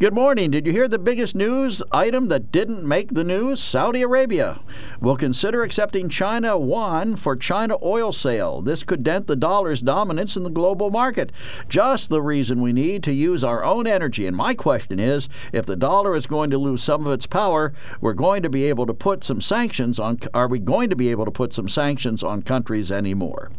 Good 0.00 0.14
morning. 0.14 0.52
Did 0.52 0.64
you 0.64 0.70
hear 0.70 0.86
the 0.86 0.96
biggest 0.96 1.34
news 1.34 1.82
item 1.90 2.28
that 2.28 2.52
didn't 2.52 2.84
make 2.84 3.12
the 3.12 3.24
news? 3.24 3.60
Saudi 3.60 4.02
Arabia 4.02 4.60
will 5.00 5.16
consider 5.16 5.64
accepting 5.64 6.08
China 6.08 6.56
yuan 6.56 7.16
for 7.16 7.34
China 7.34 7.76
oil 7.82 8.12
sale. 8.12 8.62
This 8.62 8.84
could 8.84 9.02
dent 9.02 9.26
the 9.26 9.34
dollar's 9.34 9.82
dominance 9.82 10.36
in 10.36 10.44
the 10.44 10.50
global 10.50 10.90
market. 10.90 11.32
Just 11.68 12.10
the 12.10 12.22
reason 12.22 12.62
we 12.62 12.72
need 12.72 13.02
to 13.02 13.12
use 13.12 13.42
our 13.42 13.64
own 13.64 13.88
energy. 13.88 14.24
And 14.24 14.36
my 14.36 14.54
question 14.54 15.00
is 15.00 15.28
if 15.52 15.66
the 15.66 15.74
dollar 15.74 16.14
is 16.14 16.26
going 16.26 16.50
to 16.50 16.58
lose 16.58 16.80
some 16.80 17.04
of 17.04 17.12
its 17.12 17.26
power, 17.26 17.72
we're 18.00 18.12
going 18.12 18.44
to 18.44 18.48
be 18.48 18.66
able 18.66 18.86
to 18.86 18.94
put 18.94 19.24
some 19.24 19.40
sanctions 19.40 19.98
on 19.98 20.20
are 20.32 20.46
we 20.46 20.60
going 20.60 20.90
to 20.90 20.96
be 20.96 21.08
able 21.08 21.24
to 21.24 21.32
put 21.32 21.52
some 21.52 21.68
sanctions 21.68 22.22
on 22.22 22.42
countries 22.42 22.92
anymore? 22.92 23.50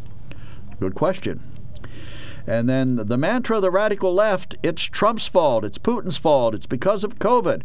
Good 0.80 0.96
question. 0.96 1.49
And 2.48 2.68
then 2.68 2.96
the 3.08 3.18
mantra 3.18 3.58
of 3.58 3.62
the 3.62 3.72
radical 3.72 4.14
left 4.14 4.56
it's 4.64 4.82
Trump's 4.84 5.28
fault, 5.28 5.64
it's 5.64 5.78
Putin's 5.78 6.18
fault, 6.18 6.56
it's 6.56 6.66
because 6.66 7.04
of 7.04 7.20
COVID. 7.20 7.62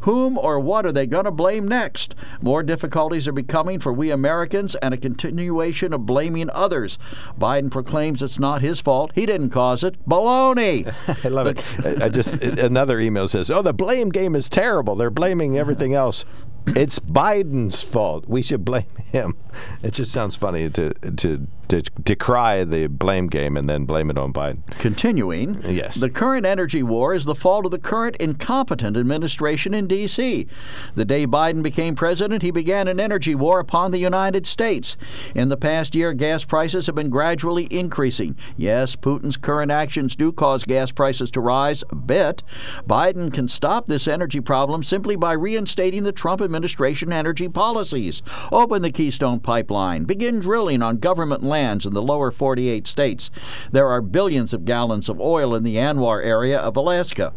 Whom 0.00 0.38
or 0.38 0.60
what 0.60 0.86
are 0.86 0.92
they 0.92 1.06
going 1.06 1.24
to 1.24 1.30
blame 1.30 1.66
next? 1.66 2.14
More 2.40 2.62
difficulties 2.62 3.26
are 3.26 3.32
becoming 3.32 3.80
for 3.80 3.92
we 3.92 4.10
Americans 4.10 4.76
and 4.76 4.94
a 4.94 4.96
continuation 4.96 5.92
of 5.92 6.06
blaming 6.06 6.50
others. 6.50 6.98
Biden 7.38 7.70
proclaims 7.70 8.22
it's 8.22 8.38
not 8.38 8.62
his 8.62 8.80
fault. 8.80 9.10
He 9.14 9.26
didn't 9.26 9.50
cause 9.50 9.82
it. 9.82 9.96
Baloney! 10.08 10.94
I 11.24 11.28
love 11.28 11.48
it. 11.48 11.62
I 12.00 12.08
just 12.08 12.32
another 12.42 13.00
email 13.00 13.28
says, 13.28 13.50
"Oh, 13.50 13.62
the 13.62 13.72
blame 13.72 14.10
game 14.10 14.36
is 14.36 14.48
terrible. 14.48 14.94
They're 14.94 15.10
blaming 15.10 15.58
everything 15.58 15.94
else. 15.94 16.24
It's 16.68 16.98
Biden's 16.98 17.82
fault. 17.82 18.28
We 18.28 18.42
should 18.42 18.64
blame 18.64 18.84
him." 19.10 19.36
It 19.82 19.94
just 19.94 20.12
sounds 20.12 20.36
funny 20.36 20.70
to 20.70 20.92
to 20.94 21.48
decry 21.68 22.64
the 22.64 22.86
blame 22.86 23.26
game 23.26 23.56
and 23.56 23.68
then 23.68 23.84
blame 23.84 24.10
it 24.10 24.18
on 24.18 24.32
Biden. 24.32 24.66
Continuing, 24.78 25.62
Yes. 25.68 25.94
the 25.96 26.08
current 26.10 26.46
energy 26.46 26.82
war 26.82 27.14
is 27.14 27.24
the 27.24 27.34
fault 27.34 27.64
of 27.64 27.70
the 27.70 27.78
current 27.78 28.16
incompetent 28.16 28.96
administration 28.96 29.74
in 29.74 29.86
D.C. 29.86 30.46
The 30.94 31.04
day 31.04 31.26
Biden 31.26 31.62
became 31.62 31.94
president, 31.94 32.42
he 32.42 32.50
began 32.50 32.88
an 32.88 32.98
energy 32.98 33.34
war 33.34 33.60
upon 33.60 33.90
the 33.90 33.98
United 33.98 34.46
States. 34.46 34.96
In 35.34 35.48
the 35.48 35.56
past 35.56 35.94
year, 35.94 36.12
gas 36.12 36.44
prices 36.44 36.86
have 36.86 36.94
been 36.94 37.10
gradually 37.10 37.66
increasing. 37.70 38.36
Yes, 38.56 38.96
Putin's 38.96 39.36
current 39.36 39.70
actions 39.70 40.16
do 40.16 40.32
cause 40.32 40.64
gas 40.64 40.90
prices 40.90 41.30
to 41.32 41.40
rise 41.40 41.84
a 41.90 41.94
bit. 41.94 42.42
Biden 42.88 43.32
can 43.32 43.48
stop 43.48 43.86
this 43.86 44.08
energy 44.08 44.40
problem 44.40 44.82
simply 44.82 45.16
by 45.16 45.32
reinstating 45.32 46.04
the 46.04 46.12
Trump 46.12 46.40
administration 46.40 47.12
energy 47.12 47.48
policies. 47.48 48.22
Open 48.50 48.82
the 48.82 48.90
Keystone 48.90 49.40
Pipeline. 49.40 50.04
Begin 50.04 50.40
drilling 50.40 50.82
on 50.82 50.98
government 50.98 51.42
lands 51.58 51.84
in 51.86 51.92
the 51.92 52.02
lower 52.02 52.30
48 52.30 52.86
states. 52.86 53.30
There 53.72 53.88
are 53.88 54.00
billions 54.00 54.52
of 54.52 54.64
gallons 54.64 55.08
of 55.08 55.20
oil 55.20 55.56
in 55.56 55.64
the 55.64 55.74
ANWR 55.74 56.24
area 56.24 56.58
of 56.58 56.76
Alaska, 56.76 57.32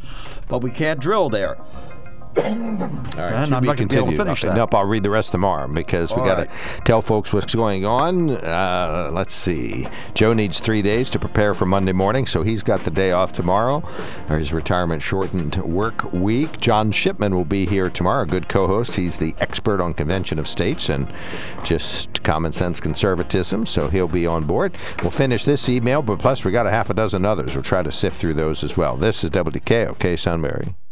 but 0.47 0.59
we 0.59 0.69
can't 0.69 0.99
drill 0.99 1.29
there. 1.29 1.57
All 2.37 2.43
right, 2.43 3.33
And 3.33 3.47
to 3.49 3.55
I'm 3.55 3.61
be 3.61 3.67
not 3.67 3.75
gonna 3.75 3.75
be 3.75 3.75
continued. 3.75 4.17
finish 4.17 4.43
Okay, 4.43 4.49
that. 4.49 4.57
Nope, 4.57 4.73
I'll 4.73 4.85
read 4.85 5.03
the 5.03 5.09
rest 5.09 5.31
tomorrow 5.31 5.67
because 5.67 6.11
we 6.15 6.21
got 6.23 6.35
to 6.35 6.41
right. 6.49 6.85
tell 6.85 7.01
folks 7.01 7.33
what's 7.33 7.53
going 7.53 7.85
on. 7.85 8.29
Uh, 8.31 9.09
let's 9.13 9.33
see. 9.33 9.87
Joe 10.13 10.33
needs 10.33 10.59
three 10.59 10.81
days 10.81 11.09
to 11.09 11.19
prepare 11.19 11.53
for 11.53 11.65
Monday 11.65 11.91
morning, 11.91 12.25
so 12.25 12.41
he's 12.43 12.63
got 12.63 12.83
the 12.85 12.91
day 12.91 13.11
off 13.11 13.33
tomorrow, 13.33 13.83
or 14.29 14.37
his 14.37 14.53
retirement 14.53 15.01
shortened 15.03 15.57
work 15.57 16.11
week. 16.13 16.59
John 16.61 16.91
Shipman 16.91 17.35
will 17.35 17.45
be 17.45 17.65
here 17.65 17.89
tomorrow, 17.89 18.23
a 18.23 18.27
good 18.27 18.47
co-host. 18.47 18.95
He's 18.95 19.17
the 19.17 19.35
expert 19.39 19.81
on 19.81 19.93
convention 19.93 20.39
of 20.39 20.47
states 20.47 20.87
and 20.89 21.11
just 21.63 22.23
common 22.23 22.53
sense 22.53 22.79
conservatism, 22.79 23.65
so 23.65 23.89
he'll 23.89 24.07
be 24.07 24.25
on 24.25 24.45
board. 24.45 24.77
We'll 25.01 25.11
finish 25.11 25.43
this 25.43 25.67
email, 25.67 26.01
but 26.01 26.19
plus 26.19 26.43
we 26.45 26.51
got 26.51 26.65
a 26.67 26.71
half 26.71 26.89
a 26.89 26.93
dozen 26.93 27.25
others. 27.25 27.53
We'll 27.55 27.63
try 27.63 27.83
to 27.83 27.91
sift 27.91 28.17
through 28.17 28.35
those 28.35 28.63
as 28.63 28.77
well. 28.77 28.95
This 28.95 29.23
is 29.23 29.29
WKOK 29.31 30.17
Sunbury. 30.17 30.75